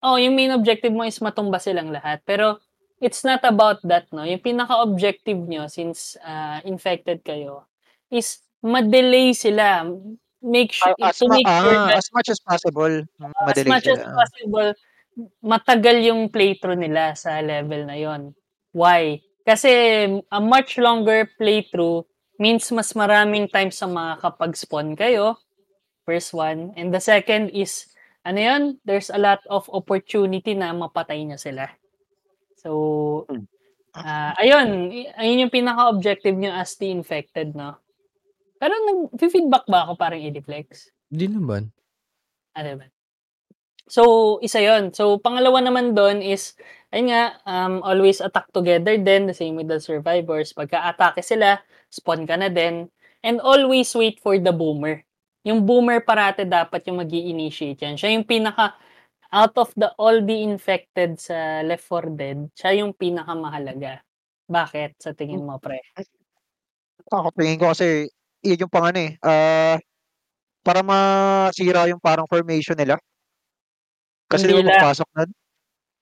oo, 0.00 0.16
yung 0.16 0.32
main 0.36 0.52
objective 0.52 0.92
mo 0.92 1.04
is 1.04 1.20
matumba 1.20 1.60
silang 1.60 1.92
lahat. 1.92 2.24
Pero 2.24 2.56
it's 3.00 3.24
not 3.24 3.40
about 3.44 3.80
that 3.84 4.08
'no, 4.12 4.24
yung 4.24 4.40
pinaka-objective 4.40 5.40
niyo 5.44 5.68
since, 5.68 6.16
ah, 6.24 6.60
infected 6.64 7.20
kayo 7.24 7.68
is 8.12 8.40
ma-delay 8.64 9.32
sila. 9.36 9.84
Make 10.40 10.72
su 10.72 10.88
Ah, 10.88 11.12
as 11.12 11.20
to 11.20 11.28
ma 11.28 11.36
make 11.36 11.48
sure 11.48 11.76
ah, 11.76 11.92
that 11.92 12.00
as 12.00 12.08
much 12.16 12.28
as 12.32 12.40
possible, 12.40 13.04
hmm, 13.20 13.32
as 13.44 13.60
much 13.68 13.84
as 13.88 14.00
sila. 14.00 14.12
possible, 14.16 14.68
matagal 15.44 15.96
yung 16.04 16.32
playthrough 16.32 16.80
nila 16.80 17.12
sa 17.16 17.40
level 17.44 17.84
na 17.84 17.96
yun. 18.00 18.32
Why? 18.72 19.20
Kasi 19.44 19.72
a 20.28 20.38
much 20.40 20.76
longer 20.76 21.28
playthrough 21.40 22.04
means 22.40 22.68
mas 22.72 22.92
maraming 22.96 23.48
times 23.48 23.80
na 23.84 23.88
makakapag-spawn 23.88 24.96
kayo, 24.96 25.36
first 26.08 26.32
one. 26.32 26.72
And 26.76 26.92
the 26.92 27.00
second 27.00 27.52
is, 27.52 27.88
ano 28.24 28.38
yun, 28.40 28.62
there's 28.84 29.12
a 29.12 29.20
lot 29.20 29.44
of 29.48 29.68
opportunity 29.72 30.56
na 30.56 30.72
mapatay 30.72 31.24
niyo 31.24 31.40
sila. 31.40 31.68
So, 32.60 33.24
ah, 33.96 34.36
ayun, 34.36 34.92
ayun 35.16 35.48
yung 35.48 35.52
pinaka-objective 35.52 36.36
niyo 36.36 36.52
as 36.52 36.76
the 36.76 36.92
infected 36.92 37.56
'no. 37.56 37.80
Pero 38.60 38.76
nag-fi-feedback 38.76 39.64
ba 39.68 39.88
ako 39.88 39.96
parang 39.96 40.20
Ediflex? 40.20 40.92
Di 41.08 41.28
naman. 41.28 41.72
Ah, 42.52 42.60
'di 42.64 42.76
ba? 42.76 42.86
So, 43.90 44.38
isa 44.44 44.62
yun. 44.62 44.94
So, 44.94 45.18
pangalawa 45.18 45.64
naman 45.64 45.96
dun 45.98 46.22
is, 46.22 46.54
ayun 46.90 47.06
nga, 47.10 47.24
um, 47.46 47.82
always 47.82 48.18
attack 48.22 48.50
together 48.54 48.98
din, 48.98 49.26
the 49.30 49.36
same 49.36 49.56
with 49.58 49.70
the 49.70 49.78
survivors. 49.78 50.54
Pagka-atake 50.54 51.22
sila, 51.22 51.62
spawn 51.90 52.26
ka 52.26 52.36
na 52.38 52.50
din. 52.50 52.90
And 53.22 53.38
always 53.40 53.92
wait 53.94 54.18
for 54.22 54.38
the 54.38 54.52
boomer. 54.54 55.04
Yung 55.44 55.64
boomer 55.64 56.04
parate 56.04 56.44
dapat 56.44 56.84
yung 56.88 57.00
mag 57.00 57.12
initiate 57.12 57.80
yan. 57.80 57.96
Siya 57.96 58.12
yung 58.12 58.26
pinaka, 58.28 58.76
out 59.30 59.54
of 59.56 59.70
the 59.78 59.88
all 59.96 60.18
the 60.20 60.42
infected 60.42 61.16
sa 61.16 61.62
Left 61.62 61.86
4 61.86 62.10
Dead, 62.18 62.38
siya 62.54 62.82
yung 62.84 62.92
pinakamahalaga. 62.96 64.02
Bakit 64.50 64.98
sa 64.98 65.14
tingin 65.14 65.46
mo, 65.46 65.56
pre? 65.62 65.78
Ako 67.10 67.30
tingin 67.38 67.58
ko 67.62 67.70
kasi, 67.72 68.10
yun 68.42 68.66
yung 68.66 68.72
pang 68.72 68.90
ano, 68.90 68.98
eh, 68.98 69.12
ah, 69.22 69.78
para 70.60 70.82
masira 70.84 71.88
yung 71.88 72.02
parang 72.02 72.28
formation 72.28 72.76
nila. 72.76 73.00
Kasi 74.30 74.46
di 74.46 74.54
Hindi 74.54 74.62
ba 74.62 74.70
lang. 74.70 74.74
pagpasok 74.78 75.08
nun 75.18 75.30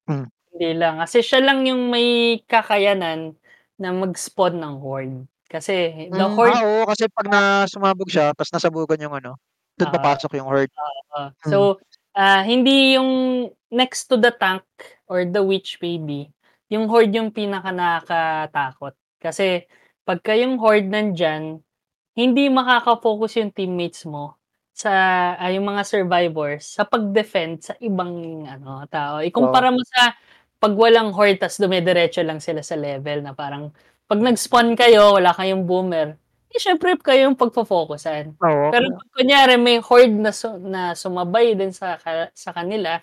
hmm. 0.09 0.27
Hindi 0.59 0.75
lang. 0.75 0.99
Kasi 0.99 1.23
siya 1.23 1.39
lang 1.39 1.63
yung 1.71 1.87
may 1.87 2.43
kakayanan 2.51 3.39
na 3.79 3.95
mag-spawn 3.95 4.59
ng 4.59 4.75
horde. 4.83 5.23
Kasi 5.47 6.11
the 6.11 6.27
Hmm, 6.27 6.35
horde 6.35 6.59
ah, 6.59 6.67
oo, 6.67 6.83
kasi 6.91 7.07
'pag 7.07 7.31
na 7.31 7.41
sumabog 7.71 8.11
siya 8.11 8.35
ta's 8.35 8.51
nasabugan 8.51 8.99
yung 8.99 9.15
ano, 9.15 9.39
dun 9.79 9.87
Oo. 9.87 9.95
papasok 9.95 10.35
yung 10.35 10.51
horde. 10.51 10.73
Oo. 10.75 11.21
Hmm. 11.47 11.51
So, 11.51 11.59
ah, 12.19 12.43
hindi 12.43 12.99
yung 12.99 13.11
next 13.71 14.11
to 14.11 14.19
the 14.19 14.35
tank 14.35 14.67
or 15.07 15.23
the 15.23 15.41
witch 15.47 15.79
maybe, 15.79 16.35
yung 16.75 16.91
horde 16.91 17.15
yung 17.15 17.31
pinaka 17.31 17.71
nakakatakot. 17.71 18.99
Kasi 19.23 19.63
pagka 20.03 20.35
yung 20.35 20.59
horde 20.59 20.91
nandiyan, 20.91 21.63
hindi 22.19 22.49
makaka-focus 22.53 23.41
yung 23.43 23.53
teammates 23.55 24.05
mo 24.09 24.37
sa 24.77 24.93
ah, 25.39 25.51
yung 25.53 25.67
mga 25.69 25.83
survivors 25.87 26.77
sa 26.79 26.85
pag-defend 26.89 27.65
sa 27.65 27.75
ibang 27.83 28.45
ano 28.49 28.85
tao. 28.91 29.21
Ikumpara 29.25 29.71
mo 29.73 29.81
sa 29.87 30.13
'pag 30.59 30.75
walang 30.75 31.15
horde 31.15 31.39
ta's 31.39 31.57
dumidiretso 31.57 32.23
lang 32.23 32.43
sila 32.43 32.63
sa 32.63 32.75
level 32.75 33.23
na 33.23 33.33
parang 33.33 33.71
'pag 34.11 34.19
nag-spawn 34.19 34.75
kayo, 34.75 35.15
wala 35.21 35.31
kayong 35.33 35.65
boomer, 35.65 36.17
eh, 36.49 36.59
syempre 36.59 36.97
kayo 36.99 37.29
yung 37.29 37.37
pagfo-focusan. 37.37 38.35
Oo. 38.41 38.73
Pero 38.73 38.87
kung 38.97 39.11
kunyari 39.15 39.61
may 39.61 39.79
horde 39.85 40.17
na, 40.17 40.33
su- 40.33 40.59
na 40.59 40.97
sumabay 40.97 41.53
din 41.53 41.71
sa 41.71 42.01
ka- 42.01 42.33
sa 42.33 42.51
kanila, 42.57 42.99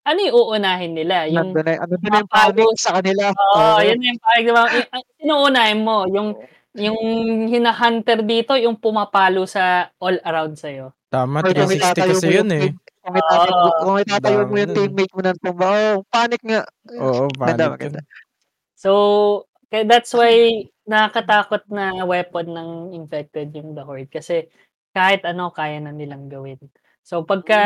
ano 0.00 0.18
yung 0.24 0.32
uunahin 0.34 0.96
nila? 0.96 1.28
Yung 1.28 1.52
Nandun 1.52 1.64
na, 1.68 1.72
ano 1.76 1.94
din 2.00 2.16
yung 2.16 2.30
panic 2.32 2.66
sa 2.80 2.92
kanila. 2.96 3.24
Oo, 3.36 3.58
Oo. 3.60 3.78
yun 3.84 4.00
yung 4.00 4.18
parang, 4.18 4.42
di 4.48 4.52
ba, 4.56 4.62
i- 4.72 4.90
ang 4.90 5.04
inuunahin 5.20 5.80
mo, 5.84 5.96
yung, 6.08 6.28
yung 6.72 6.98
hinahunter 7.52 8.24
dito, 8.24 8.56
yung 8.56 8.80
pumapalo 8.80 9.44
sa 9.44 9.92
all 10.00 10.16
around 10.24 10.56
sa'yo. 10.56 10.96
Tama, 11.12 11.44
Or 11.44 11.52
kung 11.52 11.68
360 11.68 11.76
itatayo 11.76 12.14
kasi 12.16 12.26
yun 12.32 12.48
eh. 12.48 12.72
Kung 13.00 13.16
itatayo, 13.16 13.54
Oo. 13.56 13.80
kung 13.80 13.96
itatayo 14.00 14.40
mo 14.44 14.54
yung 14.60 14.74
teammate 14.76 15.14
mo 15.16 15.20
ng 15.24 15.38
tumba, 15.40 15.66
oh, 15.72 15.96
panic 16.12 16.42
nga. 16.44 16.62
Oo, 17.00 17.28
Maganda, 17.36 17.64
panic 17.72 17.72
maganda. 17.76 18.00
yun. 18.00 18.06
So, 18.76 18.90
kaya 19.70 19.84
that's 19.86 20.10
why 20.12 20.66
nakakatakot 20.90 21.62
na 21.70 22.02
weapon 22.02 22.50
ng 22.50 22.70
infected 22.98 23.54
yung 23.54 23.78
the 23.78 23.86
horde 23.86 24.10
kasi 24.10 24.50
kahit 24.90 25.22
ano 25.22 25.54
kaya 25.54 25.78
na 25.78 25.94
nilang 25.94 26.26
gawin. 26.26 26.58
So 27.06 27.22
pagka 27.22 27.60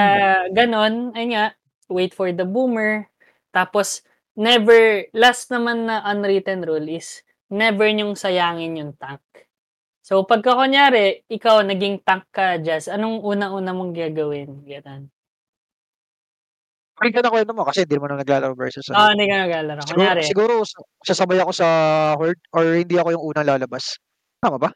ganon, 0.53 1.17
ay 1.17 1.33
nga, 1.33 1.45
wait 1.89 2.13
for 2.13 2.29
the 2.37 2.45
boomer. 2.45 3.09
Tapos 3.57 4.05
never 4.37 5.09
last 5.17 5.49
naman 5.49 5.89
na 5.89 6.05
unwritten 6.05 6.61
rule 6.69 6.85
is 6.93 7.25
never 7.49 7.89
nyong 7.89 8.13
sayangin 8.13 8.77
yung 8.77 8.93
tank. 9.01 9.25
So 10.05 10.21
pagka 10.29 10.53
kunyari, 10.53 11.25
ikaw 11.33 11.65
naging 11.65 12.05
tank 12.05 12.29
ka, 12.29 12.61
Jazz, 12.61 12.93
anong 12.93 13.25
una-una 13.25 13.73
mong 13.73 13.97
gagawin? 13.97 14.61
Ganon. 14.69 15.09
May 17.03 17.11
ka 17.11 17.27
na 17.27 17.33
kwento 17.33 17.51
mo 17.51 17.67
kasi 17.67 17.83
hindi 17.83 17.99
mo 17.99 18.07
na 18.07 18.23
naglalaro 18.23 18.55
versus 18.55 18.87
Ah, 18.95 19.11
ano. 19.11 19.19
hindi 19.19 19.27
ka 19.27 19.37
naglalaro. 19.43 19.81
Siguro, 19.83 19.99
Kunyari, 19.99 20.23
siguro 20.23 20.53
sa- 20.63 20.87
sasabay 21.03 21.39
ako 21.43 21.53
sa 21.53 21.69
horde 22.15 22.39
or 22.55 22.65
hindi 22.79 22.95
ako 22.95 23.09
yung 23.19 23.25
unang 23.35 23.49
lalabas. 23.51 23.99
Tama 24.39 24.57
ba? 24.63 24.71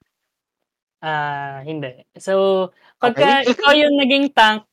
Ah, 0.98 1.62
hindi. 1.62 2.02
So, 2.18 2.68
pagka 2.98 3.46
ikaw 3.54 3.70
yung 3.78 3.94
naging 4.02 4.34
tank, 4.34 4.66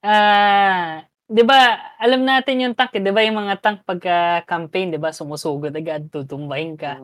ah, 0.00 1.04
'di 1.28 1.42
ba, 1.44 1.60
alam 2.00 2.24
natin 2.24 2.64
yung 2.64 2.74
tank, 2.74 2.96
eh, 2.96 3.02
'di 3.04 3.12
ba 3.12 3.20
yung 3.28 3.36
mga 3.44 3.60
tank 3.60 3.78
pagka 3.84 4.40
campaign, 4.48 4.96
'di 4.96 5.00
ba, 5.00 5.12
sumusugod 5.12 5.76
agad, 5.76 6.08
tutumbahin 6.08 6.80
ka. 6.80 6.96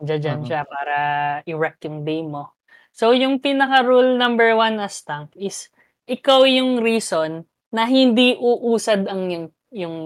Diyan 0.00 0.40
Mhm. 0.40 0.46
siya 0.48 0.62
para 0.64 0.96
i-wreck 1.44 1.76
yung 1.84 2.06
day 2.08 2.24
mo. 2.24 2.56
So, 2.96 3.12
yung 3.12 3.44
pinaka 3.44 3.84
rule 3.84 4.16
number 4.16 4.56
one 4.56 4.80
as 4.80 5.04
tank 5.04 5.36
is 5.36 5.68
ikaw 6.08 6.48
yung 6.48 6.80
reason 6.80 7.44
na 7.70 7.84
hindi 7.84 8.34
uusad 8.36 9.04
ang 9.08 9.28
yung 9.28 9.46
yung 9.68 9.96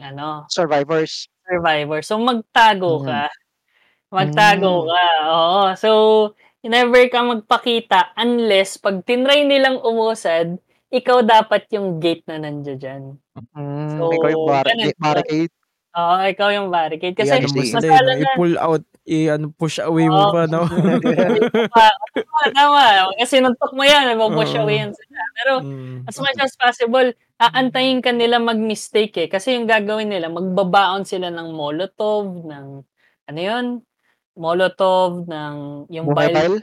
ano, 0.00 0.46
Survivors. 0.48 1.26
survivor. 1.42 1.98
So, 2.06 2.18
magtago 2.18 3.02
Mm. 3.02 3.06
ka. 3.06 3.22
Magtago 4.10 4.72
Mm. 4.82 4.86
ka. 4.86 5.04
Oo. 5.26 5.62
So, 5.74 5.90
never 6.62 7.02
ka 7.10 7.20
magpakita 7.22 8.14
unless 8.16 8.78
pag 8.78 9.02
tinry 9.02 9.42
nilang 9.42 9.82
umusad, 9.82 10.58
ikaw 10.90 11.22
dapat 11.22 11.66
yung 11.74 11.98
gate 11.98 12.26
na 12.26 12.38
nandiyan 12.42 12.78
dyan. 12.78 13.02
Mm, 13.54 13.98
So, 13.98 14.02
ikaw 14.10 14.28
yung 14.30 14.46
bar- 14.46 14.66
ganun. 14.66 14.94
barricade. 14.98 15.52
Oo, 15.90 16.14
ikaw 16.22 16.48
yung 16.54 16.70
barricade. 16.70 17.18
Kasi 17.18 17.34
Yan, 17.34 17.42
Ano 17.42 17.50
mo 17.50 17.62
sila, 17.66 17.78
masala 17.82 17.98
no? 18.06 18.14
na. 18.14 18.22
i-pull 18.22 18.54
out, 18.62 18.82
i-ano, 19.10 19.46
push 19.58 19.76
away 19.82 20.06
mo 20.06 20.22
Oo. 20.22 20.30
pa, 20.30 20.42
no? 20.46 20.62
Tama, 21.74 22.42
tama. 22.54 22.82
Kasi 23.18 23.42
nuntok 23.42 23.72
mo 23.74 23.82
yan, 23.82 24.14
Oo. 24.54 24.62
away 24.62 24.86
yan 24.86 24.94
sila. 24.94 25.18
Pero 25.34 25.52
Mm. 25.66 26.06
as 26.06 26.16
much 26.22 26.38
as 26.38 26.54
possible, 26.54 27.10
aantayin 27.42 27.98
ka 27.98 28.14
nila 28.14 28.38
mag-mistake 28.38 29.18
eh. 29.18 29.28
Kasi 29.28 29.58
yung 29.58 29.66
gagawin 29.66 30.14
nila, 30.14 30.30
magbabaon 30.30 31.02
sila 31.02 31.26
ng 31.34 31.50
molotov, 31.50 32.46
ng 32.46 32.66
ano 33.26 33.40
yun? 33.40 33.66
Molotov, 34.38 35.26
ng 35.26 35.56
yung 35.90 36.06
bile. 36.14 36.30
Bumibile? 36.38 36.58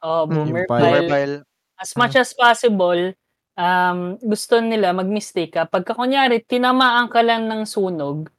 Oh, 0.00 0.24
Mm, 0.30 0.32
boomer 0.32 0.64
bile. 0.70 0.78
bile. 0.78 0.94
Bumibile. 1.10 1.34
As 1.74 1.90
much 1.98 2.14
as 2.14 2.30
possible, 2.36 3.16
um, 3.58 3.98
gusto 4.22 4.62
nila 4.62 4.94
mag-mistake 4.94 5.58
ka. 5.58 5.62
Pagka 5.66 5.96
kunyari, 5.96 6.38
tinamaan 6.44 7.10
ka 7.10 7.18
lang 7.24 7.50
ng 7.50 7.64
sunog, 7.66 8.30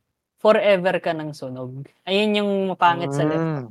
forever 0.41 0.97
ka 0.97 1.13
ng 1.13 1.31
sunog. 1.38 1.85
Ayun 2.03 2.41
yung 2.41 2.51
mapangit 2.73 3.13
sa 3.13 3.23
left. 3.23 3.45
Mm. 3.45 3.69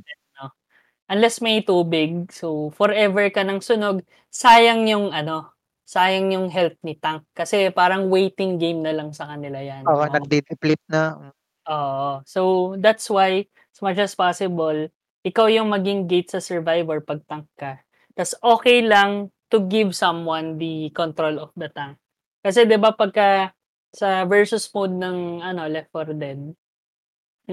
Unless 1.11 1.43
may 1.43 1.59
tubig, 1.59 2.31
so 2.31 2.71
forever 2.71 3.27
ka 3.27 3.43
ng 3.43 3.59
sunog, 3.59 3.99
sayang 4.31 4.87
yung 4.87 5.11
ano, 5.11 5.51
sayang 5.83 6.31
yung 6.31 6.47
health 6.47 6.79
ni 6.87 6.95
tank. 6.95 7.27
Kasi 7.35 7.67
parang 7.75 8.07
waiting 8.07 8.55
game 8.55 8.79
na 8.79 8.95
lang 8.95 9.11
sa 9.11 9.27
kanila 9.27 9.59
yan. 9.59 9.83
Oo, 9.83 9.99
Oo. 9.99 10.07
nagde-deplete 10.07 10.87
na. 10.87 11.19
Oo. 11.67 12.23
So, 12.23 12.41
that's 12.79 13.11
why, 13.11 13.43
as 13.43 13.79
much 13.83 13.99
as 13.99 14.15
possible, 14.15 14.87
ikaw 15.27 15.51
yung 15.51 15.67
maging 15.67 16.07
gate 16.07 16.31
sa 16.31 16.39
survivor 16.39 17.03
pag 17.03 17.19
tank 17.27 17.51
ka. 17.59 17.83
Tapos, 18.15 18.39
okay 18.39 18.79
lang 18.79 19.35
to 19.51 19.67
give 19.67 19.91
someone 19.91 20.55
the 20.55 20.95
control 20.95 21.43
of 21.43 21.51
the 21.59 21.67
tank. 21.75 21.99
Kasi, 22.39 22.63
di 22.63 22.79
ba, 22.79 22.95
pagka 22.95 23.51
sa 23.91 24.23
versus 24.23 24.71
mode 24.71 24.95
ng 24.95 25.43
ano, 25.43 25.67
Left 25.67 25.91
4 25.91 26.15
Dead, 26.15 26.39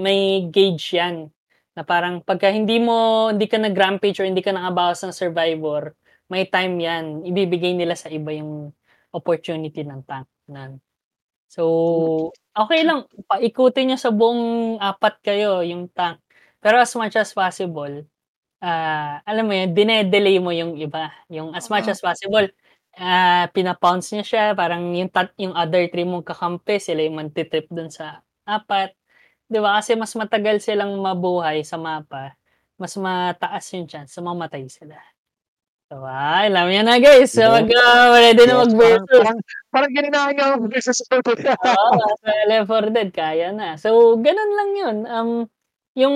may 0.01 0.47
gauge 0.49 0.95
yan. 0.97 1.31
Na 1.77 1.83
parang 1.87 2.19
pagka 2.23 2.51
hindi 2.51 2.81
mo, 2.81 3.29
hindi 3.31 3.47
ka 3.47 3.59
nag-rampage 3.61 4.19
or 4.19 4.27
hindi 4.27 4.43
ka 4.43 4.51
nakabawas 4.51 5.03
ng 5.05 5.15
survivor, 5.15 5.95
may 6.29 6.45
time 6.49 6.75
yan. 6.81 7.25
Ibibigay 7.25 7.73
nila 7.77 7.95
sa 7.95 8.11
iba 8.11 8.33
yung 8.35 8.73
opportunity 9.15 9.81
ng 9.85 10.01
tank. 10.05 10.27
Nan. 10.49 10.81
So, 11.49 12.31
okay 12.53 12.85
lang. 12.85 13.09
Paikutin 13.25 13.93
nyo 13.93 13.97
sa 13.97 14.13
buong 14.13 14.77
apat 14.77 15.17
kayo, 15.25 15.65
yung 15.65 15.89
tank. 15.89 16.21
Pero 16.61 16.77
as 16.83 16.93
much 16.93 17.15
as 17.17 17.31
possible, 17.33 18.05
ah 18.61 19.23
alam 19.23 19.47
mo 19.47 19.53
yun, 19.55 19.71
dine-delay 19.73 20.37
mo 20.43 20.51
yung 20.51 20.75
iba. 20.77 21.09
Yung 21.31 21.55
as 21.55 21.71
much 21.71 21.87
as 21.87 22.03
possible, 22.03 22.45
ah 22.99 23.47
pinapounce 23.55 24.11
niya 24.13 24.25
siya, 24.27 24.45
parang 24.53 24.91
yung, 24.93 25.09
tat, 25.09 25.31
yung 25.39 25.55
other 25.55 25.87
three 25.87 26.05
mong 26.05 26.27
kakampi, 26.27 26.77
sila 26.83 27.01
yung 27.07 27.17
mantitrip 27.17 27.71
dun 27.71 27.89
sa 27.89 28.21
apat. 28.43 28.98
Di 29.49 29.57
ba? 29.57 29.81
Kasi 29.81 29.97
mas 29.97 30.13
matagal 30.13 30.61
silang 30.61 30.93
mabuhay 31.01 31.65
sa 31.65 31.81
mapa, 31.81 32.37
mas 32.77 32.93
mataas 32.93 33.65
yung 33.73 33.89
chance 33.89 34.13
na 34.15 34.29
mamatay 34.29 34.69
sila. 34.69 34.95
So, 35.89 36.05
ah, 36.05 36.45
alam 36.45 36.69
niyo 36.69 36.85
na 36.85 37.01
guys. 37.01 37.33
So, 37.33 37.49
mag, 37.49 37.65
uh, 37.65 38.13
ready 38.13 38.45
na 38.45 38.61
mag-versus. 38.61 39.09
Parang, 39.09 39.09
parang, 39.09 39.39
parang 39.73 39.91
gininahan 39.97 40.33
nga 40.37 40.45
ako 40.53 40.57
versus 40.69 41.01
Oo, 41.09 41.89
sa 42.21 42.29
Left 42.45 42.69
4 42.69 42.93
Dead, 42.93 43.09
kaya 43.09 43.49
na. 43.49 43.73
So, 43.73 44.13
ganun 44.21 44.53
lang 44.53 44.69
yun. 44.77 44.97
Um, 45.09 45.31
yung 45.97 46.15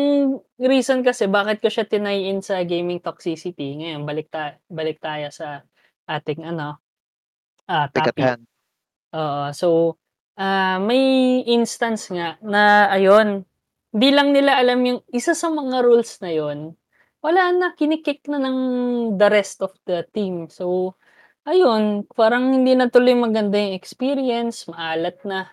reason 0.62 1.02
kasi 1.02 1.26
bakit 1.26 1.58
ko 1.58 1.74
siya 1.74 1.90
tinayin 1.90 2.46
sa 2.46 2.62
gaming 2.62 3.02
toxicity, 3.02 3.82
ngayon, 3.82 4.06
balik, 4.06 4.30
ta- 4.30 4.62
balik 4.70 5.02
tayo 5.02 5.34
sa 5.34 5.66
ating 6.06 6.46
ano, 6.46 6.78
ah 7.66 7.90
topic. 7.90 8.46
Oo, 9.18 9.50
so, 9.58 9.98
ah 10.40 10.78
may 10.82 11.42
instance 11.48 12.10
nga 12.14 12.38
na, 12.44 12.90
ayun, 12.94 13.46
hindi 13.96 14.10
lang 14.14 14.34
nila 14.36 14.58
alam 14.60 14.82
yung 14.86 15.02
isa 15.14 15.34
sa 15.38 15.50
mga 15.54 15.82
rules 15.86 16.18
na 16.24 16.32
yon 16.34 16.74
wala 17.24 17.52
na, 17.56 17.68
kinikick 17.78 18.26
na 18.30 18.38
ng 18.42 18.60
the 19.20 19.28
rest 19.32 19.64
of 19.64 19.72
the 19.90 20.04
team. 20.16 20.48
So, 20.52 20.96
ayun, 21.48 22.06
parang 22.16 22.52
hindi 22.56 22.74
na 22.78 22.88
tuloy 22.92 23.14
maganda 23.18 23.58
yung 23.60 23.76
experience, 23.78 24.68
maalat 24.72 25.20
na. 25.28 25.50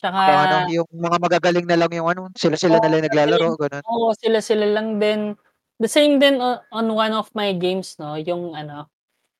Tsaka, 0.00 0.20
ano, 0.48 0.56
yung 0.72 0.88
mga 0.92 1.18
magagaling 1.22 1.66
na 1.68 1.76
lang 1.80 1.92
yung 1.96 2.08
ano, 2.10 2.22
sila-sila 2.38 2.78
na 2.82 2.88
lang 2.92 3.04
naglalaro, 3.08 3.56
ganun. 3.60 3.84
Oo, 3.88 4.12
sila-sila 4.16 4.66
lang 4.70 4.98
din. 5.02 5.34
The 5.82 5.90
same 5.90 6.18
din 6.22 6.38
on 6.42 6.86
one 6.94 7.12
of 7.16 7.28
my 7.34 7.52
games, 7.56 7.98
no, 7.98 8.16
yung 8.20 8.54
ano, 8.56 8.88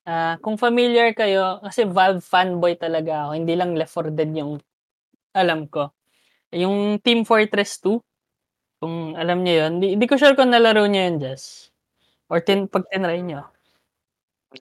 ah 0.09 0.37
kung 0.41 0.57
familiar 0.61 1.13
kayo, 1.17 1.61
kasi 1.65 1.85
Valve 1.89 2.23
fanboy 2.25 2.77
talaga 2.79 3.29
ako, 3.29 3.33
hindi 3.39 3.55
lang 3.57 3.77
Left 3.77 3.93
4 3.95 4.11
Dead 4.13 4.31
yung 4.37 4.61
alam 5.37 5.67
ko. 5.71 5.93
Yung 6.55 7.01
Team 7.03 7.25
Fortress 7.27 7.81
2, 7.83 8.01
kung 8.83 9.17
alam 9.19 9.43
niyo 9.45 9.67
yun, 9.69 9.73
di, 9.83 9.89
di 9.99 10.07
ko 10.09 10.17
sure 10.21 10.37
kung 10.39 10.51
nalaro 10.53 10.87
niyo 10.87 11.03
yun, 11.11 11.17
Jess. 11.23 11.71
Or 12.31 12.41
tin, 12.45 12.69
pag 12.69 12.87
tinry 12.93 13.21
niyo. 13.25 13.45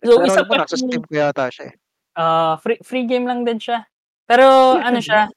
So, 0.02 0.20
Pero 0.20 0.26
isa 0.26 0.41
pa 0.48 0.65
siyang- 0.65 0.90
Steam 0.90 1.03
ko 1.06 1.14
yata 1.14 1.45
siya 1.53 1.65
eh. 1.72 1.76
Ah, 2.18 2.57
free 2.61 2.78
free 2.86 3.06
game 3.10 3.26
lang 3.26 3.41
din 3.45 3.57
siya. 3.61 3.86
Pero 4.30 4.78
ano 4.78 4.99
siya, 5.02 5.30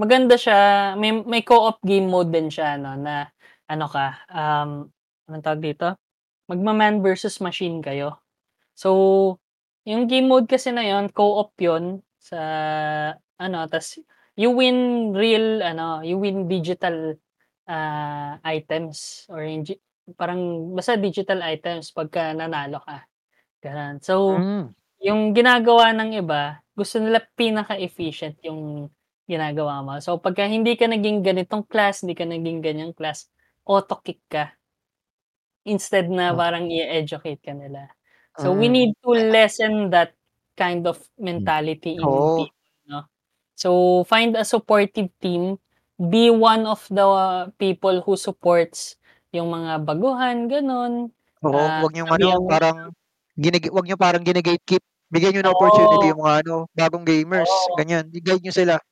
maganda 0.00 0.36
siya. 0.40 0.92
May 0.96 1.12
may 1.24 1.42
co-op 1.44 1.80
game 1.84 2.08
mode 2.08 2.32
din 2.32 2.48
siya 2.52 2.76
no 2.80 2.96
na 2.96 3.28
ano 3.68 3.86
ka, 3.88 4.06
um 4.32 4.70
anong 5.28 5.44
tawag 5.44 5.62
dito? 5.64 5.88
Magma-man 6.48 7.00
versus 7.04 7.40
machine 7.40 7.80
kayo. 7.84 8.20
So, 8.76 9.38
yung 9.88 10.06
game 10.10 10.28
mode 10.30 10.46
kasi 10.50 10.70
na 10.74 10.84
yon, 10.86 11.10
co-op 11.12 11.54
'yon 11.58 12.00
sa 12.22 12.38
ano, 13.38 13.58
tas 13.70 13.98
you 14.38 14.50
win 14.54 15.10
real 15.16 15.60
ano, 15.64 16.00
you 16.06 16.16
win 16.20 16.46
digital 16.48 17.16
ah, 17.70 18.38
items 18.46 19.26
or 19.30 19.42
gi- 19.62 19.80
parang 20.18 20.72
basta 20.76 20.98
digital 20.98 21.40
items 21.46 21.90
pagka 21.94 22.34
nanalo 22.34 22.82
ka. 22.82 23.06
Ganun. 23.64 23.98
So, 24.02 24.36
Mm. 24.38 24.74
yung 25.02 25.20
ginagawa 25.36 25.92
ng 25.96 26.18
iba, 26.22 26.62
gusto 26.76 26.98
nila 27.02 27.22
pinaka-efficient 27.38 28.38
yung 28.46 28.90
ginagawa 29.28 29.82
mo. 29.84 29.98
So, 30.02 30.18
pagka 30.22 30.46
hindi 30.50 30.74
ka 30.78 30.86
naging 30.90 31.22
ganitong 31.26 31.64
class, 31.68 32.02
hindi 32.06 32.14
ka 32.18 32.26
naging 32.26 32.60
ganyang 32.64 32.94
class, 32.96 33.28
auto-kick 33.66 34.20
ka. 34.30 34.54
instead 35.64 36.10
na 36.10 36.34
Oh. 36.34 36.36
parang 36.38 36.66
i-educate 36.66 37.38
ka 37.38 37.54
nila. 37.54 37.86
So 38.38 38.52
we 38.56 38.68
Mm. 38.68 38.72
need 38.72 38.94
to 39.04 39.10
lessen 39.12 39.90
that 39.90 40.14
kind 40.56 40.86
of 40.86 41.00
mentality 41.18 42.00
in 42.00 42.08
Oo. 42.08 42.36
people, 42.36 42.72
no? 42.88 43.04
So 43.56 44.04
find 44.04 44.36
a 44.36 44.44
supportive 44.44 45.10
team, 45.20 45.58
be 45.98 46.30
one 46.30 46.66
of 46.66 46.86
the 46.90 47.52
people 47.58 48.00
who 48.02 48.16
supports 48.16 48.96
yung 49.32 49.52
mga 49.52 49.84
baguhan, 49.86 50.48
gano'n. 50.50 51.12
Oo, 51.42 51.74
Ah, 51.74 51.82
wag 51.82 51.90
niyong 51.90 52.12
sabihan 52.12 52.38
ano, 52.38 52.38
mo 52.44 52.46
parang 52.46 52.94
ginigi 53.34 53.66
wag 53.74 53.82
niyo 53.82 53.98
parang 53.98 54.22
gine-gatekeep. 54.22 54.78
Bigyan 55.10 55.32
niyo 55.34 55.42
ng 55.42 55.54
opportunity 55.58 56.06
Oo. 56.06 56.14
yung 56.14 56.22
mga 56.22 56.46
ano, 56.46 56.54
bagong 56.70 57.02
gamers, 57.02 57.66
Oo. 57.66 57.74
ganyan. 57.74 58.06
I-guide 58.14 58.38
niyo 58.46 58.54
sila. 58.54 58.82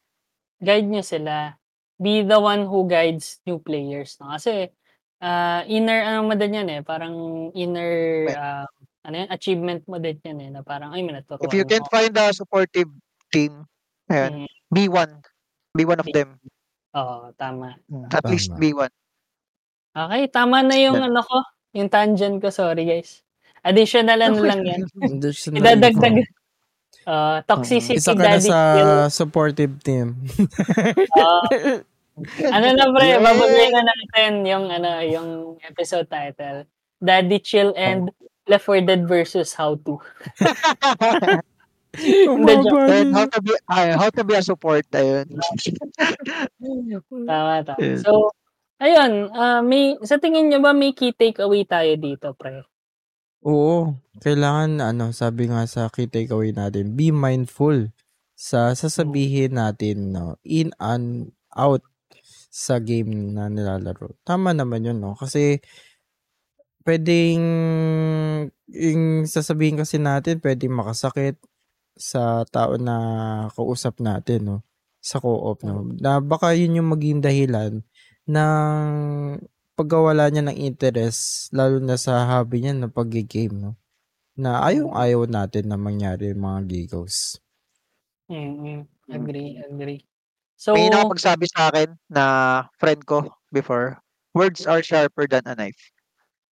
Guide 0.60 0.84
niyo 0.92 1.00
sila. 1.00 1.56
Be 1.96 2.20
the 2.20 2.36
one 2.36 2.68
who 2.68 2.84
guides 2.84 3.40
new 3.48 3.56
players, 3.64 4.20
no? 4.20 4.28
Kasi, 4.36 4.68
ah, 5.24 5.64
inner 5.64 6.04
ano 6.04 6.28
mo 6.28 6.34
din 6.36 6.52
yan, 6.60 6.68
eh, 6.68 6.80
parang 6.84 7.48
inner, 7.56 7.88
May 8.24 8.36
ah, 8.36 8.68
ano 9.02 9.14
yan, 9.16 9.28
achievement 9.30 9.82
mo 9.88 9.96
din 9.98 10.18
yan, 10.20 10.38
eh, 10.40 10.50
na 10.52 10.60
parang, 10.62 10.92
"Ay, 10.92 11.02
may 11.02 11.16
If 11.40 11.52
you 11.52 11.64
can't 11.64 11.86
ako." 11.86 11.92
find 11.92 12.12
a 12.16 12.32
supportive 12.32 12.90
team, 13.32 13.64
ayan, 14.08 14.44
Mm. 14.44 14.48
be 14.68 14.84
one. 14.88 15.12
Be 15.72 15.84
one 15.84 16.00
of 16.00 16.06
Be 16.06 16.12
them. 16.12 16.36
oo, 16.94 17.30
tama. 17.36 17.78
Hmm, 17.88 18.08
At 18.10 18.24
least 18.26 18.50
tama. 18.50 18.60
be 18.60 18.70
one. 18.74 18.92
Okey, 19.96 20.22
tama 20.30 20.62
na 20.62 20.76
yung 20.78 20.98
ano 20.98 21.20
ko, 21.22 21.38
yung 21.74 21.90
tangent 21.90 22.38
ko, 22.38 22.50
sorry 22.50 22.86
guys. 22.86 23.22
Additional 23.66 24.20
ano 24.22 24.40
lang 24.44 24.62
yan, 24.64 24.82
Additional 25.18 25.58
idadagdag 25.60 26.16
Mm. 27.06 27.40
toxicity 27.50 27.98
Isa 27.98 28.14
ka 28.14 28.22
na 28.22 28.38
daddy 28.38 28.42
sa 28.42 28.58
chill. 28.76 28.92
supportive 29.10 29.74
team. 29.82 30.14
Oo. 31.16 31.40
Ano 32.52 32.66
na 32.76 32.84
pre, 32.92 33.16
babagay 33.16 33.68
na 33.72 33.80
natin 33.80 34.44
yung 34.44 34.68
ano, 34.68 35.00
yung 35.00 35.28
episode 35.64 36.04
title, 36.04 36.68
Daddy 37.00 37.40
Chill 37.40 37.72
and 37.74 38.12
Left 38.50 38.66
4 38.66 38.82
Dead 38.82 39.06
versus 39.06 39.54
How 39.54 39.78
To. 39.86 40.02
Joke. 41.94 42.90
And 42.90 43.10
how 43.14 43.26
to 43.26 43.40
be 43.42 43.54
ay, 43.66 43.98
how 43.98 44.10
to 44.14 44.22
be 44.22 44.34
a 44.38 44.42
support, 44.42 44.86
ayun. 44.94 45.26
Tama, 47.26 47.66
tama. 47.66 47.98
So, 47.98 48.30
ayun, 48.78 49.34
ah, 49.34 49.58
may 49.62 49.98
sa 50.06 50.22
tingin 50.22 50.50
niyo 50.50 50.62
ba 50.62 50.70
may 50.70 50.94
key 50.94 51.10
takeaway 51.10 51.66
tayo 51.66 51.90
dito, 51.98 52.30
pre? 52.38 52.62
Oo, 53.42 53.96
kailangan 54.22 54.78
ano, 54.84 55.10
sabi 55.10 55.50
nga 55.50 55.66
sa 55.66 55.90
key 55.90 56.06
takeaway 56.06 56.54
natin, 56.54 56.94
be 56.94 57.10
mindful 57.10 57.90
sa 58.38 58.70
sasabihin 58.72 59.58
natin, 59.58 60.14
no, 60.14 60.38
in 60.46 60.70
and 60.78 61.34
out 61.58 61.82
sa 62.50 62.78
game 62.78 63.34
na 63.34 63.50
nilalaro. 63.50 64.14
Tama 64.22 64.54
naman 64.54 64.86
yun, 64.86 64.98
no? 65.02 65.18
Kasi 65.18 65.58
puwedeng 66.86 67.42
yung 68.70 69.26
sasabihin 69.28 69.78
kasi 69.80 69.98
natin 70.00 70.40
puwedeng 70.42 70.74
makasakit 70.76 71.36
sa 71.98 72.44
tao 72.48 72.76
na 72.80 72.96
kausap 73.56 73.98
natin, 74.02 74.40
no, 74.48 74.56
sa 75.02 75.18
co-op, 75.22 75.62
no, 75.66 75.84
Mm. 75.84 76.00
na 76.00 76.20
baka 76.24 76.54
yun 76.56 76.78
yung 76.82 76.90
maging 76.92 77.20
dahilan 77.24 77.82
ng 78.30 78.88
pagkawala 79.78 80.28
niya 80.32 80.44
ng 80.50 80.58
interest 80.60 81.50
lalo 81.56 81.78
na 81.82 81.96
sa 82.00 82.24
hobby 82.28 82.64
niya 82.64 82.74
na 82.76 82.88
pagge-game, 82.92 83.56
no, 83.58 83.72
na 84.38 84.62
Mm. 84.68 84.70
ayong-ayaw 84.70 85.26
natin 85.30 85.70
na 85.72 85.78
mangyari 85.80 86.32
yung 86.34 86.42
mga 86.46 86.60
gigos. 86.70 87.40
Mm, 88.28 88.86
Hmm. 89.08 89.26
agree, 89.26 89.58
agree. 89.64 90.04
May 90.72 90.86
So 90.86 90.90
nakapagsabi 90.90 91.46
sa'kin 91.50 91.98
na 92.10 92.24
friend 92.78 93.02
ko 93.06 93.26
before, 93.50 93.98
"Words 94.34 94.66
are 94.70 94.82
sharper 94.86 95.26
than 95.26 95.42
a 95.50 95.54
knife." 95.58 95.90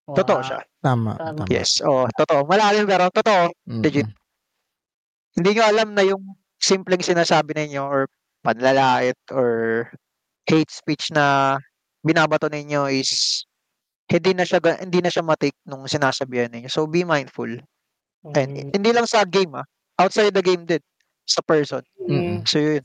Totoo 0.09 0.41
Wow. 0.41 0.47
siya. 0.47 0.61
Tama, 0.81 1.11
Tama. 1.21 1.45
Yes, 1.53 1.85
oo, 1.85 2.09
totoo. 2.17 2.49
Malalim 2.49 2.89
pero 2.89 3.13
totoo, 3.13 3.53
legit. 3.85 4.09
Mm. 4.09 4.17
Hindi 5.39 5.49
niyo 5.55 5.65
alam 5.69 5.89
na 5.93 6.03
yung 6.07 6.23
simpleng 6.59 7.05
sinasabi 7.05 7.55
ninyo 7.55 7.83
or 7.85 8.09
panlalait 8.43 9.15
or 9.31 9.85
hate 10.49 10.71
speech 10.73 11.13
na 11.13 11.59
binabato 12.03 12.49
ninyo 12.49 12.89
is 12.89 13.45
hindi 14.09 14.33
na 14.33 14.49
siya 14.49 14.59
hindi 14.81 14.99
na 15.05 15.13
siya 15.13 15.23
ma-take 15.23 15.59
nung 15.69 15.85
sinasabihan 15.85 16.49
ninyo. 16.49 16.73
So, 16.73 16.89
be 16.89 17.05
mindful. 17.05 17.51
And 18.35 18.51
Mm. 18.57 18.71
hindi 18.75 18.91
lang 18.91 19.07
sa 19.07 19.23
game, 19.29 19.55
ah, 19.55 19.67
outside 20.01 20.33
the 20.33 20.43
game 20.43 20.65
din, 20.65 20.81
sa 21.29 21.45
person. 21.45 21.85
Mm. 22.09 22.41
Mm. 22.41 22.49
So, 22.49 22.57
yun. 22.59 22.83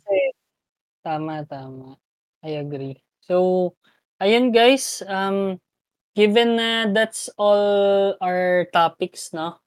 Tama, 1.03 1.43
tama. 1.47 1.95
I 2.43 2.59
agree. 2.59 2.99
So, 3.23 3.71
ayun 4.19 4.51
guys, 4.51 4.99
um, 5.07 5.57
given 6.13 6.57
na 6.57 6.87
that's 6.89 7.29
all 7.37 8.13
our 8.21 8.69
topics, 8.69 9.33
no, 9.33 9.59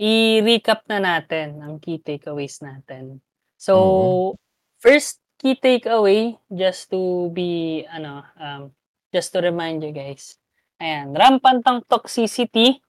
i-recap 0.00 0.88
na 0.88 0.98
natin 1.00 1.60
ang 1.60 1.76
key 1.76 2.00
takeaways 2.00 2.60
natin. 2.64 3.20
So, 3.60 3.74
Oo. 3.76 4.36
first 4.80 5.20
key 5.36 5.56
takeaway, 5.60 6.36
just 6.48 6.88
to 6.92 7.28
be 7.36 7.84
ano, 7.88 8.24
um, 8.40 8.72
just 9.12 9.32
to 9.36 9.44
remind 9.44 9.84
you 9.84 9.92
guys, 9.92 10.40
ayan, 10.80 11.12
rampant 11.12 11.60
ang 11.68 11.84
toxicity, 11.84 12.80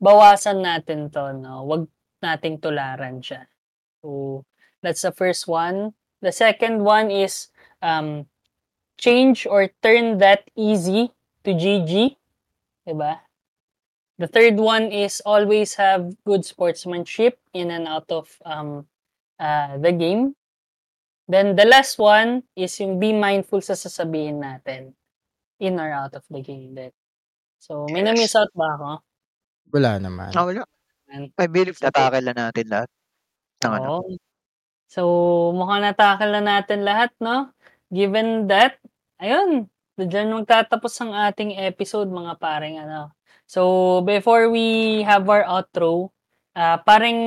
bawasan 0.00 0.64
natin 0.64 1.12
'to, 1.12 1.36
'no, 1.36 1.68
'wag 1.68 1.84
nating 2.24 2.60
tularan 2.64 3.20
siya. 3.20 3.44
So, 4.00 4.40
that's 4.80 5.04
the 5.04 5.12
first 5.12 5.44
one. 5.44 5.92
The 6.24 6.32
second 6.32 6.80
one 6.84 7.12
is, 7.12 7.52
um, 7.84 8.24
change 8.96 9.44
or 9.44 9.68
turn 9.84 10.16
that 10.24 10.48
easy 10.56 11.12
to 11.44 11.52
GG, 11.52 12.16
'di 12.86 12.94
ba? 12.96 13.20
The 14.18 14.28
third 14.28 14.58
one 14.62 14.92
is 14.92 15.22
always 15.26 15.74
have 15.76 16.14
good 16.24 16.44
sportsmanship 16.46 17.40
in 17.54 17.70
and 17.74 17.88
out 17.88 18.06
of, 18.12 18.30
um, 18.46 18.86
ah, 19.40 19.76
the 19.80 19.92
game. 19.92 20.36
Then 21.28 21.56
the 21.56 21.66
last 21.66 21.98
one 21.98 22.44
is 22.56 22.76
yung 22.80 22.98
be 23.00 23.12
mindful 23.14 23.60
sa 23.64 23.74
sasabihin 23.78 24.42
natin, 24.44 24.94
in 25.60 25.80
or 25.80 25.92
out 25.92 26.14
of 26.16 26.24
the 26.30 26.42
game 26.42 26.74
din. 26.76 26.92
So, 27.62 27.88
may 27.90 28.02
na-miss 28.04 28.32
Yes. 28.32 28.38
out 28.38 28.50
ba 28.56 28.76
ako? 28.78 28.90
Wala 29.72 29.96
naman. 29.96 30.36
Ah, 30.36 30.44
wala. 30.44 30.64
I 31.38 31.46
believe 31.48 31.78
So 31.80 31.84
na-tackle 31.84 32.24
na 32.26 32.34
natin 32.50 32.66
lahat 32.72 32.90
ng 33.64 33.72
ano. 33.80 33.90
Oo. 33.92 34.18
So, 34.90 35.02
mukhang 35.56 35.82
na-tackle 35.84 36.32
na 36.38 36.42
natin 36.44 36.80
lahat, 36.86 37.12
'no? 37.22 37.52
Given 37.92 38.48
that, 38.52 38.78
ayun, 39.22 39.68
diyan 40.02 40.34
magtatapos 40.42 40.94
ang 40.98 41.14
ating 41.14 41.54
episode, 41.54 42.10
mga 42.10 42.34
pareng 42.42 42.82
ano. 42.82 43.14
So, 43.46 44.00
before 44.02 44.50
we 44.50 45.00
have 45.06 45.30
our 45.30 45.46
outro, 45.46 46.10
ah, 46.58 46.82
pareng, 46.82 47.20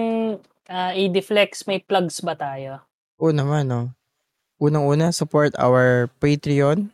ah, 0.68 0.92
AD-Flex, 0.92 1.64
may 1.70 1.80
plugs 1.80 2.20
ba 2.20 2.36
tayo? 2.36 2.84
Oo 3.24 3.32
naman, 3.32 3.72
'no. 3.72 3.96
Unang-una, 4.60 5.14
support 5.16 5.54
our 5.62 6.10
Patreon, 6.20 6.92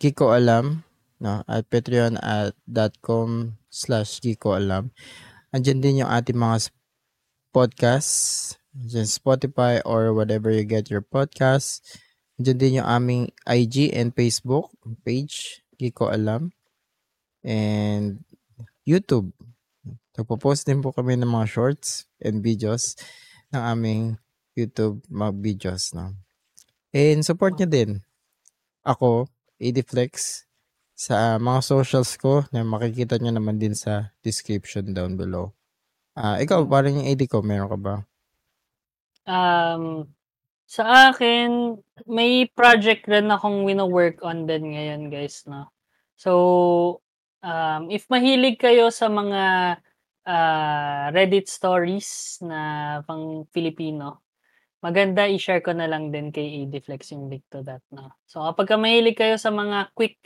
Kiko 0.00 0.34
Alam, 0.34 0.82
'no, 1.22 1.44
at 1.46 1.68
patreon 1.68 2.16
at 2.18 2.56
.com 3.04 3.58
slash 3.68 4.18
Kiko 4.18 4.56
Alam. 4.56 4.90
Andiyan 5.52 5.80
din 5.80 6.00
yung 6.04 6.10
ating 6.10 6.36
mga 6.36 6.72
podcasts, 7.52 8.56
diyan 8.72 9.08
Spotify 9.08 9.80
or 9.84 10.12
whatever 10.14 10.52
you 10.52 10.62
get 10.64 10.88
your 10.92 11.02
podcasts. 11.02 11.80
Andiyan 12.38 12.58
din 12.58 12.78
yung 12.78 12.88
aming 12.88 13.22
IG 13.42 13.90
and 13.90 14.14
Facebook 14.14 14.70
page, 15.02 15.66
Kiko 15.74 16.06
Alam. 16.06 16.54
And 17.42 18.22
YouTube. 18.86 19.34
Nagpo-post 20.14 20.66
din 20.66 20.78
po 20.78 20.94
kami 20.94 21.18
ng 21.18 21.26
mga 21.26 21.46
shorts 21.50 22.06
and 22.22 22.42
videos 22.42 22.94
ng 23.50 23.62
aming 23.62 24.02
YouTube 24.58 24.98
mga 25.06 25.32
videos, 25.38 25.94
'no. 25.94 26.14
And 26.90 27.22
support 27.22 27.54
niyo 27.54 27.70
din 27.70 27.90
ako, 28.82 29.30
AD-Flex, 29.62 30.42
sa 30.98 31.38
mga 31.38 31.60
socials 31.62 32.18
ko 32.18 32.42
na 32.50 32.66
makikita 32.66 33.22
niyo 33.22 33.30
naman 33.30 33.62
din 33.62 33.78
sa 33.78 34.10
description 34.26 34.90
down 34.90 35.14
below. 35.14 35.54
Ah, 36.18 36.42
ikaw 36.42 36.66
parang 36.66 36.98
yung 36.98 37.06
AD 37.06 37.22
ko, 37.30 37.38
meron 37.38 37.70
ka 37.70 37.78
ba? 37.78 37.94
Um, 39.22 40.10
sa 40.68 41.08
akin, 41.10 41.80
may 42.04 42.44
project 42.52 43.08
rin 43.08 43.32
akong 43.32 43.64
wino-work 43.64 44.20
on 44.20 44.44
din 44.44 44.76
ngayon, 44.76 45.08
guys, 45.08 45.48
'no. 45.48 45.72
So, 46.20 46.32
um, 47.40 47.88
if 47.88 48.04
mahilig 48.12 48.60
kayo 48.60 48.92
sa 48.92 49.08
mga, 49.08 49.42
ah, 50.28 51.08
Reddit 51.14 51.48
stories 51.48 52.38
na 52.44 52.60
pang 53.08 53.48
Filipino, 53.48 54.20
maganda 54.84 55.26
i-share 55.28 55.64
ko 55.64 55.72
na 55.74 55.88
lang 55.90 56.12
din 56.14 56.30
kay 56.34 56.64
AD-Flex 56.64 57.16
yung 57.16 57.32
link 57.32 57.44
to 57.48 57.64
that, 57.64 57.82
'no. 57.92 58.12
So, 58.28 58.44
kapagka 58.44 58.76
mahilig 58.76 59.16
kayo 59.18 59.36
sa 59.40 59.50
mga 59.54 59.92
quick, 59.96 60.20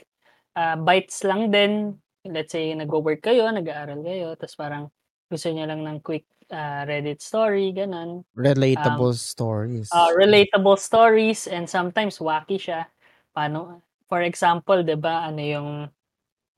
ah, 0.59 0.75
bites 0.77 1.23
lang 1.23 1.49
din, 1.55 1.95
let's 2.27 2.51
say 2.55 2.75
nagwo-work 2.75 3.23
kayo, 3.23 3.47
nag-aaral 3.51 4.03
kayo, 4.03 4.35
ta's 4.35 4.55
parang 4.59 4.91
gusto 5.31 5.47
niyo 5.51 5.65
lang 5.71 5.81
ng 5.87 5.99
quick, 6.03 6.27
ah, 6.53 6.85
Reddit 6.85 7.19
story, 7.19 7.73
gano'n. 7.73 8.21
Um, 8.21 8.25
Relatable 8.37 9.17
stories. 9.17 9.89
ah, 9.89 10.13
relatable 10.13 10.77
stories 10.77 11.49
and 11.49 11.65
sometimes 11.65 12.21
wacky 12.21 12.61
siya. 12.61 12.85
Paano 13.33 13.81
for 14.05 14.21
example, 14.21 14.85
'di 14.85 14.97
ba, 15.01 15.25
ano 15.25 15.41
yung 15.41 15.69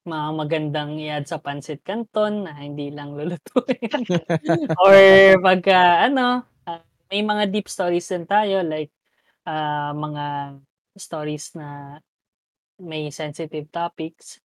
mga 0.06 0.28
magandang 0.38 1.02
i-add 1.02 1.26
sa 1.26 1.42
pancit 1.42 1.82
canton 1.82 2.46
na 2.46 2.54
hindi 2.54 2.94
lang 2.94 3.18
lulutuin. 3.18 4.06
Or 4.84 4.96
pagka 5.42 6.06
ano, 6.12 6.46
ah, 6.68 6.84
may 7.10 7.24
mga 7.26 7.50
deep 7.50 7.72
stories 7.72 8.06
din 8.12 8.28
tayo 8.28 8.62
like 8.62 8.92
ah, 9.48 9.96
mga 9.96 10.60
stories 11.00 11.56
na 11.56 12.00
may 12.80 13.08
sensitive 13.12 13.72
topics. 13.72 14.40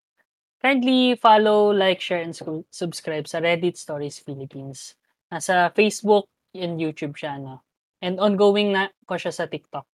Kindly 0.60 1.16
follow, 1.16 1.72
like, 1.72 2.04
share, 2.04 2.20
and 2.20 2.36
subscribe 2.68 3.24
sa 3.24 3.40
Reddit 3.40 3.80
Stories 3.80 4.20
Philippines. 4.20 4.92
Nasa 5.30 5.70
Facebook 5.72 6.26
and 6.52 6.82
YouTube 6.82 7.14
siya, 7.14 7.38
no? 7.38 7.62
And 8.02 8.18
ongoing 8.18 8.74
na 8.74 8.90
ko 9.06 9.14
siya 9.14 9.30
sa 9.30 9.46
TikTok. 9.46 9.86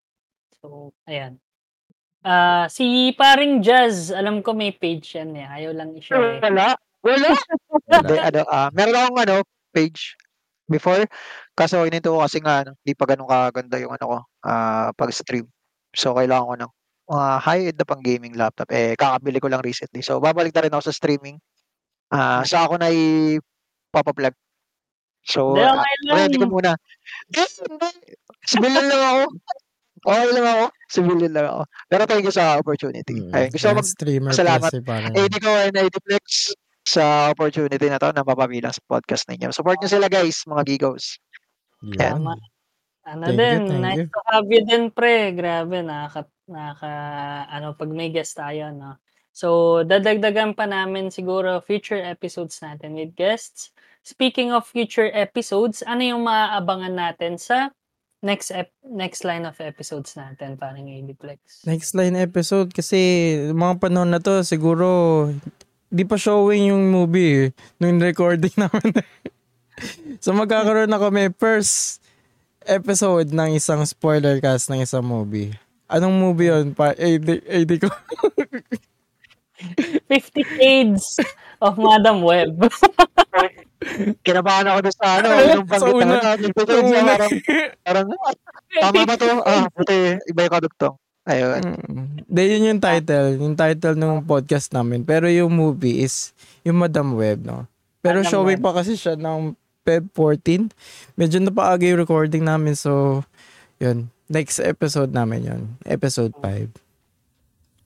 So, 0.62 0.96
ayan. 1.04 1.36
Ah, 2.26 2.66
si 2.66 3.12
paring 3.14 3.60
Jazz, 3.62 4.10
alam 4.10 4.40
ko 4.42 4.56
may 4.56 4.72
page 4.74 5.14
yan 5.14 5.36
eh. 5.36 5.46
Ayaw 5.46 5.72
lang 5.76 5.94
i-share. 5.94 6.40
eh. 6.40 6.42
Wala. 6.42 6.74
Wala. 7.04 7.30
Hindi, 7.86 8.16
ano, 8.18 8.40
ah, 8.50 8.68
meron 8.74 8.96
akong 8.98 9.20
ano, 9.22 9.36
page 9.70 10.16
before. 10.66 11.06
Kaso 11.54 11.86
ininto 11.86 12.16
ko 12.16 12.24
kasi 12.24 12.42
nga, 12.42 12.66
ano, 12.66 12.74
di 12.82 12.96
pa 12.96 13.06
ganun 13.06 13.30
kaganda 13.30 13.78
yung 13.78 13.94
ano 13.94 14.04
ko, 14.08 14.18
ah, 14.48 14.90
pag-stream. 14.96 15.46
So, 15.94 16.16
kailangan 16.16 16.48
ko 16.50 16.54
ng 16.66 16.72
mga 17.06 17.28
high-end 17.46 17.78
na 17.78 17.86
pang 17.86 18.02
gaming 18.02 18.34
laptop. 18.34 18.66
Eh, 18.74 18.98
kakabili 18.98 19.38
ko 19.38 19.46
lang 19.46 19.62
recently. 19.62 20.02
So, 20.02 20.18
babalik 20.18 20.50
na 20.56 20.64
rin 20.66 20.72
ako 20.74 20.90
sa 20.90 20.96
streaming. 20.96 21.38
Ah, 22.10 22.42
sa 22.42 22.66
ako 22.66 22.80
na 22.80 22.90
i-papaplug. 22.90 24.34
So, 25.26 25.58
lang. 25.58 25.82
ready 26.06 26.38
ko 26.38 26.46
muna. 26.46 26.78
Eh, 27.34 27.42
hindi. 27.66 27.88
Civilian 28.46 28.86
lang 28.86 29.02
ako. 29.02 29.22
Okay 30.06 30.30
lang 30.38 30.46
ako. 30.46 30.64
Civilian 30.86 31.32
lang 31.34 31.46
ako. 31.50 31.62
Pero 31.90 32.02
thank 32.06 32.22
you 32.22 32.34
sa 32.34 32.62
opportunity. 32.62 33.14
Mm, 33.18 33.34
Ayun, 33.34 33.48
gusto 33.50 33.66
ko 33.66 33.70
kaya 33.74 33.80
mag 33.82 33.90
streamer 33.90 34.30
salamat. 34.30 34.70
kasi 34.70 34.78
parang 34.86 35.10
AD 35.18 35.34
ko 35.42 35.50
and 35.50 35.74
AD 35.74 35.96
Flex 36.06 36.54
sa 36.86 37.34
opportunity 37.34 37.86
na 37.90 37.98
to 37.98 38.14
na 38.14 38.22
mapabilang 38.22 38.70
sa 38.70 38.78
podcast 38.86 39.26
ninyo. 39.26 39.50
Support 39.50 39.82
nyo 39.82 39.90
sila 39.90 40.06
guys, 40.06 40.46
mga 40.46 40.62
gigos. 40.62 41.18
yun. 41.82 41.98
Tama. 41.98 42.38
Ano 43.06 43.22
Thank 43.30 43.38
din, 43.38 43.82
nice 43.82 44.02
you. 44.02 44.10
to 44.10 44.20
have 44.30 44.46
you 44.50 44.62
din, 44.66 44.84
pre. 44.90 45.30
Grabe, 45.34 45.78
nakaka, 45.82 46.26
nakaka, 46.50 46.90
ano, 47.50 47.74
pag 47.78 47.90
may 47.90 48.10
guest 48.10 48.34
tayo, 48.34 48.74
no? 48.74 48.98
So, 49.30 49.82
dadagdagan 49.86 50.58
pa 50.58 50.66
namin 50.66 51.14
siguro 51.14 51.62
future 51.62 52.02
episodes 52.02 52.58
natin 52.64 52.98
with 52.98 53.14
guests. 53.14 53.70
Speaking 54.06 54.54
of 54.54 54.70
future 54.70 55.10
episodes, 55.10 55.82
ano 55.82 55.98
yung 55.98 56.22
maaabangan 56.22 56.94
natin 56.94 57.42
sa 57.42 57.74
next 58.22 58.54
ep- 58.54 58.70
next 58.86 59.26
line 59.26 59.42
of 59.42 59.58
episodes 59.58 60.14
natin, 60.14 60.54
parang 60.54 60.86
Adiplex? 60.86 61.66
Next 61.66 61.90
line 61.98 62.14
episode 62.14 62.70
kasi 62.70 63.34
mga 63.50 63.82
panahon 63.82 64.14
na 64.14 64.22
to 64.22 64.46
siguro 64.46 65.26
di 65.90 66.06
pa 66.06 66.14
showing 66.14 66.70
yung 66.70 66.86
movie 66.86 67.50
eh, 67.50 67.52
nung 67.82 67.98
recording 67.98 68.54
namin. 68.62 68.94
so 70.22 70.30
magkakaroon 70.30 70.86
na 70.86 71.02
kami 71.02 71.34
first 71.34 71.98
episode 72.62 73.34
ng 73.34 73.58
isang 73.58 73.82
spoiler 73.82 74.38
cast 74.38 74.70
ng 74.70 74.86
isang 74.86 75.02
movie. 75.02 75.50
Anong 75.90 76.14
movie 76.14 76.54
yun? 76.54 76.78
Pa, 76.78 76.94
AD, 76.94 77.42
AD 77.42 77.70
ko. 77.82 77.90
50 80.06 80.62
Shades 80.62 81.18
of 81.58 81.74
Madam 81.74 82.22
Web. 82.22 82.70
Kinabahan 84.20 84.66
ako 84.66 84.78
doon 84.82 84.96
sa 84.96 85.06
ano, 85.16 85.26
yung 85.30 85.64
Sa 85.64 85.78
banggit 85.78 85.94
na 86.02 86.16
natin. 86.18 86.48
Ito, 86.50 86.62
Sa 86.62 86.74
una. 86.78 87.00
parang, 87.06 87.32
parang, 87.80 88.06
ah, 88.12 88.34
tama 88.80 89.00
ba 89.02 89.14
to? 89.14 89.26
Ah, 89.40 89.66
puti, 89.70 89.96
iba 90.22 90.40
yung 90.42 90.54
kadugtong. 90.54 90.94
Ayun. 91.26 91.60
Mm. 91.60 92.06
Hindi, 92.22 92.42
yun 92.46 92.68
yung 92.70 92.80
title. 92.80 93.28
Yung 93.36 93.54
title 93.54 93.96
ng 93.96 94.22
podcast 94.22 94.70
namin. 94.70 95.02
Pero 95.02 95.26
yung 95.26 95.50
movie 95.50 96.00
is 96.00 96.30
yung 96.62 96.78
Madam 96.78 97.14
Web, 97.14 97.42
no? 97.42 97.66
Pero 97.98 98.22
Madam 98.22 98.30
showing 98.30 98.58
Web. 98.58 98.64
pa 98.64 98.78
kasi 98.78 98.94
siya 98.94 99.14
ng 99.14 99.54
Feb 99.82 100.06
14. 100.14 100.70
Medyo 101.14 101.42
napaaga 101.42 101.82
yung 101.82 101.98
recording 101.98 102.42
namin. 102.42 102.74
So, 102.74 103.22
yun. 103.78 104.06
Next 104.26 104.58
episode 104.58 105.10
namin 105.10 105.46
yun. 105.46 105.62
Episode 105.82 106.34
5. 106.38 106.70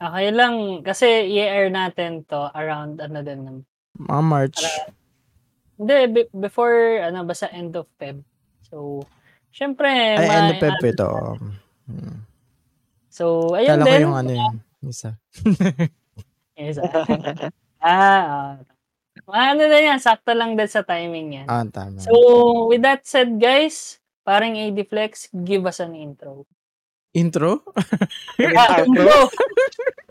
Okay 0.01 0.29
lang, 0.33 0.81
kasi 0.81 1.05
i-air 1.29 1.69
natin 1.69 2.25
to 2.25 2.49
around 2.53 3.01
ano 3.01 3.21
din. 3.21 3.41
ng- 3.41 3.65
Mga 4.01 4.23
March. 4.23 4.61
Hindi, 5.81 5.97
be- 6.13 6.33
before, 6.37 7.01
ano, 7.01 7.25
basta 7.25 7.49
end 7.49 7.73
of 7.73 7.89
Feb. 7.97 8.21
So, 8.69 9.01
syempre, 9.49 9.89
Ay, 9.89 10.29
ma- 10.29 10.37
end 10.37 10.51
of 10.53 10.61
Feb 10.61 10.81
ito. 10.85 11.11
Hmm. 11.89 12.21
So, 13.09 13.57
ayun 13.57 13.81
Kala 13.81 13.85
ko 13.85 13.89
din. 13.89 14.05
yung 14.05 14.17
ano 14.21 14.33
yun. 14.37 14.55
Isa. 14.85 15.17
Yes. 16.61 16.77
ah, 16.77 17.01
ah. 17.81 18.53
ano 19.33 19.63
na 19.65 19.81
yan, 19.81 19.97
sakto 19.97 20.37
lang 20.37 20.61
din 20.61 20.69
sa 20.69 20.85
timing 20.85 21.41
yan. 21.41 21.49
Ah, 21.49 21.65
tama. 21.65 21.97
So, 22.05 22.13
with 22.69 22.85
that 22.85 23.09
said, 23.09 23.41
guys, 23.41 23.97
parang 24.29 24.61
AD-Flex, 24.61 25.33
give 25.33 25.65
us 25.65 25.81
an 25.81 25.97
intro. 25.97 26.45
Intro? 27.17 27.65
Intro! 28.37 29.33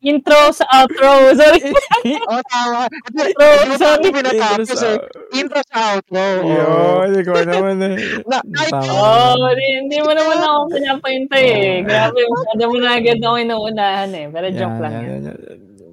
intro 0.00 0.52
sa 0.52 0.64
outro. 0.72 1.36
Sorry. 1.36 1.60
Oh, 2.00 2.40
tama. 2.48 2.88
Intro, 3.12 3.48
sorry. 3.76 4.08
pinatapos 4.08 4.80
eh. 4.88 4.96
Intro 5.36 5.60
sa 5.68 6.00
outro. 6.00 6.16
oo. 6.16 7.04
Yun, 7.04 7.20
ikaw 7.20 7.44
naman 7.44 7.76
eh. 7.84 7.96
Na. 8.30 8.40
Oh, 8.72 9.36
hindi, 9.52 9.66
hindi 9.84 9.98
mo 10.00 10.16
naman 10.16 10.40
ako 10.40 10.58
pinapahintay 10.72 11.44
eh. 11.44 11.76
Grabe, 11.84 12.24
masyado 12.24 12.64
mo 12.72 12.76
na 12.80 12.90
agad 12.96 13.20
ako 13.20 13.36
inuunahan 13.36 14.10
eh. 14.16 14.26
Pero 14.32 14.46
joke 14.48 14.80
lang 14.80 14.94
yan. 15.04 15.20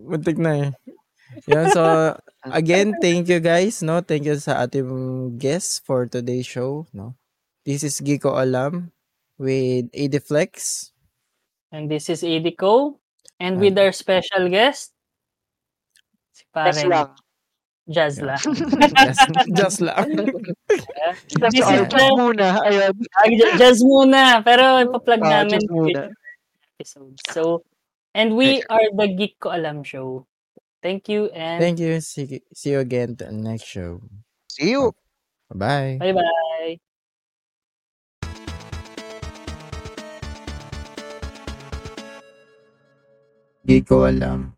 Muntik 0.07 0.39
na 0.39 0.51
eh. 0.55 0.69
Yan, 1.51 1.69
so, 1.75 2.15
again, 2.47 2.95
thank 3.03 3.27
you 3.27 3.43
guys, 3.43 3.83
no? 3.83 3.99
Thank 3.99 4.25
you 4.25 4.39
sa 4.39 4.63
ating 4.63 5.35
guests 5.37 5.83
for 5.83 6.07
today's 6.07 6.47
show, 6.47 6.87
no? 6.95 7.19
This 7.67 7.83
is 7.83 7.99
Giko 7.99 8.31
Alam 8.31 8.95
with 9.35 9.91
Adiflex. 9.91 10.89
And 11.71 11.91
this 11.91 12.07
is 12.07 12.23
Edico. 12.23 13.03
And 13.39 13.59
with 13.61 13.77
our 13.77 13.93
special 13.93 14.49
guest, 14.49 14.91
si 16.33 16.43
Yes 16.43 16.53
parang 16.53 16.89
lang. 16.89 17.09
Just 17.87 19.79
lang. 19.79 20.03
This 21.39 21.63
is 21.63 21.87
muna. 22.19 22.59
Ayun. 22.67 22.91
Ah, 23.15 23.27
Jazz 23.55 23.79
muna, 23.79 24.43
pero 24.43 24.75
ipa-plug 24.83 25.23
Ah, 25.23 25.47
namin 25.47 25.63
just 25.63 25.71
muna. 25.71 26.01
episodes. 26.75 27.21
So, 27.31 27.63
and 28.11 28.35
we 28.35 28.59
are 28.67 28.91
the 28.91 29.07
Geek 29.07 29.39
Ko 29.39 29.55
Alam 29.55 29.87
Show. 29.87 30.27
Thank 30.83 31.07
you 31.09 31.31
and 31.31 31.63
Thank 31.63 31.79
you. 31.79 32.03
See, 32.03 32.43
see 32.53 32.75
you 32.75 32.83
again 32.83 33.15
to 33.17 33.31
the 33.31 33.33
next 33.33 33.65
show. 33.65 34.03
See 34.51 34.75
you. 34.75 34.91
Bye. 35.49 35.95
bye-bye. 35.99 36.77
Giko 43.67 44.07
Alam. 44.07 44.56